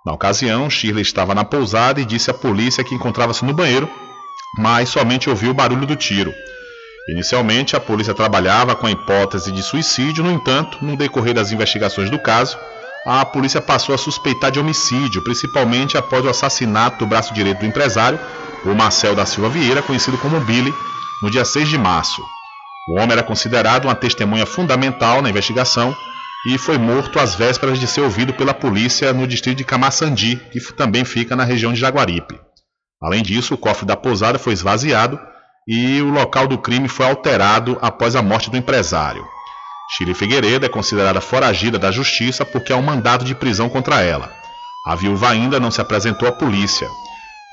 Na 0.07 0.13
ocasião, 0.13 0.71
Shirley 0.71 1.03
estava 1.03 1.35
na 1.35 1.45
pousada 1.45 2.01
e 2.01 2.05
disse 2.05 2.31
à 2.31 2.35
polícia 2.35 2.83
que 2.83 2.95
encontrava-se 2.95 3.45
no 3.45 3.53
banheiro, 3.53 3.89
mas 4.57 4.89
somente 4.89 5.29
ouviu 5.29 5.51
o 5.51 5.55
barulho 5.55 5.87
do 5.87 5.97
tiro. 5.97 6.33
Inicialmente, 7.09 7.75
a 7.75 7.81
polícia 7.81 8.13
trabalhava 8.13 8.77
com 8.77 8.87
a 8.87 8.91
hipótese 8.91 9.51
de 9.51 9.63
suicídio, 9.63 10.23
no 10.23 10.31
entanto, 10.31 10.79
no 10.83 10.95
decorrer 10.95 11.33
das 11.33 11.51
investigações 11.51 12.11
do 12.11 12.19
caso, 12.19 12.59
a 13.07 13.25
polícia 13.25 13.63
passou 13.63 13.95
a 13.95 13.99
suspeitar 13.99 14.51
de 14.51 14.61
homicídio, 14.61 15.23
principalmente 15.23 15.97
após 15.97 16.23
o 16.23 16.29
assassinato 16.29 16.99
do 16.99 17.07
braço 17.07 17.33
direito 17.33 17.61
do 17.61 17.67
empresário, 17.67 18.21
o 18.63 18.75
Marcel 18.75 19.15
da 19.15 19.25
Silva 19.25 19.49
Vieira, 19.49 19.81
conhecido 19.81 20.19
como 20.19 20.41
Billy, 20.41 20.75
no 21.23 21.31
dia 21.31 21.47
6 21.47 21.69
de 21.69 21.79
março. 21.79 22.23
O 22.91 22.97
homem 22.97 23.13
era 23.13 23.23
considerado 23.23 23.87
uma 23.87 23.95
testemunha 23.95 24.45
fundamental 24.45 25.23
na 25.23 25.31
investigação 25.31 25.97
e 26.47 26.59
foi 26.59 26.77
morto 26.77 27.19
às 27.19 27.35
vésperas 27.35 27.79
de 27.79 27.87
ser 27.87 28.03
ouvido 28.03 28.35
pela 28.35 28.53
polícia 28.53 29.15
no 29.15 29.27
distrito 29.27 29.57
de 29.59 29.65
Camaçandi, 29.65 30.37
que 30.53 30.61
também 30.75 31.05
fica 31.07 31.35
na 31.35 31.45
região 31.45 31.73
de 31.73 31.81
Jaguaripe. 31.81 32.39
Além 33.01 33.23
disso, 33.23 33.55
o 33.55 33.59
cofre 33.59 33.87
da 33.87 33.97
pousada 33.97 34.39
foi 34.39 34.53
esvaziado 34.53 35.19
e 35.69 36.01
o 36.01 36.09
local 36.09 36.49
do 36.49 36.57
crime 36.57 36.89
foi 36.89 37.05
alterado 37.05 37.77
após 37.83 38.17
a 38.17 38.23
morte 38.23 38.49
do 38.49 38.57
empresário. 38.57 39.23
Chile 39.91 40.15
Figueiredo 40.15 40.65
é 40.65 40.69
considerada 40.69 41.21
foragida 41.21 41.79
da 41.79 41.93
justiça 41.93 42.43
porque 42.43 42.73
há 42.73 42.77
um 42.77 42.83
mandado 42.83 43.23
de 43.23 43.35
prisão 43.35 43.69
contra 43.69 44.01
ela. 44.01 44.33
A 44.87 44.95
viúva 44.95 45.29
ainda 45.29 45.61
não 45.61 45.71
se 45.71 45.79
apresentou 45.79 46.27
à 46.27 46.33
polícia. 46.33 46.89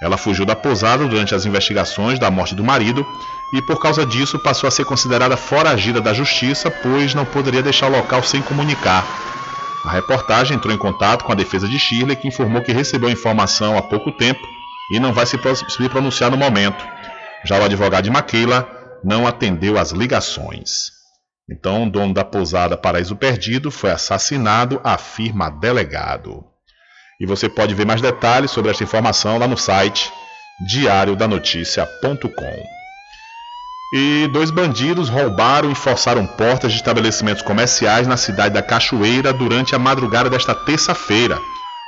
Ela 0.01 0.15
fugiu 0.15 0.45
da 0.45 0.55
pousada 0.55 1.05
durante 1.05 1.35
as 1.35 1.45
investigações 1.45 2.17
da 2.17 2.31
morte 2.31 2.55
do 2.55 2.63
marido 2.63 3.05
e, 3.53 3.61
por 3.61 3.81
causa 3.81 4.05
disso, 4.05 4.39
passou 4.39 4.67
a 4.69 4.71
ser 4.71 4.85
considerada 4.85 5.35
foragida 5.35 5.99
da 5.99 6.13
justiça, 6.13 6.71
pois 6.71 7.13
não 7.13 7.25
poderia 7.25 7.61
deixar 7.61 7.87
o 7.87 7.97
local 7.97 8.23
sem 8.23 8.41
comunicar. 8.41 9.05
A 9.85 9.91
reportagem 9.91 10.55
entrou 10.55 10.73
em 10.73 10.77
contato 10.77 11.25
com 11.25 11.33
a 11.33 11.35
defesa 11.35 11.67
de 11.67 11.77
Shirley, 11.77 12.15
que 12.15 12.29
informou 12.29 12.61
que 12.61 12.71
recebeu 12.71 13.09
a 13.09 13.11
informação 13.11 13.77
há 13.77 13.81
pouco 13.81 14.11
tempo 14.11 14.41
e 14.89 14.99
não 14.99 15.11
vai 15.11 15.25
se 15.25 15.37
pronunciar 15.89 16.31
no 16.31 16.37
momento. 16.37 16.94
Já 17.45 17.59
o 17.59 17.63
advogado 17.63 18.03
de 18.03 18.09
Maquila 18.09 18.67
não 19.03 19.27
atendeu 19.27 19.77
às 19.77 19.91
ligações. 19.91 20.91
Então, 21.49 21.83
o 21.83 21.89
dono 21.89 22.11
da 22.11 22.25
pousada 22.25 22.75
Paraíso 22.75 23.15
Perdido 23.15 23.69
foi 23.69 23.91
assassinado, 23.91 24.81
afirma 24.83 25.51
delegado. 25.51 26.43
E 27.21 27.25
você 27.25 27.47
pode 27.47 27.75
ver 27.75 27.85
mais 27.85 28.01
detalhes 28.01 28.49
sobre 28.49 28.71
esta 28.71 28.83
informação 28.83 29.37
lá 29.37 29.47
no 29.47 29.55
site 29.55 30.11
diariodanoticia.com. 30.67 32.63
E 33.93 34.27
dois 34.33 34.49
bandidos 34.49 35.07
roubaram 35.07 35.71
e 35.71 35.75
forçaram 35.75 36.25
portas 36.25 36.71
de 36.71 36.79
estabelecimentos 36.79 37.43
comerciais 37.43 38.07
na 38.07 38.17
cidade 38.17 38.55
da 38.55 38.63
Cachoeira 38.63 39.31
durante 39.31 39.75
a 39.75 39.79
madrugada 39.79 40.31
desta 40.31 40.55
terça-feira. 40.55 41.39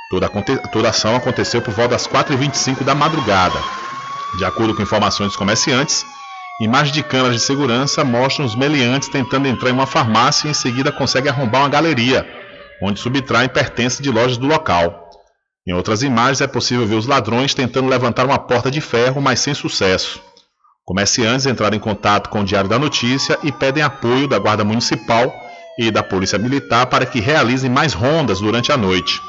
Toda, 0.08 0.28
toda 0.72 0.88
ação 0.88 1.16
aconteceu 1.16 1.60
por 1.60 1.74
volta 1.74 1.90
das 1.90 2.06
4h25 2.06 2.84
da 2.84 2.94
madrugada. 2.94 3.58
De 4.34 4.44
acordo 4.44 4.74
com 4.74 4.82
informações 4.82 5.28
dos 5.28 5.36
comerciantes, 5.36 6.04
imagens 6.60 6.92
de 6.92 7.02
câmeras 7.02 7.36
de 7.36 7.42
segurança 7.42 8.04
mostram 8.04 8.44
os 8.44 8.54
meliantes 8.54 9.08
tentando 9.08 9.48
entrar 9.48 9.70
em 9.70 9.72
uma 9.72 9.86
farmácia 9.86 10.48
e 10.48 10.50
em 10.50 10.54
seguida 10.54 10.92
conseguem 10.92 11.30
arrombar 11.30 11.62
uma 11.62 11.68
galeria, 11.68 12.26
onde 12.82 13.00
subtraem 13.00 13.48
pertences 13.48 14.00
de 14.00 14.10
lojas 14.10 14.36
do 14.36 14.46
local. 14.46 15.08
Em 15.66 15.72
outras 15.72 16.02
imagens 16.02 16.40
é 16.40 16.46
possível 16.46 16.86
ver 16.86 16.94
os 16.94 17.06
ladrões 17.06 17.54
tentando 17.54 17.88
levantar 17.88 18.24
uma 18.24 18.38
porta 18.38 18.70
de 18.70 18.80
ferro, 18.80 19.20
mas 19.20 19.40
sem 19.40 19.54
sucesso. 19.54 20.20
Comerciantes 20.84 21.44
entraram 21.44 21.76
em 21.76 21.80
contato 21.80 22.30
com 22.30 22.40
o 22.40 22.44
Diário 22.44 22.70
da 22.70 22.78
Notícia 22.78 23.38
e 23.42 23.52
pedem 23.52 23.82
apoio 23.82 24.26
da 24.26 24.38
Guarda 24.38 24.64
Municipal 24.64 25.34
e 25.78 25.90
da 25.90 26.02
Polícia 26.02 26.38
Militar 26.38 26.86
para 26.86 27.04
que 27.04 27.20
realizem 27.20 27.70
mais 27.70 27.92
rondas 27.92 28.40
durante 28.40 28.72
a 28.72 28.76
noite. 28.76 29.20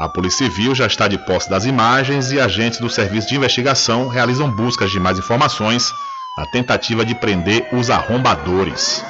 A 0.00 0.08
Polícia 0.08 0.46
Civil 0.46 0.74
já 0.74 0.86
está 0.86 1.06
de 1.06 1.18
posse 1.18 1.50
das 1.50 1.66
imagens 1.66 2.32
e 2.32 2.40
agentes 2.40 2.80
do 2.80 2.88
Serviço 2.88 3.28
de 3.28 3.36
Investigação 3.36 4.08
realizam 4.08 4.50
buscas 4.50 4.90
de 4.90 4.98
mais 4.98 5.18
informações 5.18 5.92
na 6.38 6.46
tentativa 6.46 7.04
de 7.04 7.14
prender 7.14 7.68
os 7.70 7.90
arrombadores. 7.90 9.04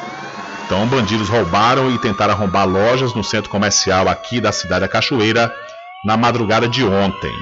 Então, 0.67 0.89
bandidos 0.89 1.29
roubaram 1.29 1.93
e 1.93 1.99
tentaram 2.01 2.35
arrombar 2.35 2.67
lojas 2.67 3.15
no 3.15 3.23
centro 3.23 3.49
comercial 3.49 4.09
aqui 4.09 4.41
da 4.41 4.51
cidade 4.51 4.81
da 4.81 4.89
Cachoeira 4.89 5.55
na 6.05 6.17
madrugada 6.17 6.69
de 6.69 6.85
ontem 6.85 7.33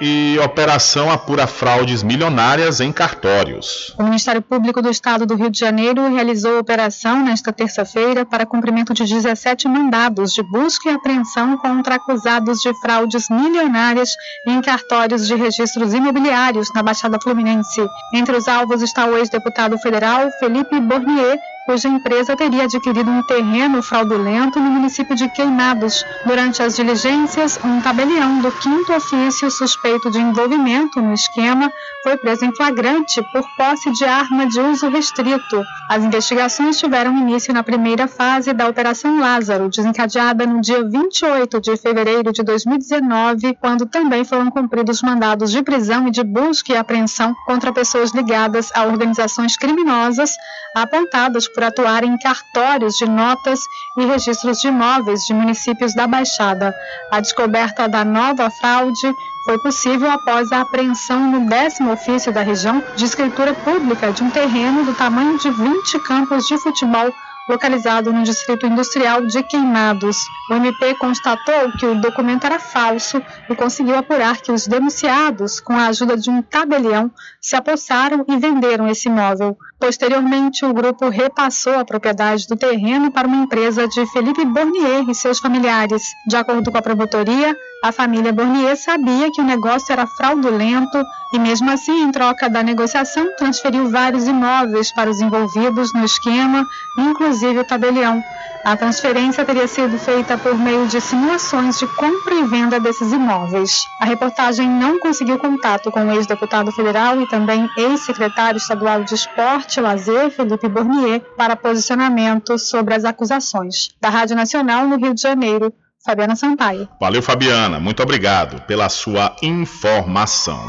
e 0.00 0.38
operação 0.38 1.10
apura 1.10 1.46
fraudes 1.46 2.02
milionárias 2.02 2.80
em 2.80 2.92
cartórios. 2.92 3.94
O 3.98 4.02
Ministério 4.02 4.42
Público 4.42 4.82
do 4.82 4.90
Estado 4.90 5.26
do 5.26 5.34
Rio 5.34 5.50
de 5.50 5.58
Janeiro 5.58 6.08
realizou 6.12 6.58
operação 6.58 7.22
nesta 7.22 7.52
terça-feira 7.52 8.24
para 8.24 8.46
cumprimento 8.46 8.94
de 8.94 9.04
17 9.04 9.68
mandados 9.68 10.32
de 10.32 10.42
busca 10.42 10.90
e 10.90 10.94
apreensão 10.94 11.56
contra 11.56 11.96
acusados 11.96 12.58
de 12.58 12.72
fraudes 12.80 13.28
milionárias 13.30 14.14
em 14.46 14.60
cartórios 14.60 15.26
de 15.26 15.34
registros 15.34 15.94
imobiliários 15.94 16.72
na 16.74 16.82
Baixada 16.82 17.18
Fluminense. 17.20 17.86
Entre 18.14 18.36
os 18.36 18.48
alvos 18.48 18.82
está 18.82 19.06
o 19.06 19.16
ex-deputado 19.16 19.78
federal 19.78 20.30
Felipe 20.38 20.80
Bornier, 20.80 21.38
cuja 21.64 21.88
empresa 21.88 22.36
teria 22.36 22.64
adquirido 22.64 23.10
um 23.10 23.22
terreno 23.22 23.82
fraudulento 23.82 24.58
no 24.58 24.70
município 24.70 25.14
de 25.14 25.28
Queimados. 25.28 26.04
Durante 26.26 26.62
as 26.62 26.76
diligências, 26.76 27.58
um 27.64 27.80
tabelião 27.80 28.40
do 28.40 28.50
quinto 28.50 28.92
ofício 28.92 29.50
suspeito 29.50 30.10
de 30.10 30.18
envolvimento 30.18 31.00
no 31.00 31.12
esquema 31.12 31.72
foi 32.02 32.16
preso 32.16 32.44
em 32.44 32.54
flagrante 32.54 33.22
por 33.32 33.44
posse 33.56 33.92
de 33.92 34.04
arma 34.04 34.46
de 34.46 34.60
uso 34.60 34.88
restrito. 34.88 35.62
As 35.88 36.02
investigações 36.02 36.78
tiveram 36.78 37.16
início 37.16 37.54
na 37.54 37.62
primeira 37.62 38.08
fase 38.08 38.52
da 38.52 38.68
Operação 38.68 39.20
Lázaro, 39.20 39.68
desencadeada 39.68 40.46
no 40.46 40.60
dia 40.60 40.82
28 40.82 41.60
de 41.60 41.76
fevereiro 41.76 42.32
de 42.32 42.42
2019, 42.42 43.56
quando 43.60 43.86
também 43.86 44.24
foram 44.24 44.50
cumpridos 44.50 45.00
mandados 45.02 45.50
de 45.50 45.62
prisão 45.62 46.08
e 46.08 46.10
de 46.10 46.24
busca 46.24 46.72
e 46.72 46.76
apreensão 46.76 47.34
contra 47.46 47.72
pessoas 47.72 48.10
ligadas 48.12 48.70
a 48.74 48.84
organizações 48.84 49.56
criminosas 49.56 50.36
apontadas 50.74 51.46
por 51.54 51.64
atuar 51.64 52.04
em 52.04 52.16
cartórios 52.18 52.96
de 52.96 53.06
notas 53.06 53.60
e 53.96 54.04
registros 54.04 54.58
de 54.58 54.68
imóveis 54.68 55.24
de 55.26 55.34
municípios 55.34 55.94
da 55.94 56.06
Baixada. 56.06 56.74
A 57.10 57.20
descoberta 57.20 57.88
da 57.88 58.04
nova 58.04 58.50
fraude 58.50 59.12
foi 59.44 59.58
possível 59.58 60.10
após 60.10 60.52
a 60.52 60.60
apreensão 60.60 61.30
no 61.30 61.48
décimo 61.48 61.92
ofício 61.92 62.32
da 62.32 62.42
região 62.42 62.82
de 62.94 63.04
escritura 63.04 63.54
pública 63.54 64.12
de 64.12 64.22
um 64.22 64.30
terreno 64.30 64.84
do 64.84 64.94
tamanho 64.94 65.38
de 65.38 65.50
20 65.50 65.98
campos 66.00 66.46
de 66.46 66.56
futebol 66.58 67.12
localizado 67.48 68.12
no 68.12 68.22
Distrito 68.22 68.66
Industrial 68.66 69.26
de 69.26 69.42
Queimados. 69.42 70.16
O 70.50 70.54
MP 70.54 70.94
constatou 70.94 71.72
que 71.78 71.86
o 71.86 72.00
documento 72.00 72.44
era 72.44 72.58
falso 72.58 73.22
e 73.48 73.54
conseguiu 73.54 73.96
apurar 73.96 74.40
que 74.40 74.52
os 74.52 74.66
denunciados, 74.66 75.60
com 75.60 75.72
a 75.72 75.86
ajuda 75.86 76.16
de 76.16 76.30
um 76.30 76.40
tabelião, 76.40 77.10
se 77.40 77.56
apossaram 77.56 78.24
e 78.28 78.36
venderam 78.36 78.88
esse 78.88 79.08
imóvel. 79.08 79.56
Posteriormente, 79.82 80.64
o 80.64 80.72
grupo 80.72 81.08
repassou 81.08 81.76
a 81.76 81.84
propriedade 81.84 82.46
do 82.46 82.54
terreno 82.54 83.10
para 83.10 83.26
uma 83.26 83.38
empresa 83.38 83.88
de 83.88 84.06
Felipe 84.12 84.44
Bornier 84.44 85.10
e 85.10 85.12
seus 85.12 85.40
familiares. 85.40 86.04
De 86.24 86.36
acordo 86.36 86.70
com 86.70 86.78
a 86.78 86.82
promotoria, 86.82 87.52
a 87.82 87.90
família 87.90 88.32
Bornier 88.32 88.76
sabia 88.76 89.28
que 89.32 89.40
o 89.40 89.44
negócio 89.44 89.92
era 89.92 90.06
fraudulento 90.06 91.04
e, 91.32 91.38
mesmo 91.40 91.68
assim, 91.68 92.00
em 92.00 92.12
troca 92.12 92.48
da 92.48 92.62
negociação, 92.62 93.34
transferiu 93.36 93.90
vários 93.90 94.28
imóveis 94.28 94.92
para 94.92 95.10
os 95.10 95.20
envolvidos 95.20 95.92
no 95.92 96.04
esquema, 96.04 96.64
inclusive 96.96 97.58
o 97.58 97.64
tabelião. 97.64 98.22
A 98.64 98.76
transferência 98.76 99.44
teria 99.44 99.66
sido 99.66 99.98
feita 99.98 100.38
por 100.38 100.56
meio 100.56 100.86
de 100.86 101.00
simulações 101.00 101.80
de 101.80 101.86
compra 101.96 102.32
e 102.32 102.44
venda 102.44 102.78
desses 102.78 103.12
imóveis. 103.12 103.82
A 104.00 104.04
reportagem 104.04 104.68
não 104.68 105.00
conseguiu 105.00 105.36
contato 105.36 105.90
com 105.90 106.06
o 106.06 106.12
ex-deputado 106.12 106.70
federal 106.70 107.20
e 107.20 107.28
também 107.28 107.68
ex-secretário 107.76 108.58
estadual 108.58 109.02
de 109.02 109.16
Esporte 109.16 109.71
e 109.78 109.82
Lazer, 109.82 110.30
Felipe 110.30 110.68
Bornier, 110.68 111.20
para 111.36 111.56
posicionamento 111.56 112.58
sobre 112.58 112.94
as 112.94 113.04
acusações. 113.04 113.90
Da 114.00 114.08
Rádio 114.08 114.36
Nacional, 114.36 114.86
no 114.86 114.96
Rio 114.96 115.14
de 115.14 115.22
Janeiro, 115.22 115.72
Fabiana 116.04 116.34
Sampaio. 116.34 116.88
Valeu, 117.00 117.22
Fabiana. 117.22 117.78
Muito 117.78 118.02
obrigado 118.02 118.60
pela 118.66 118.88
sua 118.88 119.36
informação. 119.42 120.60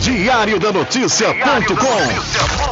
Diário 0.00 0.58
da 0.58 0.72
Notícia.com 0.72 2.71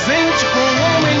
com 0.03 0.59
o 0.59 0.81
homem 0.97 1.13
do 1.13 1.15
campo. 1.15 1.20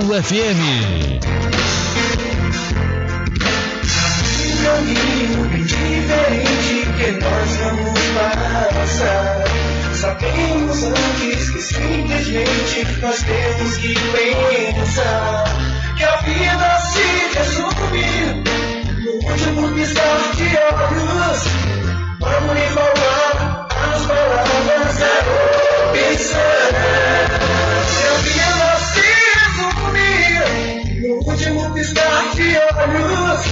FM. 0.00 1.20
Um 4.40 4.64
caminho 4.64 5.66
diferente 5.66 6.76
que 6.96 7.10
nós 7.20 7.56
vamos 7.56 8.00
passar. 8.14 9.44
Sabemos 9.94 10.82
antes 10.84 11.50
que 11.50 11.60
simplesmente 11.60 12.86
nós 13.02 13.22
temos 13.22 13.76
que 13.76 13.94
pensar 13.94 15.44
que 15.98 16.04
a 16.04 16.16
vida 16.22 16.80
se 16.80 17.38
resume 17.38 18.44
no 19.04 19.12
último 19.30 19.74
piscar 19.74 20.20
de 20.36 20.48
olhos. 20.72 21.40
Vamos 22.18 22.54
lhe 22.54 22.66
falar 22.70 23.68
as 23.68 24.06
palavras 24.06 24.96
da 24.98 25.14
opção. 25.90 27.31
Piscar 31.82 32.30
de 32.34 32.56
olhos. 32.56 33.46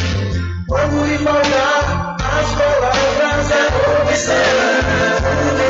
Vamos 0.68 1.08
lhe 1.08 1.18
falar 1.18 2.16
as 2.16 2.54
palavras 2.54 3.48
da 3.48 4.02
opção. 4.02 5.69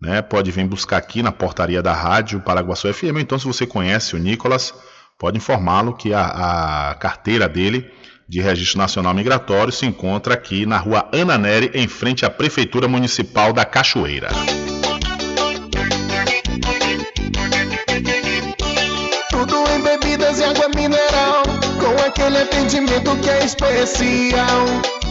né, 0.00 0.22
pode 0.22 0.50
vir 0.50 0.66
buscar 0.66 0.96
aqui 0.96 1.22
na 1.22 1.30
portaria 1.30 1.82
da 1.82 1.92
rádio 1.92 2.40
Paraguaçu 2.40 2.92
FM. 2.92 3.18
Então, 3.20 3.38
se 3.38 3.46
você 3.46 3.66
conhece 3.66 4.16
o 4.16 4.18
Nicolas, 4.18 4.72
pode 5.18 5.36
informá-lo 5.36 5.94
que 5.94 6.14
a, 6.14 6.90
a 6.90 6.94
carteira 6.94 7.48
dele 7.48 7.90
de 8.26 8.40
Registro 8.40 8.78
Nacional 8.78 9.12
Migratório 9.12 9.72
se 9.72 9.84
encontra 9.84 10.34
aqui 10.34 10.64
na 10.64 10.78
rua 10.78 11.08
Ana 11.12 11.36
Neri, 11.36 11.70
em 11.74 11.88
frente 11.88 12.24
à 12.24 12.30
Prefeitura 12.30 12.86
Municipal 12.86 13.52
da 13.52 13.64
Cachoeira. 13.64 14.28
Tudo 19.30 19.56
em 19.74 19.82
bebidas 19.82 20.38
e 20.38 20.44
água 20.44 20.68
mineral, 20.68 21.42
com 21.80 22.06
aquele 22.06 22.38
atendimento 22.38 23.16
que 23.16 23.28
é 23.28 23.44
especial. 23.44 24.99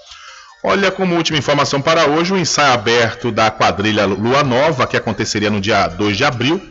Olha, 0.64 0.92
como 0.92 1.16
última 1.16 1.38
informação 1.38 1.82
para 1.82 2.06
hoje, 2.06 2.32
o 2.32 2.38
ensaio 2.38 2.72
aberto 2.72 3.32
da 3.32 3.50
quadrilha 3.50 4.06
Lua 4.06 4.44
Nova, 4.44 4.86
que 4.86 4.96
aconteceria 4.96 5.50
no 5.50 5.60
dia 5.60 5.88
2 5.88 6.16
de 6.16 6.24
abril, 6.24 6.62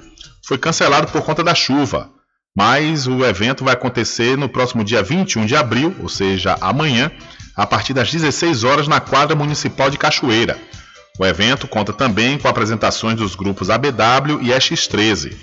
foi 0.41 0.57
cancelado 0.57 1.11
por 1.11 1.21
conta 1.23 1.43
da 1.43 1.53
chuva. 1.53 2.09
Mas 2.55 3.05
o 3.05 3.25
evento 3.25 3.65
vai 3.65 3.73
acontecer 3.73 4.37
no 4.37 4.47
próximo 4.47 4.83
dia 4.83 5.03
21 5.03 5.45
de 5.45 5.57
abril, 5.57 5.93
ou 5.99 6.07
seja, 6.07 6.57
amanhã, 6.61 7.11
a 7.53 7.67
partir 7.67 7.93
das 7.93 8.09
16 8.09 8.63
horas 8.63 8.87
na 8.87 9.01
quadra 9.01 9.35
municipal 9.35 9.89
de 9.89 9.97
Cachoeira. 9.97 10.57
O 11.19 11.25
evento 11.25 11.67
conta 11.67 11.91
também 11.91 12.37
com 12.37 12.47
apresentações 12.47 13.17
dos 13.17 13.35
grupos 13.35 13.69
ABW 13.69 14.41
e 14.41 14.51
X13. 14.51 15.35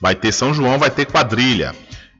Vai 0.00 0.16
ter 0.16 0.32
São 0.32 0.52
João, 0.52 0.76
vai 0.76 0.90
ter 0.90 1.06
quadrilha. 1.06 1.72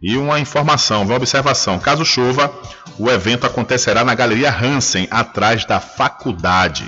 E 0.03 0.17
uma 0.17 0.41
informação, 0.41 1.03
uma 1.03 1.15
observação: 1.15 1.79
caso 1.79 2.05
chova, 2.05 2.53
o 2.99 3.09
evento 3.09 3.47
acontecerá 3.47 4.05
na 4.05 4.15
Galeria 4.15 4.51
Hansen, 4.51 5.07
atrás 5.11 5.65
da 5.65 5.79
faculdade. 5.79 6.85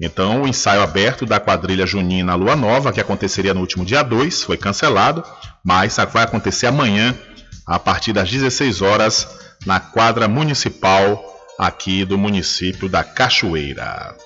Então, 0.00 0.42
o 0.42 0.48
ensaio 0.48 0.80
aberto 0.80 1.26
da 1.26 1.38
quadrilha 1.38 1.86
junina 1.86 2.34
Lua 2.34 2.56
Nova, 2.56 2.90
que 2.90 3.00
aconteceria 3.00 3.52
no 3.52 3.60
último 3.60 3.84
dia 3.84 4.02
2, 4.02 4.42
foi 4.42 4.56
cancelado, 4.56 5.22
mas 5.62 5.96
vai 6.10 6.24
acontecer 6.24 6.66
amanhã, 6.66 7.14
a 7.66 7.78
partir 7.78 8.14
das 8.14 8.30
16 8.30 8.80
horas, 8.80 9.28
na 9.66 9.78
quadra 9.78 10.26
municipal 10.26 11.22
aqui 11.58 12.06
do 12.06 12.16
município 12.16 12.88
da 12.88 13.04
Cachoeira. 13.04 14.16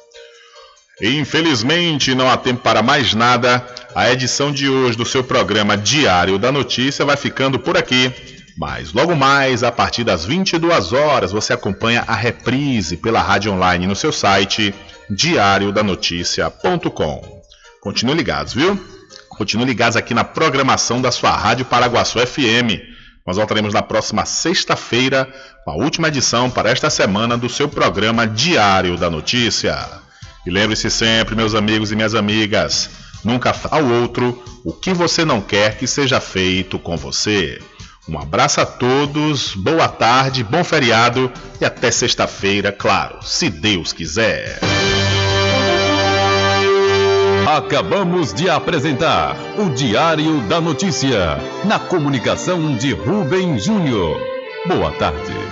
Infelizmente, 1.03 2.15
não 2.15 2.31
há 2.31 2.37
tempo 2.37 2.63
para 2.63 2.81
mais 2.81 3.13
nada. 3.13 3.67
A 3.95 4.11
edição 4.11 4.51
de 4.51 4.69
hoje 4.69 4.99
do 4.99 5.07
seu 5.07 5.23
programa 5.23 5.77
Diário 5.77 6.37
da 6.37 6.51
Notícia 6.51 7.05
vai 7.05 7.17
ficando 7.17 7.61
por 7.61 7.77
aqui. 7.77 8.13
Mas 8.59 8.93
logo 8.93 9.15
mais, 9.15 9.63
a 9.63 9.71
partir 9.71 10.03
das 10.03 10.25
22 10.25 10.93
horas, 10.93 11.31
você 11.31 11.53
acompanha 11.53 12.03
a 12.05 12.15
reprise 12.15 12.97
pela 12.97 13.23
rádio 13.23 13.53
online 13.53 13.87
no 13.87 13.95
seu 13.95 14.11
site 14.11 14.75
diariodanoticia.com. 15.09 17.43
Continuem 17.81 18.17
ligados, 18.17 18.53
viu? 18.53 18.77
Continuem 19.29 19.69
ligados 19.69 19.97
aqui 19.97 20.13
na 20.13 20.25
programação 20.25 21.01
da 21.01 21.13
sua 21.13 21.31
Rádio 21.31 21.65
Paraguaçu 21.65 22.19
FM. 22.19 22.83
Nós 23.25 23.37
voltaremos 23.37 23.73
na 23.73 23.83
próxima 23.83 24.25
sexta-feira 24.25 25.33
com 25.65 25.71
a 25.71 25.77
última 25.77 26.09
edição 26.09 26.51
para 26.51 26.69
esta 26.69 26.91
semana 26.91 27.39
do 27.39 27.49
seu 27.49 27.69
programa 27.69 28.27
Diário 28.27 28.97
da 28.97 29.09
Notícia. 29.09 29.79
E 30.45 30.51
lembre-se 30.51 30.91
sempre, 30.91 31.37
meus 31.37 31.55
amigos 31.55 31.93
e 31.93 31.97
minhas 31.97 32.17
amigas, 32.17 33.04
nunca 33.25 33.55
ao 33.71 33.85
outro 33.85 34.43
o 34.65 34.73
que 34.73 34.93
você 34.93 35.25
não 35.25 35.41
quer 35.41 35.77
que 35.77 35.87
seja 35.87 36.21
feito 36.21 36.79
com 36.79 36.97
você. 36.97 37.61
Um 38.09 38.19
abraço 38.19 38.61
a 38.61 38.67
todos, 38.67 39.55
boa 39.55 39.89
tarde, 39.89 40.45
bom 40.45 40.63
feriado 40.63 41.33
e 41.61 41.65
até 41.65 41.91
sexta-feira, 41.91 42.71
claro, 42.71 43.19
se 43.23 43.49
Deus 43.49 43.93
quiser. 43.93 44.61
Acabamos 47.49 48.35
de 48.35 48.51
apresentar 48.51 49.37
o 49.59 49.71
Diário 49.71 50.41
da 50.49 50.61
Notícia, 50.61 51.39
na 51.65 51.79
comunicação 51.79 52.77
de 52.77 52.93
Rubem 52.93 53.59
Júnior. 53.59 54.21
Boa 54.67 54.91
tarde. 54.93 55.44